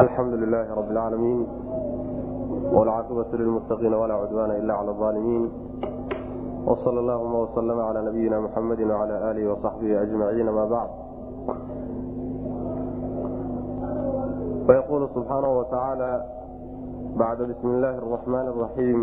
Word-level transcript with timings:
alxamdu 0.00 0.36
lilaahi 0.40 0.72
rab 0.76 0.88
lcaalamiin 0.90 1.40
wlcaaqibatu 2.74 3.36
lilmuttaqiina 3.40 3.96
walaa 4.02 4.20
cudwaana 4.24 4.54
ila 4.60 4.74
cala 4.78 4.92
aalimiin 5.08 5.44
wsal 6.66 6.96
allahuma 7.02 7.38
waslama 7.44 7.82
cala 7.88 8.02
nabiyina 8.08 8.40
muxamedi 8.40 8.84
wacala 8.84 9.28
alihi 9.30 9.46
wasaxbihi 9.52 9.96
ajmaciin 10.04 10.48
ama 10.48 10.64
bacd 10.72 10.92
fayaquulu 14.66 15.10
subxaanahu 15.14 15.58
watacaala 15.60 16.10
bacda 17.20 17.44
bismi 17.52 17.70
illaahi 17.76 17.98
araxmaan 18.00 18.46
araxiim 18.54 19.00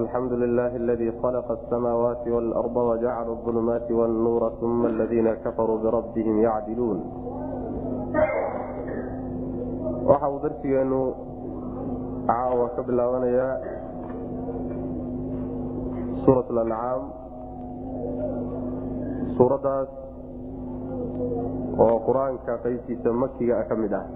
alxamdu 0.00 0.34
lilahi 0.44 0.76
aladii 0.82 1.12
khalaqa 1.20 1.52
asamaawaati 1.58 2.30
waalarda 2.36 2.80
wajacala 2.90 3.36
aulumaati 3.36 3.92
wannuura 4.00 4.48
uma 4.62 4.88
aladiina 4.88 5.36
kafaruu 5.44 5.78
birabbihim 5.84 6.40
yacdiluun 6.48 7.00
waxa 10.08 10.26
uu 10.32 10.40
darsigeenu 10.44 11.00
caawa 12.28 12.66
ka 12.76 12.82
bilaabanayaa 12.88 13.54
suurat 16.24 16.48
lancaam 16.58 17.02
suuraddaas 19.36 19.90
oo 21.84 21.96
qur'aanka 22.08 22.52
qaybtiisa 22.64 23.10
makiga 23.22 23.54
ah 23.60 23.66
ka 23.70 23.74
mid 23.82 23.92
ah. 24.00 24.06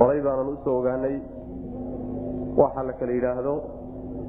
Horay 0.00 0.20
baanan 0.26 0.48
u 0.52 0.56
soo 0.64 0.76
ogaanay 0.80 1.16
waxa 2.60 2.82
la 2.88 2.92
kala 3.00 3.12
yidhaahdo 3.18 3.54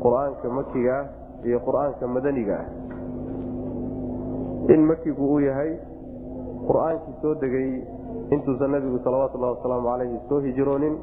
qur'aanka 0.03 0.47
makiga 0.59 0.95
ah 0.99 1.05
iyo 1.47 1.59
qur'aanka 1.67 2.03
madaniga 2.15 2.57
ah. 2.63 2.67
In 4.73 4.81
makigu 4.89 5.23
uu 5.33 5.39
yahay 5.47 5.71
qur'aankii 6.67 7.15
soo 7.21 7.33
degay 7.43 7.69
intuusan 8.35 8.71
nabigu 8.75 8.99
salawatullahi 9.05 9.53
wasalaamu 9.57 9.87
calayhi 9.91 10.19
soo 10.29 10.39
hijroonin 10.47 10.95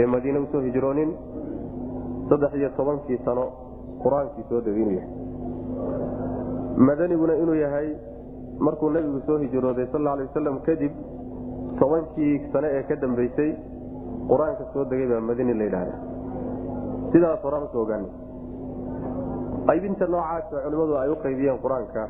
ee 0.00 0.06
madiine 0.14 0.38
u 0.44 0.46
soo 0.52 0.60
hijroonin 0.68 1.10
saddex 2.30 2.52
iyo 2.60 2.70
tobankii 2.78 3.18
sano 3.24 3.44
qur'aankii 4.02 4.44
soo 4.48 4.60
degay 4.66 4.82
inuu 4.82 4.96
yahay 5.00 5.10
madaniguna 6.88 7.34
inuu 7.42 7.54
yahay 7.64 7.88
markuu 8.66 8.90
nebigu 8.96 9.20
soo 9.26 9.38
hijrooday 9.44 9.86
sal 9.92 10.06
alay 10.06 10.26
wasalam 10.28 10.58
kadib 10.68 10.92
tobankii 11.80 12.32
sane 12.52 12.68
ee 12.78 12.82
ka 12.88 12.96
dambeysay 13.04 13.50
qur'aanka 14.30 14.64
soo 14.72 14.84
degay 14.90 15.08
baa 15.12 15.20
madani 15.30 15.54
la 15.60 15.64
yidhahda 15.68 15.94
sidaas 17.12 17.42
horaan 17.44 17.64
u 17.66 17.68
soo 17.72 17.82
ogaanay. 17.82 18.10
Qaybinta 19.68 20.06
noocaasa 20.12 20.56
culimmadu 20.64 20.94
ay 21.02 21.08
u 21.10 21.16
qaybiyeen 21.24 21.58
qur'aanka 21.64 22.02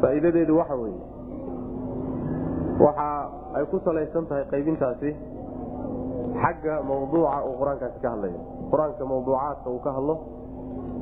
faa'iidadeedu 0.00 0.56
waxa 0.60 0.76
weeye 0.82 1.00
waxa 2.84 3.08
ay 3.56 3.64
ku 3.72 3.76
salaysan 3.84 4.24
tahay 4.28 4.44
qaybintaasi 4.52 5.10
xagga 6.42 6.74
mawduuca 6.84 7.38
uu 7.48 7.54
qur'aankaasi 7.60 7.98
ka 8.04 8.08
hadlayo. 8.14 8.40
Qur'aanka 8.70 9.02
mawduucaadka 9.12 9.68
uu 9.70 9.80
ka 9.80 9.90
hadlo 9.96 10.14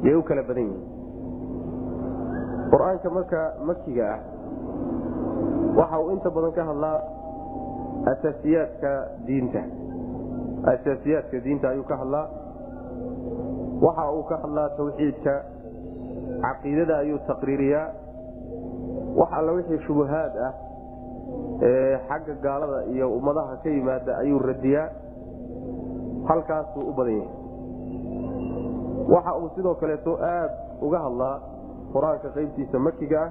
yay 0.06 0.14
u 0.14 0.22
kala 0.22 0.42
badan 0.47 0.66
yihiin. 0.70 0.84
Qur'aanka 2.70 3.08
marka 3.11 3.41
makiga 3.66 4.06
ah 4.14 4.20
waxa 5.78 5.97
uu 5.98 6.11
inta 6.14 6.28
badan 6.31 6.53
ka 6.55 6.62
hadlaa 6.70 6.98
asaasiyaadka 8.12 8.92
diinta. 9.27 9.62
Asaasiyaadka 10.72 11.36
diinta 11.44 11.66
ayuu 11.75 11.84
ka 11.91 11.97
hadlaa. 11.98 12.27
Waxa 13.83 14.05
uu 14.14 14.22
ka 14.31 14.36
hadlaa 14.47 14.69
tawxiidka. 14.78 15.34
Caqiidada 16.44 16.94
ayuu 17.03 17.19
taqriiriyaa. 17.27 17.86
Wax 19.19 19.31
alla 19.38 19.53
wixii 19.59 19.78
shubahaad 19.86 20.34
ah 20.47 20.53
xagga 22.09 22.35
gaalada 22.43 22.85
iyo 22.93 23.07
ummadaha 23.17 23.57
ka 23.63 23.69
yimaada 23.69 24.19
ayuu 24.19 24.39
radiyaa 24.39 24.89
halkaasuu 26.29 26.89
u 26.91 26.93
badan 26.93 27.17
yahay. 27.19 27.33
Waxa 29.13 29.37
uu 29.39 29.49
sidoo 29.55 29.75
kaleeto 29.75 30.19
aad 30.23 30.50
uga 30.83 30.99
hadlaa 31.06 31.37
qur'aanka 31.93 32.28
qaybtiisa 32.37 32.78
makiga 32.78 33.23
ah. 33.23 33.31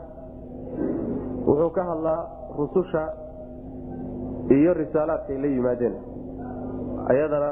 Wuxuu 1.47 1.69
ka 1.69 1.83
hadlaa 1.83 2.19
rususha 2.57 3.03
iyo 4.49 4.73
risaalaadkay 4.73 5.37
la 5.37 5.47
yimaadeen 5.47 5.95
ayadana 7.11 7.49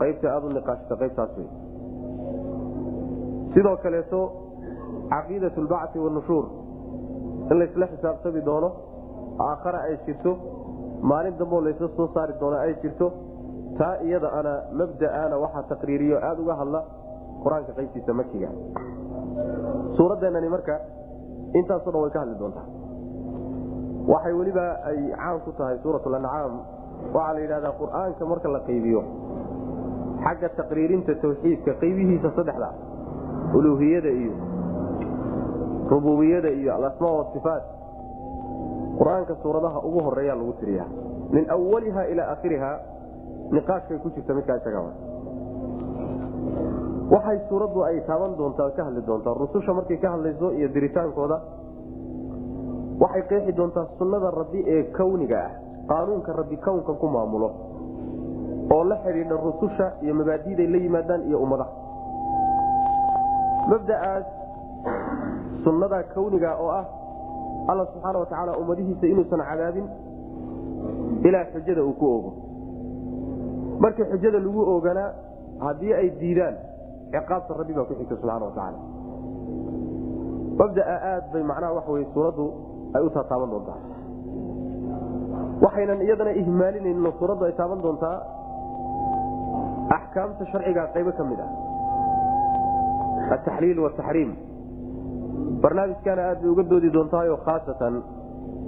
qaybta 0.00 0.26
aada 0.34 0.46
u 0.46 0.52
niqaashta 0.52 0.96
qaybtaas 1.02 1.30
wey 1.38 1.48
sidoo 3.54 3.76
kaleeto 3.82 4.20
caqiidat 5.10 5.56
lbacti 5.64 5.98
wanushuur 5.98 6.44
in 7.50 7.58
laysla 7.58 7.86
xisaabtami 7.92 8.40
doono 8.48 8.70
aakhara 9.46 9.78
ay 9.88 9.96
jirto 10.06 10.32
maalin 11.10 11.34
damboo 11.40 11.60
laysla 11.66 11.88
soo 11.96 12.08
saari 12.14 12.32
doono 12.40 12.56
ay 12.64 12.74
jirto 12.82 13.06
taa 13.78 13.94
iyada 14.06 14.28
ana 14.38 14.52
mabda'ana 14.80 15.36
waxaa 15.44 15.62
taqriiriyo 15.72 16.16
aada 16.28 16.40
uga 16.44 16.54
hadla 16.60 16.80
qur'aanka 17.44 17.72
qaybtiisa 17.78 18.12
makiga 18.20 18.48
suuraddeenani 19.96 20.48
marka 20.54 20.74
intaaso 21.60 21.90
dhan 21.92 22.02
way 22.04 22.10
ka 22.14 22.20
hadli 22.22 22.34
doontaa. 22.42 22.66
Waxay 24.12 24.32
weliba 24.40 24.64
ay 24.90 24.98
caan 25.20 25.38
ku 25.44 25.50
tahay 25.58 25.76
suuratulancaam 25.84 26.52
waxaa 27.14 27.32
la 27.36 27.40
yidhahdaa 27.44 27.72
qur'aanka 27.80 28.22
marka 28.32 28.48
la 28.56 28.60
qaybiyo 28.68 29.00
xagga 30.24 30.48
taqriirinta 30.60 31.14
tawxiidka 31.24 31.72
qaybihiisa 31.82 32.28
saddexda 32.38 32.68
uluuhiyada 33.58 34.10
iyo 34.22 34.34
rububiyada 35.90 36.50
iyo 36.60 36.70
alasmaa 36.78 37.12
wasifaat 37.20 37.62
qur'aanka 38.98 39.34
suuradaha 39.42 39.78
ugu 39.88 40.00
horeeyaa 40.06 40.36
lagu 40.40 40.52
tiriya 40.60 40.84
min 41.36 41.44
awaliha 41.56 42.02
ilaa 42.12 42.30
akhiriha 42.34 42.70
niqaashkay 43.56 43.98
ku 44.04 44.10
jirta 44.16 44.34
midkaa 44.38 44.56
isaga 44.60 44.80
waxay 47.12 47.38
suuraddu 47.48 47.84
ay 47.88 48.00
taaban 48.08 48.36
doontaa 48.40 48.70
ka 48.76 48.84
hadli 48.84 49.02
doontaa 49.06 49.34
rususha 49.42 49.72
markay 49.78 49.96
ka 49.96 50.10
hadlayso 50.14 50.52
iyo 50.58 50.68
diritaankooda 50.76 51.38
waxay 53.00 53.22
qeexi 53.30 53.52
doontaa 53.60 53.86
sunnada 53.98 54.30
rabbi 54.40 54.60
ee 54.74 54.82
kawniga 54.98 55.38
ah 55.46 55.52
qaanuunka 55.90 56.32
rabbi 56.40 56.56
kownkan 56.66 56.96
ku 57.02 57.06
maamulo 57.16 57.48
oo 58.76 58.84
la 58.84 58.96
xidhiidha 59.04 59.36
rususha 59.46 59.86
iyo 60.04 60.14
mabaadiiday 60.20 60.66
la 60.66 60.78
yimaadaan 60.84 61.22
iyo 61.28 61.38
ummadaha. 61.44 61.72
Mabda'aas 63.70 64.26
sunnada 65.64 66.02
kawniga 66.14 66.50
oo 66.60 66.68
ah 66.80 66.84
alla 67.70 67.84
subxaana 67.92 68.18
watacaala 68.22 68.52
ummadihiisa 68.60 69.06
inuusan 69.12 69.42
cadaabin 69.50 69.86
ilaa 71.28 71.44
xujada 71.52 71.82
uu 71.88 71.94
ku 72.00 72.06
ogo 72.16 72.30
markii 73.82 74.06
xujada 74.12 74.38
lagu 74.46 74.60
oganaa 74.76 75.10
haddii 75.66 75.92
ay 76.00 76.08
diidaan 76.20 76.54
ciqaabta 77.12 77.58
rabbi 77.60 77.72
baa 77.78 77.84
ku 77.90 77.94
xigta 78.00 78.14
subxana 78.16 78.44
watacaala 78.48 78.78
mabdaa 80.60 80.96
aad 81.12 81.24
bay 81.32 81.42
macnaha 81.50 81.72
waxa 81.78 81.90
wey 81.96 82.06
suuraddu 82.14 82.44
ay 82.96 83.02
u 83.06 83.10
taataaban 83.16 83.50
doontaa. 83.54 83.78
Waxaynan 85.64 86.00
iyadana 86.06 86.32
ihmaalinayninoo 86.40 87.12
suuraddu 87.20 87.44
ay 87.48 87.52
taaban 87.60 87.80
doontaa 87.84 88.16
axkaamta 89.96 90.44
sharciga 90.52 90.82
qaybo 90.94 91.12
ka 91.18 91.24
mid 91.30 91.40
ah. 91.46 91.50
Ataxliil 93.34 93.78
wataxriim 93.84 94.30
barnaamijkana 95.62 96.22
aad 96.30 96.38
bay 96.42 96.50
uga 96.54 96.62
doodi 96.70 96.90
doontahayo 96.96 97.36
khaasatan 97.46 97.94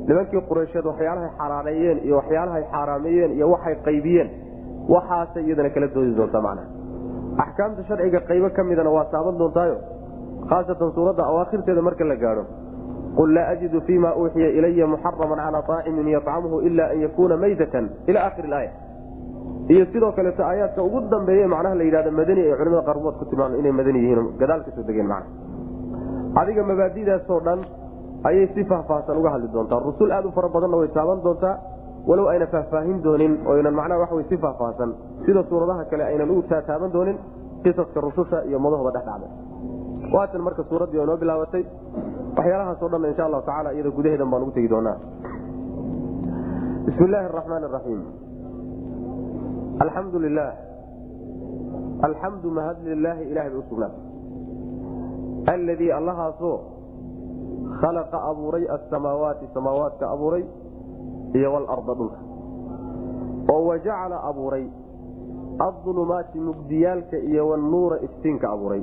nimankii 0.08 0.42
qureysheed 0.50 0.84
waxyaalahay 0.91 1.31
xalaaneeyeen 1.41 1.98
iyo 2.06 2.16
waxyaalahay 2.20 2.62
xaaraameeyeen 2.72 3.32
iyo 3.38 3.47
waxay 3.54 3.75
qaybiyeen 3.86 4.28
waxaasay 4.94 5.42
iyadana 5.47 5.70
kala 5.75 5.86
doodi 5.94 6.12
doontaa 6.19 6.42
macnaha. 6.47 6.69
Axkaamta 7.44 7.82
sharciga 7.88 8.20
qaybo 8.28 8.48
ka 8.56 8.62
midana 8.70 8.91
waa 8.97 9.04
taaban 9.14 9.38
doontaayo 9.42 9.76
khaasatan 10.50 10.91
suuradda 10.97 11.22
awaakhirteeda 11.31 11.82
marka 11.88 12.04
la 12.04 12.16
gaadho. 12.25 12.44
Qul 13.16 13.34
laa 13.34 13.47
ajidu 13.52 13.81
fima 13.87 14.10
uuxiya 14.20 14.48
ilaya 14.58 14.87
muxaraman 14.87 15.38
calaa 15.44 15.62
aacimin 15.76 16.08
yacamhu 16.16 16.56
ila 16.69 16.84
an 16.92 16.98
yakuuna 17.04 17.37
maytatan 17.37 17.84
ila 18.11 18.20
akhiri 18.28 18.49
ilaaya 18.49 18.70
iyo 19.69 19.84
sidoo 19.93 20.12
kaleeto 20.12 20.43
aayaadka 20.44 20.82
ugu 20.82 21.00
dambeeye 21.11 21.46
macnaha 21.46 21.75
la 21.75 21.84
yidhahda 21.88 22.11
madani 22.11 22.40
ee 22.49 22.55
culimada 22.58 22.82
qaarkood 22.88 23.14
ku 23.20 23.25
tilmaam 23.31 23.52
inay 23.61 23.72
madani 23.72 23.99
yihiin 24.05 24.28
gadaal 24.40 24.62
ka 24.67 24.70
soo 24.76 24.82
degeen 24.88 25.06
macna 25.12 25.31
adiga 26.37 26.62
mabaadidaasoo 26.62 27.41
dhan 27.47 27.61
ayay 28.29 28.47
si 28.55 28.65
faahfaahsan 28.65 29.17
uga 29.21 29.31
hadli 29.35 29.49
doontaa. 29.53 29.81
Rusul 29.81 30.11
aad 30.12 30.25
u 30.27 30.31
fara 30.37 30.49
badanna 30.49 30.77
way 30.77 30.88
taaban 30.88 31.23
doontaa 31.25 31.56
walow 32.06 32.29
ayna 32.32 32.47
faahfaahin 32.47 33.03
doonin 33.03 33.32
oynan 33.47 33.75
macnaha 33.75 34.00
waxa 34.00 34.23
si 34.29 34.37
faahfaahsan 34.37 34.94
sida 35.27 35.43
suuradaha 35.50 35.85
kale 35.91 36.05
aynan 36.05 36.31
u 36.31 36.43
taataaban 36.43 36.93
doonin 36.93 37.17
qisaska 37.65 38.00
rususha 38.00 38.44
iyo 38.49 38.59
madahooda 38.59 38.93
dhexdhacda 38.97 39.29
waatan 40.15 40.43
marka 40.47 40.62
suuraddii 40.71 40.99
oo 40.99 41.05
inoo 41.05 41.17
bilaabatay 41.23 41.65
waxyaalahaasoo 42.37 42.88
dhan 42.93 43.05
insha 43.11 43.25
allahu 43.27 43.43
tacala 43.49 43.73
iyada 43.73 43.91
gudaheedan 43.91 44.31
baan 44.31 44.43
ugu 44.43 44.53
tegi 44.56 44.69
doonaa. 44.75 44.97
Bismi 46.87 47.05
illaahi 47.06 47.27
araxmaan 47.32 47.65
araxiim 47.69 48.00
alxamdu 49.85 50.19
lilah 50.25 50.53
alxamdu 52.09 52.49
mahad 52.59 52.77
lilaahi 52.93 53.25
ilahay 53.32 53.50
bay 53.50 53.61
usugnaatay 53.65 54.09
alladii 55.46 55.92
allahaasoo 55.92 56.58
khalaqa 57.81 58.22
abuuray 58.31 58.64
asamaawaati 58.76 59.46
samaawaadka 59.54 60.10
abuuray 60.10 60.44
iyo 61.34 61.52
walarda 61.52 61.94
dhulka 61.94 62.19
oo 63.54 63.66
wajacala 63.66 64.22
abuuray 64.31 64.66
aulumaati 65.58 66.38
mugdiyaalka 66.40 67.16
iyo 67.19 67.48
wanuura 67.48 68.00
iftiinka 68.06 68.50
abuuray 68.50 68.82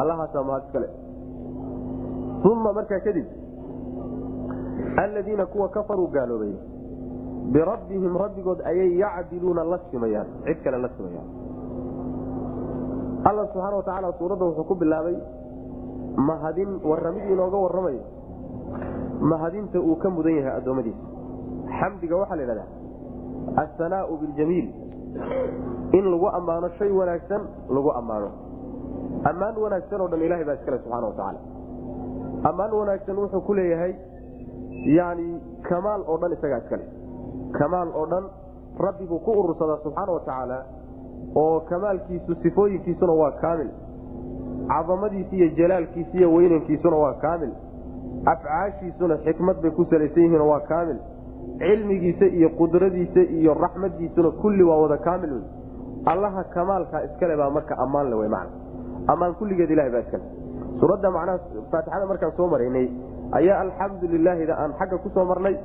allahaasaa 0.00 0.42
mahad 0.42 0.62
iskale 0.66 0.88
uma 2.52 2.72
markaa 2.72 3.00
kadib 3.00 3.26
aladiina 4.96 5.46
kuwa 5.46 5.68
kafaruu 5.68 6.06
gaaloobay 6.06 6.52
birabbihim 7.52 8.16
rabbigood 8.16 8.60
ayay 8.64 8.98
yacdiluuna 8.98 9.64
la 9.64 9.78
simayaan 9.90 10.26
cid 10.44 10.62
kale 10.64 10.78
la 10.78 10.88
simayaan 10.96 11.28
alla 13.24 13.46
subxaana 13.46 13.76
wa 13.76 13.82
tacaala 13.82 14.12
suuradda 14.18 14.44
wuxuu 14.44 14.64
ku 14.64 14.74
bilaabay 14.74 15.16
mahadin 16.28 16.70
warramid 16.90 17.24
inooga 17.34 17.58
warramayo 17.64 18.02
mahadinta 19.32 19.78
uu 19.80 19.96
ka 20.02 20.08
mudan 20.10 20.36
yahay 20.38 20.52
addoommadiisa? 20.58 21.04
Xamdiga 21.80 22.16
waxaa 22.20 22.36
la 22.36 22.42
yidhahdaa 22.42 22.68
assanaau 23.62 24.16
biljamiil. 24.22 24.68
In 25.98 26.04
lagu 26.12 26.26
ammaano 26.38 26.68
shay 26.78 26.90
wanaagsan 27.00 27.42
lagu 27.76 27.90
ammaano. 28.00 28.28
Ammaan 29.30 29.56
wanaagsan 29.64 30.00
oo 30.00 30.08
dhan 30.08 30.22
ilahay 30.26 30.44
baa 30.48 30.54
iskale 30.58 30.78
subxana 30.78 31.06
wa 31.06 31.12
tacaala. 31.18 31.40
Ammaan 32.50 32.72
wanaagsan 32.80 33.16
wuxuu 33.22 33.40
ku 33.46 33.54
leeyahay 33.54 33.92
yani 34.98 35.26
kamaal 35.68 36.02
oo 36.08 36.16
dhan 36.22 36.32
isagaa 36.36 36.58
iskale 36.64 36.84
kamaal 37.58 37.88
oo 37.94 38.06
dhan 38.12 38.24
rabbi 38.86 39.04
buu 39.10 39.18
ku 39.26 39.30
urursadaa 39.40 39.78
subxaana 39.84 40.12
wa 40.12 40.20
tacaala 40.20 40.58
oo 41.36 41.60
kamaalkiisu 41.70 42.34
sifooyinkiisuna 42.42 43.12
waa 43.22 43.32
kaamil 43.42 43.70
cadamadiisi 44.70 45.36
iyo 45.36 45.48
jalaalkiisi 45.58 46.16
iyo 46.18 46.28
weynankiisuna 46.34 46.96
waa 46.96 47.14
kaamil. 47.24 47.52
Afcaashiisuna 48.32 49.16
xikmad 49.24 49.56
bay 49.62 49.70
ku 49.70 49.84
salaysan 49.90 50.22
yihiin 50.22 50.40
waa 50.50 50.60
kaamil. 50.70 50.98
Cilmigiisa 51.58 52.26
iyo 52.38 52.48
qudradiisa 52.58 53.20
iyo 53.38 53.54
raxmadiisuna 53.54 54.30
kulli 54.42 54.62
waa 54.62 54.76
wada 54.82 54.96
kaamil 54.98 55.32
wey 55.32 55.42
allaha 56.06 56.44
kamaalka 56.54 57.04
iskale 57.04 57.36
baa 57.36 57.50
marka 57.50 57.74
ammaan 57.84 58.10
le 58.10 58.16
w 58.16 58.28
man 58.28 58.46
ammaan 59.12 59.34
kulligeed 59.34 59.70
ilahay 59.70 59.90
baa 59.94 60.00
iskale 60.04 60.24
suuradda 60.80 61.10
macnaha 61.10 61.38
faatixada 61.72 62.06
markaan 62.06 62.32
soo 62.36 62.46
maraynay 62.52 62.86
ayaa 63.38 63.58
alxamdu 63.64 64.06
lilaahida 64.14 64.54
aan 64.62 64.72
xagga 64.78 64.98
ku 65.04 65.08
soo 65.16 65.24
marnay 65.24 65.56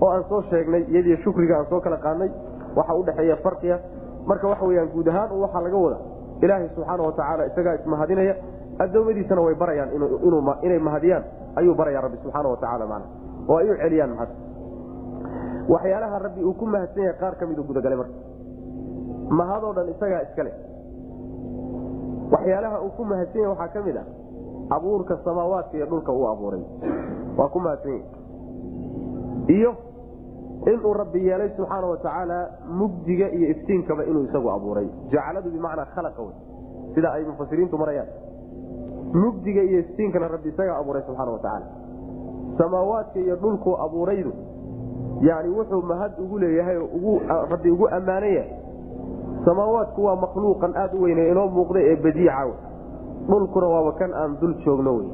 oo 0.00 0.10
aan 0.14 0.24
soo 0.30 0.40
sheegnay 0.50 0.82
iyadiyo 0.92 1.16
shukriga 1.24 1.58
aan 1.58 1.66
soo 1.70 1.80
kala 1.80 1.96
qaadnay 1.96 2.30
waxa 2.76 2.94
udhexeeya 3.00 3.36
farqiga. 3.44 3.78
Marka 4.26 4.48
waxa 4.48 4.64
weyaan 4.64 4.88
guud 4.94 5.08
ahaan 5.08 5.30
waxaa 5.44 5.62
laga 5.66 5.76
wada 5.84 5.98
ilaahay 6.44 6.68
subxaana 6.74 7.02
wa 7.06 7.12
tacaala 7.18 7.42
isagaa 7.50 7.74
ismahadinaya. 7.80 8.34
Addoommadiisana 8.82 9.40
way 9.46 9.54
barayaan 9.62 9.90
inay 10.66 10.78
mahadiyaan. 10.88 11.24
Ayuu 11.58 11.74
baraya 11.80 12.00
rabbi 12.06 12.16
subxaana 12.22 12.48
wa 12.52 12.56
tacaala 12.62 12.86
man 12.92 13.02
oo 13.48 13.56
ay 13.62 13.68
u 13.70 13.74
celiyaan 13.82 14.10
mahad 14.16 14.28
waxyaalaha 15.72 16.18
rabbi 16.26 16.40
uu 16.48 16.54
ku 16.60 16.66
mahadsan 16.66 17.02
yahay 17.06 17.18
qaar 17.20 17.34
ka 17.40 17.44
miduu 17.46 17.64
gudagalay 17.68 17.96
marka. 18.00 18.14
Mahadoo 19.38 19.72
dhan 19.76 19.88
isagaa 19.94 20.20
iskale 20.26 20.52
waxyaalaha 22.32 22.76
uu 22.84 22.90
ku 22.96 23.02
mahadsan 23.04 23.40
yahay 23.42 23.52
waxaa 23.54 23.72
ka 23.74 23.80
mid 23.86 23.96
a 23.96 24.04
abuurka 24.76 25.14
samaawaadka 25.24 25.74
iyo 25.76 25.86
dhulka 25.86 26.12
uu 26.12 26.26
abuuray. 26.32 26.62
Waa 27.38 27.48
ku 27.54 27.58
mahadsan 27.60 27.92
yahay. 27.92 28.04
Iyo 29.56 29.70
inuu 30.66 30.92
rabbi 30.94 31.26
yeelay 31.28 31.50
subxaana 31.56 31.86
wa 31.86 31.96
tacaala 31.96 32.38
mugdiga 32.80 33.28
iyo 33.30 33.48
iftiinkaba 33.50 34.04
inuu 34.04 34.24
isagu 34.24 34.50
abuuray 34.50 34.88
jacaladu 35.10 35.50
bimacnaa 35.50 35.86
khalaqa 35.94 36.22
wey 36.22 36.34
sida 36.94 37.12
ay 37.12 37.24
mufasiriintu 37.24 37.78
marayaan 37.78 38.08
mugdiga 39.22 39.62
iyo 39.62 39.78
iftiinkana 39.84 40.28
rabbi 40.28 40.48
isagaa 40.48 40.76
abuuray 40.78 41.02
subxaana 41.06 41.32
wa 41.32 41.38
tacaala 41.38 41.66
samaawaadka 42.58 43.18
iyo 43.20 43.36
dhulkuu 43.36 43.76
abuuraydu 43.84 44.32
yani 45.20 45.48
wuxuu 45.48 45.82
mahad 45.82 46.12
ugu 46.18 46.38
leeyahay 46.38 46.78
rabbi 47.50 47.70
ugu 47.70 47.88
ammaanan 47.88 48.34
yahay 48.34 48.50
samaawaadku 49.44 50.04
waa 50.04 50.16
makhluuqan 50.16 50.76
aad 50.76 50.94
u 50.94 51.02
weyne 51.02 51.28
inoo 51.28 51.46
muuqday 51.56 51.84
ee 51.92 51.96
badiica 51.96 52.46
w 52.46 52.52
dhulkuna 53.28 53.66
waaba 53.66 53.92
kan 53.92 54.14
aan 54.14 54.36
dul 54.40 54.54
joogno 54.64 54.94
wey 54.96 55.08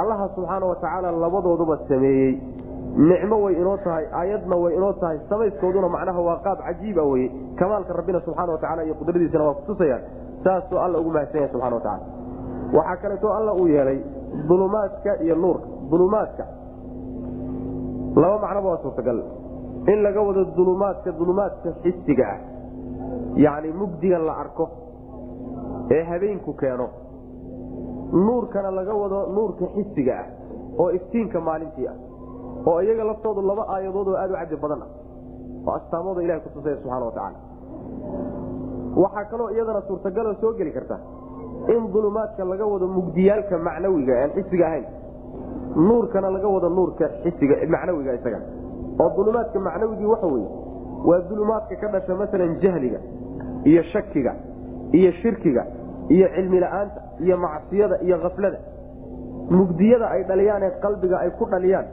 allaha 0.00 0.28
subxaana 0.34 0.66
wa 0.66 0.76
tacaala 0.76 1.12
labadooduba 1.12 1.78
sameeyey 1.88 2.32
nicmo 2.98 3.36
way 3.44 3.54
inoo 3.54 3.76
tahay 3.86 4.04
aayadna 4.20 4.56
way 4.56 4.74
inoo 4.76 4.92
tahay 4.92 5.18
samayskooduna 5.28 5.88
macnaha 5.88 6.20
waa 6.28 6.36
qaab 6.46 6.58
cajiiba 6.66 7.02
weye 7.02 7.28
kamaalka 7.58 7.92
rabbina 7.92 8.20
subxana 8.26 8.52
wa 8.52 8.58
tacala 8.58 8.84
iyo 8.84 8.94
qudradiisana 8.94 9.44
waa 9.44 9.54
kutusayaan 9.54 10.02
saasoo 10.44 10.78
alla 10.84 10.98
ugu 10.98 11.10
mahadsan 11.10 11.40
yahay 11.40 11.52
subxana 11.52 11.76
wa 11.76 11.80
tacala 11.82 12.06
waxaa 12.78 12.96
kaleeto 13.02 13.32
alla 13.38 13.52
uu 13.54 13.68
yeelay 13.68 14.00
dulumaadka 14.48 15.20
iyo 15.22 15.34
nuurka. 15.36 15.66
Dulumaadka. 15.90 16.44
Laba 18.22 18.38
macnoba 18.38 18.68
waa 18.68 18.82
suurtagal. 18.82 19.22
In 19.92 20.02
laga 20.02 20.20
wado 20.20 20.44
dulumaadka 20.56 21.12
dulumaadka 21.12 21.70
xisiga 21.82 22.26
ah. 22.34 22.38
Yacni 23.44 23.72
mugdigan 23.72 24.24
la 24.26 24.34
arko 24.42 24.68
ee 25.90 26.02
habeenku 26.10 26.52
keeno. 26.60 26.88
Nuurkana 28.12 28.70
laga 28.70 28.94
wado 28.94 29.26
nuurka 29.36 29.64
xisiga 29.76 30.14
ah 30.22 30.26
oo 30.78 30.90
iftiinka 30.98 31.40
maalintii 31.40 31.86
ah 31.88 31.96
oo 32.68 32.78
iyaga 32.86 33.04
laftoodu 33.10 33.40
laba 33.50 33.62
aayadood 33.74 34.08
oo 34.12 34.16
aad 34.22 34.30
u 34.30 34.36
caji 34.40 34.56
badan 34.64 34.82
ah. 34.86 34.90
Oo 35.66 35.74
astaamooda 35.78 36.20
ilahay 36.24 36.40
kutusaya 36.46 36.76
subxana 36.82 37.04
wa 37.08 37.12
tacaala. 37.16 37.38
Waxaa 39.02 39.24
kaloo 39.30 39.48
iyadana 39.54 39.80
suurtagaloo 39.88 40.34
soo 40.40 40.52
geli 40.58 40.72
karta 40.76 40.96
in 41.74 41.82
dulumaadka 41.92 42.44
laga 42.44 42.64
wado 42.72 42.86
mugdiyaalka 42.96 43.58
macnawiga 43.68 44.14
aan 44.22 44.30
xisiga 44.36 44.64
ahayn. 44.66 44.86
Nuurkana 45.88 46.30
laga 46.36 46.48
wado 46.54 46.68
nuurka 46.76 47.04
xisiga 47.24 47.54
macnawiga 47.74 48.12
isaga. 48.18 48.40
Oo 49.02 49.08
dulumaadka 49.16 49.58
macnawigii 49.68 50.06
waxa 50.14 50.26
weye 50.34 50.48
waa 51.08 51.20
dulumaadka 51.30 51.74
ka 51.82 51.86
dhasha 51.94 52.14
masalan 52.22 52.52
jahliga 52.62 52.98
iyo 53.70 53.82
shakiga 53.92 54.32
iyo 54.98 55.10
shirkiga 55.20 55.62
iyo 56.14 56.26
cilmi 56.34 56.58
la'aanta 56.64 57.00
iyo 57.24 57.36
macsiyada 57.44 57.96
iyo 58.06 58.16
kaflada 58.24 58.58
mugdiyada 59.58 60.06
ay 60.14 60.22
dhaliyaan 60.30 60.62
ee 60.62 60.72
qalbiga 60.84 61.16
ay 61.24 61.30
ku 61.38 61.44
dhaliyaan 61.52 61.86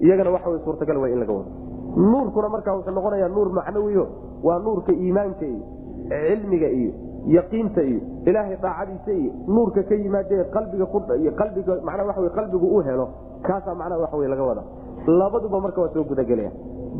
iyagana 0.00 0.30
waxa 0.30 0.58
suurtagal 0.64 0.96
w 0.98 1.06
in 1.12 1.18
laga 1.20 1.32
wado. 1.32 1.50
Nuurkuna 1.96 2.48
markaa 2.48 2.74
wuxuu 2.76 2.90
noqonayaa 2.94 3.28
nuur 3.28 3.48
macnawiyo 3.52 4.06
waa 4.42 4.58
nuurka 4.58 4.92
iimaanka 4.92 5.46
iyo 5.46 5.62
cilmiga 6.08 6.68
iyo 6.68 6.92
yaqiinta 7.26 7.82
iyo 7.82 8.00
ilaahay 8.26 8.56
daacadiisa 8.62 9.12
iyo 9.12 9.32
nuurka 9.48 9.82
ka 9.82 9.94
yimaade 9.94 10.44
qalbiga 10.54 10.86
qalbiga 11.40 11.72
manaa 11.84 12.04
waa 12.06 12.28
qalbigu 12.38 12.66
u 12.76 12.80
helo 12.82 13.08
kaasaa 13.42 13.74
macnaha 13.74 14.00
waxa 14.00 14.16
w 14.16 14.28
laga 14.28 14.42
wada. 14.42 14.62
Labaduba 15.06 15.60
marka 15.60 15.80
waa 15.80 15.92
soo 15.94 16.04
gudagelaya 16.04 16.50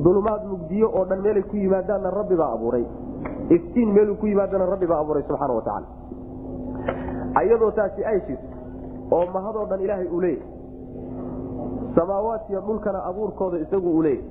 dulumaad 0.04 0.42
mugdiyo 0.50 0.86
oo 0.94 1.04
dhan 1.04 1.20
meelay 1.22 1.42
ku 1.42 1.56
yimaadaanna 1.56 2.10
rabbi 2.10 2.36
baa 2.36 2.52
abuuray. 2.54 2.84
Iftiin 3.50 3.92
meeluu 3.92 4.14
ku 4.16 4.26
yimaadana 4.26 4.66
rabbi 4.66 4.86
baa 4.86 5.00
abuuray 5.02 5.22
subxaana 5.22 5.54
wa 5.54 5.62
tacaala. 5.62 5.86
Ayadoo 7.34 7.70
taasi 7.70 8.04
ay 8.04 8.20
jirto 8.26 8.46
oo 9.10 9.26
mahadoo 9.34 9.66
dhan 9.70 9.80
ilaahay 9.80 10.06
uu 10.08 10.20
leeyahy 10.20 10.42
samaawaadkiyo 11.94 12.60
dhulkana 12.60 13.04
abuurkooda 13.04 13.58
isagu 13.58 13.90
uu 13.96 14.02
leeyahy 14.02 14.24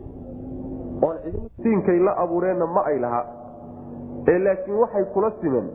oon 1.08 1.18
cidintiinkay 1.24 2.00
la 2.00 2.18
abuureenna 2.18 2.66
ma 2.68 2.86
ay 2.86 3.00
laha 3.00 3.22
ee 4.28 4.38
laakiin 4.40 4.78
waxay 4.84 5.06
kula 5.14 5.32
simeen 5.42 5.70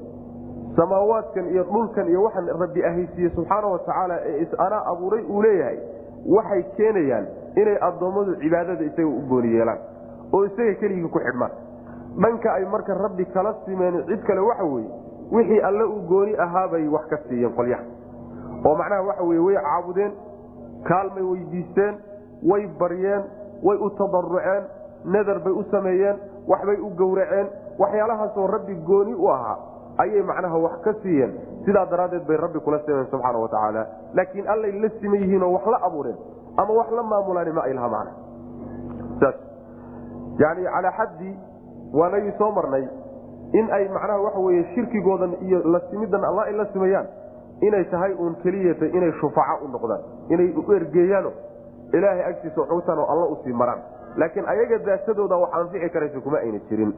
samaawaadkan 0.77 1.47
iyo 1.53 1.65
dhulkan 1.65 2.09
iyo 2.09 2.23
waxaan 2.23 2.49
rabbi 2.61 2.85
ahaysiiye 2.85 3.31
subxaana 3.31 3.67
wa 3.69 3.79
tacaala 3.79 4.19
ee 4.25 4.39
is-anaa 4.43 4.83
abuuray 4.93 5.25
uu 5.25 5.43
leeyahay 5.43 5.79
waxay 6.37 6.63
keenayaan 6.77 7.27
inay 7.57 7.77
addoommadu 7.89 8.37
cibaadada 8.43 8.85
isaga 8.85 9.09
u 9.09 9.21
gooni 9.31 9.55
yeelaan 9.57 9.79
oo 10.33 10.45
isaga 10.45 10.75
keligii 10.81 11.09
ku 11.09 11.19
xidhmaan. 11.19 11.51
Dhanka 12.23 12.53
ay 12.53 12.65
marka 12.65 12.95
rabbi 12.95 13.25
kala 13.35 13.55
simeen 13.65 14.03
cid 14.07 14.23
kale 14.29 14.41
waxa 14.41 14.65
weeye 14.65 14.91
wixii 15.33 15.61
alle 15.69 15.85
uu 15.85 16.01
gooni 16.09 16.37
ahaabay 16.45 16.89
wax 16.89 17.07
ka 17.11 17.17
siiyeen 17.29 17.53
qolyaha. 17.59 17.83
Oo 18.67 18.75
macnaha 18.81 19.03
waxa 19.09 19.23
weye 19.29 19.41
way 19.47 19.57
caabudeen 19.67 20.13
kaalmay 20.85 21.23
weydiisteen 21.23 21.95
way 22.51 22.67
baryeen 22.79 23.23
way 23.63 23.77
u 23.79 23.91
tabaruceen 23.91 24.65
nadar 25.05 25.39
bay 25.45 25.53
u 25.53 25.65
sameeyeen 25.71 26.17
waxbay 26.49 26.77
u 26.81 26.91
gowraceen 27.01 27.47
waxyaalahaasoo 27.79 28.47
rabbi 28.47 28.75
gooni 28.75 29.15
u 29.15 29.29
ahaa 29.31 29.57
ayay 29.99 30.23
macnaha 30.23 30.59
wax 30.59 30.81
ka 30.85 30.93
siiyeen. 31.03 31.33
Sidaa 31.65 31.87
daraaddeed 31.91 32.27
bay 32.27 32.37
rabbi 32.37 32.61
kula 32.61 32.79
simeen 32.87 33.07
subxaana 33.11 33.39
wa 33.39 33.49
tacaala. 33.49 33.87
Laakiin 34.15 34.49
allay 34.49 34.73
la 34.81 34.89
siman 35.01 35.21
yihiinoo 35.21 35.53
wax 35.53 35.67
la 35.67 35.79
abuureen 35.87 36.17
ama 36.57 36.73
wax 36.75 36.91
la 36.91 37.03
maamulaani 37.03 37.53
ma 37.53 37.63
ay 37.63 37.73
laha 37.75 37.89
macna. 37.89 38.13
Yani 40.39 40.63
calaa 40.65 40.93
xaddi 40.99 41.37
waanagii 41.93 42.33
soo 42.39 42.51
marnay 42.53 42.85
in 43.53 43.71
ay 43.73 43.89
macnaha 43.89 44.21
waxa 44.23 44.39
weye 44.41 44.65
shirkigoodan 44.75 45.35
iyo 45.41 45.63
la 45.65 45.81
simidan 45.91 46.25
alla 46.25 46.43
ay 46.43 46.53
la 46.53 46.67
simayaan 46.73 47.07
inay 47.61 47.85
tahay 47.91 48.15
uun 48.15 48.37
keliyata 48.43 48.87
inay 48.87 49.13
shufaca 49.21 49.59
u 49.65 49.69
noqdaan 49.69 50.01
inay 50.31 50.51
u 50.57 50.73
ergeeyaano 50.73 51.31
ilaahay 51.93 52.25
agtiisa 52.31 52.67
xuutan 52.71 52.99
oo 52.99 53.07
alla 53.13 53.27
u 53.27 53.37
sii 53.45 53.53
maraan. 53.53 53.81
Laakiin 54.17 54.49
ayaga 54.49 54.79
daatadooda 54.87 55.37
wax 55.37 55.51
anfici 55.55 55.89
karaysa 55.91 56.21
kuma 56.21 56.39
ayna 56.39 56.59
jirin. 56.69 56.93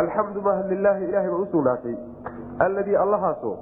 Alxamdu 0.00 0.42
mahad 0.42 0.70
lilaahi 0.70 1.06
baa 1.12 1.38
usugnaatay 1.44 1.96
alladii 2.66 2.96
allahaasoo 2.96 3.56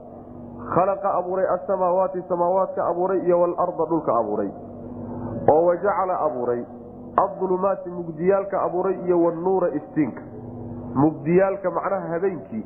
khalaqa 0.75 1.15
abuuray 1.19 1.47
asamaawaati 1.55 2.23
samaawaadka 2.29 2.87
abuuray 2.87 3.21
iyo 3.27 3.41
walarda 3.41 3.85
dhulka 3.91 4.17
abuuray. 4.19 4.51
Oo 5.53 5.65
wajacala 5.67 6.21
abuuray. 6.21 6.63
Aulumaati 7.17 7.91
mugdiyaalka 7.91 8.63
abuuray 8.63 8.95
iyo 9.07 9.23
wanuura 9.23 9.69
iftiinka. 9.69 10.23
Mugdiyaalka 10.95 11.71
macnaha 11.71 12.09
habeenkii 12.09 12.65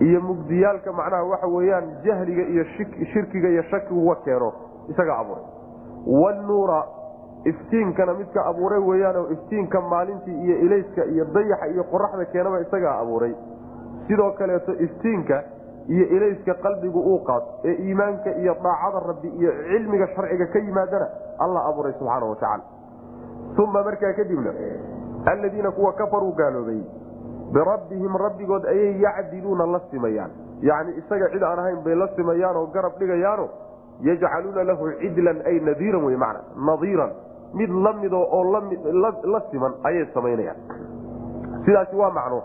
iyo 0.00 0.20
mugdiyaalka 0.20 0.92
macnaha 0.92 1.24
waxa 1.24 1.46
weyaan 1.46 1.90
jahliga 2.04 2.42
iyo 2.42 2.64
shirkiga 3.12 3.48
iyo 3.48 3.62
shakigu 3.62 4.08
wa 4.08 4.16
keeno 4.16 4.52
isagaa 4.88 5.18
abuuray. 5.22 5.44
Wanuura 6.06 6.84
iftiinkana 7.44 8.14
midka 8.14 8.44
abuuray 8.46 8.78
weyaanoo 8.80 9.30
iftiinka 9.30 9.80
maalintii 9.80 10.38
iyo 10.44 10.56
ilayska 10.58 11.04
iyo 11.04 11.24
dayaxa 11.24 11.66
iyo 11.66 11.84
qoraxda 11.84 12.24
keenaba 12.24 12.60
isagaa 12.60 12.98
abuuray. 13.02 13.34
Sidoo 14.06 14.30
kaleeto 14.38 14.72
iftiinka 14.72 15.42
iyo 15.88 16.06
ilayska 16.16 16.54
qalbigu 16.54 17.00
uu 17.00 17.18
qaato 17.24 17.46
ee 17.64 17.74
iimaanka 17.86 18.30
iyo 18.42 18.54
daacada 18.62 19.00
rabbi 19.08 19.28
iyo 19.28 19.52
cilmiga 19.70 20.06
sharciga 20.14 20.46
ka 20.46 20.58
yimaadana 20.58 21.06
alla 21.38 21.64
abuuray 21.68 21.92
subxaana 21.98 22.26
watacaala 22.26 22.62
uma 23.58 23.82
markaa 23.84 24.12
kadibna 24.12 24.50
alladiina 25.26 25.70
kuwa 25.70 25.92
kafaruu 25.92 26.32
gaaloobay 26.32 26.80
birabbihim 27.52 28.16
rabbigood 28.16 28.64
ayay 28.66 29.00
yacdiluuna 29.00 29.66
la 29.66 29.80
simayaan. 29.90 30.30
Yacni 30.60 30.92
isaga 30.98 31.28
cid 31.32 31.42
aan 31.42 31.58
ahayn 31.58 31.80
bay 31.84 31.94
la 31.94 32.08
simayaan 32.16 32.66
garab 32.74 32.98
dhigayaano 32.98 33.48
yajcaluuna 34.02 34.64
lahu 34.64 34.90
cidlan 35.00 35.40
ay 35.46 35.60
nadiiran 35.60 36.04
wey 36.04 36.16
mana 36.16 36.40
nadiiran. 36.56 37.10
Mid 37.54 37.70
la 37.70 37.92
mido 37.92 38.20
oo 38.20 38.44
la 38.44 39.40
siman 39.50 39.74
ayay 39.84 40.06
samaynayaan. 40.14 40.56
Sidaasi 41.64 41.96
waa 41.96 42.10
macno. 42.10 42.42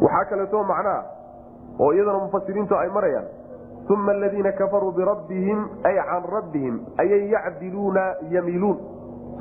Waxaa 0.00 0.24
kaleeto 0.30 0.62
macnaa 0.64 1.02
oo 1.80 1.92
iyadana 1.92 2.18
mufasiriintu 2.18 2.74
ay 2.76 2.88
marayaan 2.88 3.26
uma 3.90 4.12
aladiina 4.12 4.52
kafaruu 4.52 4.92
birabbihim 4.92 5.68
ay 5.84 5.96
can 5.98 6.24
rabbihim 6.30 6.74
ayay 7.02 7.30
yacdiluuna 7.30 8.14
yamiiluun 8.30 8.78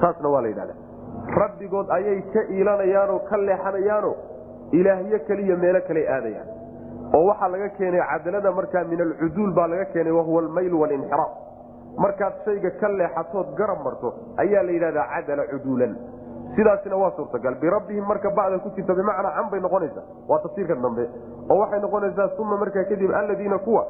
saasna 0.01 0.29
waa 0.29 0.41
la 0.41 0.47
yidhahda 0.47 0.73
rabbigood 1.41 1.91
ayay 1.97 2.21
ka 2.33 2.41
iilanayaanoo 2.49 3.19
ka 3.29 3.37
leexanayaano 3.37 4.15
ilaahyo 4.71 5.19
keliya 5.27 5.55
meelo 5.57 5.81
kale 5.87 6.01
aadayaan 6.15 6.47
oo 7.13 7.25
waxaa 7.29 7.49
laga 7.49 7.69
keenay 7.77 8.01
cadalada 8.11 8.51
markaa 8.51 8.83
min 8.83 9.01
alcuduul 9.01 9.51
baa 9.53 9.67
laga 9.67 9.85
keenay 9.93 10.11
wahuwa 10.13 10.41
almayl 10.41 10.73
walinxiraaf. 10.73 11.31
Markaad 11.97 12.33
shayga 12.45 12.71
ka 12.79 12.87
leexatood 12.87 13.55
garab 13.57 13.83
marto 13.83 14.13
ayaa 14.37 14.63
la 14.63 14.71
yidhahdaa 14.71 15.07
cadala 15.13 15.43
cuduulan. 15.51 15.97
Sidaasina 16.55 16.95
waa 16.95 17.11
suurtagal. 17.17 17.55
Birabbihim 17.61 18.05
marka 18.05 18.29
bacda 18.29 18.59
ku 18.59 18.69
jirta 18.75 18.93
bimacnaa 18.93 19.33
can 19.35 19.49
bay 19.49 19.59
noqonaysaa. 19.59 20.05
Waa 20.27 20.39
tafsiirka 20.39 20.75
dambe. 20.75 21.09
Oo 21.49 21.59
waxay 21.59 21.79
noqonaysaa 21.79 22.29
uma 22.37 22.57
markaa 22.57 22.83
kadib 22.83 23.11
alladiina 23.11 23.57
kuwa 23.59 23.85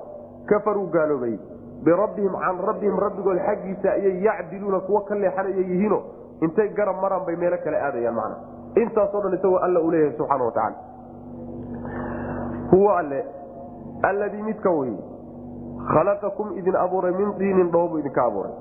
kafaruu 0.45 0.88
gaaloobay. 0.88 1.39
Birabbihim 1.83 2.33
can 2.39 2.57
rabbihim 2.67 2.99
rabbigood 2.99 3.39
xaggiisa 3.39 3.91
ayay 3.91 4.23
yacdiluuna 4.23 4.79
kuwa 4.79 5.03
ka 5.03 5.15
leexanaya 5.15 5.55
yihiino 5.55 5.99
intay 6.41 6.69
garab 6.75 7.01
maraan 7.01 7.25
bay 7.25 7.35
meelo 7.35 7.57
kale 7.63 7.77
aadayaan 7.77 8.15
macna 8.15 8.35
intaasoo 8.75 9.21
dhan 9.21 9.33
isagoo 9.33 9.59
alla 9.59 9.79
uu 9.79 9.91
leeyahay 9.91 10.19
wa 10.19 10.51
tacaala 10.51 10.75
huwa 12.71 12.97
alle 12.99 13.25
alladii 14.01 14.41
midka 14.41 14.69
wey 14.69 14.93
khalaqakum 15.93 16.57
idin 16.57 16.75
abuuray 16.75 17.11
min 17.11 17.38
diinin 17.38 17.71
dhoobu 17.71 17.99
idinka 17.99 18.23
abuuray 18.23 18.51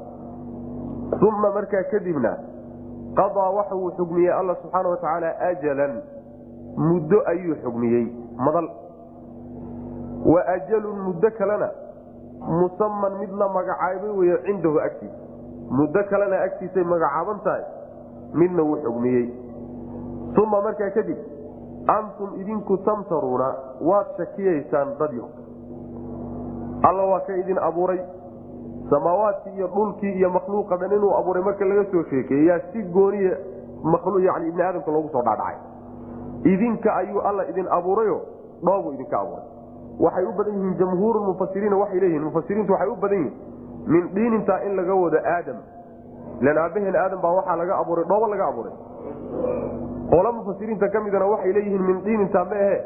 uma 1.29 1.51
markaa 1.57 1.83
kadibna 1.91 2.37
qadaa 3.17 3.51
waxa 3.59 3.75
uu 3.77 3.91
xugmiyey 3.99 4.33
alla 4.33 4.55
subxaana 4.63 4.89
watacaala 4.89 5.39
ajalan 5.51 6.03
muddo 6.77 7.23
ayuu 7.27 7.57
xugmiyey 7.65 8.07
madal 8.37 8.69
wa 10.33 10.41
ajalun 10.57 10.99
muddo 11.07 11.31
kalena 11.39 11.71
musaman 12.61 13.19
mid 13.21 13.33
la 13.41 13.49
magacaabay 13.49 14.11
wey 14.21 14.37
cindahu 14.47 14.81
agtiisa 14.81 15.19
muddo 15.71 16.05
kalena 16.11 16.37
agtiisay 16.47 16.85
magacaaban 16.85 17.41
tahay 17.45 17.65
midna 18.35 18.63
wuu 18.63 18.79
xugmiyey 18.85 19.27
uma 20.43 20.61
markaa 20.63 20.91
kadib 20.91 21.19
antum 21.97 22.41
idinku 22.41 22.77
tamtaruuna 22.87 23.49
waad 23.81 24.07
shakiyaysaan 24.17 24.95
dadyo 24.99 25.29
alla 26.89 27.03
waa 27.11 27.21
ka 27.21 27.37
idin 27.37 27.59
abuuray. 27.59 28.01
Samaawaadkii 28.91 29.55
iyo 29.57 29.67
dhulkii 29.75 30.13
iyo 30.19 30.31
makhluuqa 30.31 30.77
dhan 30.77 30.93
inuu 30.93 31.15
abuuray 31.17 31.43
marka 31.43 31.65
laga 31.65 31.85
soo 31.91 32.03
sheekeeyaa 32.11 32.59
si 32.73 32.83
gooniya 32.83 33.37
yani 34.27 34.49
ibni 34.49 34.63
aadamka 34.63 34.91
loogu 34.91 35.09
soo 35.13 35.23
dhaadhacay. 35.23 35.57
Idinka 36.45 36.95
ayuu 36.97 37.21
alla 37.21 37.49
idin 37.49 37.67
abuurayo 37.71 38.21
dhoobuu 38.65 38.93
idinka 38.93 39.21
abuuray. 39.21 39.45
Waxay 40.01 40.25
u 40.25 40.33
badan 40.33 40.55
yihiin 40.55 40.79
jamhuurmufasiriina 40.79 41.77
waxay 41.77 42.01
leeyihiin 42.01 42.25
mufasiriintu 42.25 42.73
waxay 42.73 42.89
u 42.89 42.97
badan 42.97 43.19
yihiin 43.19 43.37
min 43.87 44.09
dhiinintaa 44.15 44.61
in 44.67 44.77
laga 44.77 44.95
wado 44.95 45.19
aadam. 45.35 45.57
Ilan 46.41 46.59
aabaheen 46.59 46.97
aadam 46.97 47.21
baa 47.21 47.35
waxaa 47.41 47.57
laga 47.57 47.77
abuuray 47.83 48.05
dhoobo 48.05 48.27
laga 48.27 48.47
abuuray 48.47 48.73
qola 50.13 50.31
mufasiriinta 50.33 50.89
ka 50.95 51.01
midana 51.07 51.27
waxay 51.33 51.53
leeyihiin 51.57 51.83
min 51.89 51.99
dhiinintaa 52.05 52.45
ma 52.51 52.57
ahe 52.67 52.77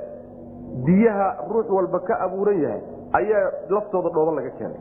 diyaha 0.87 1.29
ruux 1.53 1.69
walba 1.77 1.99
ka 2.09 2.15
abuuran 2.27 2.59
yahay 2.65 2.81
ayaa 3.21 3.51
laftooda 3.75 4.09
dhoobo 4.15 4.33
laga 4.39 4.51
keenay. 4.59 4.81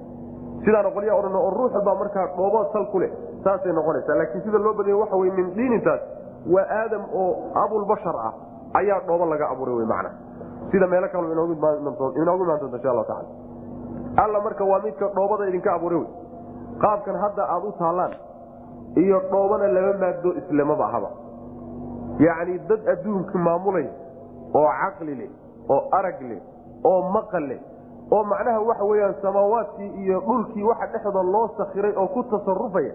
Sidaana 0.65 0.89
qolyaa 0.95 1.15
odhan 1.19 1.35
oo 1.35 1.49
ruux 1.57 1.71
walbaa 1.75 1.95
markaa 2.01 2.25
dhoobo 2.37 2.59
sal 2.73 2.85
ku 2.91 2.99
leh 3.03 3.11
saasay 3.43 3.73
noqonaysaa. 3.73 4.15
Laakiin 4.19 4.41
sida 4.45 4.57
loo 4.65 4.73
badanya 4.73 4.97
waxa 5.03 5.15
wey 5.21 5.31
min 5.39 5.47
dhiinintaas 5.57 6.01
waa 6.53 6.65
aadam 6.79 7.03
oo 7.21 7.29
abulbashar 7.63 8.15
ah 8.27 8.33
ayaa 8.79 8.99
dhoobo 9.07 9.25
laga 9.33 9.45
abuuray 9.53 9.75
wy 9.81 9.85
macna 9.93 10.09
sida 10.71 10.87
meelo 10.87 11.07
kal 11.13 11.25
inoogu 11.31 11.53
imaan 11.59 12.59
doonta 12.59 12.77
insha 12.77 12.89
allahu 12.93 13.07
taala 13.11 13.27
alla 14.23 14.39
marka 14.45 14.63
waa 14.71 14.79
midka 14.85 15.05
dhoobada 15.15 15.43
idinka 15.51 15.69
abuuray 15.77 15.99
wy 16.01 16.07
qaabkan 16.83 17.15
hadda 17.23 17.43
aada 17.53 17.67
u 17.67 17.73
taallaan 17.81 18.13
iyo 19.03 19.17
dhoobana 19.31 19.67
laba 19.75 19.93
maado 20.03 20.29
islamaba 20.41 20.85
ahaba 20.89 21.09
yacni 22.25 22.57
dad 22.69 22.87
adduunka 22.93 23.37
maamulay 23.47 23.87
oo 24.61 24.69
caqli 24.81 25.15
leh 25.21 25.29
oo 25.75 25.81
arag 25.99 26.21
leh 26.31 26.41
oo 26.91 27.01
maqal 27.15 27.45
leh 27.51 27.59
oo 28.11 28.23
macnaha 28.31 28.59
waxa 28.69 28.85
weyaan 28.91 29.15
samaawaadkii 29.21 29.89
iyo 30.03 30.19
dhulkii 30.27 30.63
waxa 30.71 30.87
dhexda 30.93 31.23
loo 31.33 31.47
sakiray 31.57 31.93
oo 31.95 32.07
ku 32.15 32.23
tasarufaya 32.33 32.93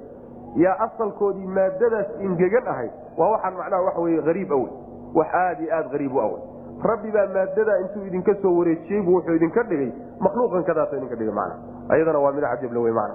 yaa 0.65 0.77
asalkoodii 0.87 1.47
maadadaas 1.59 2.07
ingegan 2.27 2.69
ahayd 2.75 2.93
waa 3.19 3.31
waxaan 3.35 3.57
macnaha 3.61 3.83
waxa 3.89 4.01
wey 4.09 4.21
hariib 4.29 4.53
awey 4.59 4.71
wax 5.15 5.29
aada 5.41 5.63
iyo 5.63 5.75
aada 5.79 5.89
hariib 5.95 6.15
u 6.17 6.21
awey 6.27 6.43
rabbi 6.91 7.11
baa 7.17 7.27
maadadaa 7.39 7.79
intuu 7.85 8.05
idinka 8.11 8.35
soo 8.43 8.55
wareejiyey 8.59 9.03
buu 9.07 9.15
wuxuu 9.17 9.35
idinka 9.41 9.63
dhigay 9.71 9.91
makhluuqan 10.21 10.65
kadaasa 10.71 10.97
idinka 10.97 11.17
dhigay 11.21 11.35
mana 11.41 11.55
ayadana 11.97 12.19
waa 12.25 12.33
mid 12.39 12.45
cajable 12.51 12.79
wey 12.87 12.93
mana 13.01 13.15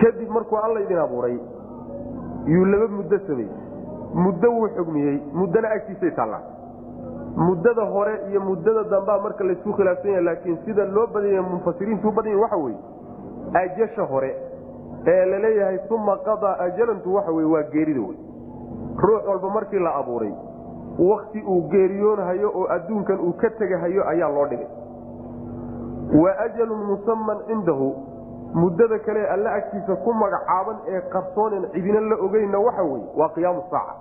kadib 0.00 0.30
markuu 0.38 0.58
alla 0.66 0.80
idin 0.86 0.98
abuuray 1.06 1.38
yuu 2.54 2.64
laba 2.72 2.88
muddo 2.96 3.18
sameeyey 3.26 3.65
muddo 4.24 4.48
wuu 4.56 4.68
xugmiyey. 4.76 5.16
Muddana 5.32 5.68
agtiisay 5.76 6.10
taallaa. 6.18 6.42
Muddada 7.36 7.84
hore 7.94 8.14
iyo 8.30 8.40
muddada 8.40 8.82
dambaa 8.90 9.18
marka 9.24 9.44
laysku 9.44 9.72
khilaafsan 9.72 10.10
yaha 10.10 10.22
laakiin 10.28 10.58
sida 10.64 10.84
loo 10.84 11.06
badanya 11.06 11.42
mufasiriintu 11.42 12.08
u 12.08 12.12
badan 12.12 12.32
yahi 12.32 12.42
waxa 12.42 12.56
weye 12.56 12.78
ajasha 13.62 14.02
hore 14.12 14.30
ee 15.06 15.24
la 15.30 15.38
leeyahay 15.38 15.78
uma 15.90 16.16
qadaa 16.28 16.54
ajalantu 16.66 17.14
waxa 17.14 17.32
wey 17.32 17.44
waa 17.44 17.62
geerida 17.74 18.00
wey 18.00 18.16
ruux 19.04 19.28
walba 19.28 19.50
markii 19.50 19.78
la 19.78 19.94
abuuray 20.00 20.32
wakti 21.10 21.42
uu 21.48 21.60
geeriyoonhayo 21.74 22.50
oo 22.54 22.66
adduunkan 22.76 23.20
uu 23.20 23.32
ka 23.32 23.50
tegahayo 23.50 24.08
ayaa 24.08 24.28
loo 24.38 24.46
dhigay. 24.46 24.66
Wa 26.22 26.30
ajalun 26.38 26.84
musaman 26.86 27.38
cindahu. 27.46 27.88
Muddada 28.54 28.98
kale 28.98 29.26
alle 29.28 29.48
agtiisa 29.50 29.96
ku 30.04 30.12
magacaaban 30.12 30.76
ee 30.88 31.00
qarsoonen 31.12 31.68
cidina 31.72 32.00
la 32.00 32.16
ogeynna 32.26 32.58
waxa 32.58 32.82
wey 32.82 33.02
waa 33.16 33.28
qiyaamu 33.34 33.62
saaca 33.70 33.94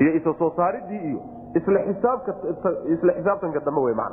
iyo 0.00 0.10
isa 0.18 0.34
soo 0.38 0.50
saaridii 0.56 1.02
iyo 1.10 1.20
isla 1.54 1.80
xisaabtanka 3.14 3.60
dambe 3.60 3.80
w 3.80 3.94
man 3.94 4.12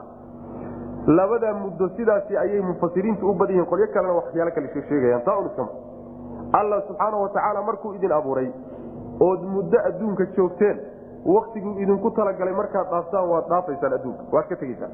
labadaa 1.07 1.53
muddo 1.53 1.89
sidaasi 1.97 2.37
ayay 2.37 2.61
mufasiriintu 2.61 3.29
u 3.29 3.33
badan 3.33 3.55
yihiin 3.55 3.69
qolyo 3.69 3.87
kalena 3.93 4.13
waxyaalo 4.13 4.51
kale 4.51 4.67
sheegayaan. 4.73 5.21
Taa 5.23 5.37
un 5.37 5.45
iskama 5.45 6.81
subxaana 6.87 7.17
watacaala 7.17 7.61
markuu 7.61 7.93
idin 7.93 8.11
abuuray 8.11 8.51
ood 9.19 9.41
muddo 9.53 9.77
adduunka 9.87 10.25
joogteen 10.35 10.77
waktiguu 11.25 11.79
idinku 11.79 12.11
talagalay 12.11 12.53
markaad 12.53 12.89
dhaaftaan 12.91 13.29
waad 13.29 13.47
dhaafaysaan 13.49 13.93
adduunka. 13.93 14.23
Waad 14.31 14.47
ka 14.49 14.55
tegeysaan 14.55 14.91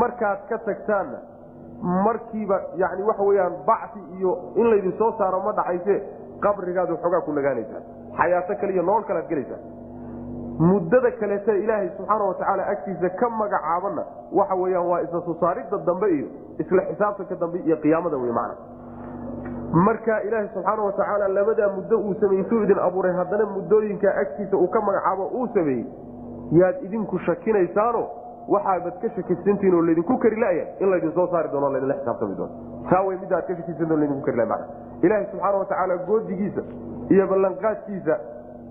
markaad 0.00 0.38
ka 0.48 0.58
tagtaanna 0.58 1.18
markiiba 1.82 2.60
yani 2.76 3.02
waxa 3.02 3.22
weyaan 3.22 3.52
bacsi 3.66 4.00
iyo 4.18 4.38
in 4.56 4.70
laydin 4.70 4.92
soo 4.98 5.12
saaro 5.18 5.40
ma 5.40 5.52
dhaxayse 5.52 6.02
qabrigaad 6.40 6.90
waxoogaa 6.90 7.20
ku 7.20 7.32
nagaanaysaan 7.32 7.82
xayaato 8.20 8.54
kale 8.60 8.72
iyo 8.72 8.82
nolol 8.82 9.04
kalead 9.10 9.28
gelaysaan 9.32 9.60
muddada 10.70 11.10
kaleeta 11.20 11.52
ilaahay 11.64 11.88
subxaana 11.96 12.24
watacaala 12.30 12.62
agtiisa 12.72 13.08
ka 13.20 13.28
magacaabanna 13.40 14.02
waxa 14.38 14.54
weyaan 14.62 14.86
waa 14.90 15.00
isla 15.06 15.20
sosaaridda 15.28 15.78
dambe 15.90 16.08
iyo 16.16 16.26
isla 16.58 16.82
xisaabtanka 16.90 17.34
dambe 17.42 17.58
iyo 17.66 17.76
qiyaamada 17.84 18.16
wey 18.16 18.32
macna. 18.32 18.56
Marka 19.72 20.22
ilaahay 20.22 20.48
subxaana 20.54 20.82
watacaala 20.82 21.28
labadaa 21.28 21.68
muddo 21.76 21.98
uu 22.00 22.14
sameeyey 22.20 22.42
intuu 22.44 22.62
idin 22.62 22.78
abuuray 22.78 23.12
haddana 23.20 23.46
muddooyinka 23.46 24.14
agtiisa 24.22 24.56
uu 24.56 24.68
ka 24.68 24.80
magacaabo 24.80 25.26
uu 25.38 25.46
sameeyey 25.54 25.86
yaad 26.60 26.76
idinku 26.86 27.18
shakinaysaano 27.18 28.02
waxaabad 28.48 28.94
ka 29.02 29.08
shakisantihin 29.16 29.74
oo 29.74 29.82
laydinku 29.82 30.18
kari 30.18 30.36
laya 30.40 30.64
in 30.80 30.90
laydin 30.90 31.12
soo 31.12 31.26
saari 31.32 31.48
doono 31.52 31.70
laydinla 31.72 31.94
xisaabtami 32.00 32.34
doono. 32.34 32.52
Taa 32.90 33.02
wey 33.06 33.16
midda 33.22 33.36
aad 33.36 33.46
ka 33.46 33.56
shakisanto 33.56 33.96
laydinku 33.96 34.24
kari 34.26 34.36
laya 34.36 34.48
mana 34.48 34.64
ilaahay 35.02 35.26
subxaana 35.32 35.58
watacaala 35.58 35.96
goodigiisa 36.08 36.62
iyo 37.10 37.26
ballanqaadkiisa 37.26 38.14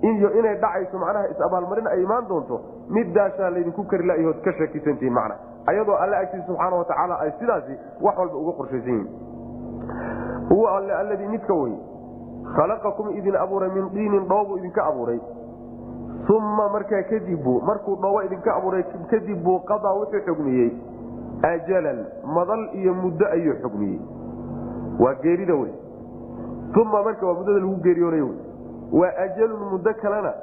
iyo 0.02 0.30
inay 0.40 0.56
dhacayso 0.64 0.98
macnaha 1.04 1.28
is-abaalmarin 1.34 1.88
ay 1.94 2.04
imaan 2.04 2.28
doonto 2.30 2.62
midaasaa 2.90 3.50
laydinku 3.50 3.84
kari 3.84 4.06
layahood 4.08 4.42
ka 4.46 4.52
shakisantihiin 4.60 5.14
macna. 5.14 5.36
Ayadoo 5.68 5.96
alle 6.04 6.16
agtiisa 6.18 6.46
subxaana 6.48 6.76
watacaala 6.82 7.20
ay 7.20 7.32
sidaasi 7.40 7.74
wax 8.02 8.18
walba 8.18 8.38
uga 8.44 8.52
qorshaysan 8.60 8.94
yihiin 8.94 9.08
huwa 10.50 10.76
alle 10.78 10.94
alladii 10.94 11.28
midka 11.28 11.54
wey 11.54 11.74
khalaqakum 12.56 13.10
idin 13.18 13.36
abuuray 13.36 13.70
min 13.70 13.90
diinin 13.96 14.28
dhoobu 14.28 14.58
idinka 14.58 14.86
abuuray. 14.86 15.20
Uma 16.36 16.70
markaa 16.70 17.04
kadib 17.10 17.44
buu 17.44 17.62
markuu 17.62 17.96
dhoobo 17.96 18.22
idinka 18.24 18.56
abuuray 18.56 18.84
kadib 19.12 19.44
buu 19.44 19.60
qadaa 19.60 19.94
wuxuu 20.00 20.22
xugmiyey 20.28 20.72
ajalan 21.50 22.00
madal 22.38 22.64
iyo 22.74 22.94
muddo 22.94 23.26
ayuu 23.32 23.56
xugmiyey 23.64 24.00
waa 25.00 25.14
geerida 25.24 25.56
wey 25.56 25.72
uma 26.76 27.04
marka 27.04 27.26
waa 27.26 27.34
muddada 27.34 27.60
lagu 27.60 27.76
geeriyoonayo 27.84 28.30
waa 28.92 29.14
ajalun 29.26 29.70
muddo 29.72 29.94
kalena 30.02 30.34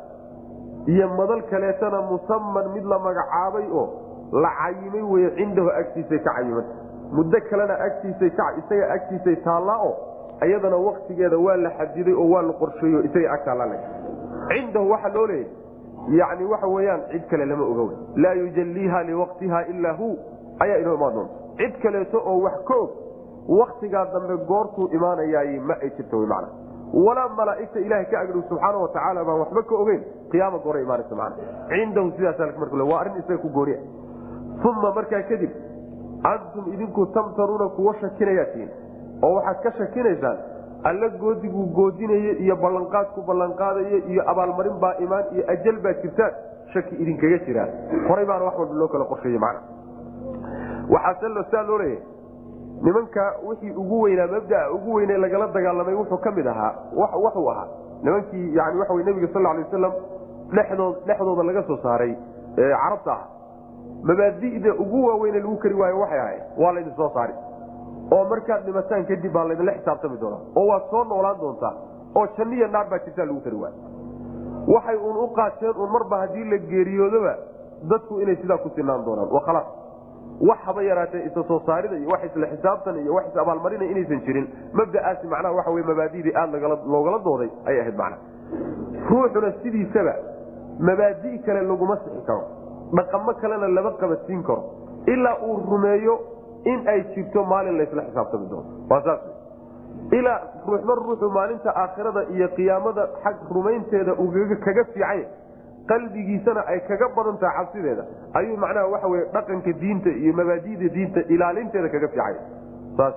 iyo 0.86 1.08
madal 1.08 1.42
kaleetana 1.50 2.02
musaman 2.02 2.72
mid 2.74 2.84
la 2.84 2.98
magacaabay 2.98 3.66
oo 3.72 3.88
la 4.32 4.50
cayimay 4.60 5.02
wey 5.02 5.30
cindahu 5.36 5.70
agtiisay 5.70 6.18
ka 6.18 6.34
cayiman 6.34 6.64
muddo 7.12 7.40
kalena 7.50 7.74
agtiisay 7.86 8.30
isaga 8.58 8.92
agtiisay 8.94 9.36
taallaa 9.36 9.78
oo 9.88 9.94
iyadana 10.46 10.76
waktigeeda 10.76 11.38
waa 11.38 11.56
la 11.56 11.70
xadiday 11.70 12.14
oo 12.14 12.28
waa 12.30 12.42
la 12.42 12.52
qorsheeyo 12.52 13.04
isaga 13.04 13.32
ag 13.32 13.44
taallale 13.44 13.78
cindahu 14.48 14.90
waxaa 14.90 15.14
loo 15.14 15.26
leeyay 15.26 15.48
yani 16.08 16.44
waxa 16.44 16.66
weyaan 16.66 17.00
cid 17.12 17.22
kale 17.30 17.44
lama 17.46 17.64
oga 17.64 17.82
wey. 17.82 17.96
Laa 18.16 18.32
yujalliiha 18.34 19.02
liwaqtiha 19.02 19.66
ilaa 19.66 19.92
hu. 19.92 20.18
Ayaa 20.60 20.76
inoo 20.78 20.94
imaan 20.94 21.14
doonta. 21.14 21.34
Cid 21.56 21.78
kaleeto 21.82 22.18
oo 22.26 22.40
wax 22.42 22.64
ka 22.68 22.74
og 22.74 22.90
waktigaa 23.48 24.04
dambe 24.12 24.36
goortuu 24.46 24.88
imaanayaay 24.92 25.58
ma 25.58 25.74
ay 25.82 25.90
jirta 25.96 26.16
wy 26.16 26.26
mana 26.26 26.48
walaa 27.06 27.28
malaaigta 27.28 27.80
ilaha 27.80 28.04
ka 28.04 28.20
agdhow 28.20 28.42
subxaana 28.48 28.78
watacaala 28.78 29.24
baan 29.24 29.40
waxba 29.40 29.62
ka 29.62 29.74
ogeyn 29.74 30.02
qiyaama 30.30 30.58
goora 30.58 30.80
imaanaysa 30.80 31.14
man 31.14 31.32
cindahu 31.68 32.10
sidaas 32.16 32.56
mar 32.58 32.82
waa 32.92 33.00
arrin 33.00 33.20
isaga 33.22 33.38
ku 33.38 33.48
gooniya 33.48 33.78
uma 34.64 34.94
markaa 34.94 35.22
kadib 35.28 35.50
antum 36.32 36.72
idinku 36.72 37.06
tamtaruuna 37.06 37.68
kuwa 37.76 37.94
shakinayaa 38.00 38.44
tihiin. 38.52 38.70
Oo 39.22 39.34
waxaad 39.34 39.62
ka 39.62 39.70
shakinaysaan 39.78 40.38
alla 40.84 41.08
goodiguu 41.08 41.66
goodinaya 41.76 42.32
iyo 42.44 42.56
ballanqaadku 42.56 43.22
ballanqaadaya 43.28 43.98
iyo 44.08 44.22
abaalmarin 44.32 44.80
baa 44.80 44.94
imaan 45.04 45.24
iyo 45.32 45.44
ajal 45.48 45.78
baa 45.84 45.94
jirtaan 46.02 46.32
shaki 46.72 46.96
idinkaga 46.96 47.38
jiraa 47.46 47.68
horay 48.08 48.26
baana 48.26 48.44
wax 48.44 48.58
walba 48.58 48.74
loo 48.74 48.88
kala 48.88 49.04
qorsheeye 49.12 49.38
man 49.38 49.56
waxaase 50.94 51.44
saa 51.50 51.62
loo 51.68 51.78
leeyahay 51.78 52.13
nimanka 52.82 53.34
wixii 53.46 53.70
ugu 53.70 54.00
weynaa 54.02 54.26
mabdaa 54.26 54.70
ugu 54.70 54.94
weyne 54.94 55.16
lagala 55.16 55.46
dagaalamay 55.46 55.94
wuxuu 55.94 56.18
ka 56.18 56.30
mid 56.30 56.46
ahaa 56.46 56.74
waxuu 56.96 57.48
ahaa. 57.50 57.66
Nimankii 58.02 58.54
yani 58.56 58.78
waxa 58.78 58.94
nabiga 58.94 59.28
sal 59.32 59.42
lay 59.42 59.62
wasalam 59.64 59.92
dhexdood 60.52 60.96
dhexdooda 61.06 61.42
laga 61.42 61.62
soo 61.66 61.76
saaray 61.82 62.14
carabta 62.56 63.12
ah 63.12 63.22
mabaadida 64.02 64.74
ugu 64.74 65.06
waaweyne 65.06 65.38
lagu 65.40 65.56
kari 65.56 65.74
waayo 65.74 66.00
waxay 66.00 66.20
ahayd 66.20 66.42
waa 66.58 66.72
laydin 66.72 66.94
soo 66.96 67.10
saari 67.14 67.34
oo 68.12 68.24
markaad 68.32 68.64
dhimataan 68.66 69.06
kadib 69.06 69.32
baa 69.32 69.44
laydinla 69.48 69.72
xisaabtami 69.72 70.18
doonaa. 70.20 70.40
Oo 70.56 70.66
waad 70.66 70.82
soo 70.90 71.04
noolaan 71.04 71.40
doontaa. 71.40 71.74
Oo 72.14 72.26
janniya 72.36 72.68
naar 72.68 72.86
baa 72.90 72.98
jirtaa 72.98 73.24
lagu 73.24 73.40
kari 73.40 73.56
waayo. 73.56 73.76
Waxay 74.74 74.96
uun 74.96 75.16
u 75.24 75.28
qaateen 75.38 75.76
uun 75.76 75.90
marba 75.92 76.16
haddii 76.18 76.44
la 76.50 76.58
geeriyoodoba 76.58 77.34
dadku 77.90 78.20
inay 78.20 78.36
sidaa 78.36 78.58
ku 78.58 78.68
sinaan 78.76 79.04
doonaan 79.04 79.28
wax 80.40 80.58
haba 80.66 80.82
yaraatee 80.82 81.22
isa 81.26 81.44
soo 81.48 81.60
saarida 81.66 81.96
iyo 81.96 82.08
wax 82.08 82.24
isla 82.30 82.46
xisaabtan 82.46 82.96
iyo 83.02 83.14
wax 83.14 83.26
is 83.32 83.36
abaalmarina 83.36 83.84
inaysan 83.84 84.20
jirin 84.26 84.46
mabda'aasi 84.72 85.26
macnaha 85.26 85.54
waxa 85.54 85.70
wey 85.70 85.84
mabaadidii 85.90 86.34
aada 86.36 86.58
loogala 86.94 87.18
dooday 87.28 87.50
ayay 87.66 87.80
ahayd 87.80 87.96
macna 87.96 88.18
ruuxuna 89.10 89.52
sidiisaba 89.62 90.14
mabaadi' 90.88 91.38
kale 91.46 91.62
laguma 91.70 91.96
sixi 92.04 92.22
karo 92.26 92.44
dhaqamo 92.98 93.34
kalena 93.42 93.68
lama 93.68 93.90
qabadsiin 94.02 94.42
karo 94.42 94.62
ilaa 95.06 95.36
uu 95.46 95.56
rumeeyo 95.70 96.18
in 96.64 96.88
ay 96.88 97.00
jirto 97.14 97.44
maalin 97.44 97.76
laysla 97.78 98.02
xisaabtami 98.02 98.46
doono. 98.50 98.68
Waa 98.90 99.02
saas. 99.02 99.20
Ilaa 100.18 100.40
ruuxma 100.66 100.94
ruuxu 100.94 101.30
maalinta 101.30 101.70
aakhirada 101.82 102.22
iyo 102.34 102.48
qiyaamada 102.56 103.08
xag 103.22 103.36
rumaynteeda 103.56 104.12
kaga 104.64 104.84
fiicay 104.84 105.20
qalbigiisana 105.90 106.60
ay 106.72 106.80
kaga 106.88 107.08
badan 107.16 107.36
tahay 107.42 107.56
cabsideeda 107.58 108.04
ayuu 108.40 108.56
macnaha 108.64 108.86
waxa 108.94 109.08
wey 109.12 109.22
dhaqanka 109.34 109.72
diinta 109.82 110.10
iyo 110.22 110.32
mabaadida 110.40 110.88
diinta 110.96 111.20
ilaalinteeda 111.34 111.88
kaga 111.94 112.08
fiicay. 112.08 112.34
Saas. 112.96 113.14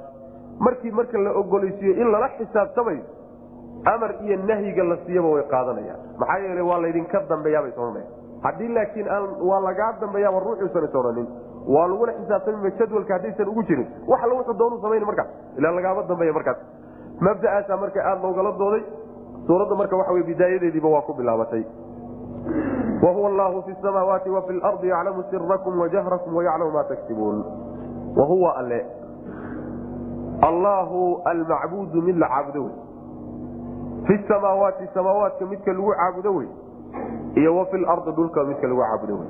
Markii 0.60 0.91
marka 0.91 1.17
la 1.25 1.32
ogolaysiiyo 1.41 1.93
in 2.01 2.12
lala 2.12 2.30
xisaabtamayo 2.38 3.03
amar 3.93 4.12
iyo 4.25 4.38
nahyiga 4.49 4.84
la 4.84 4.97
siiyaba 5.06 5.30
way 5.36 5.43
qaadanayaan. 5.53 5.99
Maxaa 6.19 6.39
yeele 6.45 6.62
waa 6.69 6.80
laydinka 6.82 7.19
dambeeyaabay 7.30 7.71
soonana 7.75 8.06
haddii 8.45 8.67
laakiin 8.77 9.08
waa 9.49 9.60
lagaa 9.67 9.91
dambeeyaaba 10.01 10.39
ruuxuusan 10.45 10.84
is 10.89 10.95
odhanin 11.01 11.27
waa 11.75 11.88
lagula 11.91 12.12
xisaabtamima 12.19 12.69
jadwalka 12.80 13.13
haddaysan 13.13 13.47
ugu 13.47 13.63
jirin. 13.69 13.88
Wax 14.08 14.19
alla 14.23 14.34
wuxuu 14.39 14.58
doonu 14.60 14.82
samayn 14.82 15.06
markaas 15.06 15.27
ilaa 15.58 15.71
lagaama 15.77 16.03
dambeeya 16.10 16.34
markaas. 16.34 16.58
Mabda'aasa 17.21 17.77
marka 17.84 17.99
aada 18.10 18.21
loogala 18.23 18.51
dooday 18.60 18.84
suuradda 19.47 19.75
marka 19.75 19.95
waxa 19.97 20.12
wey 20.13 20.23
bidaayadeediiba 20.23 20.89
waa 20.95 21.01
ku 21.08 21.13
bilaabatay 21.13 21.63
wahuwa 23.04 23.30
allahu 23.30 23.62
fi 23.63 23.76
samaawaati 23.82 24.30
wa 24.30 24.41
fi 24.41 24.54
lardi 24.54 24.88
yaclamu 24.88 25.23
sirakum 25.30 25.80
wajahrakum 25.80 26.36
wayaclamu 26.36 26.71
ma 26.71 26.84
taksibuun 26.84 27.43
wahuwa 28.17 28.56
alle 28.58 28.86
allaahu 30.41 31.21
almacbuudu 31.26 32.02
mid 32.02 32.17
la 32.17 32.28
caabudo 32.28 32.63
wey 32.63 32.73
fi 34.08 34.17
samaawaati 34.28 34.88
samaawaadka 34.93 35.45
midka 35.45 35.73
lagu 35.73 35.91
caabudo 35.93 36.36
wey 36.36 36.47
iyo 37.36 37.58
wa 37.58 37.65
fi 37.65 37.78
lardi 37.78 38.12
dhulka 38.12 38.43
midka 38.43 38.67
lagu 38.67 38.82
caabudo 38.82 39.13
wey 39.19 39.30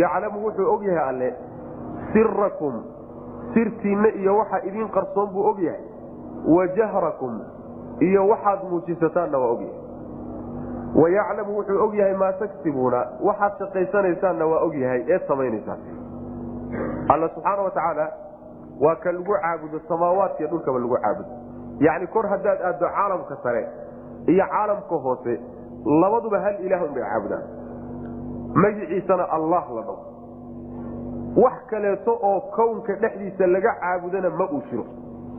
yaclamu 0.00 0.44
wuxuu 0.46 0.72
og 0.74 0.82
yahay 0.84 1.08
alle 1.08 1.34
sirakum 2.12 2.82
sirtiinna 3.54 4.08
iyo 4.14 4.36
waxa 4.38 4.62
idiin 4.64 4.88
qarsoon 4.88 5.30
buu 5.32 5.44
og 5.50 5.58
yahay 5.62 5.80
wa 6.56 6.66
jahrakum 6.68 7.40
iyo 8.00 8.28
waxaad 8.28 8.58
muujisataanna 8.70 9.38
waa 9.38 9.46
ogyahay 9.50 9.85
wayaclamu 10.94 11.56
wuxuu 11.58 11.82
og 11.84 11.94
yahay 11.94 12.14
maa 12.16 12.32
taksibuuna 12.32 13.06
waxaad 13.28 13.52
shaqaysanaysaanna 13.58 14.46
waa 14.46 14.60
og 14.66 14.74
yahay 14.74 15.00
eed 15.12 15.26
samaynaysaan 15.28 15.78
alla 17.14 17.28
subxaana 17.34 17.62
wa 17.62 17.70
tacaala 17.70 18.06
waa 18.80 18.94
ka 18.96 19.12
lagu 19.12 19.32
caabudo 19.42 19.80
samaawaadkiiyo 19.88 20.50
dhulkaba 20.50 20.78
lagu 20.78 20.96
caabudo 21.02 21.28
yacni 21.80 22.06
kor 22.06 22.26
haddaad 22.28 22.60
aaddo 22.62 22.86
caalamka 22.96 23.36
sare 23.42 23.68
iyo 24.26 24.44
caalamka 24.50 24.96
hoose 25.06 25.40
labaduba 26.02 26.40
hal 26.40 26.56
ilaah 26.66 26.82
unbay 26.88 27.02
caabudaan 27.02 27.44
magiciisana 28.54 29.24
allah 29.38 29.64
la 29.76 29.82
dhaw 29.82 29.98
wax 31.44 31.56
kaleeto 31.70 32.12
oo 32.22 32.40
kownka 32.40 32.92
dhexdiisa 33.02 33.46
laga 33.46 33.74
caabudana 33.80 34.30
ma 34.30 34.48
uu 34.52 34.62
jiro 34.70 34.84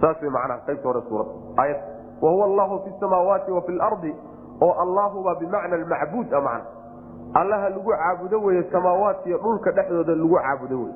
saas 0.01 0.21
way 0.21 0.29
macnaha 0.29 0.59
qaybta 0.67 0.87
hore 0.89 1.01
suuradda 1.09 1.33
aayad 1.61 1.77
wahuwa 2.21 2.45
allahu 2.45 2.79
fi 2.83 2.91
samaawaati 2.99 3.51
wa 3.51 3.61
fi 3.61 3.71
lardi 3.71 4.15
oo 4.61 4.73
allahuba 4.83 5.35
bimacna 5.35 5.75
almacbuud 5.75 6.33
a 6.33 6.41
macna 6.41 6.65
allaha 7.33 7.69
lagu 7.69 7.91
caabudo 7.91 8.41
weye 8.43 8.63
samaawaadkiiyo 8.71 9.37
dhulka 9.37 9.71
dhexdooda 9.71 10.15
lagu 10.15 10.35
caabudo 10.35 10.77
wey 10.83 10.93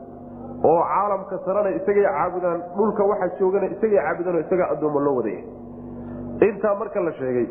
oo 0.69 0.81
caalamka 0.91 1.39
sarena 1.45 1.69
isagay 1.75 2.03
caabudaan 2.03 2.61
dhulka 2.77 3.03
waxa 3.03 3.27
joogana 3.39 3.65
isagay 3.75 3.97
caabudaan 4.05 4.35
oo 4.35 4.41
isagaa 4.45 4.69
addoommo 4.73 4.99
loo 4.99 5.15
wadaya 5.15 5.43
intaa 6.47 6.75
marka 6.75 6.99
la 6.99 7.11
sheegay 7.19 7.47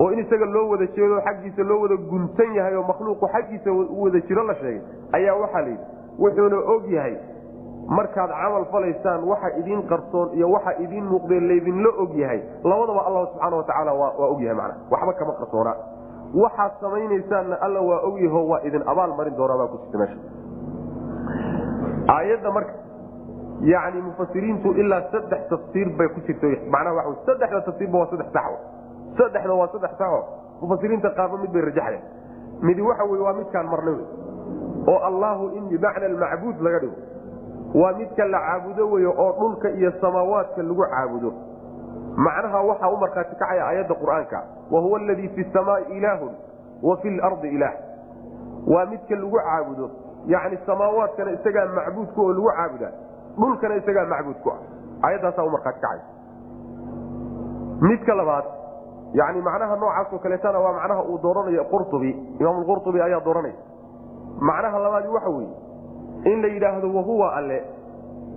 oo 0.00 0.10
in 0.12 0.18
isaga 0.24 0.46
loo 0.46 0.68
wada 0.70 0.86
jeedo 0.86 1.20
xaggiisa 1.26 1.62
loo 1.62 1.80
wada 1.82 1.96
guntan 1.96 2.54
yahay 2.54 2.76
oo 2.76 2.82
makhluuqu 2.92 3.28
xaggiisa 3.34 3.70
wada 4.02 4.20
jiro 4.28 4.42
la 4.50 4.54
sheegay 4.54 4.80
ayaa 5.12 5.34
waxaa 5.42 5.60
la 5.60 5.68
yidhi 5.68 5.84
wuxuuna 6.18 6.56
og 6.74 6.90
yahay 6.96 7.16
markaad 7.88 8.30
camal 8.30 8.64
falaysaan 8.72 9.24
waxa 9.24 9.48
idiin 9.60 9.82
qarsoon 9.88 10.28
iyo 10.34 10.50
waxa 10.50 10.72
idiin 10.78 11.04
muuqdee 11.04 11.40
laydinla 11.40 11.90
og 12.02 12.14
yahay. 12.14 12.40
Labadaba 12.64 13.00
allah 13.06 13.26
subxaana 13.32 13.56
watacaala 13.56 13.92
waa 13.94 14.10
og 14.32 14.40
yahay 14.40 14.56
mana 14.56 14.74
waxba 14.90 15.12
kama 15.12 15.32
qarsoona. 15.40 15.72
Waxaad 16.34 16.72
samaynaysaanna 16.80 17.56
alla 17.60 17.80
waa 17.80 18.00
og 18.08 18.20
yaho 18.20 18.40
waa 18.50 18.60
idin 18.64 18.82
abaal 18.86 19.14
marin 19.18 19.36
doonaa 19.36 19.58
baa 19.58 19.66
ku 19.72 19.76
jirta 19.82 19.98
meesha. 19.98 20.18
Aayadda 22.08 22.50
marka 22.50 22.72
yani 23.60 24.02
mufasiriintu 24.02 24.68
ilaa 24.82 25.02
saddex 25.12 25.42
tafsiir 25.50 25.88
bay 25.98 26.08
ku 26.14 26.20
jirta 26.26 26.46
macnaha 26.70 26.94
waa 26.96 27.16
saddexda 27.26 27.60
tafsiirba 27.68 27.98
waa 27.98 28.10
saddex 28.10 28.32
saxo. 28.32 28.56
Saddexda 29.18 29.54
waa 29.60 29.68
saddex 29.74 29.90
saxo. 29.98 30.20
Mufasiriinta 30.62 31.10
qaarba 31.18 31.36
mid 31.42 31.50
bay 31.52 31.62
rajaxdeen 31.68 32.02
midi 32.62 32.82
waxa 32.82 33.04
wey 33.10 33.20
waa 33.20 33.32
midkaan 33.38 33.66
marnay 33.66 33.98
oo 34.92 34.98
allahu 35.08 35.50
in 35.58 35.64
bimacna 35.70 36.06
almacbuud 36.06 36.56
laga 36.66 36.78
dhigo 36.82 36.96
waa 37.74 37.92
midka 37.92 38.24
la 38.24 38.38
caabudo 38.38 38.90
wey 38.90 39.06
oo 39.06 39.32
dhulka 39.38 39.70
iyo 39.70 39.92
samaawaadka 40.00 40.62
lagu 40.62 40.84
caabudo. 40.90 41.32
Macnaha 42.16 42.60
waxaa 42.62 42.90
u 42.92 42.96
markhaati 42.96 43.36
kacaya 43.36 43.66
aayadda 43.66 43.94
qur'aanka 43.94 44.42
wa 44.70 44.80
huwa 44.80 45.00
aladii 45.00 45.28
fi 45.28 45.44
samaai 45.52 45.84
ilaahun 45.96 46.32
wa 46.82 46.96
fi 46.96 47.10
lardi 47.10 47.48
ilaah. 47.48 47.74
Waa 48.66 48.86
midka 48.86 49.14
lagu 49.14 49.36
caabudo 49.36 49.90
yani 50.26 50.58
samaawaadkana 50.66 51.30
isagaa 51.30 51.66
macbuudku 51.66 52.20
oo 52.20 52.32
lagu 52.32 52.50
caabuda 52.56 52.88
dhulkana 53.40 53.76
isagaa 53.76 54.04
macbuudku 54.06 54.50
ah. 54.50 54.58
Ayaddaasaa 55.02 55.44
u 55.44 55.50
markhaati 55.50 55.80
kacaya 55.80 56.02
midka 57.80 58.14
labaad 58.14 58.44
yani 59.12 59.40
macnaha 59.42 59.76
noocaasoo 59.76 60.18
kaleetana 60.18 60.58
waa 60.58 60.72
macnaha 60.72 61.02
uu 61.02 61.18
dooranayo 61.22 61.64
qurtubi. 61.64 62.10
Imaam 62.40 62.64
qurtubi 62.64 63.00
ayaa 63.02 63.20
dooranaya. 63.20 63.54
Macnaha 64.40 64.78
labaadi 64.78 65.08
waxa 65.08 65.28
weeye 65.28 65.56
in 66.24 66.42
la 66.42 66.48
yidhaahdo 66.48 66.88
wahuwa 66.96 67.32
alle 67.36 67.58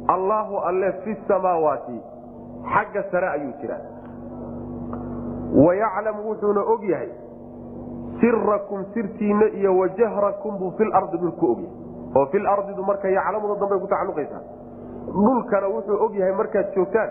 allaahu 0.08 0.58
alle 0.70 0.92
fi 1.04 1.16
samaawaati 1.28 2.00
xagga 2.74 3.04
sare 3.12 3.28
ayuu 3.30 3.54
jiraa 3.62 3.82
wayaclamu 5.66 6.30
wuxuuna 6.30 6.62
og 6.74 6.84
yahay 6.84 7.10
sirakum 8.20 8.86
sirtiinna 8.94 9.46
iyo 9.60 9.78
wajahrakum 9.78 10.58
buu 10.60 10.72
filardi 10.78 11.18
dhulku 11.18 11.46
ogyahay 11.52 11.72
oo 12.16 12.26
filardidu 12.26 12.84
marka 12.84 13.10
yaclamuda 13.10 13.56
dambay 13.60 13.80
ku 13.80 13.88
tacaluqaysaa 13.88 14.42
dhulkana 15.14 15.68
wuxuu 15.76 15.98
og 16.06 16.16
yahay 16.16 16.34
markaad 16.42 16.74
joogtaan 16.76 17.10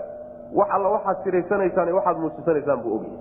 wax 0.58 0.68
alla 0.76 0.88
waxaad 0.96 1.16
siraysanaysaan 1.24 1.92
waxaad 1.98 2.16
muujisanaysaan 2.22 2.80
buu 2.82 2.94
ogyahay 2.96 3.18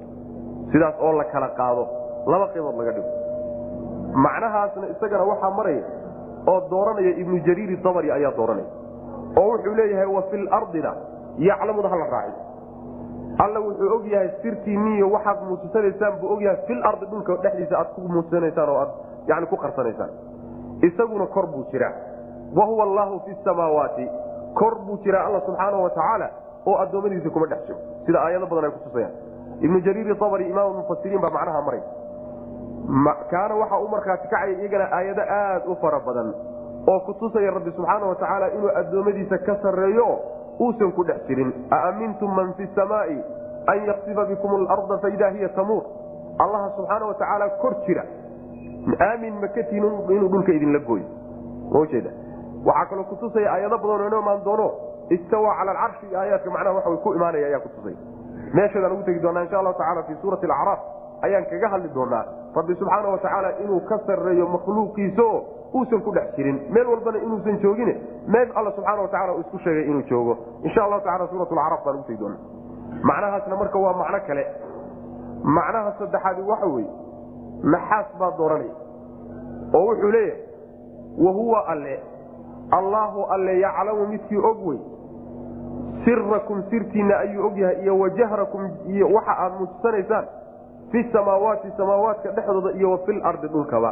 sidaas 0.72 0.96
oo 1.00 1.14
la 1.20 1.24
kala 1.34 1.48
qaado 1.60 1.88
laba 2.28 2.48
qaybood 2.54 2.76
laga 2.80 2.92
dhigo 2.92 3.12
macnahaasna 4.26 4.88
isagana 4.94 5.24
waxaa 5.32 5.52
maraya 5.58 5.84
oo 6.48 6.60
dooranaya 6.70 7.12
ibnu 7.22 7.40
jariiri 7.48 7.78
dabri 7.84 8.12
ayaa 8.12 8.32
dooranaya 8.38 8.68
oo 9.38 9.48
wuxuu 9.52 9.76
leeyahay 9.76 10.06
wa 10.16 10.22
filardina 10.32 10.96
yaclamuda 11.38 11.90
hala 11.90 12.06
raaci. 12.06 12.42
Alla 13.44 13.60
wuxuu 13.60 13.90
og 13.96 14.06
yahay 14.06 14.30
sirtiiniyo 14.42 15.10
waxaad 15.12 15.44
muujisanaysaan 15.50 16.20
buu 16.20 16.34
ogyahay 16.34 16.58
filardi 16.68 17.06
dhulka 17.12 17.38
dhexdiisa 17.44 17.78
aad 17.80 17.90
ku 17.96 18.02
muujisanaysaan 18.02 18.70
oo 18.70 18.78
aad 18.78 18.92
yani 19.28 19.48
ku 19.48 19.58
qarsanaysaan. 19.58 20.10
Isaguna 20.82 21.26
kor 21.26 21.48
buu 21.48 21.66
jiraa. 21.72 21.94
Wa 22.56 22.66
huwa 22.66 22.84
allaahu 22.84 23.20
fi 23.26 23.36
samaawaati. 23.44 24.08
Kor 24.54 24.76
buu 24.86 24.98
jiraa 25.04 25.26
alla 25.26 25.42
subxaana 25.42 25.78
wa 25.78 26.30
oo 26.66 26.78
addoommadiisa 26.78 27.30
kuma 27.30 27.46
dhex 27.48 27.68
jiro. 27.68 27.80
Sida 28.06 28.20
aayado 28.22 28.46
badan 28.46 28.66
ay 28.66 28.72
kutusayaan 28.72 29.14
ibnu 29.62 29.80
jariiri 29.82 30.12
abri 30.12 30.50
imaam 30.50 30.76
mufasiriin 30.76 31.22
baa 31.22 31.30
macnaha 31.30 31.62
maray 31.62 31.82
kaana 33.30 33.56
waxa 33.56 33.80
u 33.80 33.88
markhaati 33.88 34.28
kacaya 34.28 34.60
iyagana 34.60 34.92
aayado 34.92 35.22
aad 35.22 35.68
u 35.68 35.76
fara 35.82 36.00
badan 36.00 36.34
oo 36.88 37.00
kutusaya 37.00 37.52
rabbi 37.52 37.72
subxaana 37.72 38.06
wa 38.06 38.50
inuu 38.56 38.72
addoommadiisa 38.76 39.38
ka 39.38 39.56
sarreeyo 39.62 40.20
uusan 40.60 40.92
ku 40.92 41.04
dhex 41.04 41.28
jirin. 41.28 41.54
Aamintum 41.72 42.36
man 42.36 42.54
fi 42.54 42.68
samaai 42.76 43.18
an 43.68 43.86
yaksifa 43.86 44.26
bikum 44.26 44.56
alarda 44.56 44.98
faidaa 44.98 45.30
hiya 45.30 45.50
tamuur. 45.50 45.84
Allaha 46.40 46.70
subxaana 46.76 47.06
wa 47.06 47.50
kor 47.62 47.76
jira. 47.88 48.04
Aamin 49.00 49.40
makatiin 49.42 49.84
inuu 49.84 50.30
dhulka 50.30 50.52
idinla 50.52 50.80
gooyo. 50.80 51.06
Mjeeda 51.72 52.12
waxaa 52.66 52.86
kaloo 52.86 53.04
kutusaya 53.04 53.52
aayado 53.52 53.78
badanoo 53.78 54.08
inoo 54.08 54.22
imaan 54.22 54.44
doono. 54.44 54.72
Istawa 55.10 55.56
cala 55.56 55.72
alcarshi 55.72 56.06
iyo 56.08 56.20
aayaadka 56.20 56.52
macnaha 56.52 56.76
waxa 56.76 56.98
ku 57.04 57.14
imaanaya 57.14 57.48
ayaa 57.48 57.60
kutusaya 57.60 57.96
meesheedaan 58.54 58.94
ugu 58.94 59.04
tegi 59.04 59.20
doonaa 59.20 59.44
insha 59.44 59.60
allahu 59.60 59.78
tacala 59.78 60.04
fii 60.04 60.16
suurati 60.22 60.46
alacraaf 60.46 60.80
ayaan 61.26 61.46
kaga 61.52 61.68
hadli 61.74 61.90
doonaa. 61.96 62.26
Rabbi 62.56 62.76
subxaana 62.76 63.10
wa 63.10 63.18
tacaala 63.18 63.50
inuu 63.64 63.80
ka 63.90 63.98
sarreeyo 64.08 64.48
makhluuqiisaoo 64.48 65.40
uusan 65.74 66.02
ku 66.02 66.12
dhex 66.12 66.36
jirin. 66.36 66.60
Meel 66.70 66.88
walbana 66.88 67.18
inuusan 67.18 67.58
joogin 67.64 67.90
meel 68.28 68.50
alla 68.56 68.72
subxaana 68.72 69.02
wa 69.02 69.08
tacala 69.08 69.34
uu 69.34 69.40
isku 69.40 69.58
sheegay 69.60 69.86
inuu 69.90 70.02
joogo. 70.10 70.38
Insha 70.64 70.84
allahu 70.84 71.02
tacala 71.02 71.28
suurat 71.28 71.52
alacraaf 71.52 71.86
baan 71.86 71.96
ugu 71.96 72.08
tegi 72.08 72.20
doonaa. 72.20 72.42
Macnahaasna 73.04 73.56
marka 73.56 73.80
waa 73.80 73.94
macno 74.02 74.20
kale. 74.28 74.46
Macnaha 75.44 75.92
saddexaadi 76.00 76.42
waxa 76.42 76.66
weeye 76.66 76.92
naxaas 77.64 78.08
baa 78.20 78.32
dooranaya 78.38 78.76
oo 79.74 79.86
wuxuu 79.90 80.12
leeyahay 80.12 80.42
wahuwa 81.26 81.68
alle 81.68 82.00
allaahu 82.72 83.24
alle 83.36 83.60
yaclamu 83.60 84.08
midkii 84.08 84.38
og 84.38 84.68
wey 84.68 84.80
sirakum 86.06 86.64
sirtiinna 86.70 87.18
ayuu 87.18 87.46
og 87.48 87.58
yahay 87.58 87.82
iyo 87.84 88.00
wajahrakum 88.00 88.70
iyo 88.88 89.08
waxa 89.14 89.34
aad 89.38 89.54
muujisanaysaan 89.60 90.26
fi 90.94 91.02
samaawaati 91.14 91.72
samaawaadka 91.78 92.32
dhexdooda 92.38 92.72
iyo 92.80 92.92
wa 92.92 92.98
filardi 93.08 93.48
dhulkaba 93.56 93.92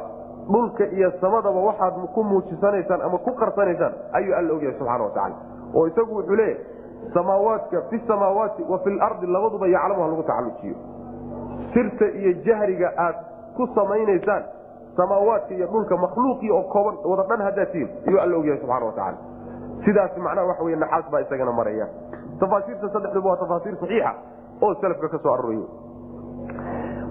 dhulka 0.54 0.86
iyo 0.98 1.12
samadaba 1.22 1.60
waxaad 1.70 1.94
ku 2.16 2.24
muujisanaysaan 2.24 3.02
ama 3.08 3.18
ku 3.18 3.32
qarsanaysaan 3.42 3.94
ayuu 4.20 4.36
alla 4.40 4.54
ogyahay 4.58 4.76
subxana 4.80 5.04
watacaala 5.04 5.36
oo 5.76 5.88
isagu 5.92 6.16
wuxuu 6.18 6.36
leeyahay 6.36 6.66
samaawaadka 7.14 7.82
fi 7.90 8.00
samaawaati 8.08 8.62
wa 8.70 8.80
filardi 8.86 9.28
labaduba 9.36 9.68
yaclamu 9.76 10.08
lagu 10.12 10.24
tacalujiyo 10.30 10.76
sirta 11.74 12.06
iyo 12.22 12.34
jahriga 12.48 12.94
aad 13.06 13.16
ku 13.58 13.68
samaynaysaan 13.76 14.44
samaawaadka 14.98 15.54
iyo 15.58 15.68
dhulka 15.74 15.98
makhluuqii 16.06 16.52
oo 16.58 16.64
kooban 16.74 16.96
wada 17.12 17.24
dhan 17.32 17.42
haddaad 17.48 17.72
tihiin 17.72 17.90
ayuu 18.08 18.20
alla 18.26 18.38
ogyahay 18.42 18.60
subxana 18.62 18.86
watacaala 18.86 19.18
sidaas 19.86 20.18
macnaha 20.18 20.48
waxa 20.52 20.64
wey 20.70 20.76
naxaas 20.86 21.12
baa 21.12 21.20
isagana 21.26 21.52
maraya 21.62 21.88
tafaasiirta 22.40 22.90
saddexduba 22.96 23.30
waa 23.30 23.38
tafaasiir 23.44 23.76
saxiixa 23.84 24.12
oo 24.66 24.74
salafka 24.82 25.10
ka 25.10 25.18
soo 25.26 25.34
arooraya 25.34 25.68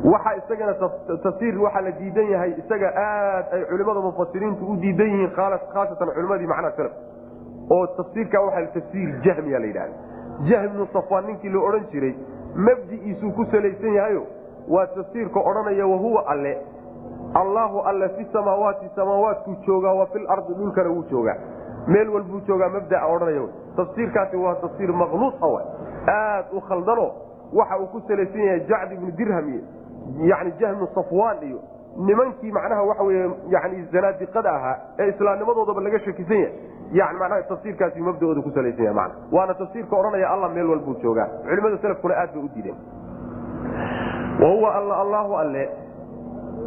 waxa 0.04 0.36
isagana 0.36 0.74
tafsiir 1.22 1.58
waxaa 1.60 1.80
la 1.80 1.90
diidan 1.90 2.30
yahay 2.30 2.54
isaga 2.58 2.92
aad 2.96 3.46
ay 3.52 3.64
culimada 3.64 4.00
mufasiriintu 4.00 4.64
u 4.72 4.76
diidan 4.76 5.06
yihiin 5.06 5.30
khaasatan 5.36 6.08
culimadii 6.14 6.46
macnaha 6.46 6.72
salaf. 6.76 6.92
Oo 7.70 7.86
tafsiirka 7.86 8.40
waxaa 8.40 8.66
tafsiir 8.74 9.20
jahmiya 9.24 9.58
la 9.58 9.66
yidhahda 9.66 9.94
jahmnu 10.50 10.86
safwaan 10.92 11.26
ninkii 11.26 11.48
la 11.48 11.60
odhan 11.68 11.84
jiray 11.92 12.14
mabdi'iisuu 12.54 13.32
ku 13.32 13.44
salaysan 13.52 13.94
yahayo 13.94 14.22
waa 14.68 14.86
tafsiirka 14.86 15.40
odhanaya 15.40 15.86
wahuwa 15.86 16.24
alle. 16.26 16.58
Allaahu 17.34 17.80
alle 17.80 18.08
fi 18.08 18.24
samaawaati 18.32 18.88
samaawaadkuu 18.94 19.54
joogaa 19.66 19.92
wa 19.94 20.06
filardi 20.06 20.54
dhulkana 20.54 20.90
wuu 20.90 21.04
joogaa. 21.10 21.36
Meel 21.86 22.08
walbuu 22.08 22.40
joogaa 22.40 22.68
mabdaa 22.68 23.06
odhanaya 23.06 23.42
tafsiirkaasi 23.76 24.36
waa 24.36 24.54
tafsiir 24.54 24.92
maqluusa 24.92 25.46
w 25.46 25.60
aad 26.08 26.44
u 26.52 26.60
khaldano 26.60 27.10
waxa 27.52 27.78
uu 27.78 27.86
ku 27.86 28.00
salaysan 28.08 28.40
yahay 28.40 28.60
jacd 28.60 28.92
ibnu 28.92 29.10
dirham 29.10 29.60
yani 30.30 30.52
jahmu 30.60 30.88
safwaan 30.94 31.42
iyo 31.42 31.60
nimankii 31.96 32.52
macnaha 32.52 32.82
waxa 32.82 33.02
wey 33.02 33.30
yani 33.48 33.82
zanaadiqada 33.92 34.50
ahaa 34.52 34.76
ee 34.98 35.08
islaamnimadoodaba 35.08 35.80
laga 35.80 36.00
shakisan 36.00 36.36
yahay 36.36 36.52
yani 36.92 37.18
manaha 37.18 37.42
tafsiirkaasi 37.42 38.00
mabdaooda 38.00 38.42
ku 38.42 38.50
salaysan 38.50 38.84
yahay 38.84 38.96
mana 39.00 39.14
waana 39.32 39.54
tafsiirka 39.54 39.96
odhanaya 39.96 40.30
alla 40.30 40.48
meel 40.48 40.70
walbuu 40.70 40.94
joogaa 41.02 41.28
culimada 41.48 41.78
salafkuna 41.82 42.14
aad 42.16 42.32
bay 42.34 42.42
u 42.44 42.48
diideen 42.54 42.76
wahuwa 44.42 44.74
all 44.74 44.92
allaahu 44.92 45.36
alle 45.36 45.70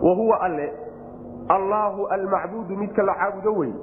wahuwa 0.04 0.42
alle 0.42 0.74
allaahu 1.48 2.08
almacbuudu 2.08 2.78
midka 2.78 3.04
la 3.04 3.14
caabudo 3.16 3.54
wey 3.54 3.74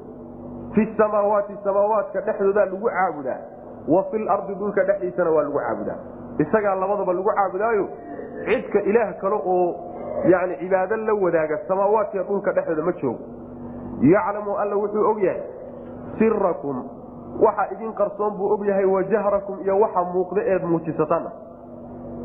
fi 0.75 0.95
samaawaati 0.97 1.57
samaawaadka 1.65 2.21
dhexdoodaa 2.21 2.65
lagu 2.65 2.91
caabudaa 2.91 3.39
wa 3.89 4.05
filardi 4.11 4.55
dhulka 4.55 4.85
dhexdiisana 4.85 5.31
waa 5.31 5.43
lagu 5.43 5.59
caabudaa 5.59 5.97
isagaa 6.39 6.75
labadaba 6.75 7.13
lagu 7.13 7.31
caabudaayo 7.35 7.89
cidka 8.47 8.81
ilaah 8.90 9.14
kale 9.21 9.37
oo 9.37 9.75
yani 10.33 10.57
cibaado 10.61 10.97
la 10.97 11.14
wadaaga 11.14 11.59
samaawaadkiiyo 11.69 12.25
dhulka 12.25 12.53
dhexdooda 12.53 12.83
ma 12.83 12.93
joogo. 12.93 13.19
Yaclamu 14.01 14.57
alla 14.59 14.77
wuxuu 14.77 15.05
og 15.11 15.19
yahay 15.23 15.43
sirakum 16.19 16.85
waxa 17.40 17.66
idin 17.73 17.93
qarsoon 17.95 18.37
buu 18.37 18.53
og 18.55 18.64
yahay 18.66 18.85
wajahrakum 18.85 19.61
iyo 19.64 19.79
waxa 19.81 20.05
muuqda 20.05 20.43
eed 20.43 20.62
muujisataana 20.64 21.31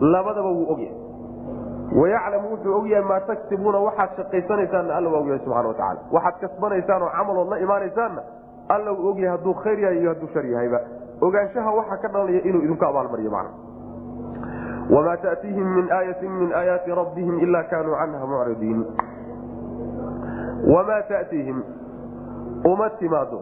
labadaba 0.01 0.49
wuu 0.49 0.71
og 0.71 0.79
yahay. 0.79 0.97
Wayaclamu 2.01 2.49
wuxuu 2.51 2.73
og 2.79 2.87
yahay 2.87 3.05
maa 3.09 3.19
tagsibuuna 3.19 3.79
waxaad 3.79 4.09
shaqaysanaysaanna 4.17 4.95
alla 4.95 5.09
waa 5.09 5.19
og 5.19 5.27
yahay 5.27 5.39
subxana 5.39 5.67
watacaala 5.67 5.99
waxaad 6.11 6.39
kasbanaysaan 6.41 7.01
oo 7.03 7.49
la 7.49 7.57
imaanaysaanna 7.59 8.21
alla 8.69 8.91
uu 8.91 9.09
og 9.09 9.19
yahay 9.19 9.37
hadduu 9.37 9.53
khayr 9.53 9.79
yahay 9.79 9.97
iyo 9.99 10.09
hadduu 10.09 10.27
shar 10.33 10.45
yahayba 10.45 10.79
ogaanshaha 11.21 11.71
waxaa 11.71 11.97
ka 11.97 12.07
dhalanaya 12.07 12.41
inuu 12.43 12.61
idinku 12.61 12.85
abaalmariyo 12.85 13.31
macna 13.31 13.49
wamaa 14.93 15.17
taatiihim 15.17 15.67
min 15.75 15.91
aayatin 15.91 16.31
min 16.31 16.53
aayaati 16.53 16.95
rabbihim 17.01 17.39
ila 17.47 17.63
kaanuu 17.63 17.95
canha 18.01 18.25
mucridiin 18.33 18.85
wamaa 20.73 21.01
taatiihim 21.09 21.63
uma 22.71 22.89
timaado 22.89 23.41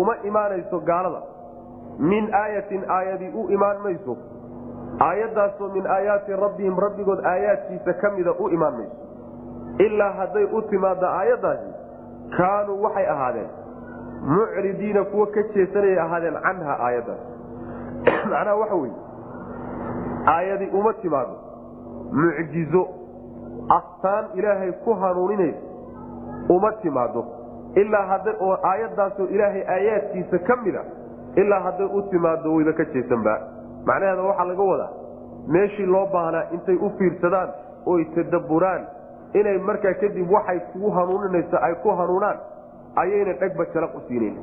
uma 0.00 0.16
imaanayso 0.30 0.80
gaalada 0.80 1.22
min 1.98 2.34
aayatin 2.34 2.84
aayadii 2.96 3.30
u 3.34 3.48
imaan 3.58 3.82
mayso 3.82 4.16
aayadaasoo 5.08 5.68
min 5.76 5.86
aayaati 5.96 6.36
rabbihim 6.44 6.78
rabbigood 6.86 7.24
aayaadkiisa 7.32 7.92
ka 8.02 8.10
mida 8.16 8.32
u 8.38 8.48
imaan 8.48 8.74
mayso 8.80 8.96
ilaa 9.86 10.12
hadday 10.22 10.44
u 10.44 10.62
timaaddo 10.72 11.06
aayaddaasi 11.06 11.70
kaanuu 12.36 12.82
waxay 12.82 13.06
ahaadeen 13.16 13.50
mucridiina 14.32 15.04
kuwo 15.12 15.26
ka 15.36 15.42
jeesanayay 15.54 16.00
ahaadeen 16.06 16.40
canha 16.48 16.78
aayaddaas 16.88 17.22
macnaha 18.32 18.56
waxa 18.64 18.74
weye 18.82 19.09
aayadii 20.26 20.70
uma 20.72 20.92
timaado. 20.92 21.34
Mucjizo 22.12 22.88
astaan 23.68 24.24
ilaahay 24.34 24.72
ku 24.84 24.94
hanuuninaysa 24.94 25.58
uma 26.48 26.72
timaado. 26.72 27.24
Ilaa 27.74 28.06
hadday 28.06 28.34
oo 28.40 28.56
aayaddaasoo 28.62 29.26
ilaahay 29.26 29.62
aayaadkiisa 29.68 30.38
ka 30.38 30.56
mida 30.56 30.84
ilaa 31.36 31.60
hadday 31.60 31.86
u 31.86 32.02
timaado 32.02 32.54
wayba 32.54 32.72
ka 32.72 32.84
jeesanba 32.84 33.34
macnaheeda 33.86 34.22
waxaa 34.22 34.44
laga 34.44 34.62
wadaa 34.62 34.88
meeshii 35.48 35.86
loo 35.86 36.06
baahnaa 36.12 36.42
intay 36.52 36.74
u 36.74 36.90
fiirsadaan 36.98 37.48
oy 37.86 38.04
tadabburaan 38.14 38.86
inay 39.34 39.58
markaa 39.58 39.94
kadib 40.00 40.30
waxay 40.32 40.60
kugu 40.72 40.90
hanuuninayso 40.90 41.56
ay 41.62 41.74
ku 41.74 41.90
hanuunaan 42.00 42.38
ayayna 42.96 43.32
dhegba 43.32 43.64
jalaq 43.74 43.94
u 43.94 44.00
siinayn 44.08 44.36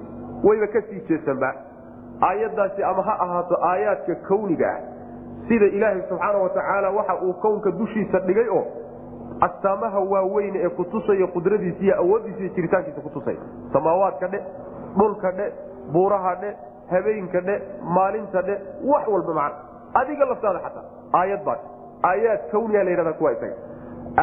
wayba 0.44 0.68
ka 0.68 0.82
sii 0.82 1.02
jeesanba 1.10 1.54
aayaddaasi 2.30 2.84
ama 2.84 3.04
ha 3.04 3.18
ahaato 3.26 3.60
aayaadka 3.72 4.16
kawniga 4.30 4.70
ah 4.72 4.80
sida 5.48 5.66
ilaahay 5.66 6.02
subxaana 6.10 6.38
watacaala 6.38 6.90
waxa 6.90 7.16
uu 7.22 7.34
kownka 7.34 7.72
dushiisa 7.72 8.20
dhigay 8.20 8.50
oo 8.50 8.66
astaamaha 9.48 10.00
waaweyn 10.00 10.56
ee 10.56 10.70
kutusaya 10.70 11.28
qudradiisa 11.28 11.84
iyo 11.84 11.96
awoodiisa 12.04 12.40
iyo 12.40 12.54
jiritaankiisa 12.56 13.02
kutusaya 13.02 13.38
samaawaadka 13.74 14.28
dhe 14.28 14.40
dhulka 14.98 15.32
dhe 15.32 15.52
buuraha 15.92 16.36
dhe 16.36 16.56
habeenka 16.90 17.42
dhe 17.42 17.62
maalinta 17.98 18.42
dhe 18.42 18.56
wax 18.92 19.08
walba 19.08 19.34
macna 19.34 20.02
adiga 20.02 20.26
laftaada 20.26 20.60
xataa 20.60 20.86
aayad 21.22 21.44
baa 21.46 21.58
aayaad 22.12 22.52
kawniya 22.52 22.84
la 22.84 22.92
yhahda 22.92 23.14
kuwa 23.14 23.32
isaga. 23.32 23.56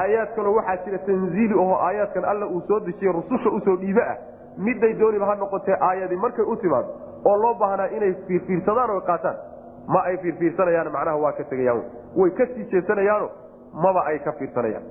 Aayaad 0.00 0.34
kaloo 0.36 0.54
waxaa 0.56 0.76
jira 0.84 0.98
tanziili 0.98 1.54
oho 1.54 1.74
aayaadkan 1.86 2.24
alla 2.24 2.46
uu 2.46 2.60
soo 2.68 2.80
dejiye 2.80 3.12
rususha 3.12 3.50
u 3.50 3.60
soo 3.64 3.76
dhiibe 3.76 4.02
ah. 4.02 4.16
Miday 4.58 4.94
dooniba 4.94 5.26
ha 5.26 5.34
noqotee 5.34 5.76
aayadii 5.80 6.16
markay 6.16 6.44
u 6.44 6.56
timaado 6.56 6.88
oo 7.24 7.36
loo 7.36 7.54
baahnaa 7.54 7.86
inay 7.96 8.14
fiirfiirsadaan 8.26 8.90
oo 8.90 9.00
qaataan 9.00 9.36
ma 9.86 10.02
ay 10.04 10.16
fiirfiirsanayaan 10.16 10.92
macnaha 10.92 11.16
waa 11.16 11.32
ka 11.32 11.44
tegayaan. 11.44 11.82
Way 12.16 12.30
ka 12.30 12.46
sii 12.46 12.82
maba 13.74 14.04
ay 14.06 14.18
ka 14.18 14.32
fiirsanayaan. 14.32 14.84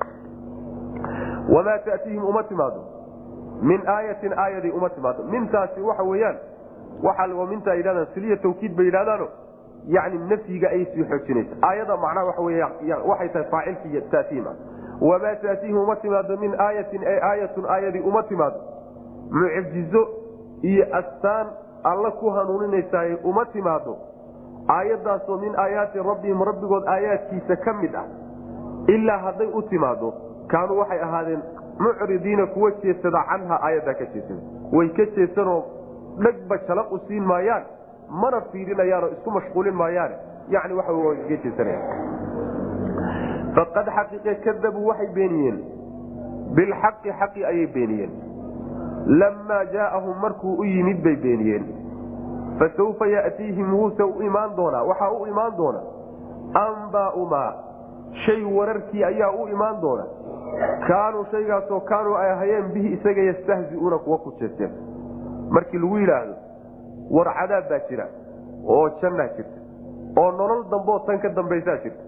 Wamaa 1.49 1.77
tatiihim 1.85 2.23
uma 2.23 2.43
timaado 2.43 2.83
min 3.61 3.81
aayatin 3.87 4.33
aayadii 4.33 4.71
uma 4.71 4.89
timaado 4.89 5.23
mintaasi 5.23 5.81
waxa 5.81 6.03
weeyaan 6.03 6.37
waa 7.03 7.45
mintaa 7.45 7.73
yidhahdaan 7.73 8.07
siliya 8.13 8.37
tawkiid 8.37 8.75
bay 8.75 8.85
yidhahdaano 8.85 9.27
yani 9.87 10.17
nafyiga 10.17 10.69
ayay 10.69 10.85
sii 10.85 11.03
xoojinaysa. 11.03 11.55
Aayada 11.61 11.97
macnaha 11.97 12.25
waxa 12.25 12.41
wey 12.41 12.63
waxay 13.05 13.29
tahay 13.29 13.49
faacilki 13.51 14.01
tatiim 14.11 14.47
ah 14.47 14.55
wamaa 15.01 15.35
taatiihim 15.35 15.77
uma 15.77 15.95
timaado 15.95 16.37
min 16.37 16.55
aayatin 16.59 17.03
ay 17.07 17.19
aayatun 17.29 17.65
aayadii 17.65 17.99
uma 17.99 18.23
timaado 18.23 18.59
mucjizo 19.31 20.07
iyo 20.61 20.85
astaan 20.95 21.47
alla 21.83 22.11
ku 22.11 22.29
hanuuninaysaay 22.29 23.15
uma 23.23 23.45
timaado 23.45 23.97
aayadaasoo 24.67 25.37
min 25.37 25.55
aayaati 25.65 25.99
rabbihim 26.09 26.41
rabbigood 26.49 26.87
aayaadkiisa 26.87 27.55
ka 27.65 27.73
mid 27.81 27.95
ah 27.95 28.05
ilaa 28.95 29.17
hadday 29.25 29.47
u 29.53 29.61
timaado 29.61 30.13
kaanuu 30.47 30.77
waxay 30.79 31.01
ahaadeen 31.07 31.41
mucridiina 31.79 32.45
kuwa 32.55 32.71
jeesada 32.83 33.23
canha 33.29 33.59
aayaddaa 33.61 33.93
ka 33.93 34.05
jeesada. 34.05 34.41
Way 34.71 34.89
ka 34.89 35.05
jeesanoo 35.15 35.63
dhegba 36.23 36.57
jalaq 36.67 36.91
u 36.91 36.99
siin 37.07 37.23
maayaan 37.31 37.63
mana 38.23 38.41
fiirinayaanoo 38.51 39.09
isku 39.17 39.31
mashquulin 39.31 39.75
maayaane 39.83 40.15
yani 40.49 40.73
waxa 40.79 40.93
waa 40.93 41.13
iga 41.13 41.37
jeesanayaan. 41.43 41.87
Faqad 43.55 43.87
xaqiiqe 43.97 44.35
kadabuu 44.45 44.87
waxay 44.87 45.07
beeniyeen 45.15 45.57
bilxaqi 46.55 47.11
xaqi 47.19 47.45
ayay 47.45 47.67
beeniyeen. 47.77 48.11
Lammaa 49.21 49.63
jaaahum 49.73 50.19
markuu 50.21 50.55
u 50.59 50.63
yimid 50.63 51.03
bay 51.03 51.15
beeniyeen 51.15 51.65
fasawfa 52.63 53.07
yatiihim 53.07 53.73
wuuse 53.73 54.03
u 54.03 54.21
imaan 54.21 54.55
doonaa. 54.57 54.83
Waxaa 54.83 55.11
u 55.11 55.25
imaan 55.27 55.57
doona. 55.57 55.79
ambaau 56.53 57.25
maa 57.25 57.53
shay 58.25 58.43
wararkii 58.55 59.03
ayaa 59.03 59.31
u 59.31 59.47
imaan 59.47 59.81
doona. 59.81 60.03
kaanuu 60.87 61.25
shaygaasoo 61.31 61.79
kaanuu 61.79 62.15
ay 62.15 62.31
ahayeen 62.31 62.67
bihi 62.73 62.89
isaga 62.97 63.21
yastahziuuna 63.29 63.97
kuwa 63.97 64.17
ku 64.17 64.33
jeesteen. 64.39 64.71
Markii 65.49 65.79
lagu 65.83 65.97
yidhaahdo 65.97 66.35
war 67.11 67.33
cadaab 67.39 67.69
baa 67.69 67.79
jira 67.89 68.05
oo 68.75 68.89
jannaa 69.01 69.27
jirta. 69.37 69.59
Oo 70.21 70.31
nolol 70.31 70.63
dambeoo 70.71 70.99
tan 71.07 71.19
ka 71.19 71.29
dambaysaa 71.29 71.77
jirta. 71.83 72.03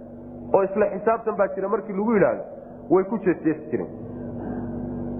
Oo 0.53 0.63
isla 0.63 0.85
xisaabtan 0.93 1.35
baa 1.41 1.47
jira 1.55 1.69
markii 1.69 1.93
lagu 1.97 2.13
yidhaahdo 2.13 2.43
way 2.89 3.03
ku 3.03 3.17
jeesjeesi 3.25 3.65
jireen. 3.71 3.89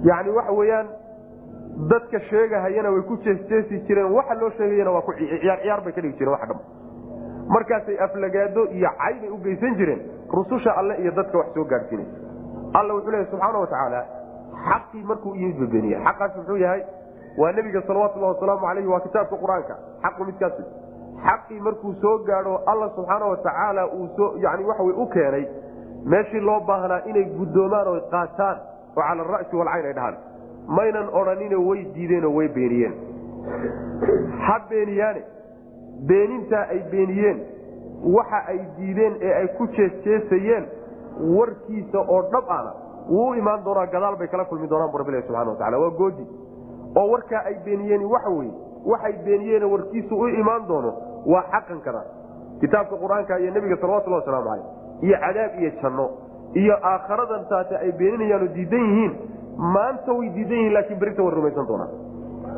Yacni 0.10 0.32
waxa 0.38 0.52
weeyaan 0.60 0.88
dadka 1.75 2.19
sheegahayana 2.29 2.91
way 2.91 3.01
ku 3.01 3.17
jeesjeesi 3.23 3.79
jireen. 3.88 4.11
Waxa 4.11 4.33
loo 4.35 4.49
sheegayana 4.57 4.91
waa 4.91 5.03
ciyaar 5.19 5.81
bay 5.83 5.93
ka 5.93 6.01
dhigi 6.01 6.17
jireen 6.17 6.31
wax 6.35 6.47
dham 6.47 6.59
markaasay 7.47 7.97
aflagaado 7.99 8.65
iyo 8.71 8.89
caybay 8.97 9.29
u 9.29 9.38
geysan 9.43 9.75
jireen. 9.75 10.01
Rususha 10.31 10.71
alle 10.77 10.95
iyo 11.01 11.11
dadka 11.11 11.38
wax 11.38 11.53
soo 11.53 11.63
gaadhsiinaysa 11.65 12.17
alla 12.73 12.93
wuxuu 12.93 13.11
leeya 13.11 13.25
subxaana 13.31 13.59
wa 13.59 13.67
tacaala 13.67 14.05
xaqii 14.69 15.03
markuu 15.03 15.35
yimid 15.35 15.59
ba 15.59 15.65
beniye 15.73 15.97
xaqaas 16.05 16.35
muxuu 16.38 16.57
yahay 16.57 16.81
waa 17.38 17.51
nebiga 17.51 17.81
salawatullahi 17.88 18.33
wasalaamu 18.33 18.67
alayhi 18.67 18.88
waa 18.88 18.99
kitaabka 18.99 19.35
qur'aanka. 19.43 19.75
Xaqu 20.03 20.25
midkaas 20.25 20.53
xaqii 21.27 21.59
markuu 21.59 21.93
soo 22.01 22.17
gaadho 22.27 22.61
alla 22.65 22.89
subxaana 22.95 23.25
wa 23.25 23.38
tacaala 23.38 23.88
uu 23.88 24.07
soo 24.15 24.35
yani 24.38 24.63
waxa 24.63 24.83
u 24.83 25.07
keenay 25.13 25.45
meeshii 26.05 26.39
loo 26.39 26.59
baahnaa 26.59 27.01
inay 27.05 27.25
guddoomaan 27.38 27.88
oo 27.88 27.99
qaataan 28.11 28.57
oo 28.95 29.01
cala 29.01 29.23
walcayn 29.23 29.85
ay 29.85 29.93
dhahaan 29.93 30.15
maynan 30.67 31.10
odhanino 31.13 31.60
way 31.67 31.84
diideenoo 31.95 32.34
way 32.38 32.47
beeniyeen. 32.47 32.93
Ha 34.47 34.60
beeniyaane 34.69 35.21
beenintaa 36.08 36.65
ay 36.71 36.80
beeniyeen 36.91 37.39
waxa 38.15 38.39
ay 38.47 38.60
diideen 38.78 39.13
ee 39.21 39.34
ay 39.34 39.47
ku 39.58 39.67
jeesjeesayeen 39.78 40.65
warkiisa 41.38 41.99
oo 42.08 42.21
dhab 42.32 42.49
ana 42.49 42.71
wuu 43.10 43.30
u 43.30 43.34
imaan 43.34 43.63
doonaa 43.65 43.86
gadaal 43.88 44.15
bay 44.17 44.28
kala 44.28 44.45
kulmi 44.45 44.67
doonaan 44.69 44.91
bu 44.91 44.97
rabbilahi 44.97 45.23
subxana 45.28 45.49
wa 45.51 45.56
tacala 45.58 45.78
waa 45.80 45.89
goodi. 45.89 46.25
Oo 46.95 47.08
warkaa 47.12 47.43
ay 47.45 47.56
beeniyeen 47.65 48.04
waxa 48.06 48.30
weye 48.30 48.51
waxay 48.86 49.13
beeniyeen 49.25 49.63
warkiisu 49.71 50.15
u 50.19 50.28
imaan 50.28 50.67
doono 50.67 50.93
waa 51.25 51.43
xaqan 51.51 51.80
kada 51.82 52.01
kitaabka 52.62 52.95
qur'aanka 52.97 53.38
iyo 53.39 53.51
nebiga 53.54 53.78
salawatullah 53.78 54.19
wasalaamu 54.19 54.49
caleyh 54.49 54.65
iyo 55.01 55.17
cadaab 55.23 55.60
iyo 55.62 55.71
janno 55.82 56.10
iyo 56.54 56.75
aakharadan 56.91 57.45
taate 57.49 57.78
ay 57.78 57.91
beeninayaanoo 57.91 58.54
diidan 58.56 58.80
yihiin 58.89 59.13
maanta 59.58 60.12
way 60.13 60.30
diidan 60.36 60.58
yihiin 60.58 60.74
laakiin 60.74 61.00
berita 61.00 61.22
way 61.24 61.32
rumaysan 61.38 61.68
doonaan 61.68 61.91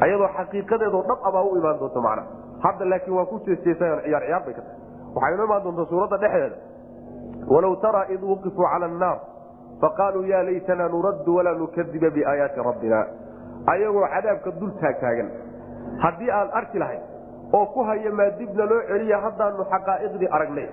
ayadoo 0.06 0.30
xaqiiqadeedoo 0.38 1.04
dhab 1.10 1.20
abaa 1.30 1.44
u 1.44 1.56
imaan 1.60 1.80
doonta 1.80 2.02
macna. 2.08 2.24
Hadda 2.64 2.86
laakiin 2.92 3.16
waa 3.18 3.26
ku 3.26 3.40
jeesjeesayan 3.46 4.00
ciyaar 4.06 4.24
ciyaar 4.28 4.44
bay 4.46 4.54
ka 4.58 4.62
tahay. 4.62 4.80
Waxay 5.16 5.34
inoo 5.36 5.46
imaan 5.50 5.64
doontaa 5.64 5.86
suuradda 5.92 6.18
dhexdeeda. 6.24 6.56
Walow 7.54 7.76
taraa 7.82 8.06
id 8.14 8.22
wuqifuu 8.30 8.66
cala 8.72 8.86
annaar 8.86 9.18
faqaaluu 9.82 10.24
yaa 10.32 10.44
laytana 10.44 10.88
nuraddu 10.90 11.36
walaa 11.38 11.54
nukadiba 11.62 12.10
biaayaati 12.16 12.60
rabbina 12.70 13.00
ayagoo 13.74 14.08
cadaabka 14.14 14.52
dul 14.60 14.72
taagtaagan 14.82 15.30
haddii 16.04 16.32
aan 16.40 16.50
arki 16.60 16.80
lahayn 16.80 17.02
oo 17.54 17.66
ku 17.74 17.84
haya 17.90 18.12
maa 18.20 18.30
dibna 18.40 18.66
loo 18.72 18.82
celiya 18.90 19.18
haddaanu 19.26 19.64
xaqaa'iqdii 19.74 20.30
aragnay. 20.36 20.68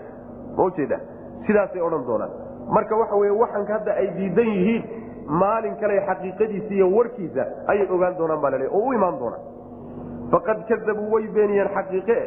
Ma 0.56 0.62
ujeeda 0.64 0.98
sidaasay 1.46 1.80
odhan 1.86 2.04
doonaan. 2.08 2.30
Marka 2.74 2.96
waxa 3.00 3.16
weye 3.20 3.30
waxanka 3.42 3.72
hadda 3.78 3.92
ay 4.00 4.06
diidan 4.16 4.48
yihiin 4.56 4.82
maalin 5.26 5.76
kale 5.80 6.00
xaqiiqadiisa 6.06 6.74
iyo 6.74 6.88
warkiisa 6.96 7.42
ayay 7.66 7.86
ogaan 7.90 8.16
doonaan 8.18 8.40
baa 8.40 8.50
lale 8.50 8.68
oo 8.68 8.84
u 8.88 8.92
imaan 8.92 9.18
doonaan 9.18 9.42
faqad 10.32 10.58
kadabuu 10.68 11.10
way 11.14 11.26
beeniyeen 11.34 11.68
xaqiiqe. 11.76 12.18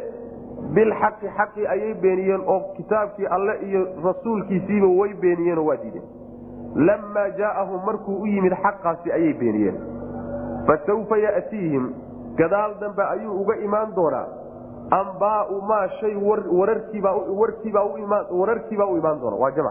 Bilxaqi 0.75 1.27
xaqi 1.37 1.67
ayay 1.67 1.93
beeniyeen 2.01 2.41
oo 2.47 2.59
kitaabkii 2.77 3.27
alle 3.35 3.53
iyo 3.67 3.81
rasuulkiisiiba 4.05 4.87
way 4.99 5.13
beeniyeenoo 5.21 5.65
waa 5.65 5.77
diideen. 5.83 6.03
Lammaa 6.87 7.29
jaaahum 7.37 7.85
markuu 7.85 8.15
u 8.21 8.25
yimid 8.25 8.53
xaqaasi 8.63 9.11
ayay 9.11 9.33
beeniyeen. 9.33 9.77
Fasawfa 10.67 11.17
yatiihim 11.17 11.85
gadaal 12.37 12.73
dambe 12.79 13.03
ayuu 13.03 13.41
uga 13.41 13.55
imaan 13.67 13.95
doonaa. 13.95 14.25
Ambaau 14.91 15.61
maa 15.61 15.87
shay 15.99 16.15
wararkiibaa 16.15 17.85
u 17.85 18.97
imaan 18.97 19.19
doona 19.21 19.37
waa 19.37 19.51
jam 19.51 19.67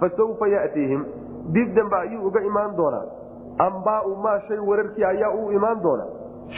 fasawfa 0.00 0.48
yatiihim 0.48 1.04
dib 1.54 1.74
dambe 1.74 1.96
ayuu 1.96 2.26
uga 2.28 2.40
imaan 2.40 2.76
doonaa. 2.76 3.04
Ambaau 3.58 4.14
maa 4.16 4.38
shay 4.48 4.58
wararkii 4.58 5.04
ayaa 5.04 5.30
u 5.34 5.50
imaan 5.52 5.82
doona 5.82 6.04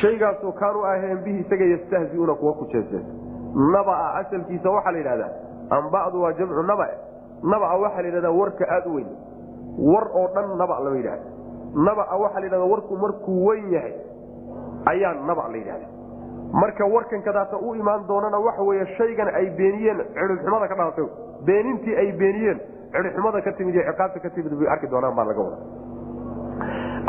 shaygaasoo 0.00 0.52
kaanuu 0.52 0.84
aheen 0.84 1.18
bihi 1.24 1.38
isaga 1.40 1.64
yastahziuuna 1.64 2.34
kuwa 2.34 2.52
ku 2.52 2.64
jeesjeesa 2.72 3.08
nabaa 3.74 4.14
asalkiisa 4.20 4.70
waxaa 4.70 4.92
la 4.92 4.98
yidhahdaa 4.98 5.30
ambadu 5.70 6.22
waa 6.22 6.32
jamcu 6.32 6.62
naba 6.62 6.88
nabaa 7.42 7.76
waxaa 7.82 8.00
la 8.02 8.06
yidhahdaa 8.08 8.30
warka 8.40 8.64
aada 8.68 8.90
u 8.90 8.94
weyn. 8.94 9.08
War 9.92 10.06
oo 10.20 10.26
dhan 10.34 10.56
naba 10.58 10.78
lama 10.84 10.96
yidhahda 10.96 11.28
nabaa 11.88 12.16
waxaa 12.22 12.40
la 12.40 12.46
yidhahdaa 12.46 12.70
warku 12.74 12.96
markuu 12.96 13.46
weyn 13.46 13.72
yahay 13.72 13.94
ayaa 14.92 15.14
naba 15.26 15.48
la 15.52 15.56
yidhahda 15.56 15.86
marka 16.62 16.84
warkan 16.94 17.22
kadaata 17.22 17.56
u 17.58 17.74
imaan 17.74 18.06
doonana 18.08 18.38
waxa 18.38 18.62
weeye 18.62 18.86
shaygan 18.98 19.28
ay 19.40 19.46
beeniyeen 19.58 19.98
cidhibxumada 20.14 20.68
ka 20.68 20.74
dhalatay 20.80 21.06
beenintii 21.46 21.96
ay 22.02 22.12
beeniyeen 22.22 22.60
cidhibxumada 22.94 23.42
ka 23.42 23.52
timid 23.52 23.74
iyo 23.74 23.84
ciqaabta 23.90 24.20
ka 24.20 24.30
timid 24.30 24.52
bay 24.58 24.68
arki 24.68 24.86
doonaan 24.86 25.14
baa 25.14 25.24
laga 25.30 25.40
wada 25.40 25.58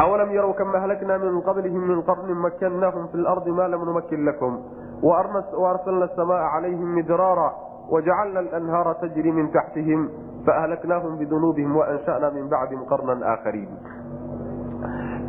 awalam 0.03 0.31
yarow 0.31 0.53
kama 0.53 0.77
ahlaknaa 0.77 1.17
min 1.17 1.41
qablihim 1.41 1.83
min 1.91 2.03
qarnin 2.03 2.37
makannaahum 2.45 3.07
fi 3.11 3.17
lardi 3.17 3.51
ma 3.51 3.67
lam 3.67 3.85
numakin 3.85 4.25
lakum 4.25 4.53
waarsalna 5.01 6.05
asamaa 6.11 6.49
calayhim 6.53 6.89
midraara 6.97 7.49
wajacalna 7.89 8.39
alanhaara 8.39 8.95
tajri 9.03 9.31
min 9.31 9.51
taxtihim 9.51 10.09
faahlaknaahum 10.45 11.17
bidunuubihim 11.21 11.75
waansha'na 11.75 12.31
min 12.37 12.49
bacdihim 12.49 12.83
qarnan 12.91 13.23
aakhariin 13.23 13.71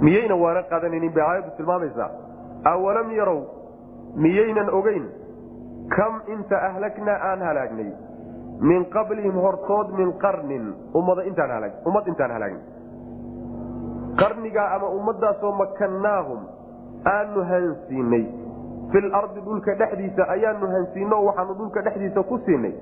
miyayna 0.01 0.37
waana 0.37 0.63
qaadanaynin 0.73 1.13
bay 1.13 1.25
aayaddu 1.25 1.51
tilmaamaysaa? 1.57 2.11
Awalam 2.65 3.13
yarow 3.13 3.41
miyaynan 4.17 4.71
ogeyn 4.79 5.07
kam 5.97 6.21
inta 6.35 6.57
ahlaknaa 6.69 7.19
aan 7.31 7.41
halaagnay 7.49 7.91
min 8.61 8.85
qablihim 8.91 9.37
hortood 9.45 9.93
min 9.99 10.13
qarnin. 10.19 10.75
Ummad 10.95 11.27
intaan 11.27 11.51
halaagnay 12.31 12.65
qarnigaa 14.21 14.75
ama 14.77 14.89
ummadaasoo 14.89 15.53
makannaahum 15.53 16.41
aanu 17.05 17.45
hansiinay. 17.51 18.25
Fil 18.93 19.09
ardi 19.15 19.41
dhulka 19.45 19.75
dhexdiisa 19.81 20.29
ayaanu 20.35 20.67
hansiino 20.75 21.25
waxaanu 21.25 21.55
dhulka 21.59 21.83
dhexdiisa 21.83 22.23
ku 22.23 22.39
siinay. 22.47 22.73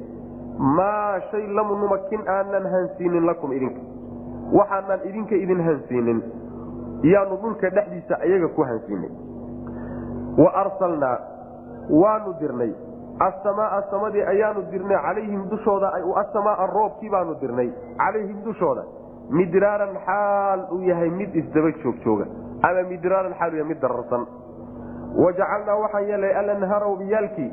Maa 0.59 1.21
shay 1.31 1.47
lam 1.59 1.69
numakin 1.81 2.23
aanan 2.29 2.67
hansiinin 2.75 3.27
lakum 3.27 3.53
idinka. 3.53 3.81
Waxaanan 4.53 5.01
idinka 5.11 5.35
idin 5.35 5.61
hansiinin. 5.69 6.23
Yaanu 7.03 7.37
dhulka 7.43 7.71
dhexdiisa 7.71 8.21
iyaga 8.27 8.49
ku 8.55 8.63
hansiinay. 8.63 9.11
Wa 10.39 10.51
arsalnaa 10.63 11.19
waanu 11.91 12.35
dirnay 12.41 12.73
asamaaa 13.19 13.83
samadii 13.91 14.23
ayaanu 14.23 14.63
dirnay 14.71 14.99
calayhim 15.07 15.49
dushooda 15.51 15.93
asamaaa 16.17 16.67
roobkii 16.67 17.11
baanu 17.11 17.35
dirnay 17.41 17.71
calayhim 17.99 18.43
dushooda. 18.45 18.85
Midraaran 19.31 19.97
xaal 20.07 20.67
uu 20.73 20.83
yahay 20.83 21.11
mid 21.11 21.35
isdaba 21.35 21.71
joogjooga. 21.83 22.27
Ama 22.63 22.83
midraaran 22.89 23.35
xaal 23.35 23.53
yahay 23.53 23.69
mid 23.69 23.81
dararsan. 23.81 24.27
Wajacalnaa 25.17 25.77
waxaan 25.85 26.09
yeelay 26.09 26.37
alanhara 26.37 26.97
biyaalkii 26.99 27.53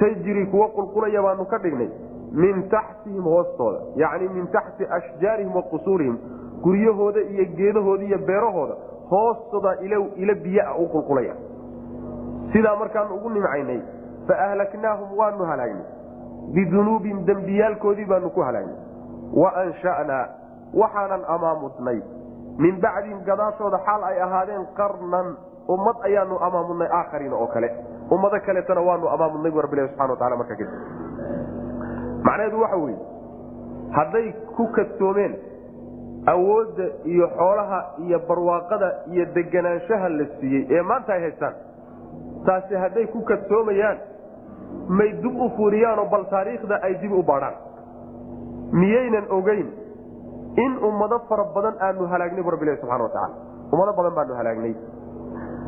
tajri 0.00 0.46
kuwa 0.46 0.68
qulqulaya 0.68 1.22
baanu 1.22 1.44
ka 1.44 1.58
dhignay 1.58 1.88
min 2.32 2.68
taxtihim 2.68 3.24
hoostooda. 3.24 3.80
Yacni 3.96 4.28
min 4.28 4.46
taxti 4.46 4.86
ashjaarihim 4.86 5.54
wa 5.54 5.62
guryahooda 6.62 7.20
iyo 7.20 7.44
geedahooda 7.56 8.04
iyo 8.04 8.18
beerahooda 8.18 8.74
hoostooda 9.10 9.76
ila 10.16 10.34
biyaa 10.34 10.74
u 10.78 10.88
qulqulaya. 10.88 11.34
Sidaa 12.52 12.76
markaanu 12.76 13.14
ugu 13.14 13.30
nimcaynay 13.30 13.80
fa 14.28 14.34
ahlaknaahum 14.46 15.18
waanu 15.20 15.44
halaagnay 15.50 15.86
bidunuubihim 16.54 17.24
dembiyaalkoodii 17.30 18.04
baanu 18.12 18.30
ku 18.36 18.40
halaagnay 18.40 18.76
wa 19.42 19.50
ansha'naa 19.64 20.24
waxaanan 20.82 21.22
amaamudnay 21.36 21.98
min 22.64 22.80
bacdihim 22.84 23.20
gadaashooda 23.30 23.78
xaal 23.86 24.02
ay 24.10 24.20
ahaadeen 24.26 24.66
qarnan 24.80 25.28
ummad 25.74 25.96
ayaanu 26.08 26.38
amaamudnay 26.48 26.88
aakhariina 26.98 27.36
oo 27.36 27.46
kale 27.54 27.68
ummado 28.14 28.40
kaleetana 28.46 28.80
waanu 28.88 29.08
amaamudnay 29.14 29.52
rabbilahi 29.66 29.88
subxana 29.88 30.12
watacala 30.14 30.36
markaa 30.42 30.56
kadib 30.60 30.70
macnaheedu 32.28 32.60
waxa 32.64 32.76
weeye 32.84 32.98
hadday 33.98 34.26
ku 34.56 34.66
kadsoomeen 34.76 35.34
awoodda 36.34 36.84
iyo 37.12 37.26
xoolaha 37.38 37.78
iyo 38.06 38.18
barwaaqada 38.28 38.88
iyo 39.12 39.24
deganaanshaha 39.36 40.08
la 40.18 40.26
siiyey 40.40 40.66
ee 40.76 40.82
maanta 40.90 41.12
ay 41.16 41.20
haystaan 41.26 41.54
taasi 42.46 42.74
hadday 42.84 43.06
ku 43.14 43.20
kadsoomayaan 43.30 43.98
may 44.88 45.12
dib 45.22 45.36
u 45.36 45.50
fuuriyaanoo 45.56 46.08
bal 46.14 46.26
taariikhda 46.34 46.82
ay 46.82 46.94
dib 47.02 47.12
u 47.12 47.22
baadhaan 47.22 47.54
miyaynan 48.72 49.26
ogeyn 49.30 49.68
in 50.56 50.72
ummado 50.88 51.18
fara 51.28 51.44
badan 51.54 51.74
aanu 51.80 52.06
halaagnay 52.12 52.42
bu 52.42 52.50
rabbilahi 52.50 52.80
subxana 52.80 53.04
watacala 53.08 53.52
ummado 53.72 53.92
badan 53.96 54.14
baanu 54.14 54.34
halaagnay. 54.34 54.74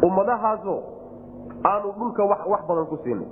Ummadahaasoo 0.05 0.81
aanu 1.64 1.93
dhulka 1.99 2.25
wax 2.25 2.62
badan 2.69 2.87
ku 2.87 2.99
siinay. 3.05 3.29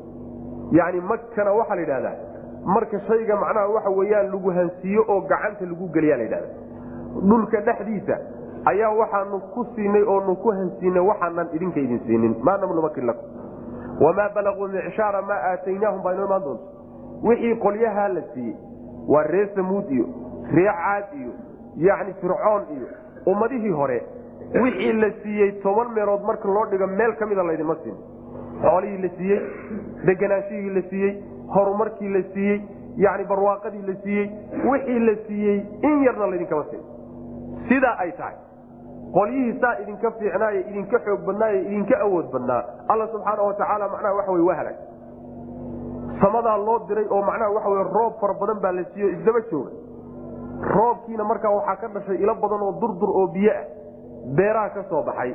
Yacni 0.73 1.01
makana 1.01 1.53
waxaa 1.53 1.77
la 1.77 1.83
yidhahdaa 1.83 2.17
marka 2.65 3.01
shayga 3.09 3.37
macnaha 3.37 3.69
waxa 3.69 3.91
weeyaan 3.91 4.33
lagu 4.33 4.51
hansiiyo 4.51 5.05
oo 5.09 5.21
gacanta 5.29 5.65
lagu 5.67 5.89
geliyaa 5.93 6.17
la 6.17 6.25
yidhahda 6.25 6.49
dhulka 7.29 7.61
dhexdiisa 7.61 8.17
ayaa 8.73 8.93
waxaanu 9.01 9.41
ku 9.55 9.67
siinay 9.75 10.03
oonu 10.03 10.37
ku 10.37 10.51
hansiinay 10.51 11.05
waxaanan 11.11 11.49
idinka 11.53 11.81
idin 11.81 12.01
siinin. 12.07 12.37
Maa 12.43 12.57
lakum 12.57 13.07
wamaa 14.05 14.29
balaguu 14.35 14.69
micshaara 14.75 15.23
maa 15.31 15.41
aataynaahum 15.51 16.03
baa 16.03 16.13
inoo 16.15 16.27
imaan 16.27 16.45
doonta 16.45 16.65
wixii 17.29 17.55
qolyahaa 17.65 18.09
la 18.17 18.23
siiyey 18.35 18.57
waa 19.15 19.23
ree 19.35 19.47
samuud 19.55 19.91
iyo 19.97 20.07
ree 20.55 20.71
caad 20.83 21.05
iyo 21.21 21.33
yacni 21.89 22.15
fircoon 22.21 22.63
iyo 22.77 22.87
ummadihii 23.33 23.75
hore 23.81 23.99
wixii 24.63 24.93
la 24.93 25.11
siiyey 25.23 25.51
toban 25.67 25.93
meelood 25.99 26.23
marka 26.31 26.49
loo 26.57 26.67
dhigo 26.71 26.87
meel 26.87 27.13
ka 27.21 27.27
mida 27.33 27.43
laydinma 27.51 27.77
siin 27.83 27.97
xoolihii 28.63 29.03
la 29.05 29.11
siiyey 29.19 29.41
deganaanshihii 30.07 30.71
la 30.79 30.83
siiyey 30.91 31.13
horumarkii 31.57 32.09
la 32.17 32.23
siiyey 32.35 32.61
yani 33.05 33.25
barwaaqadii 33.25 33.83
la 33.91 33.95
siiyey 34.05 34.27
wixii 34.71 34.99
la 35.09 35.15
siiyey 35.27 35.59
in 35.91 36.03
yarna 36.07 36.27
laydinkama 36.33 36.65
siin 36.71 36.83
sidaa 37.69 37.95
ay 38.05 38.13
tahay 38.21 38.35
qolyihii 39.17 39.59
saa 39.61 39.75
idinka 39.83 40.11
fiicnaaye 40.19 40.61
idinka 40.71 40.99
xoog 41.07 41.21
badnaaye 41.27 41.59
idinka 41.67 41.99
awood 42.07 42.27
badnaa. 42.35 42.63
Alla 42.89 43.07
subxaana 43.13 43.43
watacaala 43.49 43.89
macnaha 43.95 44.15
waxa 44.19 44.33
wey 44.33 44.43
waa 44.49 44.57
halaag 44.61 44.77
samadaa 46.23 46.57
loo 46.67 46.79
diray 46.89 47.07
oo 47.11 47.23
macnaha 47.23 47.51
waxa 47.57 47.69
wey 47.75 47.85
roob 47.97 48.13
fara 48.21 48.35
badan 48.41 48.61
baa 48.65 48.73
la 48.79 48.85
siiye 48.95 49.11
isdaba 49.17 49.41
jooga. 49.51 49.71
Roobkiina 50.75 51.25
markaa 51.25 51.51
waxaa 51.59 51.77
ka 51.83 51.89
dhashay 51.95 52.17
ilo 52.25 52.35
badan 52.35 52.63
oo 52.69 52.73
durdur 52.81 53.11
oo 53.11 53.27
biyo 53.35 53.53
ah. 53.61 53.65
Beeraha 54.37 54.69
ka 54.77 54.83
soo 54.91 55.03
baxay. 55.03 55.35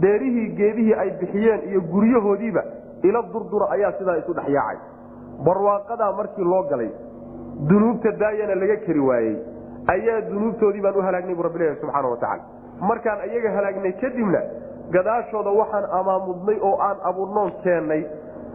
Beerihii 0.00 0.48
geedihii 0.58 0.94
ay 0.94 1.10
bixiyeen 1.20 1.60
iyo 1.70 1.80
guryahoodiiba 1.80 2.62
ilo 3.02 3.22
durdura 3.32 3.66
ayaa 3.74 3.92
sidaa 3.98 4.16
isu 4.22 4.34
dhexyaacay 4.34 4.78
barwaaqadaa 5.46 6.12
markii 6.12 6.44
loo 6.44 6.62
galay 6.70 6.90
dunuubta 7.68 8.12
daayana 8.20 8.54
laga 8.54 8.76
keri 8.86 9.00
waayey 9.00 9.36
ayaa 9.94 10.20
dunuubtoodii 10.30 10.82
baan 10.86 10.96
u 10.96 11.02
halaagnay 11.06 11.34
bu 11.34 11.42
rabbilahi 11.46 11.80
subxaana 11.80 12.08
watacala 12.08 12.42
markaan 12.80 13.18
iyaga 13.30 13.50
halaagnay 13.56 13.92
kadibna 13.92 14.40
gadaashooda 14.92 15.50
waxaan 15.50 15.84
amaamudnay 16.00 16.58
oo 16.62 16.76
aan 16.80 16.96
abuurnoon 17.10 17.52
keennay 17.64 18.02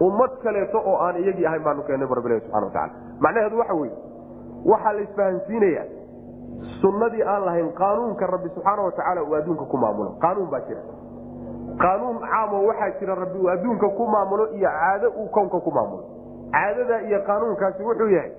ummad 0.02 0.32
kaleeto 0.44 0.78
oo 0.86 0.98
aan 1.06 1.16
iyagii 1.24 1.46
ahayn 1.46 1.64
baanu 1.64 1.84
keennay 1.84 2.08
rabbilahi 2.16 2.42
subxana 2.42 2.66
watacala 2.66 2.94
macnaheedu 3.20 3.58
waxa 3.60 3.74
weye 3.74 3.94
waxaa 4.72 4.94
la 4.94 5.02
isfahansiinayaa 5.08 5.86
sunnadii 6.82 7.24
aan 7.24 7.46
lahayn 7.46 7.70
qaanuunka 7.82 8.28
rabbi 8.28 8.50
subxaana 8.56 8.82
watacaala 8.88 9.24
uu 9.24 9.36
adduunka 9.36 9.66
ku 9.66 9.78
maamulo. 9.78 10.10
Qaanuun 10.24 10.50
baa 10.52 10.60
jira. 10.68 10.82
Qaanuun 11.84 12.18
caamoo 12.24 12.64
waxaa 12.68 12.90
jira 13.00 13.16
rabbi 13.16 13.40
uu 13.40 13.50
adduunka 13.50 13.90
ku 13.98 14.08
maamulo 14.08 14.48
iyo 14.58 14.70
caado 14.70 15.10
uu 15.10 15.28
kownka 15.36 15.60
ku 15.60 15.72
maamulo. 15.72 16.04
Caadadaa 16.52 17.02
iyo 17.10 17.20
qaanuunkaasi 17.28 17.84
wuxuu 17.84 18.08
yahay 18.16 18.32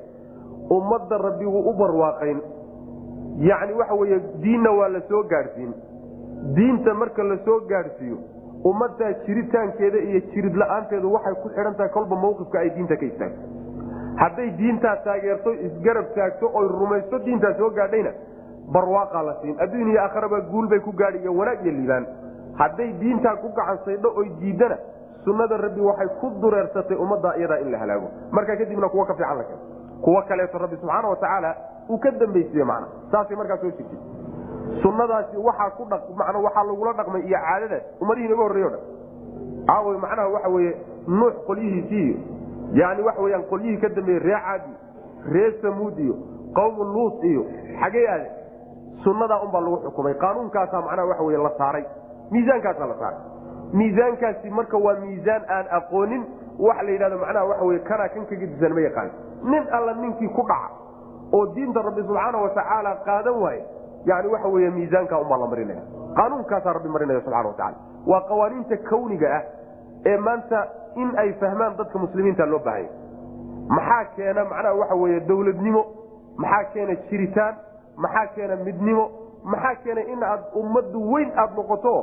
ummadda 0.71 1.19
rabbi 1.19 1.47
wuu 1.47 1.71
u 1.71 1.73
barwaaqayn 1.81 2.39
yacni 3.39 3.73
waxa 3.81 3.95
weeye 3.95 4.21
diinna 4.43 4.71
waa 4.71 4.89
la 4.89 5.01
soo 5.09 5.23
gaadhsiin. 5.23 5.73
Diinta 6.57 6.95
marka 6.95 7.23
la 7.23 7.37
soo 7.45 7.61
gaadhsiiyo 7.69 8.19
ummaddaa 8.65 9.13
jiritaankeeda 9.27 9.99
iyo 9.99 10.21
jirid 10.35 10.55
la'aanteedu 10.57 11.13
waxay 11.13 11.35
ku 11.43 11.49
xidhan 11.49 11.75
tahay 11.77 11.91
kolba 11.91 12.17
mawqifka 12.17 12.59
ay 12.59 12.71
diinta 12.77 12.97
ka 12.97 13.05
istaagto. 13.07 13.41
Hadday 14.23 14.51
diintaa 14.59 14.97
taageerto 15.05 15.53
isgarab 15.53 16.07
taagto 16.15 16.51
oy 16.55 16.69
rumaysto 16.69 17.19
diintaa 17.19 17.55
soo 17.59 17.71
gaadhayna 17.71 18.13
barwaaqaa 18.73 19.23
la 19.23 19.35
siin. 19.43 19.57
Adduun 19.61 19.91
iyo 19.91 20.01
aakharaba 20.03 20.41
guul 20.41 20.69
bay 20.69 20.81
ku 20.81 20.93
gaadhi 20.93 21.19
iyo 21.19 21.35
wanaag 21.37 21.65
iyo 21.67 21.73
liibaan. 21.73 22.07
Hadday 22.59 22.93
diintaa 23.01 23.37
ku 23.37 23.49
gacansaydho 23.57 24.13
oy 24.17 24.29
diidana 24.41 24.77
sunnada 25.25 25.57
rabbi 25.57 25.81
waxay 25.81 26.09
ku 26.21 26.31
dureersatay 26.41 26.97
ummaddaa 26.97 27.37
iyadaa 27.39 27.59
in 27.61 27.71
la 27.73 27.79
halaago. 27.79 28.09
Markaa 28.31 28.57
kadibna 28.57 28.89
kuwa 28.89 29.07
ka 29.07 29.15
fiican 29.15 29.37
la 29.39 29.45
keeno 29.45 29.63
kuwo 30.05 30.23
kaleeto 30.29 30.59
rabbi 30.59 30.77
subxaana 30.77 31.09
watacaala 31.09 31.51
uu 31.91 31.99
ka 31.99 32.11
dambaysiiye 32.11 32.65
macna. 32.65 32.87
Saasay 33.13 33.37
markaa 33.37 33.57
soo 33.57 33.71
jirtay. 33.71 33.99
Sunnadaasi 34.83 35.37
waxaa 35.37 35.71
ku 35.77 35.85
man 36.17 36.37
waxaa 36.45 36.65
lagula 36.65 36.93
dhaqmay 36.93 37.23
iyo 37.23 37.39
caadadaas 37.39 37.83
ummadihii 38.01 38.29
naga 38.29 38.43
horreeyo 38.43 38.71
dhan. 38.71 38.81
Aaway 39.69 39.99
macnaha 39.99 40.29
waxa 40.29 40.49
weeye 40.49 40.73
nuux 41.09 41.35
qolyihiisii. 41.47 42.11
Iyo 42.75 43.05
waxa 43.07 43.23
weyaan 43.23 43.45
qolyihii 43.51 43.81
ka 43.81 43.89
dambeeyey 43.89 44.23
ree 44.27 44.41
caad 44.47 44.63
ree 45.33 45.53
samuud 45.63 45.99
iyo 45.99 46.15
qawmu 46.55 46.85
luut 46.85 47.25
iyo 47.25 47.47
xagee 47.81 48.09
aade. 48.09 48.31
Sunnadaa 49.05 49.43
unbaa 49.43 49.61
lagu 49.61 49.77
xukumay. 49.77 50.15
Qaanuunkaasaa 50.15 50.81
macnaha 50.81 51.09
waxa 51.09 51.23
wey 51.23 51.37
la 51.37 51.51
saaray. 51.59 51.85
Miisaankaasaa 52.31 52.87
la 52.87 52.95
saaray. 52.99 53.21
Miisaankaasi 53.73 54.51
marka 54.51 54.79
waa 54.79 54.95
miisaan 55.01 55.43
aan 55.49 55.67
aqoonin 55.71 56.25
waxa 56.59 56.83
la 56.83 56.91
yidhahdo 56.91 57.19
macnaha 57.19 57.45
waxa 57.45 57.65
wey 57.65 57.79
kanaa 57.79 58.09
kan 58.09 58.27
kaga 58.27 58.47
disan 58.47 58.75
ma 58.75 58.81
yaqaan 58.81 59.11
nin 59.53 59.65
alla 59.79 59.93
ninkii 60.03 60.29
ku 60.39 60.43
dhaca 60.43 60.71
oo 61.33 61.47
diinta 61.55 61.83
rabbi 61.89 62.03
subxaana 62.09 62.39
watacaala 62.45 62.93
qaadan 63.09 63.37
waaye 63.45 63.63
yani 64.11 64.29
waxa 64.35 64.49
wey 64.55 64.71
miisaankaa 64.71 65.19
unbaa 65.25 65.39
la 65.43 65.47
marinaya 65.53 65.83
qaanuunkaasaa 66.19 66.73
rabbi 66.79 66.89
marinaya 66.97 67.21
subxana 67.21 67.49
watacala 67.49 67.77
waa 68.13 68.21
qawaaniinta 68.31 68.77
kawniga 68.91 69.29
ah 69.39 69.43
ee 70.11 70.17
maanta 70.27 70.61
in 71.03 71.13
ay 71.23 71.33
fahmaan 71.43 71.77
dadka 71.79 71.99
muslimiinta 72.05 72.47
loo 72.53 72.59
baahanya 72.67 72.91
maxaa 73.77 74.05
keena 74.17 74.45
macnaha 74.53 74.75
waxa 74.81 74.95
weye 75.03 75.21
dowladnimo 75.31 75.83
maxaa 76.45 76.65
keena 76.75 76.95
jiritaan 77.11 77.55
maxaa 77.97 78.27
keena 78.35 78.57
midnimo 78.67 79.05
maxaa 79.55 79.75
keena 79.85 80.03
in 80.15 80.23
aad 80.33 80.43
ummadu 80.63 81.01
weyn 81.13 81.33
aad 81.43 81.57
noqoto 81.61 81.95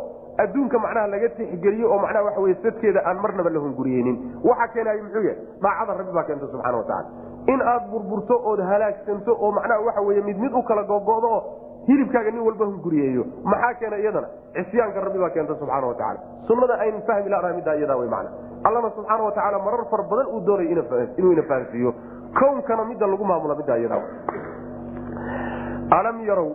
adduunka 0.43 0.79
macnaha 0.85 1.07
laga 1.13 1.29
tixgeliyo 1.37 1.91
oo 1.93 1.99
macnaha 2.05 2.25
waxa 2.27 2.41
wey 2.45 2.55
sadkeeda 2.63 3.01
aan 3.09 3.17
marnaba 3.25 3.49
la 3.55 3.59
hunguriyeynin. 3.65 4.17
Waxa 4.49 4.67
keenay 4.73 5.01
muxuu 5.01 5.23
yahay? 5.27 5.37
Daacada 5.63 5.93
rabbi 5.99 6.11
baa 6.17 6.23
keenta 6.29 6.47
subxana 6.51 6.77
watacala 6.77 7.09
in 7.47 7.61
aad 7.61 7.89
burburto 7.91 8.35
ood 8.45 8.59
halaagsanto 8.59 9.31
oo 9.33 9.51
macnaha 9.51 9.81
waxa 9.87 10.01
weye 10.01 10.21
mid 10.21 10.37
mid 10.37 10.53
u 10.53 10.61
kala 10.63 10.83
gogo'do 10.83 11.27
oo 11.27 11.41
hilibkaaga 11.87 12.31
nin 12.31 12.41
walba 12.47 12.65
hunguriyeeyo 12.65 13.23
maxaa 13.43 13.73
keena 13.79 13.97
iyadana? 13.97 14.27
Cisyaanka 14.53 15.01
rabbi 15.01 15.19
baa 15.19 15.29
keenta 15.29 15.55
subxaana 15.55 15.87
watacala 15.87 16.19
sunnada 16.47 16.79
aynu 16.85 17.01
fahmi 17.07 17.29
lanaha 17.29 17.53
middaa 17.53 17.75
iyadaa 17.79 17.97
wey 18.01 18.09
macna 18.09 18.29
allana 18.63 18.89
subxaana 18.95 19.23
watacaala 19.23 19.59
marar 19.65 19.85
far 19.91 20.03
badan 20.11 20.27
uu 20.33 20.41
doonay 20.45 20.67
inuu 21.17 21.31
ina 21.31 21.43
fahansiiyo. 21.43 21.93
Kownkana 22.39 22.85
midda 22.85 23.07
lagu 23.07 23.25
maamula 23.25 23.55
middaa 23.55 23.77
iyadaa. 23.77 24.01
Alam 25.99 26.17
yarow 26.29 26.49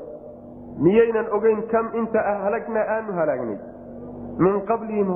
miyaynan 0.78 1.26
ogeyn 1.37 1.62
kam 1.72 1.91
inta 1.95 2.20
ahlagnaa 2.32 2.87
aanu 2.97 3.12
halaagnay? 3.18 3.59
Min 4.39 4.61
qablihim 4.70 5.09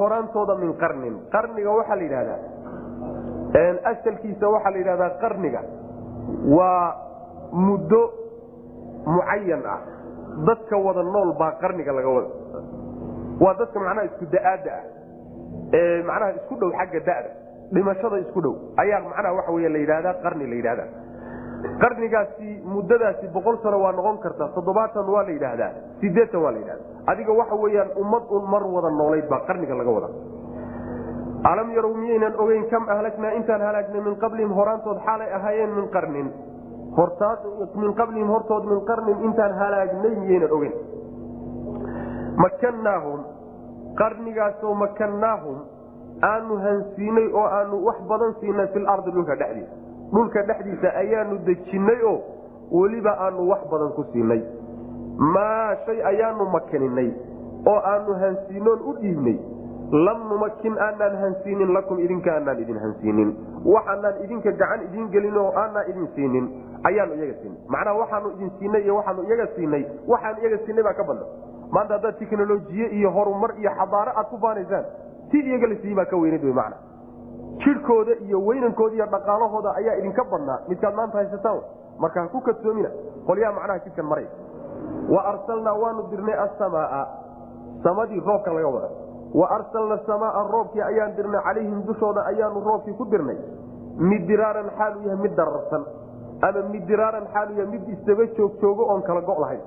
horaantooda 0.00 0.54
min 0.62 0.72
qarnin. 0.82 1.14
Qarniga 1.34 1.70
waxaa 1.78 1.96
la 1.96 2.02
yidhahdaa 2.02 2.38
asalkiisa 3.54 4.48
waxaa 4.48 4.70
la 4.70 4.78
yidhahdaa 4.78 5.10
qarniga. 5.22 5.60
Waa 6.56 6.94
muddo 7.52 8.02
mucayan 9.06 9.62
ah. 9.66 9.80
Dadka 10.46 10.76
wada 10.76 11.02
nool 11.02 11.32
baa 11.38 11.52
qarniga 11.62 11.92
laga 11.92 12.08
wada. 12.08 12.28
Waa 13.40 13.54
dadka 13.58 13.80
macnaha 13.80 14.04
isku 14.10 14.24
da'aadda 14.34 14.70
ah. 14.72 14.84
Ee 15.72 16.02
macnaha 16.02 16.30
isku 16.38 16.54
dhow 16.60 16.70
xagga 16.78 17.00
da'da. 17.08 17.30
Dhimashada 17.72 18.18
isku 18.24 18.40
dhow. 18.40 18.54
Ayaa 18.76 19.00
macnaha 19.06 19.32
waxa 19.38 19.52
wey 19.52 19.68
la 19.68 19.78
yidhahdaa 19.78 20.14
qarni 20.24 20.46
la 20.46 20.54
yidhahda 20.60 20.84
qarnigaasi 21.82 22.62
muddadaasi 22.72 23.26
boqol 23.34 23.56
sano 23.62 23.78
waa 23.82 23.92
noqon 23.92 24.18
kartaa 24.22 24.48
toddobaatan 24.54 25.08
waa 25.14 25.24
la 25.26 25.32
yidhaahdaa 25.36 25.70
sideetan 26.00 26.38
waa 26.44 26.52
la 26.54 26.58
yidhahda 26.62 26.84
adiga 27.10 27.32
waxa 27.40 27.54
weeyaan 27.62 27.90
ummad 28.02 28.22
un 28.36 28.44
mar 28.52 28.62
wada 28.74 28.90
noolayd 29.00 29.26
baa 29.32 29.40
qarniga 29.48 29.74
laga 29.74 29.90
wada 29.96 30.08
alam 31.44 31.70
yarow 31.74 31.94
miyaynan 31.94 32.34
ogeyn 32.38 32.66
kam 32.70 32.88
ahlagnaa 32.88 33.32
intaan 33.38 33.60
halaagnay 33.62 34.00
min 34.02 34.14
qablihim 34.22 34.52
horaantood 34.58 34.98
xaalay 35.06 35.30
ahaayeen 35.38 35.70
min 35.76 35.86
qarnin. 35.94 36.28
Min 37.82 37.92
qablihim 38.00 38.28
hortood 38.28 38.64
min 38.66 38.80
qarnin 38.90 39.18
intaan 39.28 39.52
halaagnay 39.60 40.14
miyaynan 40.22 40.50
ogeyn. 40.56 40.74
Makannaahum 42.42 43.20
qarnigaasoo 44.00 44.74
makannaahum 44.74 45.58
aanu 46.30 46.56
hansiinay 46.64 47.28
oo 47.32 47.46
aanu 47.58 47.84
wax 47.86 47.98
badan 48.10 48.34
siinay 48.40 48.66
filardi 48.74 49.10
dhulka 49.10 49.34
dhexdiisa. 49.36 49.74
Dhulka 50.14 50.42
dhexdiisa 50.48 50.88
ayaanu 51.02 51.38
dejinnay 51.46 52.00
oo 52.02 52.18
weliba 52.72 53.12
aanu 53.26 53.48
wax 53.50 53.62
badan 53.70 53.92
ku 53.96 54.04
siinay. 54.12 54.42
Maa 55.34 55.74
shay 55.86 56.02
ayaanu 56.10 56.50
makaninay 56.56 57.10
oo 57.66 57.78
aanu 57.92 58.14
hansiinoon 58.22 58.80
u 58.90 58.92
dhiibnay 59.02 59.38
lam 59.90 60.28
numakin 60.28 60.78
aanaan 60.78 61.16
hansiinin 61.16 61.72
lakum 61.74 61.98
idinka 61.98 62.32
aanaan 62.34 62.60
idin 62.60 62.78
hansiinin. 62.78 63.30
Waxaanaan 63.64 64.16
idinka 64.24 64.50
gacan 64.52 64.82
idin 64.88 65.08
gelin 65.10 65.36
oo 65.36 65.52
aanaan 65.56 65.88
idin 65.90 66.08
siinin 66.14 66.44
ayaanu 66.84 67.14
iyaga 67.14 67.34
siinay. 67.42 67.58
Macnaha 67.68 67.96
waxaanu 68.00 68.28
idin 68.36 68.50
siinay 68.58 68.82
iyo 68.84 68.96
waxaanu 68.96 69.22
iyaga 69.28 69.46
siinay 69.56 69.82
waxaanu 70.08 70.38
iyaga 70.42 70.58
siinay 70.66 70.82
baa 70.84 70.92
ka 71.00 71.04
badna. 71.08 71.24
Maanta 71.72 71.94
haddaad 71.94 72.18
teknolojiye 72.18 72.86
iyo 72.98 73.10
horumar 73.16 73.50
iyo 73.60 73.70
xadaaro 73.78 74.12
aad 74.16 74.26
ku 74.30 74.36
baanaysaan 74.36 74.84
ti 75.30 75.38
iyaga 75.40 75.66
la 75.72 75.76
siiyey 75.80 75.96
baa 75.96 76.04
ka 76.04 76.16
weynayd 76.16 76.44
wy 76.44 76.52
macna 76.52 76.76
jidhkooda 77.64 78.12
iyo 78.28 78.38
weynankooda 78.46 78.94
iyo 78.94 79.06
dhaqaalahooda 79.06 79.70
ayaa 79.80 79.96
idinka 80.00 80.24
badnaa. 80.24 80.58
Midkaad 80.68 80.94
maanta 80.94 81.18
haysataan 81.18 81.60
marka 81.98 82.20
ha 82.22 82.28
ku 82.28 82.40
kadsoomina 82.40 82.90
qolyaha 83.26 83.52
macnaha 83.56 83.78
jidkan 83.88 84.04
maray. 84.06 84.26
Wa 85.08 85.20
arsalnaa 85.32 85.74
waanu 85.82 86.02
dirnay 86.12 86.36
asamaaa 86.44 87.04
samadii 87.82 88.20
roobka 88.20 88.52
laga 88.52 88.68
wada 88.68 88.88
wa 89.34 89.46
arsalna 89.50 89.98
samaaa 90.06 90.42
roobkii 90.52 90.82
ayaan 90.82 91.16
dirnay 91.16 91.40
calayhim 91.46 91.82
dushooda 91.86 92.24
ayaanu 92.32 92.60
roobkii 92.68 92.94
ku 93.00 93.04
dirnay 93.10 93.36
midiraaran 94.10 94.70
xaalu 94.78 95.02
yahay 95.08 95.18
mid 95.22 95.34
dararsan 95.36 95.84
ama 96.48 96.62
midiraaran 96.72 97.26
xaalu 97.34 97.52
yahay 97.58 97.70
mid 97.74 97.88
isdaba 97.94 98.26
joogjoogo 98.38 98.84
oon 98.92 99.02
kala 99.02 99.20
go' 99.20 99.40
lahayn. 99.40 99.60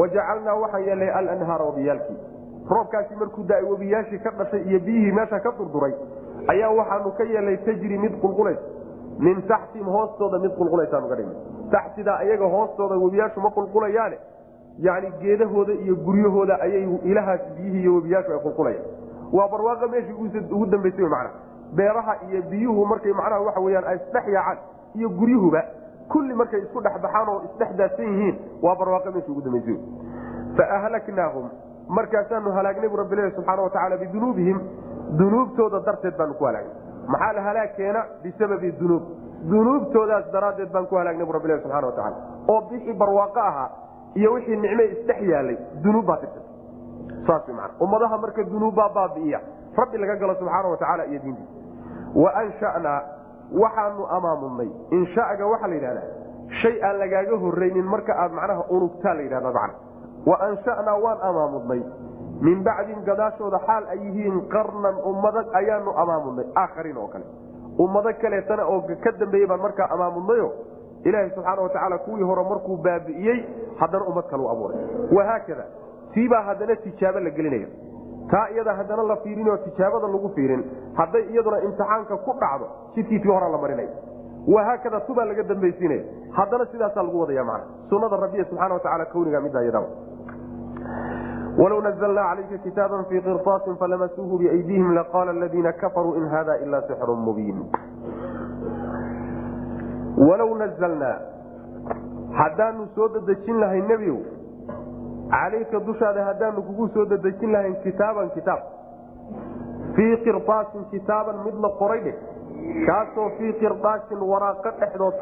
Wajacalnaa 0.00 0.54
waxaan 0.62 0.84
yeelnay 0.86 1.10
alanhaara 1.18 1.64
wabiyaalkii. 1.64 2.16
Roobkaasi 2.70 3.14
markuu 3.20 3.44
da 3.48 3.56
webiyaashii 3.70 4.18
ka 4.18 4.30
dhashay 4.30 4.62
iyo 4.68 4.80
biyihii 4.80 5.12
meesha 5.12 5.40
ka 5.40 5.52
durduray 5.58 5.94
ayaa 6.48 6.70
waxaanu 6.78 7.12
ka 7.18 7.24
yeelnay 7.24 7.56
tajri 7.66 7.98
mid 7.98 8.14
qulqulays. 8.22 8.58
Min 9.18 9.42
taxtihim 9.48 9.86
hoostooda 9.86 10.38
mid 10.38 10.52
qulqulaysaanu 10.58 11.08
ka 11.08 11.16
dhignay 11.16 11.36
taxtidaa 11.70 12.16
ayaga 12.24 12.46
hoostooda 12.54 12.96
webiyaashu 13.04 13.40
ma 13.40 13.50
qulqulayaane 13.50 14.16
yani 14.78 15.12
geedahooda 15.20 15.72
iyo 15.72 15.94
guryahooda 15.96 16.54
ayay 16.60 16.84
ilahaas 17.04 17.40
biyihii 17.56 17.82
iyo 17.82 17.94
webiyaashu 17.94 18.32
ay 18.32 18.38
qulqulayaan 18.38 18.84
waa 19.32 19.48
barwaaqo 19.48 19.88
meeshii 19.88 20.16
ugu 20.52 20.66
dambaysay 20.66 21.08
mana 21.14 21.30
beeraha 21.76 22.16
iyo 22.28 22.42
biyuhu 22.50 22.86
markay 22.86 23.12
macnaha 23.12 23.40
waxa 23.40 23.60
weyaan 23.60 23.84
ay 23.84 23.96
isdhex 23.96 24.26
yaacaan 24.36 24.58
iyo 24.94 25.08
guryuhuba 25.08 25.62
kulli 26.12 26.34
markay 26.34 26.60
isku 26.62 26.80
dhexbaxaan 26.86 27.28
oo 27.28 27.42
isdhex 27.48 27.76
daadsan 27.80 28.06
yihiin 28.12 28.36
waa 28.62 28.76
barwaaqo 28.76 29.10
meeshii 29.10 29.32
ugu 29.32 29.40
dambaysay. 29.46 29.76
Faahlaknaahum 30.56 31.50
markaasaanu 31.88 32.50
halaagnay 32.52 32.88
bu 32.88 32.96
rabbi 32.96 33.16
leeyahy 33.16 33.34
subxaana 33.36 33.62
watacaala 33.62 33.96
bidunuubihim 34.02 34.58
dunuubtooda 35.18 35.80
darteed 35.86 36.16
baanu 36.18 36.34
ku 36.34 36.44
halaagnay 36.44 36.74
maxaa 37.12 37.32
la 37.32 37.42
halaag 37.48 37.70
keena 37.76 38.00
bisababi 38.22 38.72
dunuub. 38.80 39.02
Dunuubtoodaas 39.50 40.26
daraaddeed 40.32 40.70
baan 40.72 40.86
ku 40.86 40.94
halaagnay 40.96 41.26
bu 41.26 41.32
rabbi 41.32 41.48
subxana 41.62 41.86
watacaala 41.86 42.16
oo 42.48 42.60
bixii 42.70 42.92
barwaaqo 43.02 43.40
ahaa 43.40 43.68
iyo 44.14 44.32
wixii 44.32 44.56
nicme 44.56 44.84
isdhex 44.84 45.20
yaalay 45.32 45.56
dunuub 45.84 46.06
baa 46.06 46.16
tirtay 46.22 46.42
saas 47.26 47.48
man 47.58 47.70
ummadaha 47.80 48.18
marka 48.18 48.42
dunuubbaa 48.52 48.88
baabi'iya. 48.96 49.40
Rabbi 49.76 49.98
laga 49.98 50.16
galo 50.20 50.34
subxaana 50.40 50.68
watacaala 50.68 51.04
iyo 51.06 51.20
diintiisa. 51.24 51.52
Wa 52.22 52.30
anshanaa 52.40 53.00
waxaanu 53.62 54.02
amaamudnay 54.16 54.70
inshaga 54.98 55.46
waxaa 55.52 55.68
la 55.68 55.74
yidhahdaa 55.74 56.08
shay 56.62 56.74
aan 56.86 56.98
lagaaga 57.02 57.36
horreynin 57.44 57.84
marka 57.94 58.12
aad 58.22 58.32
macnaha 58.38 58.64
unugtaa 58.76 59.14
la 59.14 59.22
yidhahda 59.26 59.52
macna. 59.58 59.74
Wa 60.26 60.36
anshanaa 60.48 60.96
waan 61.04 61.18
amaamudnay 61.28 61.82
min 62.46 62.58
bacdin 62.66 63.00
gadaashooda 63.08 63.58
xaal 63.66 63.84
ay 63.94 63.98
yihiin 64.06 64.38
qarnan 64.54 64.96
ummado 65.10 65.40
ayaanu 65.60 65.90
amaamudnay 66.02 66.46
aakhariin 66.62 66.96
oo 67.02 67.08
kale. 67.14 67.24
Ummado 67.78 68.10
kaleetana 68.22 68.64
oo 68.72 68.80
ka 69.04 69.10
dambeeyey 69.20 69.46
baan 69.50 69.60
markaa 69.66 69.88
amaamudnayo 69.94 70.48
ilaaha 71.04 71.30
subxaana 71.34 71.62
watacaala 71.62 71.98
kuwii 71.98 72.22
hore 72.30 72.42
markuu 72.50 72.76
baabi'iyey 72.76 73.38
haddana 73.80 74.04
ummad 74.04 74.24
kalu 74.30 74.50
abuuray. 74.50 74.76
Wahaakada 75.16 75.64
tiibaa 76.14 76.42
haddana 76.42 76.76
tijaabo 76.76 77.20
la 77.20 77.30
gelinaya. 77.30 77.66
Taa 78.30 78.48
iyada 78.54 78.74
haddana 78.74 79.02
la 79.02 79.16
fiirinoo 79.16 79.56
tijaabada 79.56 80.08
lagu 80.14 80.28
fiirin 80.34 80.62
hadday 80.94 81.22
iyaduna 81.32 81.60
imtixaanka 81.66 82.16
ku 82.16 82.32
dhacdo 82.40 82.66
jidkii 82.94 83.18
tii 83.18 83.28
horaa 83.28 83.48
la 83.48 83.58
marinaya 83.58 83.88
wahaakada 84.54 85.00
tubaa 85.00 85.24
laga 85.24 85.42
dambaysiinaya. 85.42 86.02
Haddana 86.30 86.66
sidaasaa 86.66 87.02
lagu 87.02 87.20
wadaya 87.20 87.44
mana 87.44 87.64
sunada 87.88 88.16
rabbiya 88.16 88.44
subxana 88.44 88.74
watacaala 88.74 89.04
kawniga 89.04 89.40
middaa 89.40 89.62
iyada 89.62 89.82
walow 91.58 91.80
nazlnaa 91.82 92.28
calayka 92.34 92.58
kitaaba 92.58 93.04
fii 93.04 93.20
qiraasin 93.20 93.76
falamasuuhu 93.76 94.38
biaydiihim 94.38 94.94
laqaala 94.94 95.30
aladiina 95.30 95.72
kafaruu 95.72 96.14
in 96.20 96.28
hada 96.28 96.56
ila 96.64 96.80
sixru 96.88 97.16
mubiin 97.16 97.58
walow 100.28 100.50
nazalnaa 100.62 101.16
haddaanu 102.40 102.86
soo 102.94 103.08
dedejin 103.14 103.60
lahay 103.64 103.80
nebigow 103.90 104.20
calayka 105.34 105.80
dushaada 105.88 106.24
haddaanu 106.30 106.62
kugu 106.68 106.88
soo 106.94 107.04
dedejin 107.14 107.52
lahayn 107.56 107.76
kitaaban 107.86 108.30
kitaab 108.36 108.62
fii 109.96 110.16
qiraasin 110.26 110.84
kitaaban 110.94 111.40
mid 111.46 111.56
la 111.66 111.70
qoray 111.80 112.00
dheh 112.06 112.16
kaasoo 112.88 113.28
fii 113.38 113.52
qirdaasin 113.62 114.20
waraaqo 114.32 114.70
dhexdood 114.80 115.16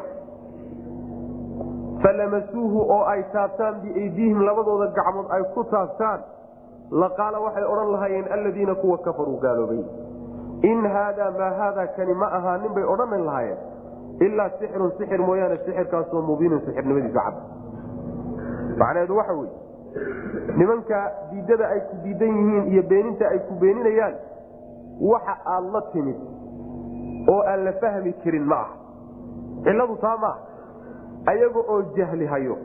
falamasuuhu 2.03 2.79
oo 2.97 3.01
ay 3.13 3.23
taabtaan 3.33 3.81
biaydiihim 3.81 4.39
labadooda 4.49 4.87
gacmood 4.99 5.27
ay 5.37 5.43
ku 5.55 5.63
taabtaan 5.73 6.19
laqaala 7.03 7.39
waxay 7.47 7.65
odhan 7.73 7.91
lahaayeen 7.95 8.31
alladiina 8.37 8.75
kuwa 8.83 8.97
kafaruu 9.07 9.37
gaaloobay 9.43 9.83
in 10.71 10.87
haadaa 10.95 11.31
maa 11.41 11.51
haadaa 11.59 11.87
kani 11.97 12.13
ma 12.23 12.31
ahaanin 12.39 12.73
bay 12.77 12.83
odhanan 12.93 13.25
lahaayeen 13.29 13.59
ilaa 14.25 14.49
sixirun 14.59 14.91
sixir 14.97 15.19
mooyaane 15.29 15.57
sixirkaasoo 15.65 16.21
mubiinun 16.29 16.61
sixirnimadiisa 16.65 17.21
cad. 17.25 17.35
Macnaheedu 18.81 19.17
waxa 19.17 19.33
weye 19.33 19.51
nimanka 20.57 20.99
diidada 21.31 21.65
ay 21.73 21.79
ku 21.89 21.95
diidan 22.03 22.35
yihiin 22.37 22.67
iyo 22.73 22.83
beeninta 22.91 23.25
ay 23.29 23.39
ku 23.47 23.53
beeninayaan 23.63 24.15
waxa 25.11 25.33
aad 25.55 25.65
la 25.73 25.81
timid 25.93 26.19
oo 27.33 27.41
aan 27.53 27.63
la 27.65 27.73
fahmi 27.81 28.13
karin 28.23 28.45
ma 28.51 28.55
aha. 28.55 28.75
Cilladu 29.65 29.95
taa 30.03 30.17
maaha 30.17 30.39
ayaga 31.33 31.59
oo 31.73 31.81
jahli 31.97 32.25
hayo 32.25 32.55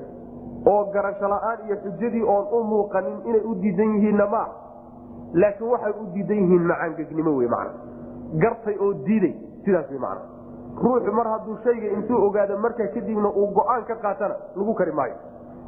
oo 0.73 0.85
garasho 0.93 1.29
la'aan 1.35 1.67
iyo 1.67 1.77
xujadii 1.83 2.23
oon 2.35 2.47
u 2.53 2.63
muuqanin 2.71 3.19
inay 3.29 3.43
u 3.51 3.55
diidan 3.65 3.95
yihiinna 3.97 4.27
maaha 4.27 4.55
laakiin 5.43 5.71
waxay 5.75 5.93
u 6.03 6.07
diidan 6.15 6.39
yihiin 6.45 6.65
macaangegnimo 6.71 7.37
wey 7.41 7.49
macna. 7.49 7.75
Gartay 8.43 8.77
oo 8.81 8.93
diiday 9.07 9.35
sidaas 9.65 9.91
wey 9.91 9.99
macna 9.99 10.36
ruuxu 10.85 11.13
mar 11.13 11.27
hadduu 11.33 11.57
shayga 11.65 11.89
intuu 11.97 12.25
ogaado 12.27 12.59
markaa 12.59 12.87
kadibna 12.95 13.29
uu 13.29 13.47
go'aan 13.59 13.85
ka 13.85 13.95
qaatana 13.97 14.35
lagu 14.57 14.75
kari 14.75 14.93
maayo. 14.93 15.15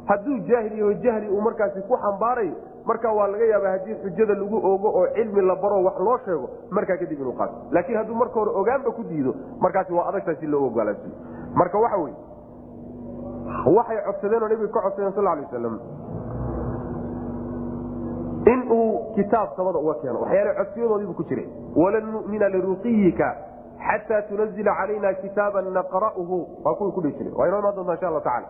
Hadduu 0.09 0.37
jaahil 0.49 0.77
yaho 0.79 0.93
jahli 1.03 1.27
uu 1.29 1.41
markaasi 1.41 1.81
ku 1.87 1.97
xambaarayo 2.03 2.53
markaa 2.85 3.13
waa 3.13 3.27
laga 3.27 3.45
yaaba 3.45 3.69
haddii 3.75 3.95
xujada 4.03 4.33
lagu 4.33 4.57
ogo 4.73 4.89
oo 4.99 5.07
cilmi 5.15 5.41
la 5.41 5.55
baro 5.55 5.83
wax 5.83 5.97
loo 5.99 6.17
sheego 6.25 6.49
markaa 6.71 6.97
kadib 6.97 7.19
inuu 7.21 7.33
qaato. 7.33 7.53
Laakiin 7.71 7.97
hadduu 7.97 8.15
marka 8.15 8.39
hore 8.39 8.51
ogaanba 8.61 8.91
ku 8.91 9.03
diido 9.03 9.33
markaasi 9.59 9.93
waa 9.93 10.07
adagtaa 10.09 10.35
si 10.39 10.47
loo 10.47 10.65
ogolaansiyo 10.67 11.13
marka 11.55 11.77
waxa 11.79 11.97
wey 11.97 12.13
waxay 13.75 13.97
codsadeen 14.05 14.43
oo 14.43 14.47
nabiga 14.49 14.67
ka 14.73 14.81
codsadeen 14.81 15.13
sal 15.13 15.23
lay 15.23 15.41
waslam 15.41 15.79
in 18.53 18.61
uu 18.71 19.13
kitaab 19.15 19.49
samada 19.57 19.79
uga 19.79 19.93
keeno. 20.01 20.21
Waxyaala 20.21 20.53
codsiyadoodiibu 20.59 21.13
ku 21.13 21.23
jira 21.23 21.43
walan 21.75 22.51
liruqiyika 22.53 23.27
xataa 23.87 24.21
tunazila 24.29 24.71
calayna 24.79 25.13
kitaaban 25.21 25.67
naqra'uhu 25.77 26.37
waa 26.65 26.75
kuwii 26.79 26.91
kudhihi 26.97 27.17
jira 27.19 27.31
waa 27.39 27.47
inoo 27.47 27.59
imaan 27.59 27.75
doontaa 27.75 27.93
insha 27.95 28.07
allahu 28.07 28.23
tacala 28.23 28.47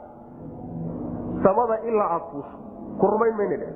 samada 1.44 1.76
ilaa 1.90 2.10
aad 2.16 2.26
fuusho 2.32 2.58
ku 3.00 3.08
rumayn 3.14 3.36
mayna 3.42 3.58
dhe 3.62 3.68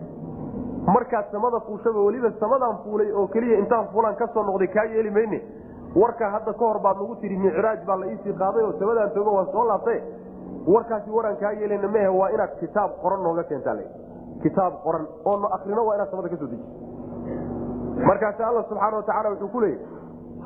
markaad 0.95 1.25
samada 1.31 1.59
fuushaba 1.67 1.99
weliba 2.07 2.31
samadaan 2.39 2.77
fuulay 2.83 3.11
oo 3.19 3.27
keliya 3.35 3.59
intaan 3.63 3.87
fuulaan 3.93 4.15
ka 4.21 4.27
soo 4.33 4.43
noqday 4.43 4.67
kaa 4.67 4.83
yeeli 4.95 5.11
mayne. 5.17 5.39
Warkaa 6.01 6.29
hadda 6.33 6.53
ka 6.53 6.65
hor 6.65 6.79
baad 6.85 6.97
nagu 7.01 7.15
tihi 7.21 7.37
micraaj 7.37 7.79
baa 7.87 7.95
la 8.01 8.05
iisii 8.11 8.33
qaaday 8.41 8.63
oo 8.67 8.73
samadaan 8.79 9.11
toogo 9.15 9.31
waan 9.35 9.47
soo 9.51 9.65
laabtay. 9.69 9.99
Warkaasi 10.73 11.09
waraan 11.17 11.37
kaa 11.43 11.51
yeelana 11.59 11.87
mehe 11.95 12.07
waa 12.19 12.29
inaad 12.35 12.53
kitaab 12.59 12.91
qoran 13.01 13.23
nooga 13.23 13.43
keentaa 13.43 13.75
kitaab 14.43 14.73
qoran. 14.83 15.05
Oo 15.25 15.37
no 15.37 15.47
akrino 15.57 15.85
waa 15.85 15.95
inaad 15.95 16.09
samada 16.11 16.29
ka 16.29 16.37
soo 16.41 16.47
deji. 16.47 16.65
Markaasi 18.09 18.43
alla 18.43 18.63
subxaana 18.69 18.97
watacaala 18.97 19.29
wuxuu 19.29 19.47
ku 19.55 19.59
leeyahy 19.61 19.85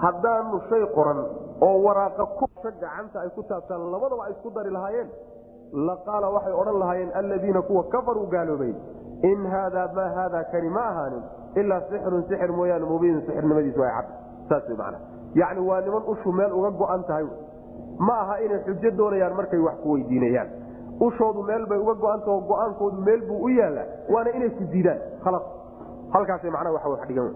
haddaanu 0.03 0.61
shay 0.69 0.83
qoran 0.95 1.19
oo 1.67 1.77
waraaqa 1.85 2.25
kusha 2.39 2.71
gacanta 2.81 3.21
ay 3.23 3.29
ku 3.35 3.43
taabtaan 3.49 3.91
labadaba 3.93 4.25
ay 4.27 4.31
isku 4.35 4.49
dari 4.57 4.69
lahaayeen 4.77 5.09
laqaala 5.89 6.29
waxay 6.35 6.53
odhan 6.61 6.79
lahaayeen 6.83 7.11
alladiina 7.21 7.61
kuwa 7.61 7.83
kafaruu 7.93 8.27
gaaloobay 8.35 8.73
in 9.31 9.45
haadaa 9.53 9.87
maa 9.97 10.09
haadaa 10.17 10.43
kani 10.53 10.69
ma 10.77 10.83
ahaanin 10.91 11.23
ilaa 11.61 11.81
sixrun 11.89 12.23
sixir 12.29 12.51
mooyaane 12.59 12.85
mubiinun 12.93 13.21
sixirnimadiisu 13.27 13.83
ay 13.83 13.91
cad. 13.97 14.07
Saas 14.49 14.69
man 14.77 14.95
yacni 15.41 15.61
waa 15.69 15.81
niman 15.81 16.03
ushu 16.13 16.31
meel 16.31 16.53
uga 16.59 16.71
go-an 16.81 17.03
tahay 17.09 17.25
ma 18.07 18.15
aha 18.23 18.35
inay 18.45 18.59
xujo 18.67 18.91
doonayaan 18.99 19.33
markay 19.39 19.59
wax 19.67 19.75
ku 19.83 19.91
weydiinayaan. 19.95 20.49
Ushoodu 21.05 21.43
meel 21.49 21.65
bay 21.71 21.77
uga 21.77 21.93
go-antaho 22.03 22.37
go'aankoodu 22.51 23.01
meel 23.07 23.21
buu 23.29 23.39
u 23.45 23.49
yaallaa 23.49 23.85
waana 24.13 24.29
inay 24.37 24.49
ku 24.59 24.63
diidaan 24.73 24.99
halkaasay 26.13 26.49
macnaha 26.55 26.73
waxa 26.77 26.89
wax 26.93 27.07
dhigan 27.09 27.33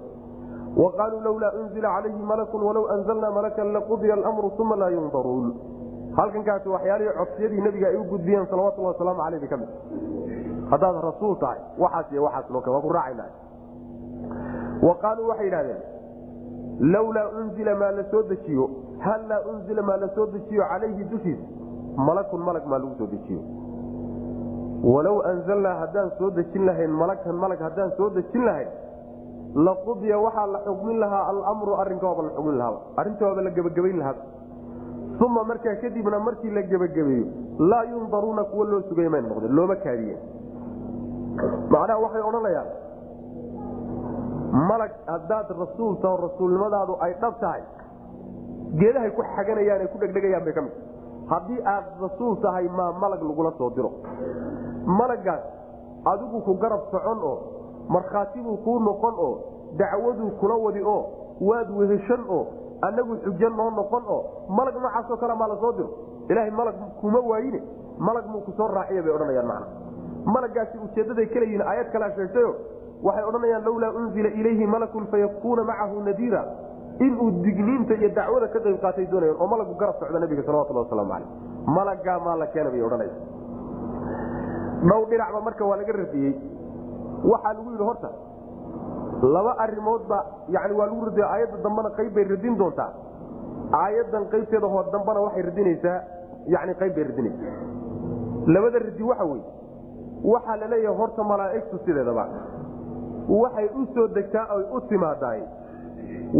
wa 0.77 0.91
qaaluu 0.91 1.21
lawlaa 1.21 1.51
unzila 1.61 1.89
calayhi 1.95 2.23
malakun 2.23 2.63
walow 2.63 2.87
anzalnaa 2.95 3.31
malakan 3.31 3.73
laqudiya 3.73 4.13
alamru 4.13 4.51
uma 4.59 4.75
laa 4.75 4.89
yundaruun 4.89 5.53
halkankaasi 6.15 6.69
waxyaalihii 6.69 7.17
codsiyadii 7.17 7.61
nabiga 7.61 7.87
ay 7.87 7.95
u 7.95 8.03
gudbiyeen 8.03 8.45
salawatullah 8.45 8.91
wasalaamu 8.93 9.21
aleyh 9.21 9.49
ka 9.49 9.57
mid 9.57 9.69
haddaad 10.71 11.01
rasuul 11.03 11.35
tahay 11.35 11.59
waxaas 11.77 12.11
iyo 12.11 12.23
waxaas 12.23 12.49
loo 12.49 12.63
waa 12.73 12.81
ku 12.81 12.89
raacayna 12.89 13.25
wa 14.81 14.95
waxay 15.29 15.45
yidhahdeen 15.45 15.81
lawlaa 16.79 17.27
unzila 17.39 17.75
maa 17.75 17.91
la 17.91 18.03
dejiyo 18.29 18.69
hal 18.99 19.31
unzila 19.53 19.81
maa 19.81 19.97
la 19.97 20.07
dejiyo 20.07 20.63
calayhi 20.69 21.03
dushiisa 21.03 21.43
malakun 21.97 22.41
malag 22.41 22.65
maa 22.65 22.79
lagu 22.79 22.95
soo 22.97 23.07
dejiyo 23.07 23.41
walow 24.83 25.21
anzalnaa 25.31 25.73
haddaan 25.79 26.11
soo 26.17 26.29
dejin 26.29 26.65
lahayn 26.65 26.89
malakan 26.89 27.35
malag 27.35 27.59
haddaan 27.59 27.91
soo 27.97 28.09
dejin 28.09 28.45
lahayn 28.45 28.67
laqudiya 29.55 30.17
waxaa 30.25 30.47
la 30.47 30.59
xugmin 30.65 30.99
lahaa 30.99 31.23
alamru 31.31 31.73
arrinka 31.83 32.05
waaba 32.07 32.23
la 32.23 32.31
xugmin 32.35 32.57
lahaaba 32.57 32.79
arrinta 33.01 33.25
waaba 33.25 33.41
la 33.41 33.49
gebagabayn 33.57 33.97
lahaaba 33.97 34.21
uma 35.25 35.43
markaa 35.43 35.75
kadibna 35.81 36.19
markii 36.19 36.51
la 36.57 36.61
gebagabeeyo 36.61 37.25
laa 37.71 37.83
yundaruuna 37.83 38.43
kuwa 38.43 38.65
loo 38.65 38.81
sugay 38.89 39.09
may 39.09 39.21
noqdeen 39.21 39.53
looma 39.55 39.75
kaadiye 39.75 40.15
macnaha 41.73 41.99
waxay 42.05 42.21
odhanayaan 42.29 42.69
malag 44.69 44.91
haddaad 45.07 45.47
rasuul 45.63 45.95
taho 46.01 46.15
rasuulnimadaadu 46.27 46.95
ay 47.05 47.13
dhab 47.21 47.35
tahay 47.43 47.61
geedahay 48.79 49.11
ku 49.17 49.21
xaganayaan 49.35 49.81
ay 49.83 49.87
ku 49.93 49.97
dhegdhegayaan 50.01 50.43
bay 50.47 50.53
ka 50.53 50.61
mid 50.61 50.73
haddii 51.33 51.59
aad 51.73 51.85
rasuul 52.05 52.35
tahay 52.45 52.67
maa 52.79 52.91
malag 53.03 53.21
lagula 53.29 53.51
soo 53.57 53.69
diro. 53.75 53.91
Malagaas 54.99 55.43
adigu 56.11 56.41
ku 56.47 56.53
garab 56.63 56.81
socon 56.91 57.19
oo 57.31 57.37
markhaatibuu 57.89 58.57
kuu 58.65 58.79
noqon 58.79 59.13
oo 59.17 59.33
dacwaduu 59.77 60.29
kula 60.39 60.55
wadi 60.55 60.81
oo 60.83 61.01
waad 61.41 61.69
weheshan 61.77 62.23
oo 62.29 62.47
annagu 62.81 63.15
xujo 63.23 63.49
noo 63.49 63.69
noqon 63.69 64.03
oo 64.15 64.21
malag 64.49 64.75
noocaasoo 64.81 65.17
kale 65.17 65.33
maa 65.35 65.47
la 65.47 65.55
soo 65.61 65.71
diro. 65.71 65.89
Ilaahay 66.29 66.51
malag 66.51 66.75
kuma 67.01 67.19
waayine 67.19 67.61
malag 67.99 68.25
muu 68.31 68.41
ku 68.41 68.51
soo 68.57 68.67
raaciya 68.67 69.01
bay 69.03 69.11
odhanayaan 69.13 69.47
macna. 69.47 69.67
Malagaasi 70.25 70.77
ujeeddaday 70.85 71.25
kala 71.33 71.45
yihiin 71.45 71.61
aayad 71.61 71.91
kalea 71.91 72.11
sheegtayo 72.15 72.51
waxay 73.03 73.23
odhanayaan 73.29 73.63
lawlaa 73.65 73.91
unzila 73.99 74.29
ilayhi 74.29 74.65
malakun 74.67 75.07
fayakuuna 75.11 75.63
macahu 75.63 76.01
nadiira. 76.09 76.43
Inuu 76.99 77.31
digniinta 77.43 77.93
iyo 77.95 78.09
dacwada 78.09 78.47
ka 78.47 78.59
qayb 78.59 78.77
qaatay 78.81 79.05
doonayaan 79.11 79.37
oo 79.41 79.47
malagu 79.47 79.73
garab 79.81 79.95
socda 79.99 80.19
nabiga 80.19 80.43
salawatullah 80.43 80.83
wasalaamu 80.85 81.11
caleyh 81.11 81.29
malagaa 81.77 82.19
maa 82.25 82.35
la 82.41 82.47
keena 82.53 82.69
bay 82.69 82.81
odhanaya 82.81 83.13
dhow 84.89 85.01
dhinacba 85.09 85.41
marka 85.47 85.65
waa 85.69 85.77
laga 85.81 85.93
radiyey 86.01 86.31
waxaa 87.31 87.53
lagu 87.53 87.69
yidhi 87.71 87.83
horta 87.89 88.09
laba 89.35 89.51
arimoodba 89.65 90.25
yani 90.49 90.73
waa 90.79 90.85
lagu 90.91 91.05
radiy 91.05 91.23
aayadda 91.23 91.57
dambena 91.63 91.89
qayb 91.97 92.13
bay 92.15 92.23
radin 92.33 92.57
doontaa. 92.57 92.89
Aayaddan 93.81 94.25
qaybteeda 94.31 94.67
hoo 94.67 94.83
dambena 94.93 95.19
waxay 95.25 95.41
radinaysaa 95.49 95.97
yani 96.47 96.73
qayb 96.81 96.95
bay 96.95 97.03
radinaysaa 97.03 97.53
labada 98.53 98.79
radi 98.87 99.03
waxa 99.03 99.25
weye 99.31 99.43
waxaa 100.33 100.55
la 100.61 100.67
leeyahay 100.73 100.97
horta 100.97 101.23
malaa'igtu 101.31 101.77
sideedaba 101.85 102.25
waxay 103.41 103.67
u 103.81 103.85
soo 103.93 104.07
degtaa 104.17 104.45
oy 104.55 104.63
u 104.77 104.81
timaadaay 104.89 105.41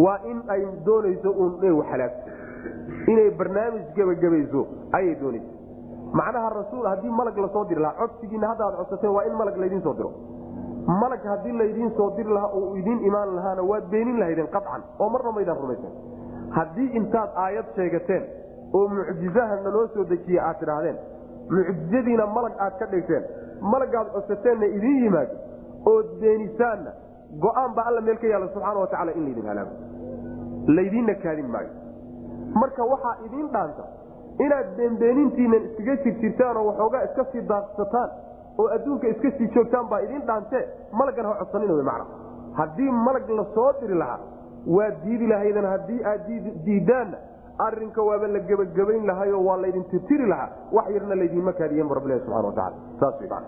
waa 0.04 0.18
in 0.32 0.42
ay 0.48 0.62
doonayso 0.86 1.30
uun 1.32 1.54
inay 1.64 1.82
halaagto 1.92 2.32
inay 3.12 3.30
barnaamij 3.40 3.86
gebagabayso 3.96 4.62
ayay 4.98 5.16
doonaysa 5.22 5.52
macnaha 6.20 6.50
rasuul 6.60 6.86
haddii 6.92 7.14
malag 7.20 7.38
la 7.38 7.50
soo 7.54 7.66
diri 7.70 7.82
lahaa 7.82 7.98
codsigiina 8.02 8.48
hadda 8.52 8.66
aad 8.66 8.76
codsateen 8.82 9.14
waa 9.18 9.24
in 9.30 9.36
malag 9.42 9.58
laydiin 9.64 9.82
soo 9.88 9.94
diro 10.00 10.12
malag 10.88 11.24
haddii 11.26 11.52
laydiin 11.58 11.92
soo 11.98 12.10
diri 12.18 12.30
lahaa 12.34 12.50
oo 12.60 12.76
idiin 12.76 13.00
imaan 13.10 13.36
lahaana 13.36 13.64
waad 13.72 13.90
beenin 13.92 14.20
lahaydeen 14.20 14.48
qacan 14.56 14.82
oo 15.00 15.10
marna 15.10 15.32
maydaan 15.32 15.58
rumaysan 15.58 15.92
haddii 16.58 16.90
intaad 17.00 17.30
aayad 17.44 17.66
sheegateen 17.76 18.24
oo 18.74 18.88
mucjizaha 18.96 19.56
naloo 19.66 19.88
soo 19.94 20.06
dejiye 20.10 20.42
aad 20.48 20.60
tidhaahdeen 20.64 20.98
mucjizadiina 21.52 22.26
malag 22.38 22.54
aad 22.66 22.76
ka 22.80 22.86
dhigteen 22.94 23.24
malagaad 23.74 24.08
codsateenna 24.16 24.66
idiin 24.78 25.04
yimaado 25.04 25.36
ood 25.94 26.08
beenisaanna 26.22 26.92
go'aan 27.46 27.76
baa 27.76 27.86
alla 27.92 28.02
meel 28.08 28.18
ka 28.24 28.28
yaalla 28.34 28.48
subxaana 28.54 28.80
watacaala 28.86 29.12
in 29.20 29.24
laydin 29.26 29.48
halaago. 29.52 29.74
Laydiinna 30.78 31.14
kaadin 31.24 31.48
maayo. 31.54 31.70
Marka 32.62 32.84
waxaa 32.94 33.16
idiin 33.26 33.48
dhaanta 33.54 33.84
inaad 34.46 34.68
beenbeenintiinan 34.78 35.64
iskaga 35.68 35.96
jirjirtaan 36.04 36.58
oo 36.58 36.66
waxoogaa 36.70 37.04
iska 37.08 37.24
sii 37.32 37.42
daaqsataan 37.52 38.10
oo 38.60 38.68
adduunka 38.76 39.08
iska 39.08 39.32
sii 39.38 39.48
joogtaan 39.56 39.88
baa 39.90 40.00
idiin 40.02 40.26
dhaantee 40.28 40.64
malaggan 40.92 41.26
ha 41.26 41.34
codsanina 41.40 41.74
wy 41.74 41.84
macna. 41.84 42.06
Haddii 42.60 42.92
malag 42.92 43.30
la 43.30 43.46
soo 43.56 43.72
diri 43.82 43.96
lahaa 43.96 44.20
waad 44.78 44.96
diidi 45.04 45.28
lahaydan 45.28 45.66
haddii 45.66 46.04
aad 46.06 46.28
diidaanna 46.66 47.18
arrinka 47.68 48.02
waaba 48.04 48.28
la 48.28 48.40
gebagabayn 48.40 49.06
lahayo 49.06 49.40
waa 49.46 49.58
laydin 49.58 49.84
tirtiri 49.92 50.28
lahaa 50.28 50.50
wax 50.72 50.90
yarna 50.96 51.16
laydiinma 51.16 51.54
kaadiyen 51.54 51.88
bu 51.88 51.94
rabbilahi 51.94 52.20
subxana 52.20 52.48
wataala 52.48 52.76
saas 53.00 53.22
wy 53.22 53.28
man 53.34 53.44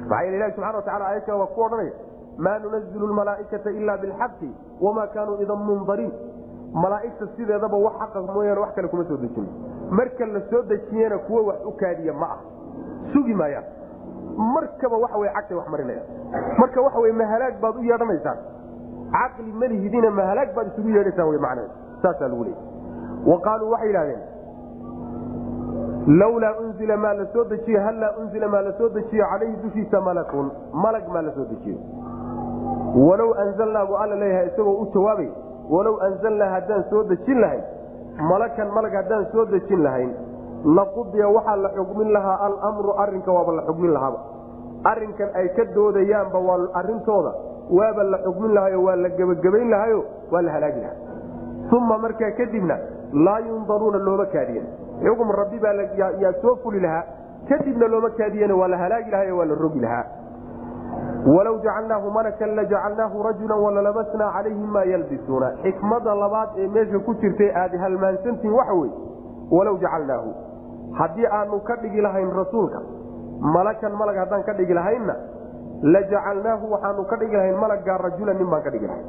maxaa 0.00 0.22
yeele 0.22 0.36
ilahi 0.36 0.52
subxana 0.52 0.76
watacala 0.78 1.06
aayadka 1.08 1.36
waa 1.36 1.46
ku 1.46 1.62
odhanaya 1.66 1.92
maa 2.38 2.58
nunazilu 2.58 3.06
lmalaaikata 3.12 3.70
ila 3.70 3.98
bilxaqi 3.98 4.50
wamaa 4.80 5.06
kaanuu 5.06 5.36
idan 5.46 5.58
mundariin 5.68 6.12
malaaigta 6.84 7.26
sideedaba 7.36 7.76
wax 7.86 7.94
xaqa 8.02 8.22
mooyaane 8.34 8.60
wax 8.60 8.74
kale 8.74 8.88
kuma 8.88 9.04
soo 9.04 9.16
dejin. 9.16 9.46
Marka 9.90 10.26
la 10.26 10.40
soo 10.50 10.62
dejiyena 10.62 11.16
wax 11.16 11.58
u 11.64 11.72
kaadiya 11.82 12.12
ma 12.12 12.26
ah 12.34 12.38
sugi 13.12 13.34
maayaan 13.34 13.64
markaba 14.36 14.96
waxa 14.96 15.18
wey 15.18 15.30
cagtay 15.36 15.56
wax 15.56 15.68
marinaya. 15.68 16.02
Marka 16.58 16.80
waxa 16.82 16.98
wey 17.00 17.12
mahalaag 17.12 17.60
baad 17.60 17.76
u 17.76 17.82
yeedhanaysaan. 17.90 18.38
Caqli 19.14 19.52
malihidina 19.52 20.10
mahalaag 20.10 20.54
baad 20.54 20.66
isugu 20.72 20.88
yeedhaysaan 20.96 21.28
wy 21.28 21.38
macnaheed 21.38 21.70
saasaa 22.02 22.28
lagu 22.28 22.44
leeyay 22.44 22.62
wa 23.30 23.40
qaaluu 23.46 23.70
waxay 23.74 23.88
yidhahdeen 23.88 24.22
lawlaa 26.20 26.54
unzila 26.64 26.96
maa 26.96 27.14
la 27.14 27.24
dejiyo 27.50 27.80
hallaa 27.86 28.12
unzila 28.22 28.48
maa 28.48 28.62
la 28.62 28.72
dejiyo 28.72 29.24
calayhi 29.30 29.56
dushiisa 29.62 30.00
malakun. 30.00 30.50
Malag 30.72 31.08
maa 31.08 31.22
la 31.22 31.32
dejiyo. 31.52 31.78
Walow 33.06 33.30
anzalnaa 33.44 33.86
buu 33.86 33.96
alla 33.96 34.16
leeyahay 34.16 34.46
isagoo 34.46 34.76
u 34.82 34.86
jawaabay 34.94 35.30
walow 35.70 35.96
anzalnaa 36.06 36.50
haddaan 36.50 36.84
soo 36.90 37.02
dejin 37.04 37.40
lahayn 37.40 37.64
malakan 38.30 38.68
malag 38.76 38.92
haddaan 39.00 39.26
soo 39.32 39.44
dejin 39.44 39.82
lahayn 39.82 40.10
laqudiya 40.64 41.28
waxaa 41.28 41.56
la 41.56 41.68
xugmin 41.76 42.12
lahaa 42.12 42.38
alamru 42.48 42.92
arinka 42.98 43.32
waaba 43.32 43.52
la 43.52 43.62
xugmin 43.62 43.92
lahaaba. 43.92 44.18
Arinkan 44.84 45.28
ay 45.34 45.48
ka 45.56 45.64
doodayaanba 45.74 46.38
waa 46.38 46.68
arintooda 46.80 47.32
waaba 47.70 48.02
la 48.02 48.18
xugmin 48.24 48.52
lahayo 48.54 48.82
waa 48.82 48.96
la 48.96 49.08
gebagabayn 49.08 49.70
lahayo 49.70 50.04
waa 50.32 50.42
la 50.42 50.52
halaagi 50.52 50.80
lahaa. 50.80 50.98
Uma 51.72 51.98
markaa 51.98 52.30
kadibna 52.38 52.78
laa 53.12 53.38
yundaruuna 53.40 53.98
looma 53.98 54.26
kaadiyen 54.26 54.66
xugum 55.04 55.30
rabbi 55.30 55.58
baa 55.58 55.72
yaa 56.22 56.32
soo 56.42 56.56
fuli 56.62 56.80
lahaa. 56.80 57.04
Kadibna 57.48 57.88
looma 57.88 58.10
kaadiyen 58.10 58.52
waa 58.52 58.68
la 58.68 58.76
halaagi 58.76 59.10
lahayo 59.10 59.36
waa 59.36 59.44
la 59.46 59.54
rogi 59.54 59.80
lahaa. 59.80 60.04
Walow 61.26 61.56
jacalnaahu 61.64 62.10
malakan 62.10 62.56
lajacalnaahu 62.56 63.22
rajula 63.22 63.56
walalabasnaa 63.56 64.32
calayhim 64.32 64.68
maa 64.76 64.84
yalbisuuna. 64.84 65.52
Xikmada 65.62 66.14
labaad 66.14 66.48
ee 66.58 66.68
meesha 66.68 66.98
ku 66.98 67.14
jirtay 67.14 67.50
aad 67.62 67.72
halmaansantihin 67.80 68.52
waxa 68.52 68.74
wey 68.74 68.90
walow 69.50 69.76
jacalnaahu 69.78 70.34
haddii 71.00 71.26
aanu 71.38 71.60
ka 71.68 71.76
dhigi 71.82 72.00
lahayn 72.06 72.30
rasuulka 72.40 72.80
malakan 73.56 73.92
malag 74.00 74.16
haddaan 74.22 74.42
ka 74.48 74.52
dhigi 74.58 74.74
lahaynna 74.80 75.14
lajacalnaahu 75.94 76.70
waxaanu 76.74 77.04
ka 77.12 77.16
dhigi 77.22 77.36
lahayn 77.40 77.56
malaggaa 77.64 77.98
rajulan 78.06 78.36
nin 78.40 78.50
baan 78.52 78.62
ka 78.66 78.70
dhigi 78.74 78.86
lahayn. 78.86 79.06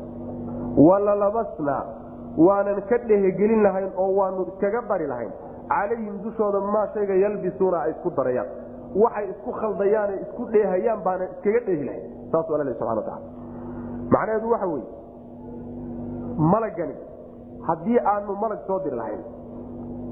Walalabasnaa 0.88 1.84
waanan 2.48 2.82
ka 2.90 2.98
dhehegelin 3.10 3.62
lahayn 3.68 3.92
oo 3.98 4.12
waanu 4.20 4.48
iskaga 4.52 4.82
dari 4.90 5.08
lahayn. 5.08 5.32
Calayhim 5.70 6.16
dushooda 6.24 6.60
maa 6.74 6.88
shayga 6.96 7.16
yalbisuuna 7.24 7.78
ay 7.86 7.92
isku 7.96 8.10
darayaan. 8.18 8.50
Waxay 9.04 9.26
isku 9.34 9.52
khaldayaane 9.62 10.16
isku 10.26 10.44
dheehayaan 10.56 11.00
baana 11.06 11.26
iskaga 11.32 11.60
dheehi 11.68 11.86
lahayn. 11.90 12.04
Saasuu 12.32 12.56
alla 12.60 12.74
subana 12.82 13.02
wataala 13.02 13.24
macnaheedu 14.16 14.52
waxa 14.54 14.68
weye 14.74 14.88
malagani 16.54 16.96
haddii 17.68 18.00
aanu 18.14 18.36
malag 18.44 18.60
soo 18.68 18.80
diri 18.84 18.96
lahayn 19.02 19.22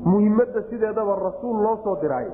muhimadda 0.06 0.62
sideedaba 0.70 1.16
rasuul 1.26 1.58
loo 1.64 1.76
soo 1.84 1.96
diraayo 2.02 2.32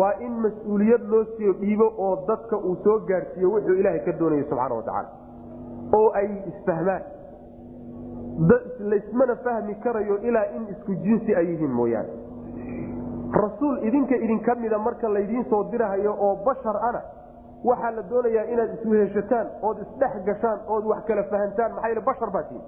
waa 0.00 0.12
in 0.26 0.32
mas'uuliyad 0.44 1.02
loo 1.14 1.24
soo 1.38 1.52
dhiibo 1.60 1.86
oo 2.06 2.12
dadka 2.28 2.56
uu 2.56 2.76
soo 2.84 2.98
gaadhsiiyo 3.10 3.50
wuxuu 3.54 3.74
ilaahay 3.80 4.00
ka 4.06 4.12
doonayo 4.20 4.44
subxaana 4.50 4.74
wa 4.74 4.82
tacaala. 4.82 5.08
Oo 5.98 6.08
ay 6.20 6.28
isfahmaan. 6.52 7.02
Laysmana 8.92 9.36
fahmi 9.44 9.74
karayo 9.84 10.16
ilaa 10.28 10.44
in 10.56 10.62
isku 10.74 10.94
jinsi 11.04 11.34
ay 11.36 11.46
yihiin 11.46 11.70
mooyaane. 11.70 12.12
Rasuul 13.32 13.82
idinka 13.88 14.16
idinka 14.16 14.54
mida 14.54 14.78
marka 14.78 15.08
laydiin 15.08 15.44
soo 15.50 15.64
dirahayo 15.72 16.14
oo 16.18 16.36
bashar 16.44 16.76
ana 16.88 17.00
waxaa 17.64 17.90
la 17.96 18.02
doonayaa 18.10 18.44
inaad 18.52 18.72
isweheshataan 18.78 19.46
ood 19.62 19.78
isdhex 19.84 20.24
gashaan 20.26 20.58
ood 20.68 20.84
wax 20.84 21.04
kala 21.06 21.22
fahantaan 21.30 21.72
maxaa 21.74 21.90
yl 21.92 22.00
bashar 22.08 22.30
baa 22.30 22.42
tihin 22.48 22.62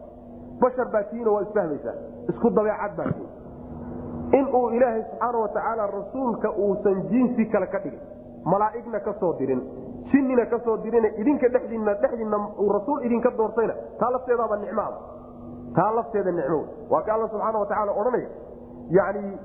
bashar 0.63 0.89
baa 0.95 1.03
tihinoo 1.11 1.35
waa 1.37 1.43
isfahmaysaan 1.47 1.99
isku 2.33 2.51
dabeecad 2.59 2.93
baa 2.99 3.11
tihin 3.13 3.31
inuu 4.41 4.71
ilaahay 4.77 5.03
subxaana 5.11 5.39
wa 5.45 5.49
tacaala 5.57 5.87
rasuulka 5.97 6.53
uusan 6.67 7.03
jinsi 7.11 7.47
kale 7.55 7.67
ka 7.75 7.79
dhigin 7.85 8.01
malaa'igna 8.53 9.01
ka 9.09 9.13
soo 9.21 9.33
dirin 9.39 9.61
jinnina 10.13 10.47
ka 10.53 10.59
soo 10.65 10.77
dirin 10.85 11.05
idinka 11.23 11.49
dhexdiinna 11.55 11.95
dhexdiinna 12.03 12.39
uu 12.63 12.69
rasuul 12.79 13.05
idinka 13.09 13.31
doortayna 13.39 13.75
taa 14.01 14.11
lafteedaaba 14.17 14.57
nicmoaba 14.57 14.99
taa 15.77 15.91
lafteeda 15.97 16.31
nicmo. 16.39 16.61
Waa 16.91 17.03
ka 17.07 17.15
alla 17.15 17.29
subxaana 17.29 17.59
wa 17.59 17.67
tacaala 17.67 17.93
odhanaya 18.01 18.29
yani 18.97 19.39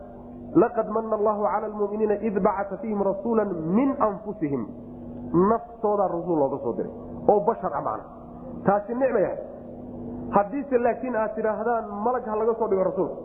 laqad 0.64 0.88
mana 0.96 1.16
allahu 1.20 1.44
cala 1.44 1.68
lmuminiina 1.68 2.16
id 2.28 2.36
bacata 2.48 2.78
fiihim 2.82 3.02
rasuula 3.10 3.46
min 3.78 3.96
anfusihim. 4.08 4.64
Naftoodaa 5.52 6.08
rasuul 6.08 6.40
looga 6.44 6.58
soo 6.64 6.74
diray 6.78 6.92
oo 7.32 7.40
bashar 7.48 7.74
a 7.74 7.82
macna 7.82 8.04
taasi 8.66 8.94
nicmay 9.02 9.26
ahay 9.26 9.38
haddiise 10.36 10.78
laakiin 10.86 11.16
aad 11.16 11.34
tidhaahdaan 11.36 11.86
malag 12.06 12.26
ha 12.32 12.36
laga 12.42 12.54
soo 12.60 12.68
dhigo 12.72 12.84
rasuulka 12.84 13.16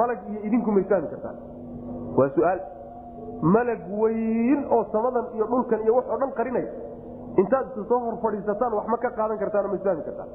malag 0.00 0.18
iyo 0.30 0.40
idinku 0.48 0.70
fahmi 0.90 1.08
kartaan. 1.12 1.36
Waa 2.18 2.28
su'aal. 2.36 2.60
Malag 3.54 3.80
weyn 4.00 4.60
oo 4.70 4.84
samadan 4.92 5.26
iyo 5.36 5.46
dhulkan 5.52 5.80
iyo 5.84 5.94
wax 5.96 6.06
oo 6.10 6.18
dhan 6.22 6.32
qarinaya. 6.38 6.70
Intaad 7.42 7.66
soo 7.88 7.98
hor 8.04 8.16
fadhiisataan 8.22 8.72
wax 8.78 8.86
ma 8.92 8.96
ka 9.04 9.10
qaadan 9.18 9.38
kartaan 9.38 9.68
ma 9.70 9.74
isfahmi 9.80 10.02
kartaan. 10.08 10.28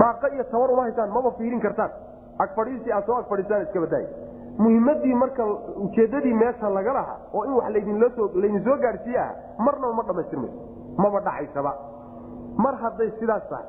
Dhaaqo 0.00 0.26
iyo 0.34 0.44
tabar 0.52 0.70
uma 0.70 0.82
haysaan 0.86 1.10
maba 1.16 1.30
fiirin 1.38 1.60
kartaan. 1.60 1.90
Ag 2.38 2.50
fadhiisii 2.56 2.92
aad 2.92 3.04
soo 3.06 3.16
ag 3.20 3.26
fadhiistaan 3.32 3.62
iska 3.66 3.80
badaay 3.86 4.06
muhimadii 4.58 5.14
marka 5.14 5.44
ujeedadii 5.86 6.34
meesha 6.34 6.68
laga 6.76 6.92
lahaa 6.98 7.18
oo 7.32 7.44
in 7.44 7.52
wax 7.58 7.68
laydin 7.74 8.62
soo 8.64 8.76
gaadhsiiye 8.84 9.18
ah 9.18 9.32
marnaba 9.66 9.92
ma 9.98 10.02
dhamaystirmayso 10.08 10.58
maba 11.02 11.20
dhacaysaba 11.26 11.72
mar 12.64 12.74
hadday 12.82 13.10
sidaas 13.20 13.44
tahay 13.50 13.66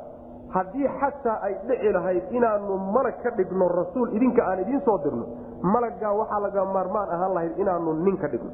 haddii 0.56 0.88
xataa 1.00 1.38
ay 1.47 1.54
dhici 1.68 1.91
lahayd 1.97 2.24
inaanu 2.38 2.78
malag 2.95 3.18
ka 3.24 3.30
dhigno 3.38 3.68
rasuul 3.68 4.10
idinka 4.18 4.41
aan 4.50 4.60
idiin 4.64 4.82
soo 4.88 4.97
dirno 5.04 5.26
malaggaa 5.62 6.14
waxaa 6.22 6.39
laga 6.45 6.66
maarmaan 6.66 7.10
ahaan 7.16 7.34
lahayd 7.38 7.58
inaanu 7.58 7.93
nin 8.06 8.18
ka 8.18 8.28
dhigno. 8.28 8.52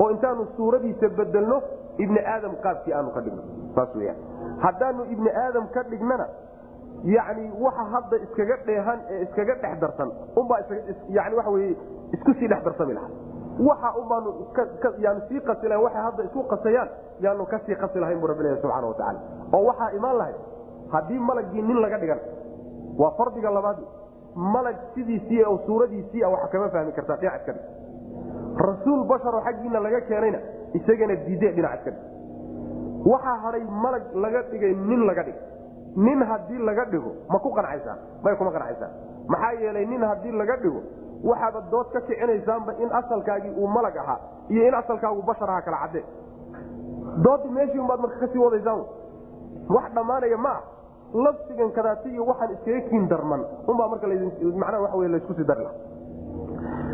Oo 0.00 0.10
intaanu 0.10 0.46
suuradiisa 0.56 1.08
bedelno 1.18 1.62
ibni 1.98 2.20
aadam 2.32 2.56
qaabkii 2.64 2.92
aanu 2.98 3.10
ka 3.16 3.20
dhigno. 3.20 3.42
Saas 3.74 3.94
weyaan 3.96 4.16
haddaanu 4.64 5.04
ibni 5.14 5.30
aadam 5.44 5.66
ka 5.74 5.82
dhignana 5.90 6.26
yani 7.04 7.44
waxa 7.64 7.84
hadda 7.94 8.16
iskaga 8.26 8.56
dheehan 8.66 8.98
ee 9.10 9.22
iskaga 9.22 9.54
dhex 9.62 9.80
darsan 9.80 10.10
unbaa 10.36 10.58
yani 11.08 11.76
isku 12.16 12.32
sii 12.38 12.48
dhex 12.48 12.62
darsami 12.64 12.94
lahaa. 12.94 13.10
Waxa 13.68 13.88
unbaanu 14.00 14.30
yaanu 15.04 15.20
sii 15.28 15.40
qasi 15.48 15.68
lahayn 15.68 15.84
waxay 15.84 16.02
hadda 16.08 16.22
isku 16.28 16.42
qasayaan 16.52 16.88
yaanu 17.24 17.46
ka 17.46 17.58
sii 17.66 17.74
qasi 17.82 17.98
lahayn 18.00 18.20
bu 18.20 18.26
rabbi 18.26 18.44
subxana 18.62 18.86
wa 18.86 18.94
tacala 18.94 19.20
oo 19.56 19.64
waxaa 19.70 19.90
imaan 19.98 20.16
lahayd 20.20 20.36
haddii 20.92 21.18
malagii 21.18 21.62
nin 21.62 21.80
laga 21.84 21.98
dhigan 21.98 22.20
waa 22.98 23.10
fardiga 23.18 23.50
labaad. 23.50 23.78
Malag 24.34 24.76
sidiisii 24.94 25.44
suuradiisii 25.66 26.22
a 26.24 26.28
wax 26.28 26.50
kama 26.52 26.68
fahmi 26.70 26.92
kartaa 26.92 27.16
dhinac 27.16 27.40
iska 27.40 27.52
dhig 27.52 27.66
rasuul 28.66 29.04
basharoo 29.04 29.40
xaggiina 29.46 29.80
laga 29.80 30.00
keenayna 30.08 30.38
isagana 30.74 31.14
diide 31.26 31.48
dhinac 31.56 31.74
iska 31.78 31.90
dhig 31.90 33.06
waxaa 33.12 33.36
hadhay 33.44 33.64
malag 33.84 34.02
laga 34.24 34.42
dhigay 34.50 34.74
nin 34.74 35.06
laga 35.06 35.22
dhigay 35.22 35.42
nin 35.96 36.22
haddii 36.30 36.58
laga 36.68 36.84
dhigo 36.92 37.12
ma 37.32 37.38
ku 37.38 37.50
qancaysaa 37.56 37.96
may 38.24 38.36
kuma 38.36 38.50
qancaysaa 38.56 38.90
maxaa 39.28 39.52
yeelay 39.62 39.86
nin 39.86 40.02
haddii 40.10 40.32
laga 40.40 40.56
dhigo 40.62 40.80
waxaaba 41.30 41.60
dood 41.70 41.86
ka 41.92 42.00
kicinaysaanba 42.00 42.72
in 42.82 42.90
asalkaagii 43.00 43.52
uu 43.58 43.66
malag 43.76 43.96
ahaa 43.96 44.18
iyo 44.48 44.68
in 44.68 44.74
asalkaagu 44.74 45.22
bashar 45.22 45.50
aha 45.50 45.62
kala 45.62 45.76
cadde. 45.82 46.04
Dooddi 47.24 47.48
meeshii 47.48 47.78
unbaad 47.78 48.00
marka 48.00 48.18
ka 48.20 48.26
sii 48.32 48.38
wadaysaan. 48.38 48.82
Wax 49.74 49.92
dhammaanaya 49.94 50.36
ma 50.36 50.50
ah 50.50 50.62
lafsigan 51.14 51.70
kadaati 51.72 52.08
iyo 52.08 52.24
waxaan 52.26 52.52
iskaga 52.52 52.80
kiin 52.88 53.08
darman 53.08 53.44
unbaa 53.66 53.88
marka 53.88 54.06
macnaha 54.06 54.82
waxa 54.82 54.96
wey 54.96 55.08
laysku 55.08 55.34
sii 55.34 55.44
dari 55.44 55.66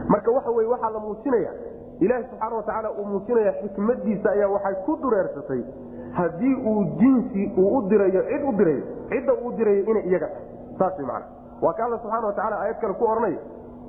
marka 0.08 0.30
waxa 0.30 0.50
weye 0.50 0.68
waxaa 0.68 0.90
la 0.90 1.00
muujinaya 1.00 1.50
ilaahi 2.00 2.24
subxaana 2.30 2.56
watacaala 2.56 2.90
uu 2.92 3.04
muujinaya 3.04 3.52
xikmadiisa 3.62 4.30
ayaa 4.30 4.48
waxay 4.48 4.74
ku 4.86 4.96
dureersatay. 5.02 5.62
Haddii 6.14 6.54
uu 6.54 6.84
jinsi 6.98 7.52
uu 7.58 7.78
u 7.78 7.82
dirayo 7.88 8.22
cid 8.22 8.42
u 8.48 8.52
dirayo 8.52 8.82
cidda 9.08 9.32
uu 9.34 9.52
dirayo 9.52 9.84
inay 9.90 10.02
iyaga 10.10 10.28
tahay 10.28 10.46
saas 10.78 10.98
macana 10.98 11.26
waa 11.62 11.72
ka 11.72 11.84
alla 11.84 11.98
subxana 11.98 12.26
watacala 12.26 12.56
aayad 12.60 12.78
kale 12.80 12.94
ku 12.94 13.04
odhanaya 13.04 13.38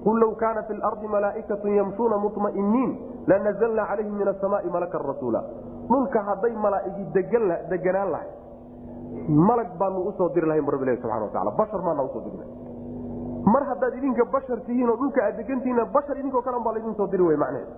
qul 0.03 0.19
low 0.19 0.31
kaana 0.35 0.63
fi 0.63 0.73
lardi 0.73 1.07
malaa'ikatu 1.07 1.67
yamshuuna 1.67 2.17
muطma'iniin 2.17 2.91
lanazalna 3.27 3.85
calayhim 3.89 4.15
min 4.17 4.27
asamaai 4.27 4.69
malakan 4.69 5.01
rasuula. 5.11 5.43
Dhulka 5.89 6.19
hadday 6.29 6.53
malaa'igi 6.65 7.03
deganaan 7.69 8.11
lahay 8.11 8.29
malag 9.27 9.69
baanu 9.79 10.05
u 10.09 10.13
soo 10.17 10.29
diri 10.35 10.47
lahayn 10.47 10.65
bu 10.65 10.71
rabbi 10.71 10.85
ilahi 10.85 11.01
subxana 11.01 11.25
watacala 11.25 11.51
bashar 11.61 11.81
maana 11.87 12.03
u 12.03 12.09
soo 12.13 12.21
lahay 12.21 12.51
mar 13.53 13.63
haddaad 13.69 13.93
idinka 13.97 14.25
bashar 14.35 14.59
tihiin 14.67 14.89
oo 14.89 14.97
dhulka 15.01 15.23
aad 15.25 15.37
degantihiinna 15.37 15.85
bashar 15.95 16.17
idinkoo 16.17 16.41
kale 16.41 16.57
baa 16.65 16.73
laydin 16.73 16.95
soo 16.95 17.07
diri 17.07 17.23
wey 17.23 17.37
macnaheed 17.37 17.69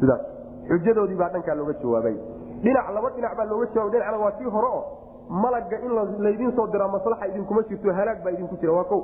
sidaas 0.00 0.22
xujadoodii 0.68 1.16
baa 1.16 1.28
dhankaa 1.34 1.54
looga 1.54 1.74
jawaabay. 1.82 2.16
Dhinac 2.64 2.86
laba 2.94 3.10
dhinac 3.16 3.36
baa 3.36 3.44
looga 3.44 3.66
jawaabay. 3.74 3.92
Dhinacna 4.00 4.18
waa 4.24 4.32
kii 4.38 4.50
hore 4.56 4.68
oo 4.76 4.82
malagga 5.28 5.76
in 5.86 5.92
laydiin 6.24 6.52
soo 6.56 6.66
diraa 6.72 6.88
maslaxa 6.88 7.26
idinkuma 7.28 7.62
jirto 7.68 7.92
halaag 7.92 8.24
baa 8.24 8.32
idinku 8.36 8.56
jira. 8.60 8.72
Waa 8.72 8.84
ko 8.84 8.96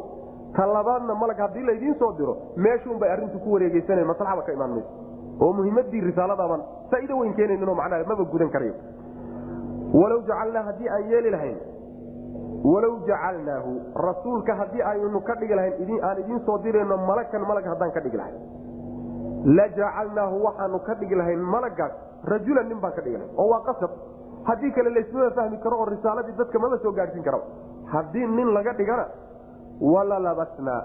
ta 0.57 0.67
labaadna 0.67 1.15
malag 1.15 1.39
haddii 1.39 1.65
laydiin 1.71 1.95
soo 1.99 2.13
diro 2.19 2.37
meeshuun 2.57 2.99
bay 2.99 3.11
arrintu 3.11 3.39
ku 3.45 3.53
wareegeysana 3.53 4.05
maslaxaba 4.05 4.43
ka 4.43 4.53
imaan 4.53 4.71
mayso. 4.71 4.91
Oo 5.41 5.53
muhimadii 5.53 6.01
risaaladaaban 6.01 6.63
faa'iido 6.91 7.19
weyn 7.19 7.35
keenayninoo 7.35 7.75
macnaha 7.75 8.09
maba 8.09 8.25
gudan 8.33 8.51
karayo. 8.51 8.75
Walow 9.95 10.21
jacalnaa 10.27 10.63
haddii 10.69 10.89
aan 10.89 11.05
yeeli 11.13 11.31
lahayn 11.31 11.59
walow 12.65 12.95
jacalnaahu 13.09 13.73
rasuulka 14.07 14.55
haddii 14.61 14.83
aynu 14.93 15.21
ka 15.29 15.35
dhigi 15.41 15.55
lahayn 15.55 16.01
aan 16.05 16.19
idiin 16.23 16.41
soo 16.47 16.59
dirayno 16.65 16.97
malakan 17.11 17.43
malag 17.49 17.65
haddaan 17.73 17.93
ka 17.93 18.01
dhigi 18.01 18.17
lahayn. 18.17 18.37
La 19.57 19.67
jacalnaahu 19.79 20.43
waxaanu 20.45 20.79
ka 20.87 20.95
dhigi 21.01 21.15
lahayn 21.15 21.41
malagaas 21.55 21.93
rajulan 22.33 22.69
nin 22.69 22.81
baan 22.81 22.93
ka 22.93 23.03
dhigi 23.03 23.17
lahayn. 23.17 23.33
Oo 23.39 23.49
waa 23.53 23.61
qasab. 23.69 23.91
Haddii 24.45 24.73
kale 24.73 24.91
laysmaba 24.91 25.31
fahmi 25.39 25.59
karo 25.65 25.79
oo 25.81 25.85
risaaladii 25.93 26.37
dadka 26.37 26.59
maba 26.59 26.79
soo 26.83 26.93
gaadhsiin 26.93 27.25
karaba 27.25 27.45
haddii 27.93 28.27
nin 28.27 28.53
laga 28.57 28.73
dhigana 28.73 29.07
walalabasnaa 29.81 30.83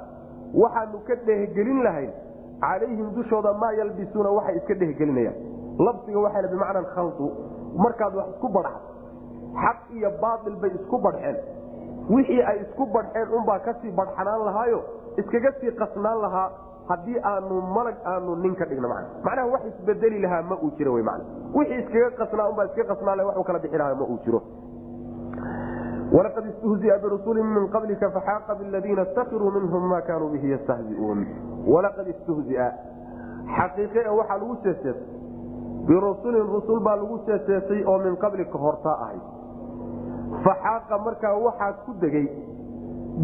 waxaanu 0.63 0.99
ka 1.07 1.15
dhehgelin 1.27 1.83
lahayn. 1.83 2.11
Calayhim 2.61 3.11
dushooda 3.15 3.53
maa 3.53 3.71
yalbisuuna 3.79 4.29
waxay 4.37 4.55
iska 4.57 4.73
dhehgelinayaan 4.79 5.35
labsiga 5.87 6.19
waxaa 6.25 6.47
bimacnaa 6.53 6.87
khaldu 6.95 7.27
markaad 7.83 8.15
wax 8.15 8.27
isku 8.35 8.47
badhaxdo 8.47 8.91
xaq 9.63 9.79
iyo 9.97 10.09
baail 10.21 10.55
bay 10.61 10.71
isku 10.79 10.97
badheen 11.05 11.35
wixii 12.09 12.41
ay 12.51 12.57
isku 12.65 12.85
badheen 12.95 13.33
unbaa 13.39 13.59
ka 13.59 13.73
sii 13.81 13.91
badxanaan 13.99 14.45
lahaayo 14.45 14.79
iskaga 15.17 15.51
sii 15.59 15.71
qasnaan 15.81 16.21
lahaa 16.25 16.49
haddii 16.89 17.19
aanu 17.31 17.61
malag 17.75 17.95
aanu 18.13 18.35
nin 18.43 18.55
ka 18.55 18.65
dhigno 18.65 18.87
man 18.93 19.05
macnaha 19.23 19.47
wax 19.53 19.63
isbedeli 19.71 20.19
lahaa 20.25 20.41
ma 20.51 20.55
uu 20.65 20.71
jiro 20.77 20.93
man 21.09 21.21
wixii 21.55 21.79
iskaga 21.83 22.09
qasnaa 22.21 22.49
unbaa 22.51 22.65
iska 22.71 22.83
qasnaan 22.93 23.17
laha 23.17 23.27
waxu 23.29 23.43
kala 23.49 23.59
bixi 23.59 23.77
lahaa 23.77 23.95
ma 24.01 24.05
uu 24.13 24.19
jiro. 24.25 24.41
Walaqad 26.15 26.45
istuhzia 26.47 26.97
birusulin 27.03 27.45
min 27.55 27.63
qablika 27.75 28.09
faxaaqa 28.17 28.55
biladiina 28.59 29.05
stakiruu 29.11 29.51
minhum 29.51 29.87
ma 29.89 30.01
kaanuu 30.01 30.29
bihi 30.35 30.51
yastahziuun. 30.51 31.25
Walaqad 31.67 32.07
istuhzia. 32.13 32.67
Xaqiiqe 33.57 34.03
waxaa 34.19 34.37
lagu 34.37 34.55
seeseesay 34.63 35.07
birusulin 35.87 36.47
rusul 36.53 36.79
baa 36.85 36.95
lagu 37.01 37.17
seeseesay 37.25 37.83
oo 37.85 37.97
min 38.05 38.15
qablika 38.23 38.57
hortaa 38.57 38.95
ahayd 39.05 39.21
faxaaqa 40.43 40.97
markaa 41.05 41.33
waxaa 41.45 41.71
ku 41.85 41.93
degey 42.01 42.27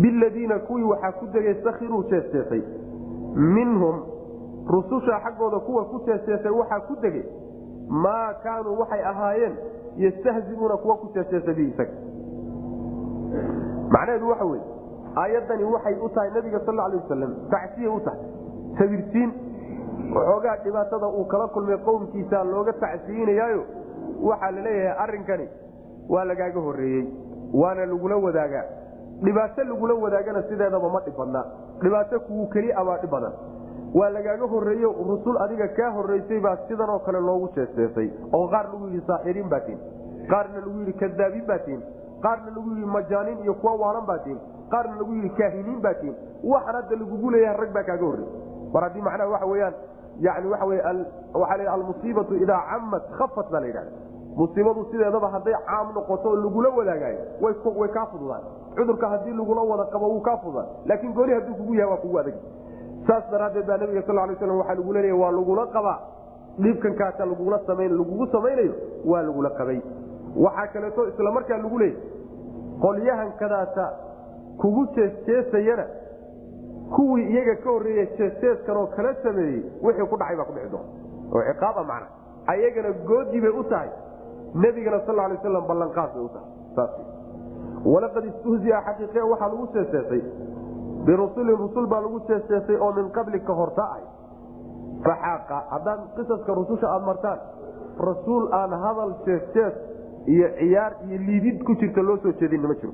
biladiina 0.01 0.59
kuwii 0.59 0.84
waxaa 0.93 1.12
ku 1.20 1.26
degay 1.34 1.55
sakiruu 1.64 2.03
seeseesay 2.09 2.62
minhum 3.36 4.01
rususha 4.68 5.20
xaggooda 5.26 5.59
kuwa 5.59 5.86
ku 5.86 5.99
seeseesay 6.05 6.51
waxaa 6.51 6.80
ku 6.88 6.95
degey 7.01 7.26
maa 7.89 8.34
kaanuu 8.43 8.80
waxay 8.80 9.03
ahaayeen 9.12 9.55
yastahziuuna 9.97 10.78
kuwa 10.78 10.95
ku 10.97 11.07
seeseesa 11.14 11.53
bi 11.53 11.68
isaga 11.70 11.91
macnaheedu 13.93 14.30
waxa 14.30 14.45
weye 14.45 14.64
aayaddani 15.24 15.64
waxay 15.64 15.95
u 16.05 16.09
tahay 16.09 16.30
nabiga 16.36 16.59
sal 16.66 16.80
alay 16.80 16.97
wasalam 17.03 17.34
tacsiya 17.51 17.91
u 17.91 17.99
tahay 17.99 18.20
sabirtiin 18.80 19.32
waxoogaa 20.16 20.55
dhibaatada 20.64 21.07
uu 21.07 21.26
kala 21.26 21.47
kulmay 21.47 21.78
qowmkiisa 21.78 22.43
looga 22.43 22.74
tacsiyinayaayo 22.74 23.64
waxaa 24.30 24.51
la 24.51 24.62
leeyahay 24.62 24.97
arrinkani 25.03 25.47
waa 26.10 26.26
lagaaga 26.26 26.60
horeeyey 26.60 27.06
waana 27.54 27.86
lagula 27.86 28.16
wadaagaa 28.18 28.64
dhibaato 29.24 29.64
lagula 29.64 29.93
wadaagana 29.93 30.43
sideedaba 30.49 30.89
ma 30.89 30.99
dhib 31.06 31.18
badna 31.18 31.45
dhibaato 31.82 32.20
kugu 32.20 32.47
keli 32.54 32.74
abaa 32.74 32.97
dhib 32.97 33.12
badan 33.12 33.34
waa 33.99 34.10
lagaaga 34.10 34.45
horeeyo 34.54 34.95
rusul 35.10 35.38
adiga 35.45 35.68
kaa 35.68 35.89
horeysay 35.97 36.39
baa 36.39 36.58
sidanoo 36.68 36.99
kale 36.99 37.20
loogu 37.20 37.49
jeesteesay 37.56 38.10
oo 38.34 38.47
qaar 38.54 38.66
lagu 38.74 38.88
yidhi 38.88 39.04
saaxiriin 39.08 39.49
baa 39.49 39.60
tiin 39.68 39.80
qaarna 40.32 40.60
lagu 40.66 40.78
yidhi 40.80 40.93
kadaabiin 41.04 41.45
baa 41.52 41.60
tiin 41.68 41.82
qaarna 42.26 42.49
lagu 42.56 42.70
yidhi 42.76 42.86
majaanin 42.95 43.39
iyo 43.43 43.54
kuwa 43.54 43.74
waalan 43.84 44.06
baa 44.12 44.18
tiin 44.26 44.39
qaarna 44.74 44.95
lagu 45.02 45.14
yidhi 45.14 45.30
kaahiniin 45.39 45.82
baa 45.82 45.93
tiin 46.02 46.16
waxan 46.54 46.76
hadda 46.76 46.95
lagugu 47.02 47.32
leeyahay 47.36 47.58
rag 47.64 47.74
baa 47.78 47.84
kaaga 47.89 48.06
horrey 48.06 48.28
mar 48.74 48.84
haddii 48.88 49.02
macnaha 49.08 49.30
waxa 49.34 49.45
weyaan 49.54 49.74
yani 50.28 50.47
wey 50.47 50.80
waxaa 51.34 51.58
la 51.64 51.72
almusiibatu 51.74 52.36
idaa 52.45 52.62
cammat 52.72 53.04
khafat 53.20 53.52
baa 53.52 53.60
la 53.60 53.68
yidhahda 53.68 53.91
musiibadu 54.36 54.86
sideedaba 54.91 55.29
hadday 55.36 55.53
caam 55.67 55.88
noqoto 55.95 56.29
oo 56.29 56.36
lagula 56.36 56.69
wadaagayo 56.69 57.19
way 57.79 57.89
kaa 57.89 58.05
fududaan. 58.11 58.43
Cudurka 58.75 59.07
haddii 59.09 59.34
lagula 59.34 59.61
wada 59.61 59.86
qabo 59.91 60.07
wuu 60.13 60.21
kaa 60.21 60.38
fududaan. 60.38 60.67
Laakiin 60.86 61.13
gooni 61.13 61.34
hadduu 61.34 61.55
kugu 61.55 61.73
yahay 61.75 61.91
waa 61.91 61.97
kugu 61.97 62.17
adag. 62.19 62.36
Saas 63.07 63.23
daraaddeed 63.32 63.65
baa 63.67 63.77
nabiga 63.77 64.01
sal 64.07 64.15
lay 64.15 64.36
slam 64.39 64.57
waxaa 64.57 64.75
lagu 64.75 64.93
leeya 64.93 65.15
waa 65.15 65.32
lagula 65.32 65.65
qabaa. 65.75 65.99
Dhibkankaasa 66.59 67.25
lagula 67.25 67.59
samayn 67.67 67.91
lagugu 67.97 68.27
samaynayo 68.32 68.73
waa 69.05 69.21
lagula 69.21 69.49
qabay. 69.49 69.79
Waxaa 70.36 70.67
kaleeto 70.73 71.07
isla 71.07 71.32
markaa 71.32 71.57
lagu 71.57 71.79
leeyay 71.79 71.97
qolyahankadaasa 72.82 73.86
kugu 74.61 74.86
jeesjeesayana 74.95 75.86
kuwii 76.95 77.25
iyaga 77.32 77.55
ka 77.55 77.69
horreeya 77.69 78.05
jeesjeeskanoo 78.17 78.88
kala 78.95 79.13
sameeyey 79.23 79.61
wixii 79.84 80.05
ku 80.11 80.17
dhacay 80.17 80.36
baa 80.38 80.45
ku 80.45 80.53
dhici 80.53 80.69
doona. 80.71 80.89
Oo 81.34 81.41
ciqaaba 81.49 81.84
macna. 81.84 82.07
Ayagana 82.47 82.91
goodii 83.07 83.41
bay 83.41 83.49
u 83.59 83.63
tahay 83.63 83.89
nebigana 84.56 84.99
sal 85.06 85.16
lay 85.16 85.38
aslam 85.38 85.66
ballanqaad 85.68 86.10
bay 86.16 86.24
u 86.24 86.30
tahay. 86.36 86.49
Saas 86.76 86.91
walaqad 87.86 88.26
istuhzia 88.32 88.82
xaqiiqe 88.88 89.22
waxaa 89.32 89.49
lagu 89.54 89.68
jeesjeesay 89.76 90.22
birusulin 91.06 91.58
rusul 91.64 91.88
baa 91.88 92.02
lagu 92.02 92.20
jeesjeesay 92.30 92.76
oo 92.86 92.91
min 92.97 93.10
qablika 93.18 93.54
horta 93.60 93.84
ahay 93.84 94.04
faxaaqa 95.06 95.58
haddaad 95.74 95.99
qisaska 96.18 96.52
rususha 96.60 96.88
aada 96.93 97.06
martaan 97.06 97.39
rasuul 98.10 98.43
aan 98.60 98.72
hadal 98.84 99.14
jeesjees 99.26 99.74
iyo 100.34 100.47
ciyaar 100.60 100.91
iyo 101.08 101.18
liidid 101.28 101.64
ku 101.64 101.76
jirta 101.82 102.02
loo 102.02 102.18
soo 102.24 102.32
jeedinna 102.41 102.68
ma 102.68 102.76
jiro. 102.82 102.93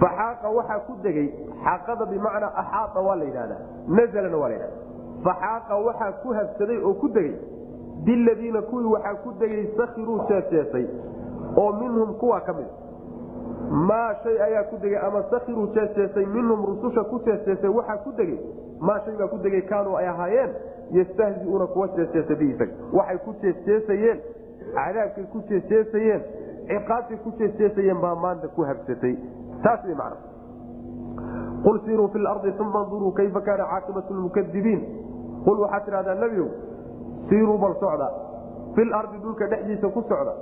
Faxaaqa 0.00 0.48
waxaa 0.56 0.78
ku 0.86 0.92
degay 1.02 1.28
xaaqada 1.64 2.04
bimacnaa 2.12 2.52
axaaa 2.62 3.02
waa 3.06 3.16
la 3.20 3.24
yidhahdaa 3.24 3.60
nazlana 3.98 4.36
waa 4.42 4.48
la 4.48 4.54
yidhahda 4.54 4.76
faxaaqa 5.26 5.74
waxaa 5.86 6.12
ku 6.22 6.28
habsaday 6.38 6.78
oo 6.82 6.94
ku 7.02 7.08
degay 7.16 7.34
biladiina 8.04 8.62
kuwii 8.62 8.84
waxaa 8.94 9.14
ku 9.24 9.32
degay 9.40 9.66
sakiruu 9.76 10.18
jeesjeesay 10.28 10.86
oo 11.56 11.72
minhum 11.72 12.14
kuwa 12.14 12.40
ka 12.40 12.52
mid. 12.52 12.66
Maa 13.88 14.14
shay 14.22 14.42
ayaa 14.42 14.62
ku 14.70 14.76
degay 14.82 14.98
ama 15.06 15.22
sakiruu 15.30 15.66
jeesjeesay 15.74 16.26
minhum 16.26 16.64
rususha 16.66 17.04
ku 17.04 17.20
jeesjeesay 17.26 17.70
waxaa 17.70 17.96
ku 18.04 18.12
degay. 18.16 18.38
Maa 18.80 19.00
shay 19.04 19.16
baa 19.18 19.26
ku 19.28 19.38
degay 19.38 19.62
kaanuu 19.62 19.96
ay 19.96 20.06
ahaayeen 20.08 20.50
yastahziuuna 20.90 21.66
kuwa 21.66 21.88
jeesjeesa 21.96 22.34
bi 22.34 22.50
isaga 22.50 22.72
waxay 22.92 23.18
ku 23.24 23.34
jeesjeesayeen 23.42 24.20
cadaabkay 24.74 25.24
ku 25.32 25.42
jeesjeesayeen 25.48 26.22
ciqaabtay 26.68 27.16
ku 27.24 27.30
jeesjeesayeen 27.38 28.00
baa 28.00 28.14
maanta 28.14 28.48
ku 28.48 28.62
habsatay. 28.62 29.16
Taas 29.62 29.84
way 29.84 29.94
macna. 29.94 30.16
Qul 31.64 31.80
siiruu 31.84 32.08
fi 32.08 32.18
lardi 32.18 32.52
uma 32.60 32.86
nduruu 32.86 33.12
kayfa 33.12 33.40
kaana 33.40 33.64
caaqibatu 33.72 34.14
lmukadibiin 34.14 34.80
qul 35.44 35.60
waxaad 35.60 35.84
tidhahdaa 35.84 36.14
nebiow 36.14 36.48
siiruu 37.28 37.58
bal 37.58 37.74
socda. 37.80 38.08
Fil 38.74 38.92
ardi 38.94 39.18
dhulka 39.22 39.46
dhexdiisa 39.52 39.88
ku 39.88 40.02
socda. 40.08 40.32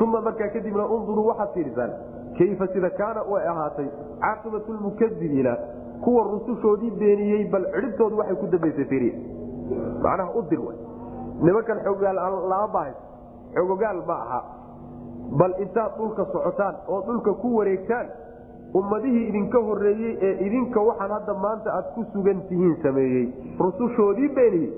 Uma 0.00 0.20
markaa 0.20 0.48
kadibna 0.54 0.86
unduruu 0.86 1.26
waxaad 1.30 1.52
fiirisaan 1.54 1.90
kayfa 2.38 2.66
sida 2.72 2.90
kaana 2.90 3.22
way 3.30 3.42
ahaatay 3.48 3.86
caaqibatu 4.20 4.72
lmukadibiina 4.72 5.56
kuwa 6.04 6.22
rusushoodii 6.32 6.90
beeniyey 7.00 7.44
bal 7.52 7.64
cidhibtoodu 7.74 8.16
waxay 8.18 8.36
ku 8.36 8.46
dambaysay 8.54 8.84
fiiriya 8.84 9.14
macnaha 10.04 10.30
u 10.38 10.42
dir 10.50 10.60
way. 10.66 10.76
Nimankan 11.42 11.78
xoogaal 11.84 12.16
lama 12.16 12.68
baahay 12.74 12.94
xoogogaal 13.54 14.00
ma 14.08 14.16
aha. 14.24 14.40
Bal 15.40 15.54
intaad 15.64 15.92
dhulka 15.98 16.24
socotaan 16.32 16.74
oo 16.88 17.00
dhulka 17.06 17.32
ku 17.42 17.56
wareegtaan 17.56 18.06
ummadihii 18.80 19.28
idinka 19.28 19.58
horeeyey 19.68 20.16
ee 20.28 20.32
idinka 20.46 20.80
waxaan 20.88 21.10
hadda 21.16 21.34
maanta 21.44 21.70
aad 21.78 21.86
ku 21.94 22.04
sugan 22.12 22.40
tihiin 22.48 22.76
sameeyey. 22.82 23.26
Rusushoodii 23.60 24.28
beeniyey 24.28 24.72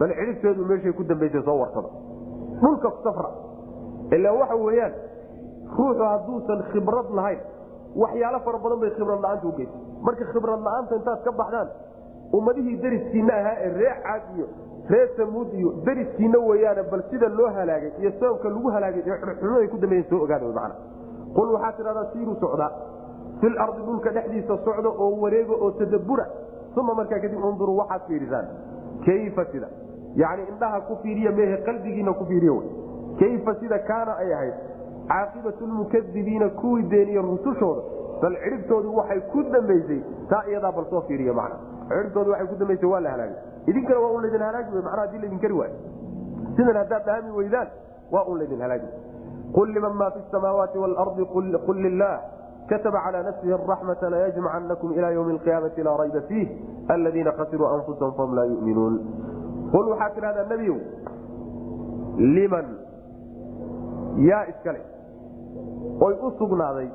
bal 0.00 0.10
cidhibteedu 0.18 0.64
meeshay 0.70 0.92
ku 0.92 1.02
dambaysay 1.12 1.42
soo 1.48 1.58
warsada 1.62 1.88
dhulka 2.62 2.90
safra. 3.04 3.30
Ilaa 4.16 4.32
waxa 4.40 4.56
weeyaan 4.66 4.92
ruuxu 5.78 6.02
hadduusan 6.10 6.60
khibrad 6.72 7.08
lahayn 7.18 7.40
waxyaalo 8.02 8.38
fara 8.46 8.58
badan 8.64 8.78
bay 8.84 8.90
khibrad 8.98 9.20
la'aanta 9.24 9.46
ugeysa 9.52 9.76
marka 10.06 10.24
khibrad 10.32 10.60
la'aanta 10.66 10.94
intaad 11.00 11.20
ka 11.26 11.32
baxdaan 11.40 11.68
ummadihii 12.38 12.76
dariskiina 12.84 13.32
ahaa 13.40 13.56
ee 13.66 13.70
ree 13.80 13.94
caad 14.06 14.22
iyo 14.36 14.46
ree 14.92 15.06
samuud 15.16 15.48
iyo 15.60 15.70
dariskiina 15.86 16.38
weyaane 16.48 16.82
bal 16.90 17.02
sida 17.10 17.28
loo 17.38 17.48
halaagay 17.58 17.92
iyo 18.00 18.10
sababka 18.20 18.48
lagu 18.54 18.68
halaagay 18.76 19.02
ee 19.06 19.18
xumxumaday 19.20 19.68
ku 19.68 19.76
dambeyen 19.84 20.04
soo 20.10 20.20
ogaada 20.24 20.46
man 20.58 20.72
qul 21.36 21.48
waxaad 21.56 21.76
tidhahdaa 21.80 22.06
siiruu 22.12 22.36
socdaa 22.44 22.70
fil 23.40 23.56
ardi 23.64 23.80
dhulka 23.88 24.10
dhexdiisa 24.16 24.56
socda 24.66 24.88
oo 24.88 25.10
wareega 25.22 25.54
oo 25.64 25.70
tadabura. 25.80 26.26
Uma 26.80 26.94
markaa 26.94 27.18
kadib 27.22 27.42
unduruu 27.44 27.76
waxaad 27.80 28.02
fiirisaan. 28.08 28.46
Kayfa 29.04 29.44
sida 29.52 29.68
yani 30.16 30.42
indhaha 30.48 30.80
ku 30.80 30.96
fiiriya 31.02 31.30
mehe 31.32 31.56
qalbigiina 31.66 32.12
ku 32.12 32.24
fiiriy 32.24 32.60
kayfa 33.18 33.54
sida 33.60 33.78
kaana 33.78 34.16
ay 34.16 34.32
ahayd? 34.34 34.54
Caaqibatu 35.08 35.66
lmukadibiina 35.66 36.48
kuwii 36.48 36.82
beeniye 36.82 37.20
rusushooda. 37.22 37.82
Bal 38.22 38.34
cidhibtoodu 38.44 38.96
waxay 38.96 39.20
ku 39.32 39.42
dambaysay 39.42 40.00
taa 40.28 40.42
iyadaa 40.50 40.72
bal 40.72 40.86
soo 40.90 41.00
fiiriya 41.08 41.32
man 41.32 41.52
cidhibtoodu 41.88 42.30
waay 42.30 42.46
ku 42.46 42.54
dambaysay 42.58 42.88
waa 42.88 43.00
la 43.00 43.10
halaagay. 43.10 43.36
Idinkana 43.66 44.00
waa 44.00 44.12
un 44.12 44.22
laydin 44.22 44.42
halaagi 44.42 44.74
wy 44.74 44.82
manaa 44.82 45.00
haddii 45.00 45.18
laydin 45.18 45.38
kari 45.38 45.54
waayo. 45.54 45.74
Sidan 46.56 46.76
haddaad 46.76 47.04
dhahami 47.06 47.30
weydaan 47.30 47.68
waa 48.12 48.24
un 48.28 48.38
laydin 48.38 48.60
halaagi 48.60 48.88
qul 49.54 49.68
liman 49.72 49.94
ma 49.96 50.10
fi 50.10 50.20
samaawaati 50.30 50.78
waalardi 50.78 51.24
qul 51.66 51.76
lilah 51.76 52.20
kataba 52.68 53.00
calى 53.04 53.22
nafsihi 53.22 53.52
araxmata 53.52 54.10
layajmacanakum 54.10 54.92
ila 54.92 55.10
ywmi 55.12 55.32
alqiyaamati 55.32 55.82
laa 55.82 55.96
rayba 55.96 56.20
fiih. 56.28 56.48
Aladiina 56.88 57.32
khasiruu 57.32 57.66
anfusahum 57.66 58.14
fahum 58.14 58.34
laa 58.34 58.44
yuminuun 58.44 58.94
qul 59.72 59.88
waxaad 59.92 60.14
tidhahdaa 60.14 60.46
nebiyow 60.52 60.78
liman 62.36 62.68
yaa 64.28 64.44
iskale 64.52 64.80
oy 66.06 66.14
u 66.26 66.30
sugnaaday 66.38 66.88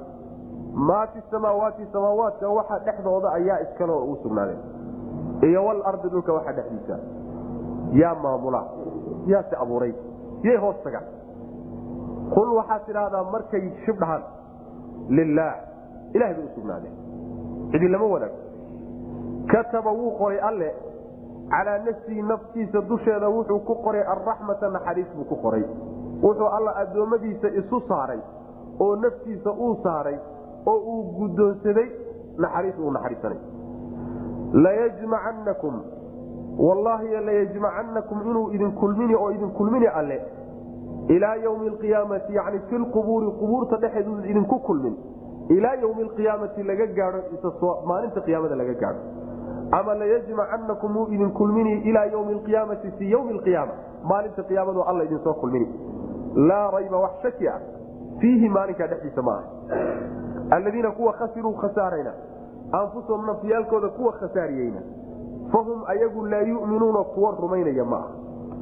maa 0.73 1.07
fi 1.07 1.21
samaawaati 1.31 1.87
samaawaadka 1.93 2.49
waxa 2.59 2.79
dhexdooda 2.85 3.33
ayaa 3.39 3.59
iskale 3.65 3.91
oo 3.91 4.05
u 4.13 4.15
sugnaaday 4.23 4.57
iyo 5.49 5.65
walardi 5.65 6.09
dhulka 6.09 6.33
waxa 6.33 6.53
dhexdiisa 6.53 6.97
yaa 8.01 8.15
maamula 8.15 8.63
yaa 9.33 9.43
si 9.49 9.55
abuuray 9.65 9.93
yay 10.43 10.57
hoos 10.57 10.83
tagaan 10.83 11.03
qul 12.35 12.55
waxaad 12.59 12.85
tidhaahdaa 12.85 13.23
markay 13.35 13.69
shib 13.85 14.01
lilaah 15.09 15.55
ilahay 16.13 16.33
bay 16.33 16.45
u 16.45 16.55
sugnaadeen 16.55 16.95
cidi 17.71 17.87
lama 17.87 18.05
wadaago 18.05 18.37
kataba 19.51 19.91
wuu 19.91 20.11
qoray 20.17 20.39
alle 20.49 20.75
calaa 21.49 21.77
nafsihi 21.85 22.21
naftiisa 22.21 22.81
dusheeda 22.89 23.29
wuxuu 23.29 23.59
ku 23.59 23.75
qoray 23.85 24.01
alraxmata 24.13 24.69
naxariis 24.69 25.07
buu 25.15 25.23
ku 25.31 25.35
qoray. 25.35 25.63
Wuxuu 26.23 26.47
alla 26.57 26.75
addoommadiisa 26.83 27.47
isu 27.61 27.81
saaray 27.87 28.19
oo 28.79 28.95
naftiisa 28.95 29.51
uu 29.51 29.75
saaray 29.83 30.17
oo 30.65 30.77
uu 30.93 31.03
guddoonsaday 31.17 31.89
naxariis 32.37 32.77
uu 32.79 32.91
naxariisanay. 32.91 33.37
Layajmacanakum 34.53 35.81
wallaahi 36.57 37.07
layajmacanakum 37.25 38.21
inuu 38.29 38.51
idin 38.53 38.71
kulmini 38.71 39.15
oo 39.15 39.31
idin 39.31 39.49
kulmini 39.51 39.87
alle 39.87 40.21
ilaa 41.07 41.35
ywmi 41.35 41.67
alqiyaamati 41.67 42.35
yani 42.35 42.59
fi 42.69 42.77
lqubuuri 42.77 43.31
qubuurta 43.39 43.77
dhexeedu 43.77 44.19
idinku 44.25 44.59
kulmin. 44.59 44.95
Ilaa 45.49 45.75
ywmi 45.75 46.01
alqiyaamati 46.03 46.63
laga 46.63 46.85
gaao 46.87 47.81
maalinta 47.85 48.21
qiyaamada 48.21 48.55
laga 48.55 48.73
gaadho 48.73 48.99
ama 49.77 49.93
layajmacanakum 50.01 50.97
wuu 50.97 51.07
idin 51.15 51.31
kulmini 51.39 51.73
ilaa 51.89 52.05
ywmi 52.05 52.33
alqiyaamati 52.33 52.91
fii 52.97 53.11
ywmi 53.11 53.31
alqiyaama 53.37 53.73
maalinta 54.09 54.43
qiyaamadu 54.49 54.81
alla 54.83 55.03
idin 55.03 55.19
soo 55.23 55.33
kulmini 55.33 55.67
laa 56.49 56.71
rayba 56.71 56.97
wax 57.05 57.21
shaki 57.21 57.47
ah 57.47 57.59
fiihi 58.19 58.49
maalinkaa 58.49 58.87
dhexdiisa 58.87 59.21
maaha 59.21 59.43
alladiina 60.57 60.91
kuwa 60.91 61.13
khasiruu 61.13 61.53
khasaarayna 61.63 62.13
anfusahum 62.81 63.25
nafyaalkooda 63.25 63.89
kuwa 63.89 64.11
khasaariyeyna 64.19 64.81
fahum 65.51 65.83
ayagu 65.87 66.25
laa 66.25 66.41
yuminuuna 66.41 67.03
kuwa 67.03 67.35
rumaynaya 67.41 67.85
maaha 67.85 68.09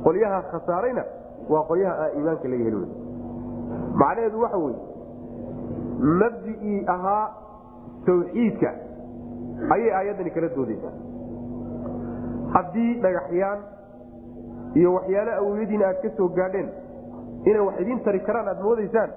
qolyaha 0.04 0.42
khasaarayna 0.52 1.04
waa 1.50 1.64
qolyaha 1.64 1.96
aan 2.06 2.18
iimaanka 2.18 2.48
laga 2.48 2.64
heli 2.64 2.88
macnaheedu 3.94 4.42
waxa 4.42 4.58
weye 4.58 4.80
mabdicii 6.22 6.84
ahaa 6.88 7.28
tawxiidka 8.06 8.74
ayay 9.70 9.92
aayaddani 10.00 10.32
kala 10.32 10.50
doodaysaa. 10.56 10.94
Haddii 12.54 12.94
dhagaxyaan 13.04 13.60
iyo 14.76 14.94
waxyaalo 14.94 15.32
awoyadiina 15.42 15.86
aad 15.88 16.02
ka 16.02 16.10
soo 16.18 16.28
gaadheen 16.38 16.70
inay 17.46 17.62
wax 17.68 17.80
idiin 17.82 18.00
tari 18.04 18.20
karaan 18.20 18.48
aad 18.48 18.62
moodaysaan 18.64 19.12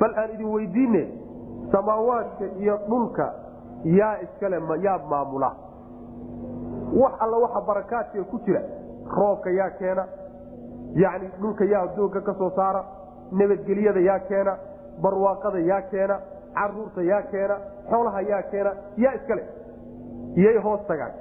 bal 0.00 0.12
aan 0.22 0.30
idin 0.34 0.50
weydiine 0.54 1.02
samaawaadka 1.72 2.44
iyo 2.60 2.78
dhulka 2.88 3.26
yaa 3.84 4.16
iskale 4.24 4.60
yaa 4.82 4.98
maamula. 5.10 5.50
Wax 7.00 7.12
alla 7.20 7.36
waxa 7.44 7.60
barakaadka 7.60 8.24
ku 8.30 8.38
jira 8.46 8.60
roobka 9.16 9.50
yaa 9.50 9.70
keena 9.78 10.04
yacni 10.94 11.28
dhulka 11.40 11.64
yaa 11.64 11.86
doogga 11.96 12.20
ka 12.20 12.34
soo 12.38 12.50
saara 12.56 12.84
nabadgelyada 13.32 14.00
yaa 14.00 14.18
keena 14.28 14.56
barwaaqada 15.02 15.58
yaa 15.58 15.82
keena 15.90 16.20
carruurta 16.58 17.02
yaa 17.10 17.22
keena 17.32 17.56
xoolaha 17.90 18.20
yaa 18.30 18.42
keena 18.52 18.70
yaa 19.04 19.14
iskale 19.18 19.42
iyay 20.40 20.58
hoos 20.66 20.82
tagaan. 20.90 21.12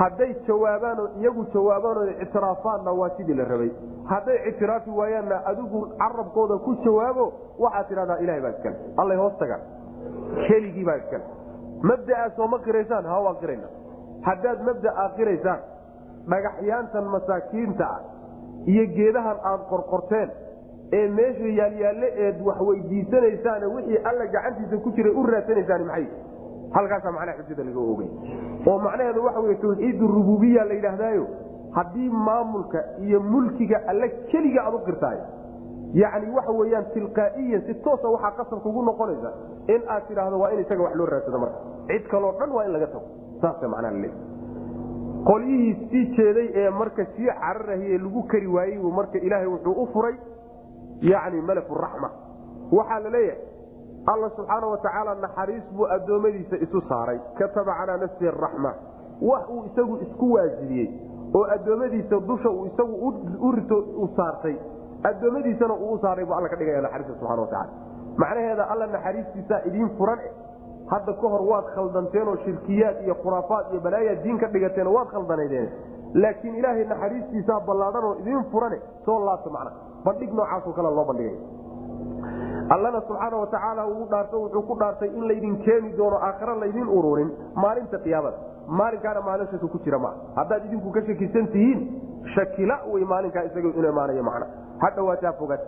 Hadday 0.00 0.30
jawaabaanoo 0.48 1.08
iyagu 1.20 1.42
jawaabaanoo 1.54 2.04
ictiraafaanna 2.24 2.92
waa 3.00 3.10
sidii 3.16 3.34
la 3.40 3.44
rabay. 3.52 3.70
Hadday 4.10 4.38
ictiraafi 4.48 4.90
waayaanna 4.98 5.36
adigu 5.50 5.78
carabkooda 6.02 6.56
ku 6.66 6.74
jawaabo 6.84 7.24
waxaad 7.64 7.86
tidhahdaa 7.88 8.18
ilahay 8.24 8.40
baa 8.44 8.52
iskale 8.56 8.76
allay 9.02 9.16
hoos 9.22 9.36
tagaan. 9.42 9.62
Keligii 10.48 10.84
baa 10.88 10.96
iskale 11.02 11.24
mabdaa 11.88 12.28
sooma 12.36 12.58
qiraysaan? 12.66 13.04
Ha 13.12 13.16
waan 13.26 13.36
qirayna. 13.42 13.68
Haddaad 14.28 14.58
mabdaa 14.68 15.08
qiraysaan 15.16 15.60
dhagaxyaantan 16.30 17.04
masaakiinta 17.14 17.84
ah 17.96 18.00
iyo 18.72 18.84
geedahan 18.96 19.38
aad 19.50 19.62
qorqorteen 19.72 20.28
ee 20.92 21.08
meesha 21.08 21.48
yaalyaalle 21.60 22.08
eed 22.26 22.40
wax 22.46 22.60
weydiisanaysaan 22.68 23.64
wixii 23.74 23.98
alla 24.10 24.26
gacantiisa 24.26 24.76
ku 24.84 24.90
jira 24.96 25.10
u 25.10 25.22
raadsanaysaan 25.26 25.84
maxay? 25.86 26.06
Halkaasaa 26.76 27.12
macnaha 27.12 27.38
xujada 27.42 27.64
laga 27.64 27.80
ogey 27.92 28.08
oo 28.66 28.78
macnaheedu 28.78 29.24
waxa 29.24 29.40
wey 29.40 29.54
tawxiid 29.64 30.00
rububiya 30.00 30.64
la 30.64 30.74
yidhaahdaayo 30.74 31.26
haddii 31.78 32.08
maamulka 32.28 32.84
iyo 33.06 33.20
mulkiga 33.20 33.80
alle 33.88 34.08
keliga 34.30 34.62
aad 34.66 34.74
u 34.74 34.78
qirtahay 34.88 35.18
yacni 36.02 36.30
waxa 36.36 36.52
weyaan 36.60 36.86
tilqaa'iyan 36.94 37.62
si 37.66 37.74
toosa 37.74 38.08
waxaa 38.14 38.30
qasab 38.38 38.60
kugu 38.62 38.82
noqonaysa 38.82 39.32
in 39.74 39.82
aad 39.88 40.06
tidhaahdo 40.08 40.38
waa 40.40 40.50
in 40.54 40.60
isaga 40.64 40.82
wax 40.82 40.94
loo 40.94 41.06
raadsado 41.06 41.38
marka. 41.38 41.58
Cid 41.88 42.08
kaloo 42.10 42.32
dhan 42.38 42.50
waa 42.56 42.64
in 42.64 42.72
laga 42.72 42.86
tago. 42.86 43.06
Saasa 43.40 43.68
macnaha 43.68 43.92
laleey 43.94 44.12
qolyihii 45.28 45.88
sii 45.90 46.04
jeeday 46.16 46.48
ee 46.54 46.70
marka 46.70 47.04
sii 47.16 47.26
cararahiye 47.26 47.98
lagu 47.98 48.22
kari 48.22 48.46
waayey 48.46 48.78
marka 48.98 49.18
ilaahay 49.18 49.46
wuxuu 49.46 49.72
u 49.82 49.86
furay 49.92 50.14
yacni 51.00 51.40
malakuraxma 51.40 52.10
waxaa 52.72 53.00
la 53.04 53.10
leeyahay 53.10 53.40
alla 54.12 54.28
subxaana 54.36 54.66
watacaala 54.66 55.14
naxariis 55.14 55.64
buu 55.76 55.86
addoommadiisa 55.96 56.56
isu 56.56 56.80
saaray. 56.88 57.18
Kataba 57.38 57.74
calaa 57.78 57.96
nafsihi 57.96 58.28
araxma 58.28 58.72
wax 59.22 59.48
uu 59.50 59.64
isagu 59.70 59.96
isku 60.06 60.32
waajibiyey 60.32 60.88
oo 61.34 61.44
addoommadiisa 61.54 62.20
dusha 62.28 62.50
uu 62.50 62.66
isagu 62.66 62.94
urito 63.48 63.78
u 63.78 64.08
saartay. 64.16 64.56
Addoommadiisana 65.10 65.74
uu 65.74 65.92
u 65.92 65.98
saaray 65.98 66.24
buu 66.24 66.34
alla 66.34 66.48
ka 66.48 66.56
dhigaya 66.56 66.82
naxariista 66.82 67.14
subxana 67.14 67.40
watacala 67.42 67.68
macnaheeda 68.20 68.64
alla 68.72 68.86
naxariistiisaa 68.86 69.60
idiin 69.68 69.90
furan 69.98 70.18
hadda 70.92 71.12
ka 71.22 71.28
hor 71.32 71.42
waad 71.50 71.64
khaldanteen 71.74 72.28
oo 72.28 72.36
shirkiyaad 72.44 72.96
iyo 73.04 73.14
khuraafaad 73.22 73.66
iyo 73.72 73.80
balaayaad 73.80 74.22
diin 74.22 74.38
ka 74.38 74.46
dhigateen 74.54 74.86
waad 74.96 75.08
khaldanaydeen 75.14 75.68
laakiin 76.22 76.54
ilaahay 76.60 76.84
naxariistiisaa 76.92 77.60
ballaadhan 77.66 78.04
oo 78.04 78.14
idiin 78.22 78.44
furane 78.52 78.78
soo 79.06 79.18
laabta 79.26 79.50
macna 79.56 79.70
bandhig 80.06 80.32
noocaasoo 80.38 80.72
kale 80.78 80.90
loo 80.98 81.04
bandhigay. 81.10 81.36
Allana 82.74 83.00
subxaana 83.08 83.36
watacaala 83.42 83.86
uu 83.94 84.06
dhaarto 84.10 84.36
wuxuu 84.42 84.62
ku 84.68 84.74
dhaartay 84.80 85.08
in 85.08 85.24
laydin 85.30 85.56
keeni 85.64 85.92
doono 85.98 86.16
aakhare 86.28 86.54
laydin 86.62 86.88
ururin 86.98 87.30
maalinta 87.62 87.98
qiyaamada. 88.04 88.36
Maalinkaana 88.78 89.20
maalinshaasu 89.28 89.68
ku 89.74 89.78
jira 89.84 89.98
maa 90.04 90.14
haddaad 90.38 90.64
idinku 90.68 90.90
ka 90.96 91.00
shakisan 91.08 91.46
tihiin 91.52 91.80
shakila 92.34 92.76
wey 92.92 93.04
maalinkaa 93.12 93.44
isaga 93.48 93.68
inu 93.68 93.88
imaanayo 93.88 94.22
macna. 94.28 94.46
Ha 94.82 94.90
dhawaataa 94.96 95.32
fogaad. 95.40 95.60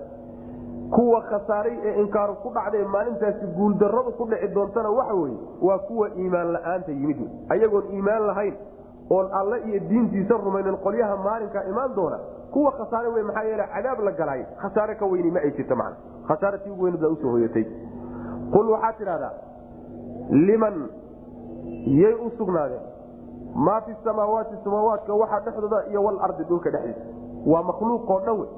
Kuwa 0.95 1.21
khasaaray 1.31 1.77
ee 1.85 1.95
inkaaru 2.03 2.35
ku 2.43 2.51
dhacday 2.57 2.85
maalintaasi 2.97 3.47
guuldarradu 3.59 4.13
ku 4.19 4.25
dhici 4.31 4.49
doontana 4.55 4.91
waxa 4.99 5.15
weye 5.15 5.39
waa 5.69 5.79
kuwa 5.79 6.09
iimaan 6.17 6.53
la'aanta 6.57 6.93
yimid. 7.01 7.21
Ayagoon 7.55 7.85
iimaan 7.95 8.27
lahayn 8.31 8.55
oon 9.11 9.27
alle 9.41 9.57
iyo 9.69 9.81
diintiisa 9.91 10.35
rumaynin 10.45 10.77
qolyaha 10.85 11.17
maalinkaa 11.27 11.65
imaan 11.71 11.95
doona 11.97 12.19
kuwa 12.53 12.73
khasaare 12.79 13.09
wey 13.15 13.23
maxaa 13.23 13.45
yeele 13.45 13.65
cadaab 13.75 14.01
la 14.07 14.13
galay. 14.13 14.45
Khasaare 14.63 14.95
ka 15.01 15.07
weyni 15.07 15.31
ma 15.31 15.41
ay 15.41 15.51
jirto 15.57 15.77
macna. 15.77 15.97
Khasaare 16.29 16.59
tii 16.59 16.71
ugu 16.71 16.83
weynad 16.85 17.03
u 17.05 17.17
soo 17.23 17.31
hoyatay. 17.31 17.65
Qul 18.53 18.67
waxaad 18.75 18.97
tidhahdaa 18.99 19.33
liman 20.31 20.77
yay 22.01 22.15
u 22.15 22.31
sugnaadeen? 22.39 22.81
Maa 23.55 23.81
fi 23.81 23.93
samaawaati 24.05 24.57
samaawaadka 24.65 25.15
waxa 25.15 25.41
dhexdooda 25.45 25.83
iyo 25.91 26.05
walardi 26.05 26.45
dhulka 26.45 26.71
dhexdiisa. 26.71 27.05
Waa 27.47 27.63
makhluuqoo 27.63 28.21
dhan 28.27 28.39
wey 28.41 28.49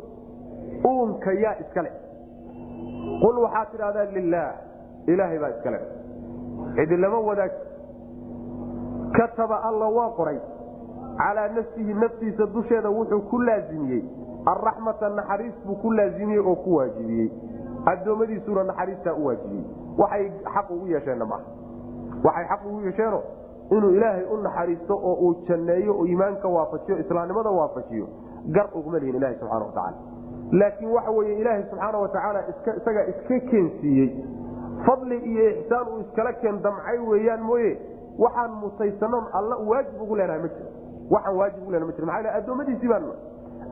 uunka 0.90 1.32
yaa 1.32 1.54
iskale 1.62 1.90
qul 3.22 3.36
waxaad 3.44 3.68
tidhahdaa 3.72 4.04
lilaah 4.16 4.54
ilaahay 5.06 5.38
baa 5.38 5.50
iskale 5.56 5.78
cidi 6.76 6.96
lama 6.96 7.18
wadaag 7.28 7.52
kataba 9.16 9.62
alla 9.64 9.88
waa 9.88 10.10
qoray. 10.10 10.38
Calaa 11.18 11.48
nafsihi 11.48 11.94
naftiisa 11.94 12.46
dusheeda 12.46 12.88
wuxuu 12.90 13.20
ku 13.20 13.38
laazimiyey. 13.42 14.02
Arraxmata 14.46 15.08
naxariis 15.08 15.54
buu 15.66 15.74
ku 15.82 15.92
laazimiyey 15.92 16.40
oo 16.40 16.54
ku 16.56 16.74
waajibiyey. 16.76 17.30
Addoommadiisuna 17.86 18.64
naxariistaa 18.64 19.14
u 19.14 19.26
waajibiyey. 19.26 19.64
Waxay 19.98 20.30
xaq 20.54 20.70
ugu 20.70 20.86
yeesheenna 20.86 21.26
maaha 21.26 21.44
waxay 22.24 22.44
xaq 22.48 22.66
ugu 22.66 22.80
yeesheeno 22.80 23.22
inuu 23.70 23.90
ilaahay 23.90 24.24
u 24.24 24.36
naxariisto 24.36 24.94
oo 24.94 25.14
uu 25.14 25.34
janneeyo 25.48 25.98
oo 25.98 26.06
iimaanka 26.06 26.48
waafajiyo 26.48 26.98
islaamnimada 26.98 27.50
waafajiyo. 27.50 28.06
Gar 28.52 28.68
uguma 28.74 28.98
lihin 28.98 29.14
ilahi 29.16 29.34
subxana 29.34 29.64
watacaala 29.64 29.96
laakiin 30.52 30.90
waxa 30.90 31.10
weye 31.10 31.38
ilaahay 31.38 31.62
subxaana 31.70 31.98
watacaala 31.98 32.44
isagaa 32.76 33.04
iska 33.06 33.40
keensiiyey. 33.50 34.08
Fadli 34.86 35.16
iyo 35.18 35.50
ixsaan 35.50 35.88
uu 35.88 36.00
iskala 36.00 36.32
keen 36.32 36.62
damcay 36.62 36.98
weeyaan 36.98 37.42
mooye 37.42 37.78
waxaan 38.18 38.50
mutaysanon 38.62 39.24
alla 39.32 39.56
waajib 39.70 40.00
ugu 40.02 40.16
leenahay 40.16 40.42
ma 40.42 40.48
jiro. 40.48 40.68
Waxaan 41.10 41.36
waajib 41.36 41.62
ugu 41.62 41.70
lena 41.72 41.86
ma 41.86 41.92
jiro. 41.92 42.06
Maxaa 42.06 42.22
yl 42.22 42.36
addoommadiisii 42.38 42.88
baan 42.88 43.04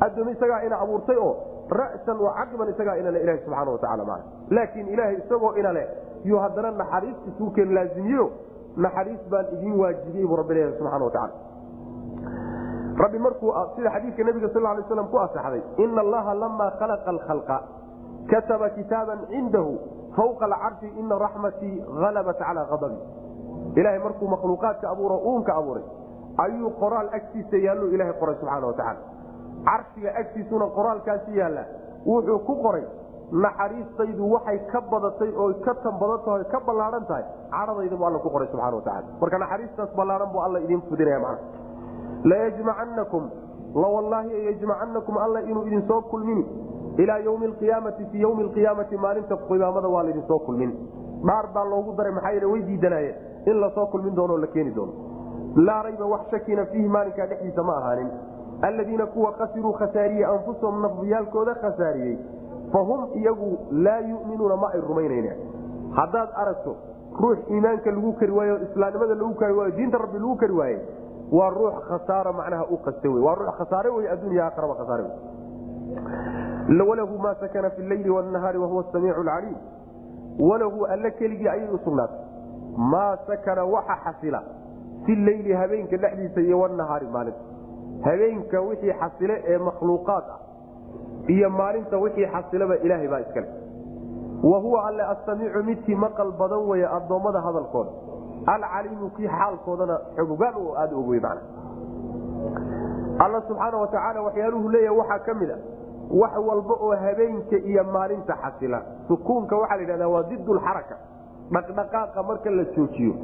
addoommi 0.06 0.32
isagaa 0.32 0.60
ina 0.66 0.76
abuurtay 0.84 1.16
oo 1.16 1.32
ra'san 1.80 2.18
wa 2.24 2.32
caqban 2.38 2.68
isagaa 2.72 2.96
inale 3.00 3.18
ilahi 3.22 3.38
subxaana 3.44 3.70
watacaala 3.70 4.04
maa 4.10 4.20
laakiin 4.50 4.88
ilaahay 4.88 5.16
isagoo 5.22 5.52
inale 5.60 5.82
yuu 6.24 6.38
haddana 6.38 6.70
naxariistiisuu 6.70 7.50
keen 7.56 7.74
laazimiyo 7.74 8.30
naxariis 8.76 9.20
baan 9.30 9.46
idiin 9.56 9.74
waajibiyey 9.80 10.26
buu 10.26 10.36
rabbi 10.36 10.54
leeyahay 10.54 10.78
subxana 10.78 11.04
watacaala 11.04 11.34
rabbi 13.02 13.18
markuu 13.18 13.52
sida 13.76 13.90
xadiidka 13.94 14.24
nabiga 14.24 14.48
sal 14.54 14.62
lay 14.62 14.84
slam 14.88 15.08
ku 15.12 15.18
asaxday 15.24 15.62
ina 15.84 16.00
allaha 16.00 16.34
lama 16.34 16.66
khalaqa 16.80 17.10
alkhalqa 17.14 17.56
kataba 18.30 18.70
kitaaban 18.78 19.18
cindahu 19.30 19.72
fawqa 20.16 20.44
alcarshi 20.46 20.88
ina 21.00 21.18
raxmatii 21.24 21.74
halabat 22.02 22.38
calaa 22.38 22.66
adabi 22.76 22.98
ilahay 23.76 23.98
markuu 24.06 24.28
makhluuqaadka 24.34 24.90
abuuro 24.90 25.16
uunka 25.30 25.54
abuuray 25.54 25.84
ayuu 26.44 26.70
qoraal 26.82 27.08
agtiisa 27.18 27.56
yaalluu 27.66 27.90
ilahay 27.96 28.12
qoray 28.20 28.34
subxaana 28.40 28.66
watacaala 28.66 29.00
carshiga 29.68 30.10
agtiisuna 30.20 30.66
qoraalkaasi 30.78 31.38
yaalla 31.40 31.64
wuxuu 32.06 32.38
ku 32.48 32.54
qoray 32.66 32.84
naxariistaydu 33.32 34.30
waxay 34.32 34.58
ka 34.72 34.80
badatay 34.80 35.30
oo 35.36 35.52
ka 35.64 35.74
tahay 35.74 36.44
ka 36.52 36.60
ballaahan 36.66 37.04
tahay. 37.06 37.24
Cadhadayda 37.52 37.96
buu 37.96 38.06
alla 38.08 38.18
ku 38.18 38.30
qoray 38.30 38.48
subxana 38.48 38.76
watacaala 38.76 39.06
marka 39.20 39.38
naxariistaas 39.38 39.90
ballaahan 39.96 40.32
buu 40.32 40.40
alla 40.40 40.60
idiin 40.60 40.82
fudinaya 40.88 41.20
macna. 41.20 41.38
Layajmacanakum 42.24 43.30
lawallaahi 43.74 44.46
yajmacanakum 44.46 45.18
alla 45.18 45.40
inuu 45.42 45.66
idin 45.66 45.82
soo 45.88 46.00
kulmini 46.02 46.46
ilaa 46.96 47.18
ywmi 47.18 47.46
alqiyaamati 47.46 48.06
fii 48.12 48.22
ywmi 48.22 48.42
alqiyaamati 48.42 48.96
maalinta 48.96 49.36
qiyaamada 49.36 49.88
waa 49.88 50.02
laydinsoo 50.02 50.38
kulmin. 50.38 50.72
Dhaar 51.26 51.46
baa 51.54 51.64
loogu 51.64 51.92
daray 51.96 52.12
maxaa 52.12 52.30
yeele 52.30 52.46
way 52.46 52.62
diidanaayeen 52.62 53.16
in 53.50 53.60
la 53.60 53.70
soo 53.76 53.86
kulmin 53.92 54.14
doono 54.14 54.34
o 54.34 54.38
la 54.38 54.46
keeni 54.46 54.72
doono. 54.74 54.92
Laa 55.66 55.82
rayba 55.82 56.06
wax 56.14 56.30
shakina 56.30 56.66
fiihi 56.72 56.88
maalinkaa 56.96 57.26
dhexdiisa 57.26 57.62
ma 57.62 57.76
ahaanin. 57.80 58.10
Alladiina 58.62 59.06
kuwa 59.06 59.32
khasiruu 59.38 59.72
khasaariyey 59.80 60.24
anfusahum 60.32 60.82
nafyaalkooda 60.82 61.54
khasaariyey 61.62 62.16
fahum 62.72 63.00
iyagu 63.14 63.58
laa 63.70 63.98
yuminuuna 64.10 64.56
ma 64.56 64.70
ay 64.74 64.80
rumaynayn 64.80 65.28
haddaad 65.98 66.28
aragto 66.42 66.72
ruux 67.20 67.38
iimaanka 67.50 67.90
lagu 67.90 68.12
kari 68.20 68.32
waayo 68.38 68.56
islaamnimada 68.66 69.14
lagu 69.14 69.34
kari 69.34 69.54
waayo 69.58 69.72
diinta 69.76 69.98
rabbi 69.98 70.18
lagu 70.18 70.36
kari 70.42 70.52
waaye 70.52 70.78
waa 71.32 71.50
ruux 71.50 71.74
khasaaro 71.88 72.32
macnaha 72.32 72.64
u 72.70 72.76
qaste 72.86 73.08
wey 73.08 73.22
waa 73.26 73.34
ruux 73.40 73.52
khasaare 73.58 73.88
wey 73.96 74.08
addunya 74.14 74.44
aakhiraba 74.46 74.74
khasaare 74.80 75.02
wey 76.68 76.80
walahu 76.90 77.18
maa 77.18 77.34
sakana 77.40 77.70
fi 77.70 77.82
leyli 77.82 78.10
wnahaari 78.10 78.58
wahuwa 78.58 78.84
samiicu 78.92 79.22
lcaliim 79.22 79.56
walahu 80.50 80.86
alle 80.86 81.10
keligii 81.10 81.48
ayay 81.48 81.68
u 81.74 81.78
sugnaatay 81.84 82.18
maa 82.78 83.16
sakana 83.26 83.64
waxa 83.64 83.96
xasila 84.04 84.42
fi 85.06 85.14
leyli 85.14 85.52
habeenka 85.52 85.96
dhexdiisa 85.96 86.40
iyo 86.40 86.58
wnahaari 86.60 87.06
maalinta. 87.06 87.40
Habeenka 88.04 88.60
wixii 88.60 88.92
xasile 89.00 89.42
ee 89.46 89.58
makhluuqaad 89.58 90.24
ah 90.34 90.38
iyo 91.28 91.50
maalinta 91.50 91.98
wixii 91.98 92.26
xasilaba 92.34 92.76
ilaahay 92.76 93.08
baa 93.08 93.20
iskale 93.20 93.48
wa 94.42 94.58
huwa 94.60 94.86
alle 94.88 95.02
assamiicu 95.02 95.62
midkii 95.64 95.94
maqal 95.94 96.32
badan 96.32 96.68
weeye 96.68 96.86
addoommada 96.86 97.40
hadalkooda. 97.40 97.90
Alcaliimu 98.46 99.10
kii 99.16 99.28
xaalkoodana 99.28 99.98
xogogaan 100.16 100.54
aada 100.82 100.96
og 100.96 101.08
wey 101.08 101.20
man 101.20 101.38
alla 103.24 103.40
subxaana 103.48 103.76
watacaala 103.78 104.20
waxyaaluhu 104.22 104.68
leeyaha 104.68 104.96
waxaa 105.00 105.18
ka 105.26 105.34
mid 105.34 105.50
a. 105.50 105.56
Wax 106.20 106.32
walba 106.48 106.74
oo 106.74 106.94
habeenka 106.96 107.56
iyo 107.56 107.84
maalinta 107.84 108.34
xasila. 108.42 108.82
Sukuunka 109.08 109.56
waxaa 109.56 109.76
la 109.76 109.82
yidhahda 109.82 110.08
waa 110.08 110.22
did 110.22 110.48
lxaraka 110.48 110.96
dhaqdhaqaaqa 111.56 112.22
marka 112.30 112.50
la 112.50 112.64
joojiyo 112.76 113.14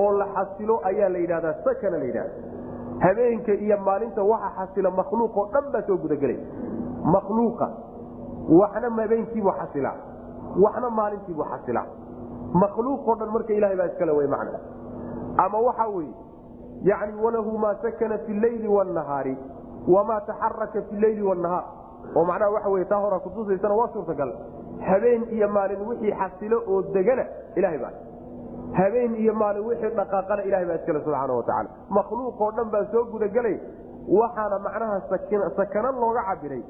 oo 0.00 0.10
la 0.20 0.26
xasilo 0.36 0.80
ayaa 0.90 1.08
la 1.08 1.18
yidhahdaa 1.18 1.54
sakana 1.64 1.98
la 1.98 2.04
yidhahda 2.04 2.32
habeenka 3.04 3.52
iyo 3.52 3.76
maalinta 3.86 4.22
waxa 4.32 4.50
xasila 4.58 4.90
makhluuq 4.90 5.36
oo 5.36 5.46
dhan 5.52 5.72
baa 5.72 5.82
soo 5.86 5.96
gudagelay. 5.96 6.38
Makhluuqa 7.14 7.66
waxna 8.60 8.90
habeenkiibuu 9.02 9.52
xasila 9.60 9.92
waxna 10.64 10.90
maalintiibuu 10.90 11.44
xasila. 11.52 11.82
Makhluuqoo 12.62 13.14
dhan 13.20 13.30
marka 13.34 13.52
ilahay 13.52 13.76
baa 13.76 13.86
iskale 13.92 14.12
wey 14.12 14.26
macna. 14.26 14.58
Ama 15.44 15.58
waxa 15.68 15.88
weye 15.88 16.14
yani 16.82 17.12
walahu 17.24 17.58
maa 17.58 17.74
sakana 17.82 18.18
fi 18.18 18.32
leyli 18.32 18.68
wnahaari 18.68 19.36
wamaa 19.88 20.20
taxaraka 20.20 20.82
fi 20.88 20.96
leyli 20.96 21.22
wnahaar 21.22 21.64
oo 22.16 22.24
macnaha 22.24 22.50
waxa 22.56 22.68
wey 22.68 22.84
taa 22.84 23.00
hora 23.04 23.18
kutusaysana 23.18 23.74
waa 23.74 23.88
suurtagal 23.92 24.32
habeen 24.88 25.22
iyo 25.36 25.48
maalin 25.48 25.80
wixii 25.88 26.12
xasilo 26.20 26.58
oo 26.68 26.82
degana 26.94 27.24
ilahay 27.56 27.78
baa. 27.78 27.92
Habeen 28.78 29.14
iyo 29.22 29.34
maalin 29.34 29.64
wixii 29.68 29.90
dhaqaaqana 29.98 30.42
ilahay 30.48 30.66
baa 30.66 30.74
iskale 30.80 31.00
subxaana 31.04 31.32
watacaala 31.40 31.68
makhluuqoo 31.98 32.50
dhan 32.56 32.68
baa 32.74 32.84
soo 32.92 33.04
gudagelay 33.12 33.56
waxaana 34.18 34.58
macnaha 34.58 35.00
sakano 35.56 35.92
looga 36.02 36.22
cabiray 36.28 36.62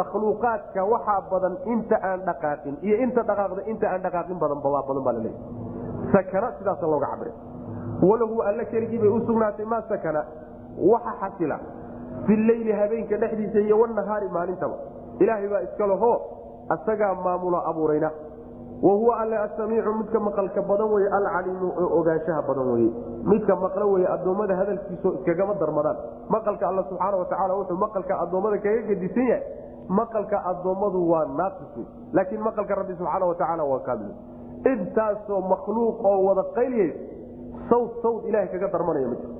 makhluuqaadka 0.00 0.80
waxaa 0.92 1.20
badan 1.30 1.54
inta 1.72 1.96
aan 2.10 2.20
dhaqaaqin 2.28 2.74
iyo 2.86 2.96
inta 3.04 3.22
dhaqaaqda 3.30 3.62
inta 3.72 3.86
aan 3.92 4.02
dhaqaaqin 4.06 4.38
badan 4.42 4.58
badan 4.64 5.02
baa 5.06 5.12
laleeyahy 5.12 6.12
sakana 6.12 6.48
sidaasa 6.58 6.86
looga 6.92 7.06
cabiray 7.12 7.34
walahu 8.08 8.42
alla 8.48 8.64
keligii 8.72 8.98
bay 9.02 9.08
u 9.08 9.20
sugnaatay 9.26 9.66
maa 9.66 9.82
sakana? 9.88 10.22
Waxa 10.90 11.12
xasila. 11.20 11.56
Fi 12.26 12.36
leyli 12.36 12.72
habeenka 12.80 13.16
dhexdiisa 13.22 13.58
iyo 13.66 13.78
wanahaari 13.80 14.28
maalintaba 14.36 14.76
ilaahay 15.22 15.48
baa 15.52 15.62
iska 15.66 15.86
laho 15.92 16.10
asagaa 16.74 17.14
maamula 17.24 17.58
abuurayna. 17.70 18.10
Wa 18.82 18.92
huwa 18.94 19.14
alle 19.20 19.36
asamiicu 19.38 19.92
midka 19.98 20.20
maqalka 20.20 20.62
badan 20.70 20.90
weye 20.94 21.08
alcaliimu 21.18 21.68
oo 21.82 21.88
ogaanshaha 22.00 22.42
badan 22.48 22.68
weye 22.74 22.90
midka 23.30 23.56
maqlo 23.64 23.86
weye 23.92 24.06
addoommada 24.14 24.54
hadalkiiso 24.60 25.08
iskagama 25.18 25.54
darmadaan. 25.62 25.96
Maqalka 26.34 26.64
alla 26.70 26.82
subxaana 26.90 27.16
watacaala 27.22 27.54
wuxuu 27.58 27.76
maqalka 27.84 28.14
addoommada 28.24 28.58
kaga 28.64 28.82
gedisan 28.90 29.26
yahay. 29.32 29.42
Maqalka 29.98 30.36
addoommadu 30.50 30.98
waa 31.10 31.24
naaqis 31.40 31.86
laakiin 32.16 32.42
maqalka 32.48 32.74
rabbi 32.80 32.94
subxaana 33.00 33.24
watacaala 33.30 33.64
waa 33.72 33.80
kaamil 33.88 34.12
intaasoo 34.72 35.40
makhluuq 35.52 35.96
oo 36.10 36.18
wada 36.28 36.42
qayliyay 36.56 36.90
sawd 37.70 37.90
sawd 38.02 38.20
ilahay 38.30 38.48
kaga 38.54 38.68
darmanaya 38.74 39.06
ma 39.12 39.16
jiro 39.20 39.34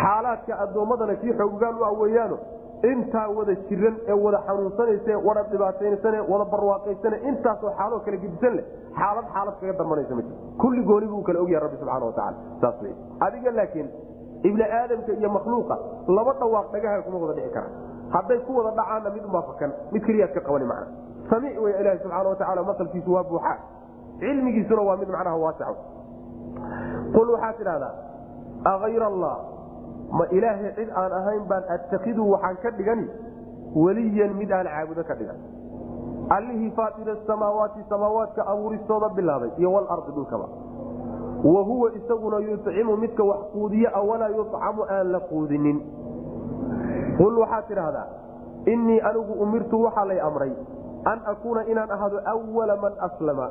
xaalaadka 0.00 0.52
addoommadana 0.64 1.14
kii 1.22 1.32
xoogaan 1.40 1.76
u 1.80 1.84
aweeyaano 1.90 2.36
intaa 2.82 3.28
wada 3.38 3.54
jiran 3.68 3.96
ee 4.08 4.12
wada 4.24 4.38
xanuunsanayse 4.46 5.14
wada 5.28 5.42
dhibaataysane 5.52 6.20
wada 6.32 6.44
barwaaqaysane 6.52 7.16
intaasoo 7.30 7.72
xaaloo 7.78 8.00
kala 8.06 8.16
gedisan 8.24 8.54
leh 8.58 8.64
xaalad 9.00 9.26
xaalad 9.34 9.54
kaga 9.60 9.72
darmanaysa 9.80 10.14
ma 10.18 10.22
jiro 10.22 10.36
kulli 10.62 10.82
gooni 10.90 11.06
buu 11.12 11.22
kala 11.28 11.38
ogyahay 11.44 11.62
rabbi 11.66 11.76
subxana 11.82 12.06
watacaala 12.06 12.36
saas 12.62 12.76
wey 12.84 12.94
adiga 13.26 13.50
laakiin 13.58 13.88
ibni 14.48 14.64
aadamka 14.78 15.12
iyo 15.20 15.30
makhluuqa 15.36 15.76
laba 16.18 16.32
dhawaaq 16.42 16.66
dhagaha 16.74 17.02
kuma 17.06 17.18
wada 17.24 17.34
dhici 17.38 17.52
karaan. 17.56 17.72
Hadday 18.14 18.38
ku 18.46 18.52
wada 18.58 18.70
dhacaanna 18.78 19.10
mid 19.16 19.24
umaafakan 19.30 19.70
mid 19.92 20.02
keliyaad 20.06 20.32
ka 20.36 20.40
qabani 20.46 20.64
macna. 20.72 20.86
Samiic 21.30 21.56
wey 21.64 21.72
ilaahi 21.80 21.98
subxaana 22.04 22.28
watacaala 22.32 22.62
maqalkiisu 22.70 23.10
waa 23.16 23.24
buuxaa 23.30 23.56
cilmigiisuna 24.22 24.82
waa 24.88 24.96
mid 25.02 25.08
macnaha 25.16 25.36
waasaco 25.44 25.82
qul 27.14 27.28
waxaad 27.34 27.56
tidhahdaa 27.60 27.92
aayr 28.72 29.02
allah 29.10 29.34
ma 30.18 30.24
ilaahay 30.30 30.72
cid 30.78 30.90
aan 31.02 31.12
ahayn 31.12 31.44
baan 31.50 31.64
attakidu 31.76 32.30
waxaan 32.32 32.56
ka 32.62 32.70
dhigani? 32.78 33.06
Weliyan 33.74 34.34
mid 34.38 34.50
aan 34.52 34.66
caabudo 34.66 35.04
ka 35.06 35.14
dhigan. 35.14 35.38
Allihii 36.36 36.70
faatira 36.78 37.14
samaawaati 37.26 37.82
samaawaadka 37.88 38.42
abuuristooda 38.46 39.08
bilaabay 39.14 39.50
iyo 39.58 39.72
walardi 39.72 40.12
dhulkaba. 40.14 40.48
Wa 41.44 41.62
huwa 41.62 41.90
isaguna 41.94 42.38
yucimu 42.38 42.96
midka 42.96 43.24
wax 43.24 43.40
quudiye 43.52 43.88
a 43.94 44.00
walaa 44.02 44.28
yucamu 44.28 44.82
aan 44.90 45.12
la 45.12 45.20
quudinin. 45.30 45.78
Qul 47.18 47.38
waxaad 47.38 47.64
tidhaahdaa 47.68 48.06
innii 48.66 49.00
anigu 49.00 49.32
umirtu 49.42 49.82
waxaa 49.82 50.04
lay 50.04 50.20
amray 50.20 50.52
an 51.12 51.18
akuuna 51.32 51.64
inaan 51.66 51.90
ahaado 51.90 52.18
awala 52.32 52.76
man 52.76 52.92
aslama. 53.08 53.48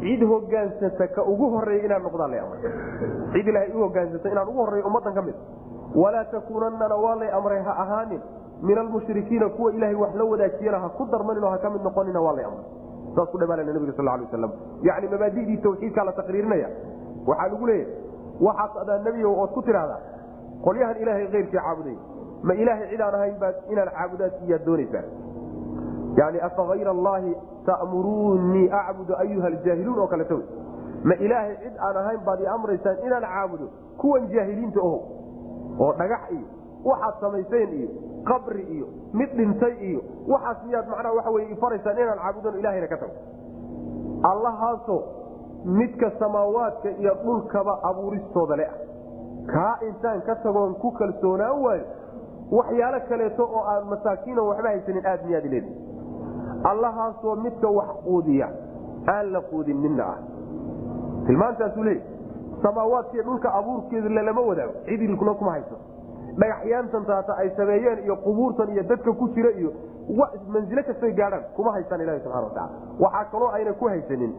Cid 0.00 0.22
hogaansata 0.26 1.06
ka 1.14 1.22
ugu 1.22 1.46
horreeya 1.54 1.84
inaan 1.84 2.02
noqdaa 2.02 2.28
lay 2.32 2.40
amray. 2.40 2.62
Cid 3.32 3.46
ilahay 3.48 3.70
u 3.76 3.78
hogaansata 3.86 4.28
inaan 4.32 4.48
ugu 4.48 4.58
horreeyo 4.64 4.86
ummaddan 4.86 5.14
ka 5.14 5.22
mid 5.22 5.34
walaa 5.94 6.24
takuunannana 6.24 6.96
waa 6.96 7.14
lay 7.14 7.30
amray 7.38 7.62
ha 7.62 7.72
ahaanin 7.84 8.20
min 8.62 8.78
almushrikiina 8.78 9.48
kuwa 9.48 9.72
ilaahay 9.72 9.94
wax 9.96 10.14
la 10.14 10.24
wadaajiyana 10.24 10.78
ha 10.78 10.88
ku 10.88 11.04
darmanin 11.12 11.44
oo 11.44 11.50
ha 11.50 11.58
ka 11.58 11.70
mid 11.70 11.82
noqonina 11.82 12.20
waa 12.20 12.32
lay 12.36 12.44
amray 12.44 12.64
saas 13.16 13.28
ku 13.30 13.38
dhamaalana 13.38 13.72
nabiga 13.72 13.92
sal 13.96 14.04
lay 14.04 14.20
waslam 14.24 14.52
yacni 14.82 15.08
mabaadidii 15.14 15.56
tawxiidkaa 15.66 16.04
la 16.04 16.12
taqriirinaya 16.12 16.68
waxaa 17.26 17.48
lagu 17.52 17.66
leeyahy 17.66 17.92
waxaas 18.46 18.76
adaa 18.82 18.98
nebiyow 19.08 19.34
ood 19.42 19.50
ku 19.58 19.62
tidhaahdaa 19.62 20.00
qolyahan 20.64 20.96
ilaahay 21.02 21.26
keyrkii 21.34 21.58
caabuday 21.58 21.96
ma 22.42 22.54
ilaahay 22.54 22.86
cid 22.92 23.00
aan 23.06 23.14
ahayn 23.20 23.36
baad 23.42 23.54
inaan 23.72 23.90
caabudaad 23.98 24.32
iyaad 24.48 24.64
doonaysaa 24.68 25.04
yani 26.20 26.40
afa 26.48 26.64
hayr 26.70 26.88
allahi 26.88 27.36
ta'muruunii 27.66 28.66
acbudu 28.80 29.16
ayuha 29.24 29.50
ljaahiluun 29.50 29.98
oo 29.98 30.06
kaleto 30.14 30.38
ma 31.04 31.14
ilaahay 31.14 31.56
cid 31.64 31.76
aan 31.88 31.96
ahayn 32.02 32.20
baad 32.26 32.40
i 32.40 32.46
amraysaan 32.56 32.96
inaan 33.06 33.26
caabudo 33.34 33.66
kuwan 34.02 34.28
jaahiliinta 34.34 34.80
oho 34.80 34.98
oo 35.78 35.92
dhagax 35.98 36.22
iyo 36.30 36.46
waxaad 36.84 37.14
samayseen 37.20 37.70
iyo 37.78 37.88
qabri 38.30 38.62
iyo 38.76 38.86
mid 39.12 39.30
dhintay 39.36 39.74
iyo 39.88 40.00
waxaas 40.28 40.58
miyaad 40.66 40.88
macnaha 40.88 41.14
waxa 41.18 41.30
wey 41.30 41.44
ifaraysaan 41.52 41.98
inaan 41.98 42.18
caabudon 42.24 42.58
ilahayna 42.58 42.86
ka 42.92 42.96
tago. 42.96 43.14
Allahaasoo 44.30 45.02
midka 45.64 46.10
samaawaadka 46.18 46.90
iyo 46.90 47.14
dhulkaba 47.24 47.78
abuuristooda 47.82 48.56
le 48.56 48.66
ah. 48.66 48.78
Kaa 49.46 49.78
intaan 49.88 50.22
ka 50.22 50.34
tagoon 50.36 50.74
ku 50.74 50.90
kalsoonaan 50.90 51.62
waayo 51.62 51.84
waxyaalo 52.50 53.00
kaleeto 53.08 53.44
oo 53.44 53.64
aan 53.72 53.86
masaakiino 53.90 54.46
waxba 54.48 54.68
haysanin 54.68 55.06
aad 55.06 55.24
miyaad 55.26 55.44
leedi. 55.54 55.72
Allahaasoo 56.70 57.36
midka 57.36 57.68
wax 57.68 57.88
quudiya 58.04 58.48
aan 59.14 59.32
la 59.32 59.40
quudinninna 59.40 60.04
ah. 60.06 60.18
Tilmaantaasuu 61.26 61.82
leey 61.84 62.00
samaawaadkiiyo 62.62 63.24
dhulka 63.24 63.54
abuurkeeda 63.58 64.08
lalama 64.08 64.40
wadaago. 64.40 64.72
Cidilkuna 64.86 65.34
kuma 65.34 65.50
hayso. 65.50 65.76
Dhagaxyaantan 66.40 67.04
taata 67.06 67.36
ay 67.36 67.50
sameeyeen 67.56 67.98
iyo 68.04 68.16
qubuurtan 68.16 68.70
iyo 68.74 68.82
dadka 68.82 69.12
ku 69.12 69.28
jira 69.28 69.50
iyo 69.50 69.72
mansilo 70.48 70.82
kastoy 70.82 71.12
gaadhaan 71.12 71.44
kuma 71.56 71.72
haysaan 71.72 72.00
ilahi 72.00 72.20
subxana 72.20 72.42
watacala 72.44 72.70
waxaa 73.00 73.24
kaloo 73.32 73.48
ayna 73.56 73.72
ku 73.72 73.88
haysanin. 73.88 74.32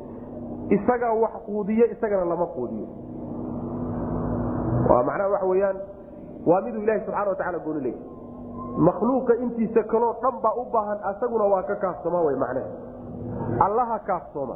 Isagaa 0.70 1.14
wax 1.14 1.32
quudiye 1.46 1.86
isagana 1.92 2.26
lama 2.26 2.46
quudiyo. 2.56 2.88
Waa 4.90 5.04
macnaha 5.04 5.30
waxa 5.30 5.46
weyaan 5.46 5.78
waa 6.48 6.62
miduu 6.62 6.82
ilahi 6.82 7.00
subxana 7.06 7.30
watacala 7.30 7.60
gooni 7.60 7.82
leeya 7.82 7.98
makhluuqa 8.78 9.36
intiisa 9.36 9.84
kaloo 9.84 10.14
dhan 10.22 10.42
baa 10.44 10.54
u 10.62 10.66
baahan 10.74 10.98
asaguna 11.12 11.44
waa 11.54 11.64
ka 11.64 11.76
kaafsoomaa 11.76 12.22
wy 12.28 12.36
macnehe 12.36 12.68
allaha 13.66 14.00
kaafsooma 14.00 14.56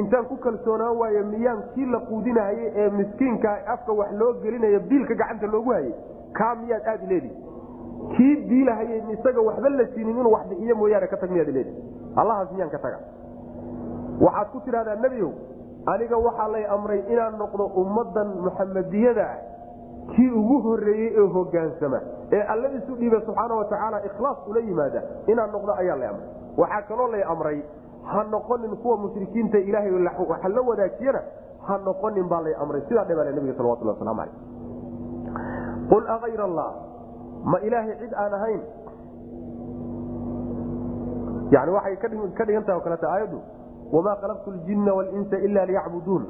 intaan 0.00 0.24
ku 0.30 0.36
kalsoonaan 0.44 0.96
waaye 1.00 1.22
miyaan 1.32 1.62
kii 1.74 1.86
la 1.94 1.98
quudinahayey 2.08 2.72
ee 2.82 2.90
miskiinka 2.98 3.50
afka 3.74 3.92
wax 3.92 4.12
loo 4.20 4.32
gelinayo 4.42 4.80
biilka 4.80 5.14
gacanta 5.14 5.46
loogu 5.46 5.70
hayay? 5.72 5.94
Kaa 6.38 6.54
miyaad 6.54 6.86
aad 6.92 7.02
leedi 7.10 7.30
kii 8.16 8.34
diilahayey 8.48 9.02
isaga 9.14 9.40
waxba 9.48 9.68
la 9.68 9.86
siinin 9.94 10.16
inuu 10.16 10.32
wax 10.32 10.46
bixiyo 10.50 10.76
mooyaane 10.76 11.06
ka 11.06 11.16
tag 11.16 11.30
miyaad 11.30 11.48
leedi 11.58 11.72
allahaas 12.16 12.52
miyaan 12.52 12.70
ka 12.70 12.78
taga 12.78 12.98
waxaad 14.20 14.48
ku 14.52 14.60
tidhahdaa 14.66 14.96
nebiow 15.04 15.30
aniga 15.94 16.16
waxaa 16.26 16.48
lay 16.54 16.64
amray 16.76 17.00
inaan 17.12 17.38
noqdo 17.38 17.64
ummadan 17.82 18.28
muxamadiyada 18.46 19.26
ah. 19.34 19.38
Kii 20.14 20.30
ugu 20.30 20.56
horeeyey 20.62 21.08
ee 21.20 21.26
hogaansama 21.34 22.00
ee 22.32 22.42
alla 22.52 22.68
isu 22.78 22.94
dhiiba 23.00 23.20
subxaana 23.26 23.54
watacaala 23.60 23.98
ikhlaas 24.08 24.38
ula 24.50 24.60
yimaada. 24.60 25.02
Inaan 25.32 25.50
noqdo 25.54 25.72
ayaa 25.82 25.96
lay 26.00 26.08
amray. 26.08 26.28
Waxaa 26.60 26.82
kaloo 26.88 27.08
lay 27.14 27.22
amray 27.32 27.58
ha 28.12 28.24
noqonin 28.34 28.76
kuwa 28.82 28.96
mushrikiinta 28.96 29.58
ilaahay 29.58 29.90
waxa 30.28 30.48
la 30.48 30.62
wadaajiyana 30.62 31.20
ha 31.66 31.78
noqonin 31.84 32.28
baa 32.28 32.40
lay 32.42 32.54
amray. 32.62 32.82
Sidaa 32.88 33.04
dhebale 33.04 33.32
nabiga 33.32 33.54
salawatullah 33.56 33.94
waslamu 33.98 34.20
aleyh 34.20 34.34
qul 35.90 36.04
aayr 36.16 36.40
allah 36.48 36.68
ma 37.44 37.58
ilaahay 37.60 37.96
cid 38.02 38.12
aan 38.14 38.32
ahayn? 38.38 38.60
Yani 41.50 41.70
waxay 41.70 41.96
ka 41.96 42.44
dhigantaha 42.44 42.78
o 42.78 42.80
kaleta 42.80 43.06
aayaddu 43.10 43.38
wamaa 43.92 44.16
khalaqtu 44.22 44.50
ljina 44.66 44.94
walinsa 44.94 45.38
ila 45.38 45.66
liyacbuduun 45.66 46.24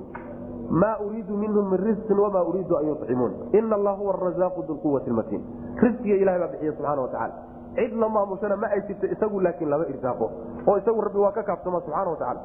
ma 0.71 0.91
uriidu 1.01 1.37
minhum 1.37 1.71
min 1.71 1.79
risqin 1.81 2.19
wamaa 2.19 2.43
uriidu 2.45 2.77
an 2.77 2.87
yucimuun 2.89 3.33
ina 3.53 3.77
allah 3.77 3.97
huwa 3.99 4.15
arazaaqu 4.15 4.63
dulquwati 4.69 5.11
matiin 5.11 5.43
risqiga 5.83 6.17
ilahay 6.23 6.41
baa 6.41 6.49
bixiya 6.53 6.73
subxana 6.73 7.03
watacala 7.03 7.35
cid 7.79 7.93
la 8.03 8.09
maamushana 8.17 8.57
ma 8.63 8.69
ay 8.77 8.81
jirto 8.89 9.07
isagu 9.17 9.41
laakiin 9.47 9.71
lama 9.75 9.85
irsaaqo 9.95 10.27
oo 10.69 10.77
isagu 10.83 11.01
rabbi 11.09 11.19
waa 11.25 11.33
ka 11.39 11.43
kaafsama 11.51 11.81
subxana 11.87 12.11
watacala 12.11 12.41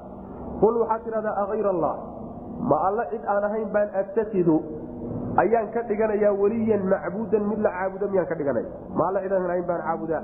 qul 0.61 0.75
waxaad 0.83 1.01
tidhahdaa 1.07 1.35
aayr 1.45 1.67
allah 1.73 1.93
ma 2.71 2.77
alla 2.89 3.05
cid 3.13 3.23
aan 3.33 3.43
ahayn 3.49 3.67
baan 3.75 3.89
attakidu 4.03 4.57
ayaan 5.43 5.67
ka 5.75 5.81
dhiganayaa 5.89 6.33
weliyan 6.43 6.83
macbuudan 6.93 7.43
mid 7.51 7.59
la 7.67 7.71
caabudo 7.77 8.07
miyaan 8.13 8.27
ka 8.31 8.35
dhiganaya 8.41 8.69
ma 8.99 9.07
alla 9.09 9.19
cid 9.25 9.33
aan 9.37 9.45
ahayn 9.49 9.65
baan 9.71 9.81
caabudaa? 9.87 10.23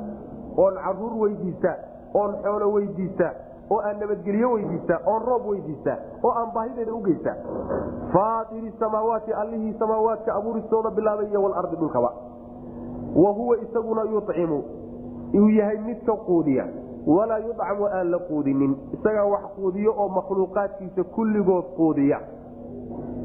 Oon 0.63 0.75
carruur 0.83 1.13
weydiista 1.23 1.71
oon 2.19 2.31
xoolo 2.43 2.67
weydiista 2.75 3.27
oo 3.73 3.79
aan 3.87 3.99
nabadgelyo 4.03 4.47
weydiistaa 4.53 4.99
oon 5.11 5.21
roob 5.29 5.43
weydiistaa 5.51 5.97
oo 6.23 6.31
aan 6.41 6.49
baahideeda 6.55 6.93
u 6.93 7.01
geystaa 7.07 7.35
faatiri 8.13 8.71
samaawaati 8.79 9.33
allihii 9.41 9.73
samaawaadka 9.79 10.33
abuuristooda 10.39 10.91
bilaabay 10.97 11.37
walardi 11.45 11.75
dhulkaba 11.81 12.11
wa 13.23 13.31
huwa 13.39 13.57
isaguna 13.65 14.01
yucimu 14.13 14.59
uu 15.33 15.49
yahay 15.49 15.77
midka 15.77 16.13
quudiya. 16.27 16.65
Walaa 17.07 17.37
yudcamu 17.39 17.85
aan 17.87 18.11
la 18.11 18.19
quudinin. 18.19 18.75
Isagaa 18.93 19.25
wax 19.25 19.43
quudiyo 19.55 19.93
oo 19.97 20.07
makhluuqaadkiisa 20.09 21.03
kulligood 21.15 21.65
quudiya. 21.77 22.19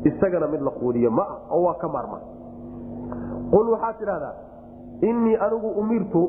Isagana 0.05 0.47
mid 0.47 0.61
la 0.63 0.71
quudiyo. 0.71 1.11
Ma 1.11 1.23
ah 1.23 1.39
oo 1.55 1.63
waa 1.67 1.75
ka 1.75 1.89
maarma 1.89 2.19
qul 3.53 3.69
waxaad 3.71 3.99
tidhahdaa 3.99 4.35
innii 5.03 5.37
anigu 5.37 5.69
umirtu 5.81 6.23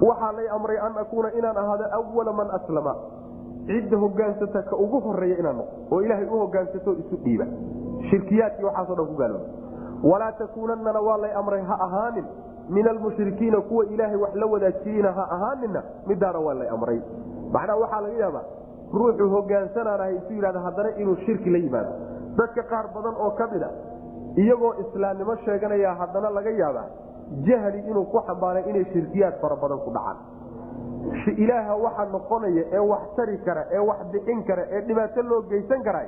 waxaa 0.00 0.32
lay 0.32 0.48
amray 0.48 0.78
an 0.78 0.92
akuuna 0.98 1.30
inaan 1.38 1.56
ahaado 1.56 1.84
awala 1.92 2.32
man 2.32 2.48
aslama. 2.50 2.94
Cidda 3.66 3.96
hogaansata 3.96 4.62
ka 4.62 4.76
ugu 4.76 5.00
horreeya 5.00 5.38
inaan 5.38 5.56
noqo 5.56 5.94
oo 5.94 6.00
ilaahay 6.02 6.26
u 6.26 6.38
hogaansato 6.40 6.92
isu 6.92 7.16
dhiiba. 7.24 7.46
Shirkiyaadkii 8.10 8.64
waxaaso 8.64 8.94
dhan 8.94 9.06
ku 9.06 9.14
gaalooba. 9.14 9.46
Walaa 10.02 10.32
takuunannana 10.32 11.00
waa 11.00 11.16
lay 11.16 11.32
amray 11.32 11.62
ha 11.62 11.76
ahaanin 11.86 12.24
min 12.68 12.88
almushrikiina 12.88 13.60
kuwa 13.60 13.84
ilaahay 13.84 14.16
wax 14.16 14.34
la 14.34 14.46
wadaajiyeyna 14.46 15.12
ha 15.12 15.24
ahaanina 15.30 15.82
midaana 16.06 16.38
waa 16.38 16.54
lay 16.54 16.68
amray. 16.68 17.00
Macnaha 17.52 17.78
waxaa 17.80 18.00
laga 18.00 18.18
yaabaa 18.22 18.44
ruuxu 18.94 19.28
hogaansanaanahay 19.30 20.16
isu 20.16 20.32
yidhahda 20.32 20.60
haddana 20.60 20.96
inuu 20.96 21.16
shirki 21.26 21.50
la 21.50 21.58
yimaado. 21.58 21.92
Dadka 22.38 22.62
qaar 22.62 22.86
badan 22.94 23.14
oo 23.24 23.30
ka 23.30 23.46
mid 23.52 23.62
a 23.62 23.70
iyagoo 24.36 24.74
islaamnimo 24.84 25.36
sheeganaya 25.44 25.94
haddana 25.94 26.30
laga 26.30 26.50
yaabaa 26.50 26.86
jahli 27.48 27.78
inuu 27.90 28.04
ku 28.04 28.20
xambaaray 28.26 28.64
inay 28.70 28.84
shirkiyaad 28.92 29.34
fara 29.40 29.56
badan 29.56 29.78
ku 29.84 29.90
dhacaan. 29.90 30.16
Ilaaha 31.36 31.74
waxa 31.84 32.04
noqonaya 32.12 32.64
ee 32.72 32.78
wax 32.92 33.02
tari 33.16 33.38
kara 33.46 33.62
ee 33.72 33.78
wax 33.88 33.98
bixin 34.12 34.44
kara 34.44 34.62
ee 34.70 34.80
dhibaato 34.88 35.22
loo 35.22 35.42
geysan 35.50 35.82
kara 35.82 36.02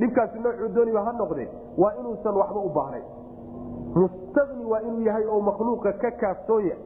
dhibkaasi 0.00 0.38
noocuu 0.44 0.68
dooniba 0.74 1.04
ha 1.06 1.12
noqde 1.12 1.44
waa 1.78 1.92
inuusan 2.00 2.34
waxba 2.40 2.60
u 2.60 2.68
baahnayn 2.78 3.04
mustaqni 3.94 4.64
waa 4.64 4.80
inuu 4.80 5.00
yahay 5.06 5.24
oo 5.26 5.40
makhluuqa 5.40 5.92
ka 5.92 6.10
kaaftoonya 6.10 6.76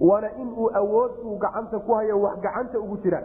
waana 0.00 0.30
inuu 0.42 0.70
awood 0.80 1.12
uu 1.24 1.36
gacanta 1.38 1.78
ku 1.78 1.92
hayo 1.94 2.20
wax 2.22 2.38
gacanta 2.40 2.78
ugu 2.78 2.96
jiraan 3.02 3.24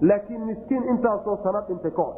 laakiin 0.00 0.44
miskiin 0.46 0.84
intaasoo 0.94 1.36
sana 1.42 1.60
dhintay 1.68 1.90
ka 1.90 2.02
hor 2.02 2.16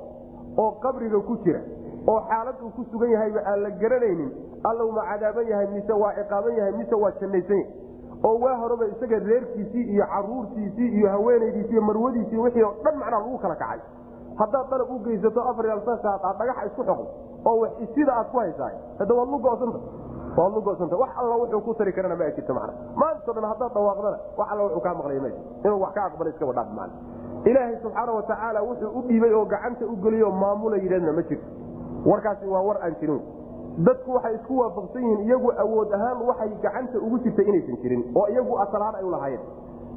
oo 0.59 0.71
qabriga 0.85 1.21
ku 1.21 1.37
jira 1.45 1.61
oo 2.09 2.21
xaalad 2.31 2.57
uu 2.63 2.71
ku 2.77 2.85
sugan 2.93 3.11
yahayba 3.11 3.41
aan 3.53 3.63
la 3.63 3.71
garanaynin 3.71 4.31
alla 4.65 4.85
uma 4.85 5.03
cadaaban 5.11 5.47
yahay 5.53 5.67
mise 5.75 5.93
waa 5.93 6.15
ciqaaban 6.19 6.57
yahay 6.57 6.73
mise 6.73 6.95
waa 6.95 7.11
jannaysan 7.21 7.57
yahay. 7.57 7.81
Oo 8.25 8.39
waa 8.39 8.55
horeba 8.57 8.87
isaga 8.87 9.19
reerkiisii 9.19 9.83
iyo 9.93 10.05
caruurtiisii 10.07 10.89
iyo 10.99 11.09
haweenaydiisi 11.11 11.73
iyo 11.73 11.83
marwadiisii 11.83 12.37
wixii 12.39 12.63
oo 12.63 12.75
dhan 12.85 12.97
macnaa 12.99 13.19
lagu 13.19 13.39
kala 13.39 13.55
kacay. 13.57 13.81
Haddaad 14.39 14.71
dalab 14.71 14.91
u 14.91 14.99
geysato 15.05 15.41
afar 15.51 15.67
alsankaad 15.71 16.21
aad 16.25 16.37
dhagaxa 16.39 16.67
isku 16.67 16.83
xoqdo 16.85 17.07
oo 17.45 17.67
sida 17.95 18.13
aad 18.17 18.31
ku 18.33 18.39
haysaay. 18.39 18.75
Hadda 18.99 19.15
waad 19.15 19.29
lugosanta 19.35 19.79
waad 20.37 20.53
lugosanta 20.55 20.97
wax 20.97 21.11
alla 21.21 21.37
wuxuu 21.37 21.61
ku 21.61 21.75
tari 21.75 21.93
karana 21.93 22.17
ma 22.17 22.31
jirto 22.37 22.55
macna. 22.55 22.73
Maantao 22.97 23.35
dhan 23.35 23.45
haddaad 23.51 23.73
dhawaaqdana 23.77 24.19
wax 24.39 24.49
alla 24.53 24.63
wuxuu 24.65 24.81
kaa 24.87 24.95
maqlaya 24.95 25.21
ma 25.21 25.29
inuu 25.65 25.81
wax 25.85 25.93
ka 25.95 26.05
aqbala 26.09 26.31
iskaba 26.31 26.53
dhaaf 26.59 26.69
macna 26.79 26.95
ilaahay 27.51 27.77
subxaana 27.83 28.13
watacaala 28.19 28.61
wuxuu 28.69 28.91
u 28.99 29.03
dhiibay 29.09 29.33
oo 29.35 29.45
gacanta 29.45 29.85
u 29.87 29.97
geliyo 30.05 30.31
maamula 30.31 30.77
yidhahdna 30.77 31.13
ma 31.13 31.23
jirto 31.23 31.47
warkaasi 32.11 32.47
waa 32.47 32.63
war 32.69 32.79
aan 32.85 32.95
jirin. 33.01 33.21
Dadku 33.87 34.15
waxay 34.15 34.35
isku 34.35 34.59
waafaqsan 34.59 35.03
yihiin 35.03 35.21
iyagu 35.29 35.53
awood 35.65 35.93
ahaan 35.99 36.23
waxay 36.29 36.51
gacanta 36.65 36.99
ugu 36.99 37.19
jirtay 37.25 37.45
inaysan 37.51 37.77
jirin 37.83 38.03
oo 38.15 38.27
iyagu 38.29 38.59
asalahaan 38.65 38.95
ay 39.01 39.05
ulahaayeen 39.05 39.41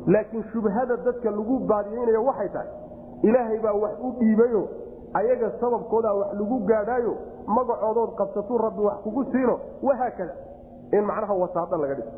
laakiin 0.07 0.43
shubhada 0.53 0.97
dadka 1.07 1.31
lagu 1.31 1.59
baadiyeynayo 1.71 2.23
waxay 2.25 2.49
tahay 2.49 2.67
ilaahay 3.23 3.59
baa 3.65 3.73
wax 3.83 3.93
u 4.03 4.11
dhiibayo 4.19 4.61
ayaga 5.20 5.51
sababkoodaa 5.61 6.13
wax 6.20 6.34
lagu 6.39 6.57
gaadhaayo 6.72 7.13
magacoodood 7.57 8.11
qabsatuu 8.22 8.57
rabbi 8.66 8.82
wax 8.88 8.97
kugu 9.05 9.24
siino 9.32 9.55
wahaakada 9.88 10.34
in 10.97 11.03
macnaha 11.09 11.34
wasaada 11.43 11.78
laga 11.84 11.95
dhigo. 11.99 12.11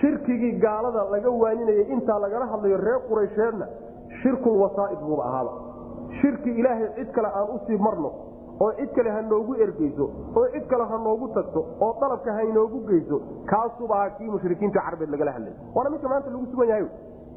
Shirkigii 0.00 0.52
gaalada 0.64 1.02
laga 1.14 1.30
waaninayay 1.42 1.86
intaa 1.94 2.18
lagala 2.24 2.46
hadlayo 2.52 2.76
reer 2.86 3.00
quraysheedna 3.08 3.66
shirkul 4.22 4.56
wasaa'id 4.64 4.98
buuba 5.06 5.24
ahaaba. 5.30 5.52
Shirki 6.20 6.50
ilaahay 6.60 6.88
cid 6.98 7.10
kale 7.16 7.28
aan 7.38 7.48
u 7.54 7.58
sii 7.66 7.76
marno 7.86 8.10
oo 8.64 8.70
cid 8.78 8.90
kale 8.96 9.10
ha 9.16 9.20
noogu 9.30 9.54
ergeyso 9.66 10.06
oo 10.36 10.46
cid 10.54 10.66
kale 10.72 10.84
ha 10.92 10.98
noogu 11.06 11.28
tagto 11.36 11.60
oo 11.86 11.92
dalabka 12.00 12.32
ha 12.36 12.42
inoogu 12.50 12.80
geyso 12.90 13.20
kaasuba 13.52 13.94
aha 14.00 14.10
kii 14.18 14.30
mushrikiinta 14.34 14.80
carbeed 14.86 15.10
lagala 15.14 15.32
hadlay. 15.36 15.52
Waana 15.74 15.90
midka 15.94 16.08
maanta 16.12 16.30
lagu 16.30 16.46
sugan 16.52 16.68
yahay. 16.72 16.86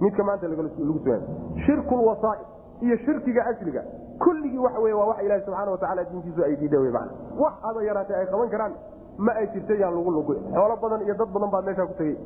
Midka 0.02 0.24
maanta 0.24 0.48
lagu 0.48 0.70
sugan 0.78 1.22
shirkul 1.66 2.02
wasaa'id 2.10 2.48
iyo 2.82 2.98
shirkiga 3.06 3.46
asliga. 3.46 3.84
Kulligii 4.20 4.58
waxa 4.58 4.80
wey 4.80 4.94
waa 4.94 5.06
wax 5.12 5.24
ilahi 5.26 5.42
subxaana 5.46 5.72
watacaala 5.72 6.04
diintiisu 6.04 6.44
ay 6.44 6.56
diida 6.56 6.80
w 6.80 6.92
man 6.92 7.10
wax 7.40 7.54
aba 7.70 7.84
yaraatee 7.84 8.16
ay 8.16 8.26
qaban 8.26 8.50
karaan 8.50 8.74
ma 9.18 9.32
ay 9.34 9.48
jirta 9.54 9.74
yaan 9.74 9.94
lagu 9.96 10.12
lugu 10.12 10.36
xoolo 10.54 10.76
badan 10.82 11.02
iyo 11.06 11.14
dad 11.22 11.30
badan 11.34 11.50
baad 11.52 11.66
meeshaa 11.66 11.86
ku 11.86 11.94
tegey. 11.94 12.18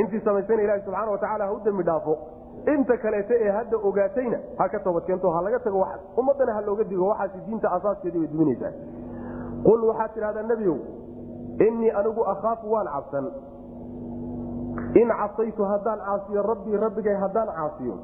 Intii 0.00 0.20
samaysayna 0.24 0.62
ilahi 0.62 0.80
subxaana 0.84 1.10
watacaala 1.10 1.44
ha 1.46 1.52
u 1.52 1.60
dembi 1.64 1.82
dhaafo 1.82 2.14
inta 2.74 2.96
kaleeta 2.96 3.34
ee 3.34 3.50
hadda 3.58 3.76
ogaatayna 3.88 4.38
ha 4.58 4.68
ka 4.68 4.78
toobadkeento 4.78 5.30
ha 5.30 5.42
laga 5.42 5.58
tago 5.58 5.86
ummadana 6.16 6.52
ha 6.54 6.60
looga 6.60 6.84
digo 6.84 7.08
waxaas 7.08 7.44
diinta 7.46 7.68
asaaskeedii 7.76 8.18
bay 8.18 8.28
duminaysaa 8.32 8.72
qul 9.66 9.84
waxaad 9.90 10.10
tidhahdaa 10.14 10.42
nebiyow 10.42 10.76
innii 11.66 11.90
anigu 11.90 12.24
akhaafu 12.32 12.72
waan 12.72 12.86
cabsan. 12.94 13.26
In 15.00 15.08
casaytu 15.08 15.64
haddaan 15.64 15.98
caasiyo 16.06 16.42
rabbii 16.42 16.76
rabbigay 16.84 17.14
haddaan 17.22 17.48
caasiyo 17.56 17.94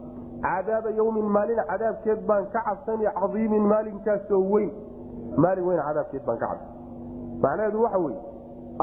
cadaaba 0.42 0.90
yawmin 0.98 1.26
maalin 1.36 1.60
cadaabkeed 1.70 2.20
baan 2.26 2.46
ka 2.54 2.60
cabsani 2.68 3.06
cadiimin 3.20 3.64
maalinkaasoo 3.72 4.42
weyn 4.52 4.70
maalin 5.44 5.64
weyn 5.68 5.80
cadaabkeed 5.88 6.24
baan 6.26 6.38
ka 6.42 6.46
cabsan 6.46 6.68
macnaheedu 7.44 7.82
waxa 7.84 7.98
weye 8.04 8.20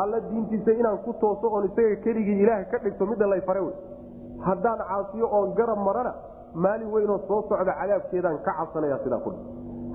alla 0.02 0.20
diintiisa 0.30 0.72
inaan 0.82 0.98
ku 1.06 1.14
tooso 1.22 1.48
oon 1.54 1.66
isaga 1.70 1.96
keligii 2.06 2.40
ilaah 2.44 2.64
ka 2.72 2.78
dhigto 2.84 3.06
midda 3.12 3.28
lay 3.34 3.42
fare 3.48 3.62
wey 3.68 3.74
haddaan 4.48 4.80
caasiyo 4.90 5.28
oon 5.38 5.54
garab 5.60 5.80
marana 5.88 6.14
maalin 6.66 6.92
weynoo 6.96 7.20
soo 7.28 7.42
socda 7.50 7.74
cadaabkeedaan 7.82 8.38
ka 8.48 8.52
cabsanaya 8.60 8.98
sidaa 9.04 9.20
ku 9.26 9.34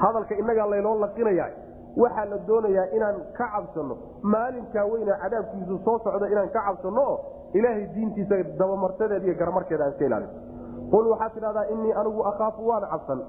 hadalka 0.05 0.35
innagaa 0.43 0.67
laynoo 0.73 0.97
laqinaya 1.05 1.47
waxaa 2.03 2.25
la 2.33 2.39
doonayaa 2.49 2.87
inaan 2.97 3.17
ka 3.39 3.47
cabsano 3.55 3.97
maalinkaa 4.35 4.85
weyna 4.93 5.15
cadaabkiisu 5.23 5.79
soo 5.87 5.99
socda 6.05 6.27
inaan 6.35 6.49
ka 6.57 6.61
cabsano 6.69 7.03
oo 7.11 7.17
ilaahay 7.59 7.87
diintiisa 7.95 8.37
dabamartadeed 8.61 9.25
iyo 9.25 9.35
garamarkeeda 9.41 9.85
aan 9.85 9.93
iska 9.93 10.05
ilaalin 10.11 10.31
qul 10.93 11.07
waxaad 11.13 11.33
tidhahdaa 11.35 11.67
innii 11.73 11.93
anigu 11.93 12.23
akhaafu 12.31 12.69
waan 12.69 12.87
cabsan 12.93 13.21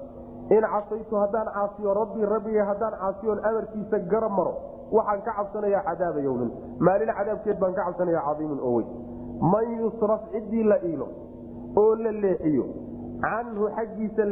in 0.56 0.62
casaytu 0.74 1.16
haddaan 1.16 1.48
caasiyo 1.54 1.94
rabbii 1.94 2.26
rabbigay 2.34 2.64
haddaan 2.70 2.94
caasiyoon 3.02 3.44
amarkiisa 3.50 3.98
garab 3.98 4.32
maro 4.38 4.54
waxaan 4.92 5.22
ka 5.22 5.32
cabsanayaa 5.38 5.82
cadaaba 5.88 6.20
yowmin 6.20 6.50
maalin 6.78 7.14
cadaabkeed 7.18 7.58
baan 7.60 7.74
ka 7.74 7.84
cabsanaya 7.84 8.22
cadiimin 8.28 8.60
oo 8.62 8.74
weyn 8.76 8.88
man 9.52 9.78
yusraf 9.80 10.20
ciddii 10.32 10.62
la 10.72 10.78
iilo 10.90 11.08
oo 11.76 11.94
la 11.94 12.12
leexiyo 12.12 12.66
canhu 13.20 13.70
xaggiisa 13.76 14.24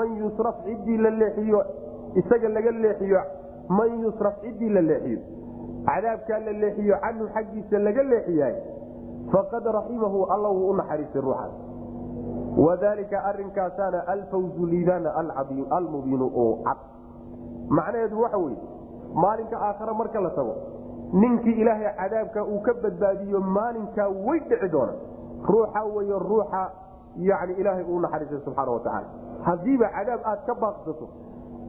man 0.00 0.16
yusraf 0.22 0.56
ciddii 0.66 0.98
la 0.98 1.10
leexiyo 1.10 1.62
isaga 2.14 2.48
laga 2.48 2.70
leexiyo 2.70 3.20
man 3.68 4.00
yusraf 4.04 4.34
ciddii 4.42 4.68
la 4.68 4.80
leexiyo 4.80 5.20
cadaabkaa 5.86 6.38
la 6.38 6.52
leexiyo 6.52 6.96
canhu 7.04 7.28
xaggiisa 7.34 7.78
laga 7.78 8.02
leexiyaay 8.02 8.54
faqad 9.32 9.64
raximahu 9.78 10.24
alla 10.34 10.48
wuu 10.48 10.70
u 10.70 10.76
naxariistay 10.76 11.22
ruuxaas 11.22 11.52
wadalika 12.56 13.24
arinkaasaana 13.24 14.06
alfawzu 14.06 14.66
liibaana 14.66 15.14
almubiinu 15.70 16.30
oo 16.36 16.56
cad. 16.64 16.76
Macnaheedu 17.68 18.20
waxa 18.20 18.36
weye 18.38 18.56
maalinka 19.14 19.56
aakhare 19.60 19.92
marka 19.92 20.20
la 20.20 20.30
tago 20.30 20.54
ninkii 21.12 21.52
ilaahay 21.52 21.92
cadaabka 21.96 22.44
uu 22.44 22.60
ka 22.60 22.74
badbaadiyo 22.74 23.40
maalinkaa 23.40 24.08
way 24.08 24.40
dhici 24.40 24.68
doona 24.68 24.92
ruuxa 25.48 25.82
wey 25.84 26.08
ruuxa 26.28 26.70
yani 27.16 27.52
ilaahay 27.54 27.84
uu 27.84 28.00
naxariistay 28.00 28.40
subxaana 28.44 28.72
watacaala 28.72 29.06
haddiiba 29.44 29.88
cadaab 29.88 30.20
aad 30.24 30.46
ka 30.46 30.54
baaqsato 30.54 31.08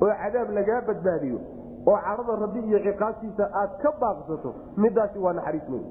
oo 0.02 0.14
cadaab 0.24 0.50
lagaa 0.50 0.82
badbaadiyo 0.88 1.40
oo 1.88 1.98
cadhada 2.06 2.36
rabbi 2.46 2.60
iyo 2.60 2.80
ciqaabtiisa 2.80 3.50
aad 3.62 3.70
ka 3.84 3.92
baaqsato 4.02 4.54
midaasi 4.78 5.20
waa 5.20 5.34
naxariis 5.34 5.70
wey 5.70 5.84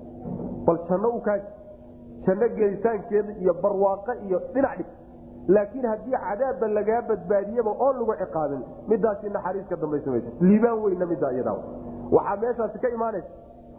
bal 0.67 0.79
janno 0.89 1.09
u 1.09 1.21
kaaji 1.21 1.47
janno 2.27 2.49
gelitaankeeda 2.59 3.33
iyo 3.43 3.55
barwaaqo 3.63 4.13
iyo 4.27 4.39
dhinac 4.55 4.77
dhig 4.79 4.91
laakiin 5.55 5.87
haddii 5.93 6.19
cadaabba 6.27 6.69
lagaa 6.79 7.01
badbaadiyaba 7.11 7.71
oon 7.87 7.95
lagu 8.01 8.15
ciqaabin 8.23 8.63
midaasi 8.91 9.31
naxariis 9.37 9.67
ka 9.73 9.77
dambaysa 9.83 10.11
maysa 10.15 10.31
liibaan 10.49 10.79
weyna 10.85 11.07
middaa 11.13 11.33
iyadaa 11.37 11.57
waxaa 12.17 12.37
meeshaasi 12.45 12.79
ka 12.85 12.89
imaanaysa 12.97 13.29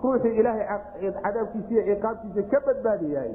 ruuxii 0.04 0.34
ilaahay 0.40 0.66
cadaabkiisa 1.26 1.72
iyo 1.74 1.84
ciqaabtiisa 1.96 2.50
ka 2.54 2.60
badbaadiyahay 2.68 3.32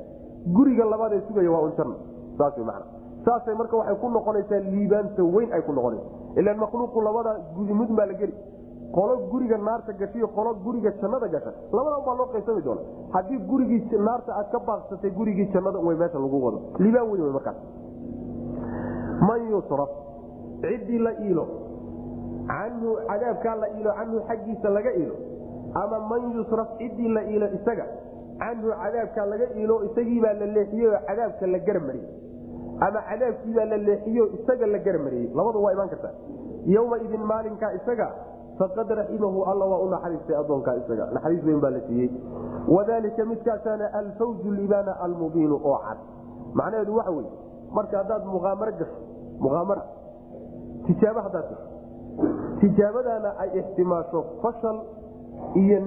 guriga 0.56 0.84
labaad 0.92 1.12
ee 1.18 1.22
sugaya 1.28 1.50
waa 1.54 1.62
un 1.68 1.72
janno 1.78 1.96
saas 2.38 2.58
man 2.70 2.82
saasay 3.26 3.54
marka 3.60 3.76
waxay 3.80 3.96
ku 4.02 4.08
noqonaysaa 4.16 4.60
liibaanta 4.72 5.22
weyn 5.36 5.52
ay 5.56 5.62
ku 5.68 5.72
noqonaysa 5.78 6.06
ilaan 6.40 6.58
makhluuqu 6.64 7.00
labada 7.08 7.32
gudimud 7.56 7.90
baa 7.98 8.06
la 8.06 8.14
geli 8.20 8.34
qolo 8.92 9.16
guriga 9.30 9.56
naarta 9.56 9.92
gashiyo 9.92 10.28
qolo 10.36 10.54
guriga 10.64 10.90
jannada 11.00 11.28
gasha 11.28 11.52
labadan 11.72 12.04
baa 12.06 12.14
loo 12.20 12.28
qaybsami 12.32 12.62
doona. 12.62 12.80
Haddii 13.12 13.38
gurigii 13.50 13.98
naarta 14.08 14.32
aad 14.38 14.50
ka 14.52 14.58
baaqsatay 14.58 15.10
gurigii 15.10 15.50
jannada 15.52 15.78
way 15.78 15.96
meesha 15.96 16.18
lagu 16.18 16.38
wado. 16.44 16.58
Liibaan 16.78 17.10
weyn 17.10 17.32
markaas 17.32 17.56
man 19.28 19.40
yusraf 19.50 19.90
ciddii 20.62 20.98
la 20.98 21.12
iilo 21.20 21.44
canhu 22.48 22.96
cadaabkaa 23.08 23.56
la 23.62 23.68
iilo 23.76 23.90
canhu 23.98 24.20
xaggiisa 24.28 24.68
laga 24.76 24.92
iilo 25.00 25.14
ama 25.74 25.98
man 26.10 26.22
yusraf 26.36 26.68
ciddii 26.78 27.08
la 27.08 27.22
iilo 27.32 27.46
isaga 27.58 27.86
canhu 28.38 28.70
cadaabkaa 28.82 29.26
laga 29.26 29.46
iilo 29.56 29.84
isagiibaa 29.90 30.32
la 30.40 30.46
leexiyey 30.46 30.90
cadaabka 31.08 31.46
la 31.46 31.58
garmariyey 31.58 32.08
ama 32.80 33.00
cadaabkiibaa 33.10 33.64
la 33.64 33.76
leexiyo 33.76 34.24
isaga 34.38 34.66
la 34.66 34.78
garmariyey 34.78 35.30
labadu 35.34 35.62
waa 35.62 35.72
imaan 35.72 35.88
kartaa. 35.88 36.14
Yowma 36.66 36.98
idin 36.98 37.22
isaga 37.82 38.08
faqad 38.58 38.88
raximahu 39.00 39.44
alla 39.50 39.64
waa 39.72 39.80
u 39.84 39.88
naxariistay 39.90 40.36
adoonkaa 40.36 40.74
isaga. 40.80 41.06
Naxariis 41.14 41.44
weyn 41.44 41.60
baa 41.60 41.70
la 41.70 41.80
siiyey. 41.86 42.10
Wadalika 42.68 43.24
midkaasaana 43.24 43.86
alfawzu 44.00 44.50
libaana 44.60 44.92
almubiinu 45.06 45.60
oo 45.64 45.78
cad. 45.86 45.98
Macnaheedu 46.54 46.96
waxa 46.96 47.10
wey 47.10 47.26
marka 47.72 47.98
haddaad 47.98 48.24
muaamaro 48.24 48.72
gasho 48.72 48.96
muaamara 49.40 49.82
tijaabo 50.86 51.20
haddaad 51.26 51.46
gasho 51.50 51.68
tijaabadaana 52.60 53.30
ay 53.38 53.50
ixtimaasho 53.60 54.24
fashal 54.42 54.78
iyo 55.54 55.80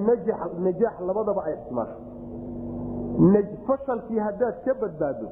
najaax 0.64 0.94
labadaba 1.06 1.44
ay 1.44 1.54
ixtimaasho. 1.54 1.98
Fashalkii 3.66 4.18
haddaad 4.18 4.54
ka 4.64 4.74
badbaado 4.80 5.28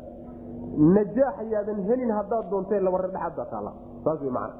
najaax 0.96 1.36
yaadan 1.52 1.80
helin 1.88 2.10
haddaad 2.18 2.50
doontee 2.50 2.80
laba 2.80 2.98
redhexaad 2.98 3.36
baa 3.36 3.46
taala. 3.52 3.72
Saas 4.04 4.20
w 4.22 4.30
man 4.30 4.50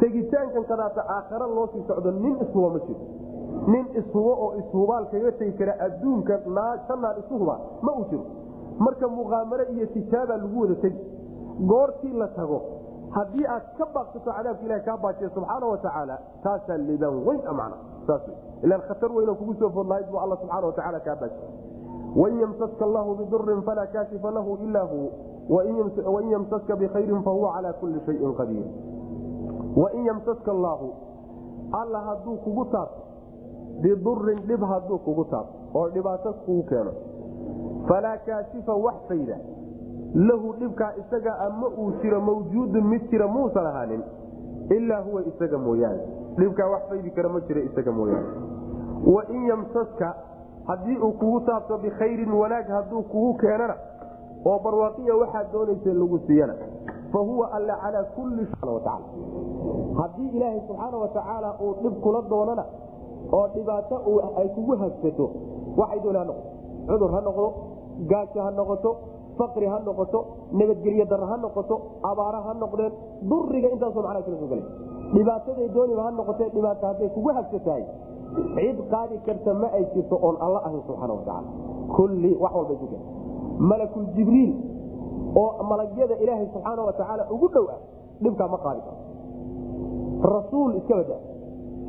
tegitaankan 0.00 0.64
kadaata 0.64 1.02
aakhare 1.16 1.46
loo 1.54 1.66
socdo 1.88 2.10
nin 2.10 2.36
ishuba 2.44 2.68
ma 2.74 2.78
jiro. 2.86 3.00
Nin 3.72 3.86
ishubo 4.00 4.32
oo 4.44 4.50
ishubaal 4.62 5.06
kaga 5.12 5.32
tegi 5.38 5.52
kara 5.58 5.74
adduunka 5.86 6.40
sanaan 6.88 7.18
isu 7.22 7.34
huba 7.38 7.56
ma 7.82 7.92
uu 7.98 8.04
jiro. 8.10 8.24
Marka 8.78 9.08
muqaamare 9.08 9.64
iyo 9.74 9.86
tijaaba 9.86 10.36
lagu 10.36 10.60
wada 10.60 10.74
tegi. 10.74 11.00
Goortii 11.70 12.12
la 12.18 12.28
tago 12.28 12.58
haddii 13.10 13.46
aad 13.46 13.62
ka 13.78 13.86
baaqsato 13.94 14.30
cadaabka 14.30 14.64
ilaha 14.66 14.80
kaa 14.86 14.96
baajiya 15.02 15.30
subxaana 15.34 15.66
watacaala 15.66 16.16
taasaa 16.42 16.76
libaan 16.76 17.16
weyn 17.26 17.40
man 17.56 17.72
saas 18.06 18.22
ilaan 18.62 18.82
khatar 18.88 19.10
weynoo 19.16 19.34
kugu 19.34 19.54
soo 19.60 19.70
foodlahayd 19.76 20.10
bu 20.12 20.18
alla 20.24 20.36
subxaana 20.36 20.66
watacaala 20.66 21.00
kaa 21.06 21.16
baajiya 21.16 21.48
wain 22.20 22.36
yamsaska 22.40 22.84
allahu 22.84 23.14
bidurin 23.20 23.62
falaa 23.68 23.86
kaashifa 23.94 24.30
lahu 24.30 24.58
ilaa 24.66 24.84
hu 24.92 25.00
wain 26.14 26.30
yamsaska 26.30 26.76
bikhayrin 26.76 27.22
fahuwa 27.22 27.52
calaa 27.56 27.72
kulli 27.80 28.00
shayin 28.06 28.34
qadiir 28.40 28.66
wain 29.82 30.04
yamsaska 30.06 30.50
allaahu 30.56 30.88
alla 31.80 32.00
hadduu 32.08 32.36
kugu 32.44 32.64
taabto 32.74 33.02
bidurin 33.82 34.40
dhib 34.48 34.62
hadduu 34.72 34.98
kugu 34.98 35.24
taabto 35.24 35.78
oo 35.78 35.88
dhibaato 35.94 36.32
kugu 36.32 36.62
keeno. 36.70 36.92
Falaa 37.88 38.16
kaashifa 38.26 38.74
wax 38.84 38.94
fayda 39.08 39.36
lahu 40.28 40.52
dhibkaa 40.60 40.92
isaga 41.02 41.38
ama 41.46 41.68
uu 41.68 41.90
jiro 42.02 42.20
mawjuudun 42.20 42.84
mid 42.92 43.10
jira 43.10 43.26
muusan 43.28 43.66
ahaanin 43.66 44.02
ilaa 44.76 45.00
huwa 45.00 45.22
isaga 45.30 45.58
mooyaane. 45.58 46.00
Dhibkaa 46.38 46.66
wax 46.70 46.82
faydi 46.88 47.10
kara 47.10 47.28
ma 47.28 47.40
jira 47.40 47.60
isaga 47.60 47.92
mooyaane. 47.92 48.28
Wain 49.14 49.44
yamsaska 49.48 50.14
haddii 50.66 50.96
uu 50.98 51.12
kugu 51.12 51.40
taabto 51.40 51.78
bikhayrin 51.78 52.32
wanaag 52.32 52.66
hadduu 52.68 53.02
kugu 53.02 53.34
keenana 53.34 53.74
oo 54.44 54.58
barwaaqiya 54.64 55.14
waxaad 55.16 55.52
doonaysa 55.52 55.92
lagu 56.00 56.18
siiyana 56.26 56.54
fa 57.12 57.18
huwa 57.18 57.46
alla 57.56 57.74
calaa 57.82 58.04
kulli 58.16 58.46
wataala 58.76 59.06
haddii 60.00 60.28
ilaahay 60.36 60.60
subxaana 60.68 60.96
watacaala 61.04 61.54
uu 61.62 61.72
dhib 61.82 61.94
kula 62.04 62.22
doonana 62.32 62.64
oo 63.32 63.46
dhibaato 63.54 63.96
ay 64.36 64.48
kugu 64.56 64.76
hagsato 64.82 65.30
waxay 65.76 66.00
dooni 66.00 66.18
ha 66.18 66.24
noqoto 66.24 66.50
cudur 66.88 67.10
ha 67.14 67.20
noqdo 67.20 67.48
gaajo 68.10 68.40
ha 68.46 68.50
noqoto 68.50 68.90
faqri 69.38 69.66
ha 69.66 69.78
noqoto 69.86 70.18
nabadgelyo 70.52 71.04
dar 71.04 71.22
ha 71.30 71.36
noqoto 71.36 71.74
abaara 72.10 72.40
ha 72.46 72.54
noqdeen 72.62 72.92
duriga 73.30 73.68
intaasoo 73.74 74.02
macnaa 74.02 74.22
kala 74.26 74.38
soo 74.42 74.48
gala 74.52 74.64
dhibaataday 75.14 75.68
dooniba 75.76 76.02
ha 76.06 76.10
noqotee 76.10 76.48
dhibaato 76.54 76.86
hadday 76.86 77.08
kugu 77.16 77.28
hagsatahay 77.38 77.84
cid 78.56 78.78
qaadi 78.92 79.16
karta 79.26 79.54
ma 79.54 79.68
ay 79.78 79.84
jirto 79.94 80.16
oon 80.22 80.36
alla 80.46 80.58
ahayn 80.66 80.82
subxaana 80.88 81.12
watacaala 81.18 81.48
kulli 81.96 82.30
wax 82.42 82.52
walba 82.54 82.74
malakul 83.70 84.06
jibriil 84.16 84.52
oo 85.36 85.62
malagyada 85.70 86.14
ilaahay 86.24 86.46
subxaana 86.54 86.82
watacaala 86.88 87.24
ugu 87.34 87.48
dhow 87.54 87.66
ah 87.74 87.78
dhibkaa 88.22 88.48
ma 88.54 88.58
qaadi 88.64 88.80
karo. 88.86 88.96
Rasuul 90.36 90.70
iska 90.80 90.94
bada 91.00 91.16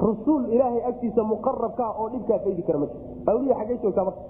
rasuul 0.08 0.44
ilaahay 0.56 0.82
agtiisa 0.90 1.24
muqarabkaa 1.24 1.92
oo 2.00 2.10
dhibkaa 2.14 2.40
faydi 2.46 2.62
kara 2.68 2.80
ma 2.80 2.86
jiro. 2.86 3.00
Awliya 3.32 3.56
xaggay 3.60 3.78
joogtaa 3.84 4.06
marka 4.10 4.22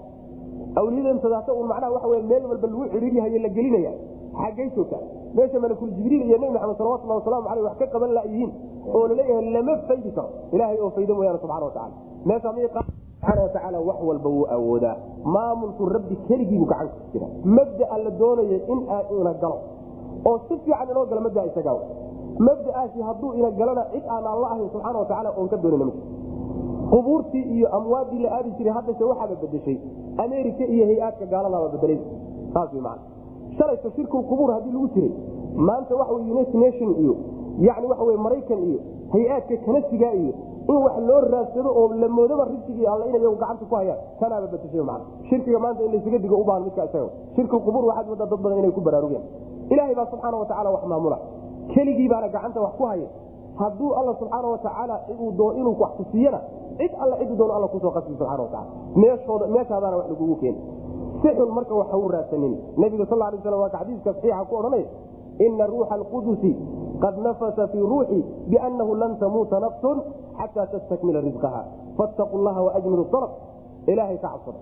awliyadan 0.80 1.18
sadaata 1.24 1.52
un 1.60 1.66
macnaha 1.72 1.92
waxa 1.96 2.08
wey 2.12 2.22
meel 2.30 2.44
walba 2.50 2.66
lagu 2.66 2.84
cidhiiryahayo 2.94 3.38
la 3.44 3.48
gelinaya 3.56 3.92
xaggay 4.38 4.68
joogtaa 4.76 5.02
meesha 5.36 5.58
malakul 5.64 5.90
jibriil 5.96 6.22
iyo 6.28 6.38
nebi 6.38 6.52
maxamed 6.56 6.76
salawatullah 6.80 7.16
waslamu 7.20 7.48
aleyh 7.52 7.64
wax 7.68 7.76
ka 7.82 7.86
qaban 7.94 8.10
layihiin 8.18 8.50
oo 8.94 9.02
la 9.08 9.14
leeyahay 9.20 9.50
lama 9.56 9.74
faydi 9.88 10.10
karo. 10.16 10.28
Ilaahay 10.54 10.78
oo 10.84 10.90
faydo 10.96 11.14
mooyaane 11.18 11.38
subxana 11.42 11.64
watacala 11.66 11.94
meesha 12.28 12.52
mi 12.56 12.62
subxaana 12.62 13.40
watacaala 13.46 13.78
wax 13.88 13.98
walba 14.08 14.28
wuu 14.34 14.46
awoodaa. 14.56 14.96
Maamulku 15.34 15.82
rabbi 15.94 16.16
keligiibuu 16.28 16.66
gacanta 16.72 16.94
ku 17.00 17.06
jira 17.12 17.26
mabdaa 17.56 17.98
la 18.04 18.10
doonayo 18.20 18.58
in 18.72 18.80
ina 19.20 19.32
galo. 19.42 19.58
Oo 20.28 20.38
si 20.48 20.54
fiican 20.64 20.88
inoo 20.90 21.04
galo 21.10 21.20
mabdaa 21.26 21.44
isagaa 21.50 21.76
mabdaaasi 22.46 22.98
hadduu 23.08 23.32
ina 23.38 23.50
galana 23.50 23.82
cid 23.92 24.04
aan 24.14 24.24
alla 24.32 24.46
ahayn 24.52 24.68
subxaana 24.74 24.98
watacaala 25.02 25.30
oon 25.38 25.48
ka 25.52 25.56
doonana 25.62 25.84
ma 25.84 25.92
qubuurtii 26.92 27.42
iyo 27.56 27.66
amwaadii 27.76 28.18
la 28.24 28.30
aadi 28.36 28.50
jiray 28.58 28.72
haddase 28.74 29.04
waxaaba 29.04 29.34
bedeshay 29.42 29.76
america 30.24 30.64
iyo 30.74 30.84
hay'aadka 30.90 31.26
gaaladaaba 31.32 31.68
bedelay 31.74 31.98
saas 32.54 32.72
wy 32.74 32.80
man 32.86 32.98
shalayto 33.60 33.90
shirkul 33.96 34.24
qubuur 34.24 34.50
haddii 34.56 34.72
lagu 34.72 34.88
jiray. 34.94 35.12
Maanta 35.56 35.94
waxa 36.00 36.14
united 36.14 36.54
nation 36.54 36.90
iyo 36.96 37.14
yani 37.60 37.86
waxa 37.86 38.04
wey 38.04 38.16
maraykan 38.16 38.58
iyo 38.64 38.80
hay'aadka 39.12 39.56
kanasiga 39.66 40.14
iyo 40.14 40.32
in 40.68 40.76
wax 40.84 40.96
loo 41.08 41.20
raadsado 41.20 41.70
oo 41.70 41.92
la 41.94 42.08
moodaba 42.08 42.44
risigii 42.48 42.86
alla 42.86 43.04
inay 43.06 43.20
gacanta 43.36 43.64
ku 43.68 43.74
hayaan 43.74 43.98
tanaaba 44.20 44.46
bedeshay 44.46 44.80
man 44.80 45.00
shirkiga 45.28 45.58
maanta 45.58 45.84
in 45.84 45.92
laysaga 45.92 46.18
digo 46.18 46.36
ubaahan 46.40 46.64
midka 46.64 46.84
isaga. 46.88 47.08
Waxaad 47.36 48.06
moodaa 48.08 48.26
dad 48.26 48.40
badan 48.40 48.58
inay 48.58 48.72
ku 48.72 48.80
baraarugeen. 48.80 49.22
Ilaahay 49.70 49.94
baa 49.94 50.06
subxaana 50.10 50.36
watacaala 50.36 50.70
wax 50.70 50.84
maamula. 50.86 51.18
Keligii 51.74 52.08
baana 52.08 52.28
gacanta 52.28 52.60
wax 52.60 52.72
ku 52.78 52.84
haya 52.84 53.08
hadduu 53.60 53.92
alla 53.94 54.14
subxaana 54.16 54.48
watacaala 54.48 54.94
inuu 55.60 55.76
wax 55.78 55.92
ku 55.96 56.04
cid 56.80 56.92
alla 56.98 57.16
ciduu 57.18 57.36
doon 57.36 57.50
alla 57.50 57.68
ku 57.68 57.78
soo 57.80 57.90
qasbi 57.90 58.14
subana 58.16 58.42
wataala 58.42 58.70
meeshooda 58.96 59.46
meeshaadaana 59.46 59.96
wax 59.96 60.06
lagugu 60.08 60.36
keeni 60.36 60.60
xun 61.22 61.50
marka 61.56 61.74
wax 61.74 61.88
hau 61.92 62.08
raadsanin. 62.08 62.54
Nabiga 62.76 63.04
sal 63.06 63.18
lay 63.18 63.38
slam 63.42 63.60
waa 63.60 63.70
ka 63.74 63.78
xadiiska 63.82 64.12
saxiixa 64.14 64.44
ku 64.48 64.54
odhanaya 64.60 64.86
ina 65.46 65.64
ruuxa 65.66 65.94
alqudusi 65.94 66.52
qad 67.02 67.14
nafasa 67.26 67.66
fii 67.72 67.80
ruuxi 67.92 68.18
biannahu 68.50 68.92
lan 69.02 69.16
tamuuta 69.20 69.60
nafsun 69.60 69.98
xataa 70.38 70.66
tastakmila 70.72 71.20
risqaha 71.20 71.62
fattaqu 71.98 72.36
llaha 72.44 72.60
waajmilu 72.66 73.04
alab 73.12 73.30
ilaahay 73.86 74.18
ka 74.20 74.28
cabsada. 74.28 74.58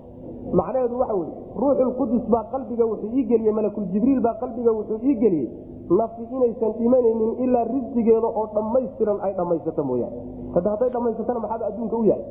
Macnaheedu 0.59 0.95
waxa 1.03 1.15
weye 1.15 1.33
ruuxulqudus 1.63 2.25
baa 2.33 2.45
qalbiga 2.53 2.85
wuxuu 2.91 3.11
ii 3.19 3.25
geliyey 3.31 3.53
malakuljibriil 3.53 4.21
baa 4.21 4.35
qalbiga 4.43 4.71
wuxuu 4.73 4.99
ii 5.03 5.15
geliyey. 5.23 5.49
Nafi 5.91 6.23
inaysan 6.37 6.73
dhimanaynin 6.79 7.33
ilaa 7.45 7.65
risqigeeda 7.75 8.27
oo 8.41 8.47
dhammaystiran 8.55 9.19
ay 9.27 9.33
dhammaysato 9.39 9.83
mooyaane. 9.91 10.17
Hadda 10.55 10.69
hadday 10.71 10.91
dhammaysatana 10.95 11.41
maxaaba 11.45 11.65
adduunka 11.71 11.97
u 11.97 12.05
yahay 12.05 12.25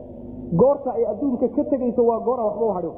goorta 0.61 0.89
ay 0.97 1.03
adduunka 1.11 1.47
ka 1.55 1.63
tegayso 1.71 2.01
waa 2.09 2.19
goora 2.27 2.43
waxba 2.49 2.65
u 2.65 2.73
hadhin 2.77 2.95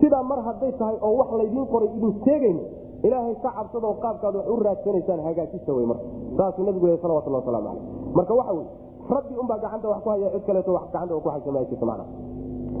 sidaa 0.00 0.22
mar 0.30 0.38
hadday 0.48 0.72
tahay 0.80 0.96
oo 1.06 1.12
wax 1.20 1.30
laydiin 1.40 1.66
qoray 1.72 1.88
idin 1.96 2.12
teegayno 2.26 2.62
ilaahay 3.06 3.34
ka 3.44 3.50
cabsada 3.58 3.86
oo 3.90 3.96
qaabkaad 4.04 4.34
wax 4.36 4.46
u 4.48 4.56
raadsanaysaan 4.66 5.20
hagaajista 5.28 5.70
wey 5.76 5.86
marka. 5.90 6.04
Saasuu 6.36 6.64
nabigu 6.68 6.86
lehy 6.86 6.98
salawatullah 7.02 7.40
waslamu 7.42 7.66
caleyh 7.68 7.82
marka 8.18 8.32
waxa 8.40 8.52
weye 8.58 8.68
rabbi 9.14 9.34
unbaa 9.42 9.58
gacanta 9.64 9.86
wax 9.92 10.00
ku 10.04 10.08
haya 10.10 10.28
cid 10.34 10.44
kaleeto 10.48 10.72
wax 10.76 10.84
gacanta 10.92 11.14
ku 11.24 11.28
haysa 11.34 11.50
ma 11.54 11.60
jirto 11.70 11.86
macna 11.90 12.04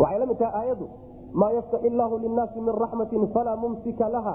waxay 0.02 0.18
la 0.22 0.26
mid 0.30 0.38
tahay 0.42 0.54
aayaddu 0.60 0.86
maa 1.40 1.50
yaftax 1.56 1.80
illaahu 1.88 2.14
linnaasi 2.24 2.58
min 2.66 2.74
raxmatin 2.82 3.22
falaa 3.34 3.56
mumsika 3.64 4.08
laha 4.16 4.34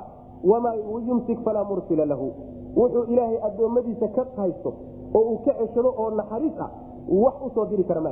wamaa 0.52 0.76
yumsik 1.10 1.40
falaa 1.45 1.64
mursila 1.70 2.06
lahu. 2.06 2.28
Wuxuu 2.76 3.03
ilaahay 3.14 3.38
addoommadiisa 3.48 4.07
ka 4.16 4.24
haysto 4.38 4.74
oo 5.18 5.22
uu 5.32 5.38
ka 5.45 5.53
ceshado 5.60 5.90
oo 5.98 6.10
naxariis 6.20 6.57
ah 6.66 6.70
wax 7.24 7.36
u 7.45 7.49
soo 7.56 7.66
diri 7.72 7.84
kara 7.84 8.02
ma 8.02 8.12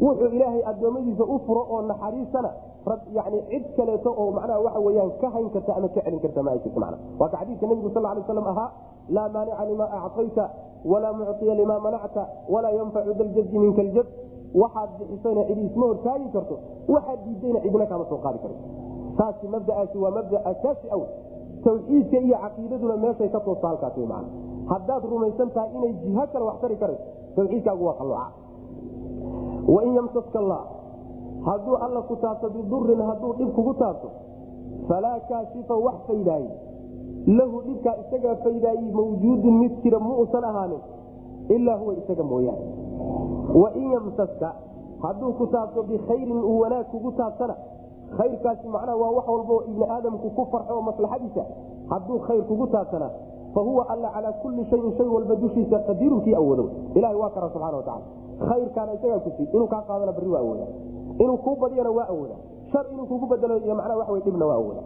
wuxuu 0.00 0.30
ilaahay 0.36 0.62
addoommadiisa 0.70 1.24
u 1.24 1.38
furo 1.46 1.62
oo 1.74 1.80
naxariisana 1.90 2.50
yani 3.16 3.38
cid 3.50 3.64
kaleeto 3.76 4.10
oo 4.22 4.30
macnaha 4.36 4.60
waxa 4.66 4.80
weyaan 4.86 5.10
ka 5.20 5.28
hayn 5.34 5.48
karta 5.54 5.72
ama 5.78 5.88
ka 5.94 6.00
celin 6.04 6.20
karta 6.24 6.42
ma 6.46 6.50
ay 6.54 6.58
jirto 6.64 6.80
mana 6.84 6.96
waa 7.20 7.28
ka 7.32 7.36
xadiidka 7.42 7.66
nebigu 7.70 7.90
sal 7.96 8.02
lay 8.06 8.22
slam 8.28 8.46
ahaa 8.52 8.68
laa 9.16 9.28
maanica 9.34 9.64
limaa 9.70 9.88
acطayta 10.06 10.44
walaa 10.92 11.12
mucطiya 11.20 11.54
limaa 11.60 11.80
manacta 11.86 12.22
walaa 12.54 12.70
yanfacu 12.78 13.14
daljadi 13.20 13.58
minka 13.64 13.82
aljad 13.86 14.08
waxaad 14.62 14.90
bixisayna 14.98 15.42
cidi 15.48 15.62
isma 15.68 15.86
hortaagi 15.90 16.28
karto 16.36 16.54
waxaad 16.94 17.18
diidayna 17.26 17.60
cidina 17.64 17.86
kaama 17.90 18.04
soo 18.10 18.20
qaadi 18.26 18.38
karto 18.44 18.58
taasi 19.18 19.46
mabdaaasi 19.54 19.96
waa 20.04 20.10
mabda 20.18 20.38
asaasi 20.52 20.86
aw 20.96 21.02
tawxiidka 21.66 22.18
iyo 22.26 22.36
caqiidaduna 22.44 22.96
meeshay 23.04 23.28
ka 23.34 23.40
toosta 23.46 23.66
halkaas 23.72 23.96
man 24.12 24.24
haddaad 24.72 25.02
rumaysan 25.12 25.50
tahay 25.56 25.70
inay 25.78 25.92
jiho 26.02 26.24
kale 26.32 26.44
wax 26.48 26.56
tari 26.64 26.76
karayso 26.82 27.04
tawxiidkaagu 27.36 27.84
waa 27.88 27.96
qalooca 28.00 28.26
wain 29.74 29.94
yamsaska 29.98 30.38
allah 30.42 30.60
hadduu 31.48 31.76
alla 31.86 32.00
ku 32.10 32.16
taabto 32.24 32.50
bidurin 32.56 33.00
hadduu 33.08 33.32
dhib 33.38 33.50
kugu 33.58 33.74
taabto 33.82 34.08
falaa 34.88 35.18
kaashifa 35.28 35.74
wax 35.86 35.94
faydaaye 36.06 36.50
lahu 37.38 37.62
dhibkaa 37.66 37.94
isagaa 38.02 38.36
faydaayi 38.44 38.90
mawjuudun 38.98 39.54
mid 39.62 39.72
jira 39.82 39.98
muusan 40.06 40.44
ahaanin 40.50 40.80
ilaa 41.56 41.76
huwa 41.82 41.94
isaga 42.00 42.24
mooyaane 42.24 42.66
wain 43.62 43.90
yamsaska 43.92 44.52
hadduu 45.02 45.32
ku 45.40 45.46
taabto 45.46 45.82
bikhayrin 45.90 46.40
uu 46.50 46.58
wanaag 46.60 46.86
kugu 46.94 47.12
taabsana 47.20 47.56
khayrkaasi 48.18 48.68
macnaha 48.74 48.96
waa 49.02 49.10
wax 49.16 49.28
walbo 49.28 49.56
ibni 49.70 49.84
aadamku 49.96 50.30
ku 50.38 50.46
farxo 50.52 50.74
oo 50.76 50.82
maslaxadiisa 50.90 51.44
hadduu 51.92 52.18
khayr 52.26 52.42
kugu 52.50 52.66
taabsana 52.66 53.10
fa 53.54 53.60
huwa 53.60 53.88
alla 53.88 54.08
calaa 54.10 54.32
kulli 54.42 54.64
shayin 54.70 54.92
shay 54.98 55.06
walba 55.08 55.34
dushiisa 55.36 55.78
qadiirunkii 55.88 56.34
awoodo 56.34 56.64
ilahay 56.94 57.16
waa 57.16 57.30
kara 57.30 57.48
subxana 57.54 57.76
watacala 57.76 58.04
khayrkaana 58.48 58.92
isagaa 58.94 59.18
kusi 59.18 59.42
inuu 59.54 59.66
kaa 59.66 59.82
qaadana 59.88 60.12
barri 60.12 60.28
waa 60.34 60.40
awooda 60.40 60.66
inuu 61.18 61.36
kuu 61.36 61.56
badiyana 61.56 61.90
waa 61.90 62.08
awooda 62.08 62.34
shar 62.72 62.84
inuu 62.92 63.06
kugu 63.06 63.26
bedelo 63.26 63.56
iyo 63.58 63.74
macnaha 63.74 64.12
wey 64.12 64.20
dhibna 64.22 64.46
waa 64.46 64.54
awooda 64.54 64.82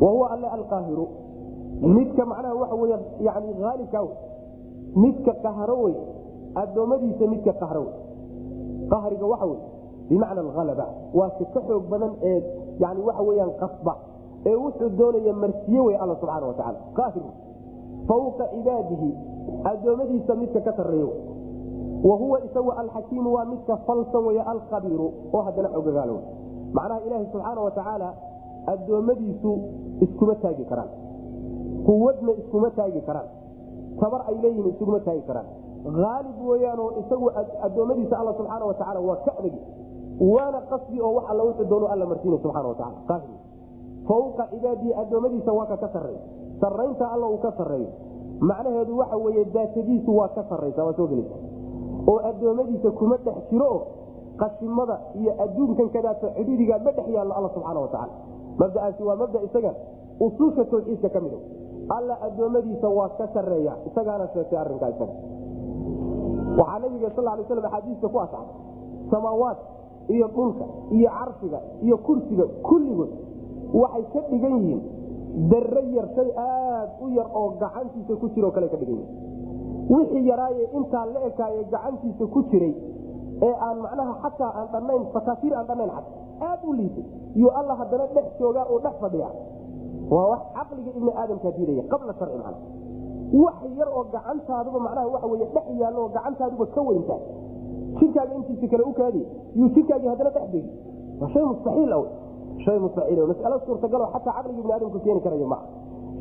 wa 0.00 0.30
alle 0.30 0.46
alqaahiru 0.48 1.08
midka 1.80 2.26
macnaha 2.26 2.54
waxa 2.54 2.74
wey 2.74 2.90
yani 3.20 3.62
haalibkaa 3.62 4.06
midka 4.96 5.32
qahro 5.44 5.76
wey 5.82 5.94
addoommadiisa 6.54 7.26
midka 7.26 7.52
qahro 7.52 7.80
wey 7.80 7.94
qahriga 8.92 9.26
waxa 9.26 9.46
wey 9.46 9.58
bimacna 10.08 10.40
alhalaba 10.40 10.86
waa 11.14 11.30
si 11.38 11.44
ka 11.54 11.60
xoog 11.68 11.84
badan 11.92 12.12
ee 12.30 12.42
yani 12.78 13.00
waxa 13.08 13.22
weyaan 13.28 13.52
qasba 13.62 13.94
ee 14.46 14.54
wuxuu 14.54 14.88
doonaya 14.98 15.32
marsiye 15.32 15.80
wey 15.80 15.96
alla 16.02 16.14
subxaana 16.20 16.46
watacaala 16.46 16.78
qaahir 16.98 17.22
fawqa 18.08 18.44
cibaadihi 18.54 19.10
addoommadiisa 19.64 20.34
midka 20.34 20.60
ka 20.60 20.72
sarreeyo. 20.76 21.10
Wa 22.04 22.16
huwa 22.16 22.40
isagu 22.44 22.70
alxakiimu 22.72 23.32
waa 23.32 23.44
midka 23.44 23.76
falsan 23.86 24.24
wey 24.26 24.40
alkhabiiru 24.40 25.08
oo 25.32 25.42
haddana 25.42 25.68
xogagaalo 25.68 26.16
macnaha 26.72 27.00
ilaaha 27.06 27.24
subxaana 27.32 27.60
watacaala 27.60 28.08
addoommadiisu 28.66 29.52
iskuma 30.00 30.34
taagi 30.34 30.64
karaan. 30.64 30.90
Quwadna 31.86 32.32
iskuma 32.40 32.70
taagi 32.70 33.00
karaan. 33.08 33.28
Tabar 34.00 34.20
ay 34.28 34.36
leeyihiin 34.42 34.68
iskuma 34.74 35.00
taagi 35.00 35.22
karaan. 35.28 35.46
Aalib 35.84 36.38
weyaanoo 36.48 36.90
isagu 37.00 37.30
addoommadiisa 37.66 38.18
alla 38.20 38.32
subxaana 38.38 38.64
watacaala 38.66 39.00
waa 39.00 39.16
ka 39.24 39.32
adagi 39.38 39.60
waana 40.20 40.60
qasbi 40.70 41.00
oo 41.00 41.14
wax 41.14 41.24
alla 41.30 41.42
wuxuu 41.44 41.68
doono 41.68 41.86
alla 41.86 42.06
marsiina 42.06 42.38
subxana 42.42 42.74
qaahir 43.08 43.36
fawqa 44.08 44.44
cibaadihi 44.50 44.94
addoommadiisa 44.94 45.52
waa 45.52 45.66
ka 45.66 45.76
ka 45.76 45.88
sarreey 45.88 46.18
sarraynta 46.60 47.04
alla 47.14 47.26
uu 47.28 47.38
ka 47.38 47.52
sarreeyo. 47.58 47.88
Macnaheedu 48.40 48.98
waxa 48.98 49.16
weeye 49.16 49.44
daatadiisu 49.44 50.16
waa 50.16 50.28
ka 50.28 50.42
sarraysa 50.48 50.84
waa 50.84 50.92
soo 50.98 51.06
gelaysa 51.06 51.36
oo 52.06 52.18
addoommadiisa 52.30 52.90
kuma 52.90 53.16
dhex 53.16 53.36
jiro 53.50 53.66
oo 53.74 53.82
qashimada 54.36 54.98
iyo 55.20 55.32
adduunkan 55.44 55.88
kadaata 55.94 56.28
cidhiirigaa 56.36 56.78
ma 56.84 56.90
dhex 56.92 57.06
yaallo 57.16 57.34
alla 57.38 57.48
subxaana 57.54 57.80
watacaala 57.80 58.12
mabda'aasi 58.58 59.02
waa 59.08 59.16
mabda 59.16 59.38
isaga 59.48 59.72
usuusha 60.20 60.64
tawxiidka 60.64 61.08
ka 61.14 61.20
mida 61.20 61.38
alla 61.96 62.14
addoommadiisa 62.26 62.88
waa 62.98 63.08
ka 63.18 63.26
sarreeya 63.34 63.72
isagaana 63.88 64.26
sheegtay 64.34 64.58
arrinkaa 64.58 64.88
isaga. 64.94 65.14
Waxaa 66.58 66.78
nabiga 66.78 67.10
sal 67.16 67.24
lay 67.24 67.44
slam 67.48 67.64
axaadiista 67.64 68.08
ku 68.08 68.18
asxay 68.24 68.46
samaawaad 69.10 69.56
iyo 70.08 70.26
dhulka 70.36 70.64
iyo 70.90 71.08
carshiga 71.18 71.58
iyo 71.82 71.96
kursiga 72.06 72.44
kulligood 72.68 73.10
waxay 73.82 74.04
ka 74.12 74.20
dhigan 74.30 74.52
yihiin 74.60 74.82
darre 75.52 75.82
yar 75.96 76.08
shay 76.16 76.30
aad 76.36 76.90
u 77.04 77.08
yar 77.16 77.28
oo 77.34 77.48
gacantiisa 77.62 78.14
ku 78.22 78.28
jiro 78.34 78.50
kale 78.50 78.68
ka 78.68 78.76
dhigan 78.76 78.98
yihiin 78.98 79.90
wixii 79.90 80.26
yaraaye 80.30 80.64
intaa 80.78 81.06
la 81.14 81.20
ekaaye 81.30 81.64
gacantiisa 81.72 82.24
ku 82.34 82.42
jiray 82.50 82.74
ee 83.42 83.54
aan 83.66 83.78
macnaha 83.84 84.12
xataa 84.22 84.52
aan 84.58 84.68
dhannayn 84.72 85.04
fakaasiir 85.14 85.54
aan 85.58 85.66
dhannayn 85.66 85.90
xata 85.90 86.10
aad 86.48 86.60
u 86.68 86.72
liisay. 86.72 87.04
Iyo 87.34 87.50
alla 87.58 87.74
haddana 87.80 88.06
dhex 88.14 88.26
joogaa 88.38 88.66
oo 88.70 88.78
dhex 88.84 88.94
fadhiya. 89.02 89.28
Waa 90.10 90.26
wax 90.32 90.42
caqliga 90.56 90.90
ibni 90.98 91.12
aadamkaa 91.20 91.52
diidaya 91.56 91.82
qabla 91.92 92.12
sharci 92.18 92.38
macna 92.38 92.58
wax 93.44 93.56
yar 93.78 93.88
oo 93.96 94.04
gacantaaduba 94.14 94.78
macnaha 94.86 95.06
waxa 95.14 95.26
wey 95.32 95.38
dhex 95.54 95.66
yaallo 95.80 96.00
oo 96.04 96.08
gacantaaduba 96.16 96.66
ka 96.74 96.80
weyntaa 96.88 97.20
jirkaaga 97.98 98.34
intiisa 98.38 98.66
kale 98.72 98.84
u 98.90 98.92
kaadi 99.00 99.22
yuu 99.58 99.68
jirkaagii 99.74 100.08
haddana 100.12 100.30
dhex 100.36 100.46
degi. 100.54 100.70
Waa 101.20 101.28
shay 101.34 101.42
mustaxiil 101.50 101.92
aw 101.98 102.02
hay 102.66 102.78
mustaxiil 102.84 103.26
masalo 103.32 103.56
suurtagalo 103.66 104.04
xataa 104.14 104.34
caqliga 104.36 104.60
ibni 104.62 104.72
aadamku 104.76 104.98
keeni 105.06 105.20
karayo 105.26 105.46
maa 105.54 105.62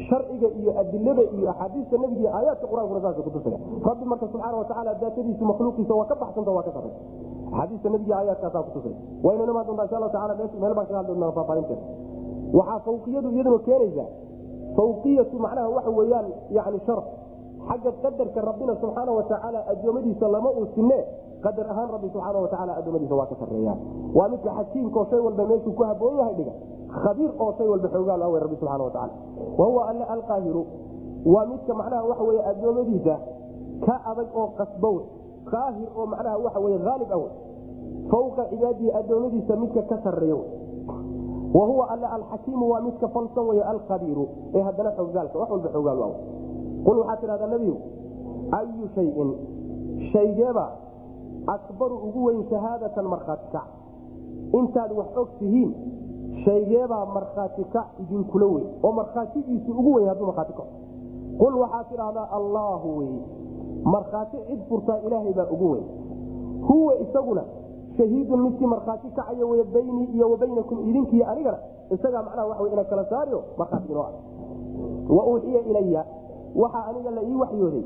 sharciga 0.07 0.47
iyo 0.59 0.71
adilada 0.81 1.23
iyo 1.37 1.45
axaadiista 1.53 1.95
nabiga 2.03 2.21
iyo 2.23 2.29
aayaadka 2.37 2.65
qur'aankuna 2.71 3.01
saasa 3.05 3.21
kutusaya 3.27 3.57
rabbi 3.89 4.05
marka 4.11 4.25
subxaana 4.33 4.57
watacaala 4.61 4.91
daatadiisu 5.03 5.43
makhluuqiisa 5.51 5.93
waa 5.99 6.05
ka 6.11 6.15
baxsanta 6.23 6.51
waa 6.57 6.63
ka 6.67 6.71
sarray 6.77 6.93
axaadiista 7.51 7.87
nabiga 7.95 8.13
aayaadkaasaa 8.19 8.63
kutusaya 8.67 8.95
waynu 9.25 9.43
imaan 9.53 9.65
doontaa 9.67 9.85
insha 9.87 9.97
allahu 9.99 10.13
taala 10.17 10.33
meel 10.63 10.73
baan 10.77 10.87
kaga 10.89 10.97
hadli 11.01 11.13
doonaa 11.15 11.31
faahfaahinteeda 11.37 11.83
waxaa 12.59 12.79
fawqiyadu 12.87 13.27
iyaduna 13.35 13.59
keenaysaa. 13.67 14.09
Fawqiyatu 14.77 15.35
macnaha 15.45 15.69
waxa 15.75 15.89
weeyaan 15.99 16.27
yani 16.57 16.79
sharaf 16.87 17.05
xagga 17.69 17.91
qadarka 18.03 18.39
rabbina 18.49 18.73
subxaana 18.81 19.11
watacaala 19.17 19.59
addoommadiisa 19.71 20.27
lama 20.35 20.49
uu 20.51 20.67
sinne. 20.75 20.99
Qadar 21.43 21.65
ahaan 21.71 21.89
rabbi 21.95 22.07
subxaana 22.13 22.39
watacaala 22.43 22.71
addoommadiisa 22.79 23.15
waa 23.19 23.25
ka 23.31 23.35
sarreeya 23.41 23.73
waa 24.17 24.27
midka 24.33 24.49
xakiimkaoo 24.59 25.05
shay 25.11 25.19
walba 25.27 25.43
meeshuu 25.51 25.73
ku 25.79 25.83
haboon 25.83 26.17
yahay 26.19 26.35
dhiga. 26.39 26.53
Khabiir 27.03 27.31
oo 27.39 27.51
shay 27.57 27.67
walba 27.67 27.87
xoogaal 27.95 28.21
awe 28.27 28.39
rabbi 28.45 28.55
subxana 28.61 28.83
watacaala 28.83 29.13
wa 29.59 29.65
huwa 29.69 29.81
alle 29.89 30.03
alqaahiru. 30.15 30.63
Waa 31.33 31.45
midka 31.51 31.73
macnaha 31.73 32.03
waxa 32.09 32.23
weye 32.29 32.41
addoommadiisa 32.51 33.15
ka 33.85 33.95
adag 34.11 34.27
oo 34.35 34.47
qasbow. 34.59 34.95
Qaahir 35.51 35.87
oo 35.97 36.05
macnaha 36.05 36.37
waxa 36.45 36.59
weye 36.65 36.77
haalib 36.87 37.11
awe 37.17 37.29
fawqa 38.11 38.43
cibaadihi 38.51 38.91
addoommadiisa 38.99 39.55
midka 39.55 39.81
ka 39.91 39.97
sarreeyo. 40.03 40.39
Wa 41.53 41.65
huwa 41.69 41.85
alle 41.93 42.07
alxakiimu. 42.07 42.65
Waa 42.71 42.81
midka 42.81 43.07
falsan 43.07 43.45
wey 43.49 43.61
alkhabiiru. 43.61 44.25
Ee 44.55 44.61
haddana 44.67 44.91
xoogaalka 44.97 45.37
wax 45.39 45.49
walba 45.51 45.69
xoogaal 45.75 46.01
aw 46.07 46.11
qul 46.85 46.97
waxaa 46.99 47.17
tidhahdaa 47.21 47.47
nebigu 47.47 47.77
ayu 48.59 48.87
shayin 48.95 49.29
shaygeeba 50.11 50.65
akbaru 51.47 51.95
ugu 52.07 52.23
weyn 52.23 52.43
shahaadatan 52.49 53.05
markhaati 53.05 53.47
kac 53.51 53.67
intaad 54.59 54.91
wax 54.91 55.07
og 55.17 55.29
tihiin 55.39 55.71
shaygeebaa 56.45 57.05
markhaati 57.05 57.63
kac 57.73 57.87
idinkula 57.99 58.45
weyn 58.45 58.67
oo 58.83 58.91
markhaatigiisu 58.91 59.71
ugu 59.71 59.93
weyn 59.93 60.07
hadduu 60.07 60.25
markhaati 60.25 60.53
kaco 60.53 60.73
qul 61.37 61.53
waxaa 61.63 61.83
tidhahdaa 61.83 62.27
allaahu 62.39 62.97
wey 62.97 63.13
markhaati 63.83 64.37
cid 64.47 64.61
furtaa 64.69 64.97
ilaahay 65.07 65.33
baa 65.33 65.47
ugu 65.51 65.71
weyn 65.71 65.85
huwa 66.67 66.95
isaguna 66.99 67.43
shahiidun 67.97 68.41
midkii 68.41 68.65
markhaati 68.65 69.07
kacaya 69.07 69.45
wey 69.45 69.63
baynii 69.63 70.05
iyo 70.15 70.29
wa 70.31 70.37
baynakum 70.37 70.77
anigana 71.27 71.57
isagaa 71.89 72.23
macnaha 72.23 72.47
waa 72.47 72.69
ina 72.73 72.83
kala 72.83 73.05
saariyo 73.05 73.43
markhaati 73.57 73.91
inoo 73.91 74.03
ah 74.03 74.13
wa 75.15 75.23
uuxiya 75.27 75.61
ilaya 75.61 76.05
waxaa 76.55 76.83
aniga 76.89 77.11
la 77.17 77.21
ii 77.23 77.35
waxyooday. 77.43 77.83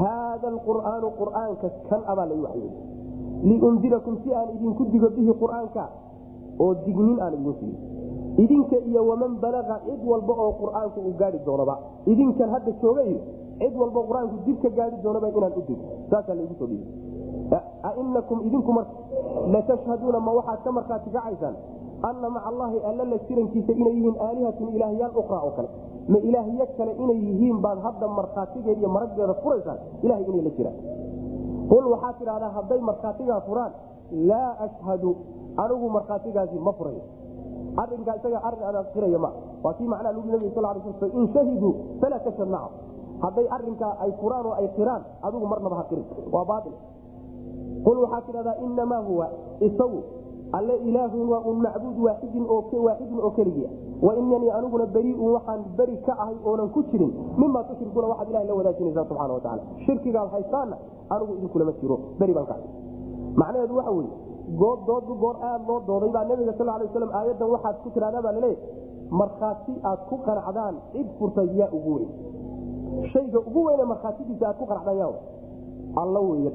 Haada 0.00 0.46
alqur'aanu 0.54 1.08
qur'aanka 1.20 1.66
kan 1.90 2.00
abaa 2.12 2.26
la 2.30 2.34
ii 2.34 2.44
waxyooday. 2.46 2.76
Liundirakum 3.48 4.14
si 4.24 4.34
aan 4.34 4.48
idinku 4.56 4.84
digo 4.92 5.08
bihi 5.16 5.32
qur'aanka 5.42 5.84
oo 6.58 6.74
dignin 6.84 7.18
aan 7.22 7.34
idin 7.38 7.54
siiyo 7.60 7.78
idinka 8.42 8.76
iyo 8.90 9.00
waman 9.08 9.38
balaga 9.42 9.80
cid 9.86 10.00
walba 10.10 10.32
oo 10.44 10.52
qur'aanku 10.62 10.98
uu 11.06 11.14
gaari 11.18 11.38
doonaba. 11.46 11.78
Idinkan 12.06 12.50
hadda 12.50 12.72
jooga 12.82 13.02
iyo 13.10 13.20
cid 13.58 13.74
walba 13.80 14.00
qur'aanku 14.08 14.36
dib 14.46 14.58
ka 14.62 14.68
gaari 14.78 14.96
doonaba 15.02 15.28
inaan 15.28 15.52
u 15.56 15.62
digo. 15.68 15.84
Saasaa 16.10 16.34
laigu 16.34 16.54
soo 16.58 16.66
dhiibi 16.66 16.86
ainakum 17.88 18.38
idinku 18.46 18.72
marka 18.72 18.92
latashhaduuna 19.52 20.20
ma 20.20 20.32
waxaad 20.38 20.60
ka 20.64 20.70
markhaati 20.72 21.10
kacaysaan 21.10 21.54
anna 22.02 22.28
maca 22.30 22.46
allaahi 22.50 22.78
alla 22.90 23.04
la 23.12 23.18
jirankiisa 23.28 23.72
inay 23.72 23.94
yihiin 23.98 24.16
aalihatun 24.26 24.68
ilaahyaal 24.76 25.12
ukhra 25.22 25.38
oo 25.46 25.50
kale 25.56 25.68
ma 26.08 26.18
ilaahyo 26.18 26.66
kale 26.78 26.92
inay 27.04 27.18
yihiin 27.28 27.58
baad 27.64 27.78
hadda 27.86 28.06
markhaatigeed 28.18 28.78
iyo 28.78 28.88
maraggeeda 28.96 29.34
furaysaan 29.42 29.78
ilahay 30.02 30.24
inay 30.30 30.42
la 30.46 30.50
jiraan 30.58 30.76
qul 31.70 31.84
waxaad 31.94 32.14
tidhahdaa 32.20 32.50
hadday 32.58 32.80
markhaatigaa 32.90 33.40
furaan 33.48 33.72
laa 34.30 34.50
ashhadu 34.66 35.10
anigu 35.62 35.86
markhaatigaasi 35.96 36.58
ma 36.68 36.72
furayo 36.78 37.02
arinkaa 37.82 38.14
isaga 38.20 38.38
arrin 38.48 38.62
aan 38.68 38.76
aqiraya 38.82 39.18
ma 39.24 39.30
waa 39.64 39.74
kii 39.78 39.88
macnaha 39.92 40.12
lagu 40.16 40.28
nabig 40.32 40.52
sal 40.54 40.66
l 40.76 40.80
sl 41.00 41.10
in 41.18 41.26
shahiduu 41.34 41.72
falaa 42.00 42.20
tashhad 42.26 42.48
maca 42.54 42.70
hadday 43.24 43.46
arinkaa 43.56 43.92
ay 44.04 44.10
furaan 44.22 44.46
oo 44.50 44.54
ay 44.60 44.68
qiraan 44.78 45.02
adigu 45.26 45.46
marnaba 45.52 45.76
ha 45.80 45.84
qirin 45.90 46.06
waa 46.34 46.44
baail 46.50 46.74
qul 47.86 47.96
waxaad 48.04 48.22
tidhahdaa 48.28 48.56
inamaa 48.66 49.02
huwa 49.08 49.26
isagu 49.68 50.00
alle 50.52 50.74
ilaahun 50.88 51.28
waa 51.28 51.40
un 51.50 51.56
macbuud 51.60 51.98
waaidin 52.06 52.44
waaxidin 52.86 53.20
oo 53.20 53.30
keligii 53.30 53.68
wa 54.02 54.14
inanii 54.16 54.50
aniguna 54.50 54.86
beriun 54.86 55.32
waxaan 55.36 55.64
beri 55.76 55.96
ka 56.06 56.12
ahay 56.22 56.36
oonan 56.44 56.68
ku 56.70 56.82
jirin. 56.90 57.12
Mima 57.38 57.64
tushrikuuna 57.64 58.08
waxaad 58.08 58.28
ilaha 58.30 58.44
la 58.44 58.54
wadaajinaysaa 58.54 59.04
subxana 59.04 59.34
wataala 59.34 59.62
shirkigaad 59.86 60.30
haystaanna 60.30 60.76
anigu 61.10 61.34
idinkulama 61.34 61.72
jiro. 61.80 61.98
Beri 62.18 62.32
baan 62.32 62.46
ka 62.46 62.56
macnaheedu 63.36 63.76
waxa 63.76 63.90
weye 63.90 64.10
good 64.60 64.78
doodu 64.86 65.14
goor 65.22 65.36
aad 65.42 65.62
loo 65.68 65.80
dooday 65.86 66.10
baa 66.16 66.24
nabiga 66.24 66.52
sal 66.58 66.66
lay 66.66 66.86
waslam 66.86 67.10
aayaddan 67.18 67.48
waxaad 67.54 67.76
ku 67.82 67.90
tidhahdaa 67.90 68.22
baa 68.22 68.32
laleeyahy 68.32 68.58
markhaati 69.10 69.72
aad 69.90 70.00
ku 70.08 70.16
qanacdaan 70.26 70.74
cid 70.92 71.08
furtay 71.18 71.48
yaa 71.60 71.68
ugu 71.72 71.94
weyn. 71.96 72.10
Shayga 73.12 73.38
ugu 73.38 73.60
weyne 73.68 73.84
markhaatidiisa 73.92 74.48
aad 74.48 74.56
ku 74.58 74.66
qanacdaan 74.70 74.96
yaa 74.96 75.12
alla 76.02 76.20
wey 76.20 76.52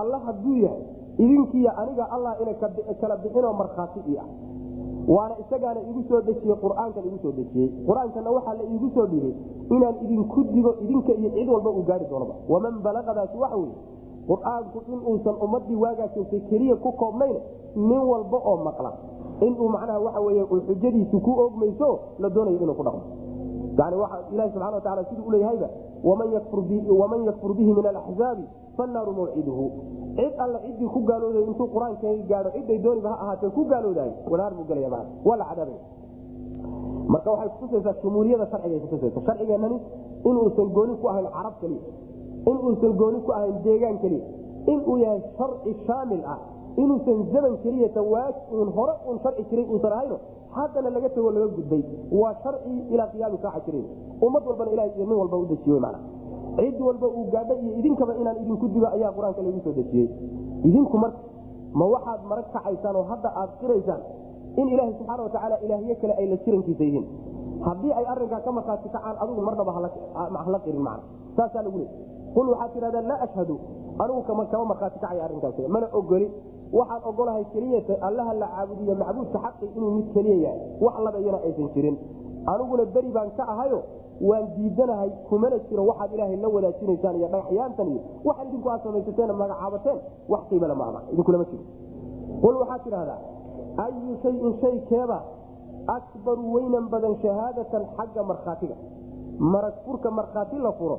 alla 0.00 0.18
hadduu 0.26 0.56
yahay 0.64 0.82
idinkiiy 1.18 1.68
aniga 1.76 2.04
allah 2.10 2.36
ina 2.42 2.54
kala 3.00 3.16
bixinoo 3.16 3.52
markhaati 3.52 4.00
ii 4.08 4.18
ah. 4.18 4.26
Waana 5.08 5.34
isagaana 5.42 5.80
igu 5.90 6.02
soo 6.08 6.20
dejiyey 6.22 6.56
qur'aankan 6.64 7.04
igu 7.06 7.18
soo 7.22 7.32
dejiyey. 7.32 7.68
Qur'aankana 7.86 8.30
waxaa 8.30 8.54
la 8.54 8.64
iigu 8.72 8.88
soo 8.94 9.06
dhibay 9.06 9.34
inaan 9.70 9.96
idinku 10.04 10.44
digo 10.52 10.74
idinka 10.82 11.12
iyo 11.12 11.30
cid 11.30 11.48
walba 11.48 11.70
uu 11.70 11.82
gaari 11.84 12.06
doonaba 12.10 12.34
waman 12.48 12.80
balaqadaasi 12.82 13.36
waxa 13.38 13.56
weye 13.56 13.74
qur'aanku 14.28 14.78
inuusan 14.92 15.34
ummadii 15.44 15.76
waagaa 15.76 16.08
joogtay 16.16 16.40
keliya 16.48 16.76
ku 16.76 16.92
koobnayn 16.92 17.36
nin 17.76 17.98
walba 18.10 18.38
oo 18.48 18.56
maqla. 18.64 18.92
Inuu 19.44 19.68
macnaha 19.68 20.00
waxa 20.00 20.20
wey 20.20 20.40
uu 20.42 20.60
xujadiisu 20.66 21.20
ku 21.20 21.30
oogmayso 21.42 21.98
la 22.18 22.28
doonayo 22.30 22.56
inuu 22.56 22.74
ku 22.74 22.82
dhaqmo 22.82 23.02
yani 23.78 23.96
waa 23.96 24.18
ilahi 24.32 24.50
subxana 24.52 24.76
wataala 24.78 25.04
siduu 25.08 25.24
uleeyahayba 25.30 25.68
waman 26.04 26.32
yakfur 27.26 27.54
bihi 27.54 27.72
min 27.78 27.86
alaxzaabi 27.86 28.44
fannaaru 28.76 29.12
mawciduhu. 29.12 29.64
Cid 30.16 30.32
alla 30.38 30.58
ciddii 30.66 30.88
ku 30.94 31.00
gaalooday 31.08 31.42
intuu 31.42 31.66
qur'aanka 31.74 32.08
gaado 32.30 32.50
ciday 32.56 32.78
dooniba 32.78 33.08
ha 33.12 33.16
ahaatee 33.24 33.50
ku 33.50 33.64
gaaloodaay 33.72 34.10
wanaar 34.30 34.52
buu 34.54 34.64
gelaya 34.68 34.88
waa 35.24 35.36
la 35.36 35.44
cadaabaya 35.50 35.82
marka 37.08 37.30
waxay 37.30 37.48
kutusaysaa 37.48 37.94
shumuuliyada 38.02 38.46
sharciga 38.50 38.78
kutusaysa 38.84 39.20
sharcigeenani 39.26 39.78
inuusan 40.24 40.68
gooni 40.76 40.94
ku 41.02 41.06
ahayn 41.12 41.26
carab 41.36 41.54
keliya 41.60 41.82
inuusan 42.50 42.92
gooni 43.00 43.18
ku 43.26 43.32
ahayn 43.32 43.56
deegaan 43.64 43.98
keliya 44.02 44.24
inuu 44.72 44.96
yahay 45.04 45.20
sharci 45.38 45.74
shaamil 45.86 46.22
ah 46.34 46.38
inuusan 46.82 47.18
zaman 47.32 47.54
keliyata 47.62 48.02
waaj 48.02 48.34
uun 48.52 48.68
hore 48.76 48.94
uun 49.06 49.18
sharci 49.22 49.42
jiray 49.50 49.66
uusan 49.72 49.92
ahayno 49.96 50.16
haddana 50.56 50.90
laga 50.90 51.08
tego 51.14 51.30
laga 51.30 51.46
gudbay. 51.56 51.82
Waa 52.20 52.34
sharci 52.42 52.70
ilaa 52.94 53.08
qiyaami 53.12 53.38
kaaxa 53.44 53.60
jiray 53.66 53.84
ummad 54.26 54.42
walbana 54.48 54.70
ilaha 54.74 54.88
iyo 54.96 55.04
nin 55.06 55.16
walba 55.22 55.36
u 55.36 55.46
dejiye 55.50 55.78
mana 55.84 55.98
cid 56.58 56.78
walba 56.80 57.06
uu 57.06 57.24
gaadha 57.34 57.54
iyo 57.62 57.72
idinkaba 57.80 58.12
inaan 58.20 58.36
idinku 58.42 58.66
digo 58.74 58.86
ayaa 58.96 59.10
qur'aanka 59.16 59.40
lagu 59.46 59.60
soo 59.64 59.72
dejiyey. 59.78 60.08
Idinku 60.68 60.96
marka 60.98 61.18
ma 61.78 61.84
waxaad 61.94 62.20
marag 62.30 62.46
kacaysaan 62.54 62.96
oo 63.00 63.06
hadda 63.10 63.28
aad 63.40 63.50
qiraysaan 63.60 64.00
in 64.60 64.66
ilaaha 64.74 64.92
subxaana 64.98 65.22
watacaala 65.26 65.56
ilaahyo 65.66 65.94
kale 66.02 66.14
ay 66.20 66.26
la 66.32 66.36
jirankiisa 66.44 66.84
yihiin? 66.88 67.06
Haddii 67.66 67.92
ay 67.98 68.04
arinkaa 68.12 68.40
ka 68.46 68.50
markaati 68.58 68.88
kacaan 68.94 69.16
adigu 69.22 69.40
marnaba 69.48 69.72
hala 70.46 70.58
qirin 70.64 70.82
man 70.88 71.00
saasaa 71.36 71.62
lagu 71.66 71.78
leey 71.82 71.90
qul 72.34 72.46
waxaad 72.54 72.70
tidhahdaa 72.74 73.02
laa 73.10 73.20
ashhadu 73.26 73.54
anigu 74.02 74.20
kama 74.28 74.64
markhaati 74.70 74.98
kacaya 75.02 75.22
arrinkaas 75.26 75.58
mana 75.74 75.86
ogoli 75.98 76.26
waxaan 76.74 77.02
ogolahay 77.10 77.44
keliyata 77.54 77.94
allaha 78.08 78.32
la 78.34 78.46
caabudiyo 78.54 78.94
macbuudka 79.02 79.38
xaqi 79.44 79.66
inuu 79.76 79.90
mid 79.98 80.06
keliya 80.14 80.36
yahay. 80.44 80.60
Wax 80.80 80.94
labayana 81.06 81.38
aysan 81.46 81.68
jirin. 81.74 81.96
Aniguna 82.46 82.84
beri 82.94 83.10
baan 83.16 83.30
ka 83.36 83.44
ahayo 83.52 83.78
waan 84.20 84.46
diidanahay 84.56 85.10
kumana 85.28 85.58
jiro 85.68 85.82
waxaad 85.90 86.10
ilaahay 86.14 86.36
la 86.36 86.48
wadaajinaysaan 86.48 87.16
iyo 87.18 87.28
dhagaxyaantan 87.28 87.88
iyo 87.92 88.00
waxaad 88.24 88.46
idinku 88.48 88.68
aad 88.70 88.80
samaysateen 88.82 89.32
magacaabateen 89.42 89.98
wax 90.28 90.42
qiibale 90.50 90.74
maama 90.74 91.00
idinkulama 91.12 91.44
jiro. 91.50 91.64
Qul 92.42 92.54
waxaad 92.62 92.80
tidhahdaa 92.84 93.20
ayu 93.84 94.12
shayin 94.22 94.52
shay 94.60 94.76
akbaru 95.96 96.44
weynan 96.54 96.88
badan 96.88 97.14
shahaadatan 97.22 97.82
xagga 97.96 98.22
markhaatiga. 98.22 98.76
Marag 99.38 99.74
furka 99.84 100.10
markhaati 100.10 100.56
la 100.58 100.72
furo 100.78 100.98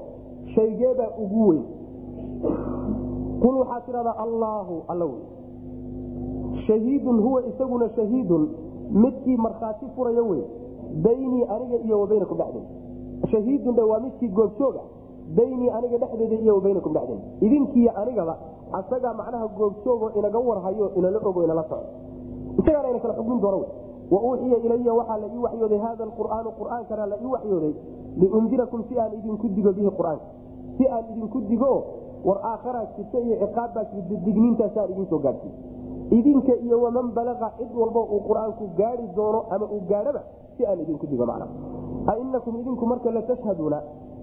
shaygeebaa 0.55 1.11
ugu 1.23 1.47
weyn. 1.49 1.63
Qul 3.43 3.55
waxaad 3.61 3.81
tidhahdaa 3.85 4.17
allaahu 4.25 4.83
alla 4.87 5.05
wey 5.05 5.34
shahiidun 6.67 7.21
huwa 7.21 7.41
isaguna 7.45 7.89
shahiidun. 7.95 8.49
Midkii 8.91 9.37
markhaati 9.37 9.85
furaya 9.95 10.21
wey 10.23 10.41
baynii 11.03 11.43
aniga 11.55 11.77
iyo 11.85 11.99
wabaynakum 12.01 12.37
dhexdeeda 12.37 12.69
shahiidun 13.31 13.79
waa 13.79 13.99
midkii 13.99 14.27
goobjooga 14.27 14.81
baynii 15.35 15.69
aniga 15.69 15.97
dhexdeeda 15.97 16.35
iyo 16.35 16.55
wabaynakum 16.55 16.93
dhexdeeda 16.93 17.23
idinkiiyo 17.41 17.91
anigaba 18.01 18.37
asagaa 18.73 19.13
macnaha 19.13 19.47
goobjoogoo 19.47 20.09
inaga 20.19 20.39
warhayo 20.39 20.91
inala 20.97 21.19
ogo 21.19 21.43
inala 21.43 21.63
soco. 21.63 21.87
Isagaana 22.59 22.99
kala 22.99 23.13
xugmin 23.13 23.41
doono 23.41 23.65
wa 24.11 24.19
uuxiya 24.21 24.57
ilaya 24.57 24.93
waxaa 24.93 25.17
la 25.17 25.27
ii 25.33 25.37
waxyooday 25.45 25.77
haada 25.79 26.05
qur'aanu 26.19 26.49
qur'aankana 26.59 27.05
la 27.05 27.15
ii 27.23 27.25
waxyooday 27.35 27.73
liundirakum 28.17 28.83
si 28.89 28.99
aan 28.99 29.13
idinku 29.17 29.47
digo 29.49 29.71
bihi 29.73 29.89
qur'aanka 29.97 30.25
si 30.77 30.87
aan 30.87 31.03
idinku 31.11 31.41
digo 31.49 31.73
war 32.25 32.39
aakharaa 32.51 32.85
jirta 32.97 33.19
iyo 33.19 33.35
ciqaabbaa 33.41 33.83
jirta 33.93 34.15
digniintaasaan 34.25 34.91
idin 34.91 35.05
soo 35.09 35.19
gaadhsiy 35.19 35.51
idinka 36.11 36.53
iyo 36.65 36.77
waman 36.81 37.11
balaqa 37.17 37.53
cid 37.57 37.71
walba 37.73 38.01
uu 38.05 38.21
qur'aanku 38.27 38.63
gaari 38.77 39.05
doono 39.15 39.45
ama 39.49 39.65
uu 39.65 39.81
gaadhaba 39.89 40.21
si 40.57 40.65
aan 40.65 40.79
idinku 40.79 41.05
digo 41.07 41.25
macna. 41.25 41.47
Ainakum 42.13 42.55
idinku 42.61 42.85
marka 42.85 43.09
la 43.11 43.21
tashhaduuna 43.25 43.79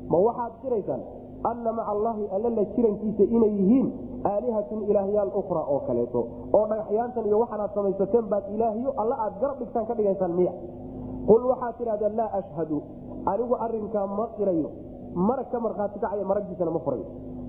ma 0.09 0.19
waxaad 0.19 0.53
qiraysaan 0.63 1.03
anna 1.51 1.71
maca 1.73 1.91
allaahi 1.91 2.25
alla 2.37 2.49
la 2.59 2.65
jirankiisa 2.75 3.25
inay 3.37 3.51
yihiin 3.59 3.87
aalihatun 4.25 4.87
ilaahyaal 4.91 5.31
ukhra 5.35 5.63
oo 5.67 5.81
kaleeto 5.89 6.21
oo 6.55 6.65
dhagaxyaantan 6.71 7.27
iyo 7.27 7.37
waxaanaad 7.43 7.71
samaysateen 7.75 8.25
baad 8.31 8.45
ilaahyo 8.55 8.91
alla 9.03 9.15
aad 9.27 9.35
garab 9.43 9.59
dhigtaan 9.59 9.87
ka 9.91 9.95
dhigaysaan 9.99 10.33
miya. 10.39 10.53
Qul 11.27 11.43
waxaad 11.51 11.75
tidhahdaa 11.79 12.13
laa 12.19 12.31
ashhadu 12.41 12.79
anigu 13.27 13.55
arinkaa 13.65 14.07
ma 14.07 14.27
qirayo 14.39 14.71
marag 15.15 15.51
ka 15.51 15.59
markhaati 15.61 15.99
kacaya 15.99 16.25
maraggiisana 16.31 16.71
ma 16.71 16.81
furayo. 16.87 17.07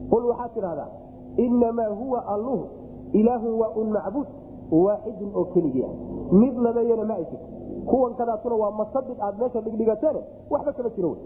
Qul 0.09 0.23
waxaad 0.31 0.51
tidhahdaa 0.57 0.89
inamaa 1.37 1.89
huwa 2.01 2.19
alluhu 2.33 2.65
ilaahun 3.13 3.53
waa 3.61 3.71
un 3.81 3.87
macbuud 3.97 4.27
waaxidun 4.71 5.31
oo 5.35 5.45
keligii 5.53 5.85
ah. 5.85 5.93
Mid 6.31 6.55
labeeyana 6.57 7.05
ma 7.05 7.15
ay 7.21 7.25
kuwan 7.85 8.13
kadaatuna 8.15 8.55
waa 8.55 8.71
masabid 8.71 9.17
aad 9.19 9.35
meesha 9.39 9.61
dhigdhigateene 9.61 10.21
waxba 10.49 10.73
kama 10.73 10.89
jiro 10.95 11.17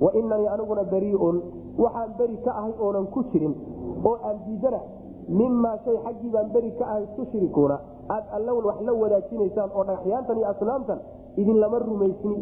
wa 0.00 0.10
inanii 0.14 0.48
aniguna 0.54 0.84
bariiun 0.84 1.42
waxaan 1.78 2.10
beri 2.18 2.36
ka 2.44 2.50
ahay 2.54 2.74
oonan 2.80 3.06
ku 3.14 3.22
jirin 3.32 3.54
oo 4.04 4.16
aan 4.24 4.38
diidana 4.46 4.80
mimaa 5.28 5.78
shay 5.84 5.96
xaggii 6.04 6.30
baan 6.34 6.48
beri 6.52 6.70
ka 6.78 6.84
ahay 6.86 7.06
tushrikuuna 7.16 7.76
aad 8.08 8.24
allawn 8.38 8.64
wax 8.64 8.78
la 8.88 8.92
wadaajinaysaan 9.02 9.70
oo 9.74 9.84
dhagaxyaantan 9.84 10.38
iyo 10.38 10.48
aslaamtan 10.48 10.98
idin 11.36 11.60
lama 11.60 11.78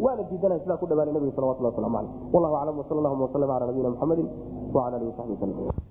waana 0.00 0.22
diidana 0.30 0.58
sidaa 0.62 0.80
ku 0.80 0.86
dhawaanay 0.86 1.14
nabiga 1.14 1.36
salawatullah 1.36 1.72
waslamu 1.74 1.98
aleyh 1.98 2.12
wallahu 2.32 2.56
aclam 2.56 2.78
wsal 2.80 2.98
allahuma 2.98 3.24
waslm 3.28 3.50
ala 3.50 3.66
nabiyina 3.66 3.90
muxamedi 3.94 4.24
wala 4.74 4.96
alihi 4.96 5.10
wasabi 5.12 5.32
wslm 5.36 5.88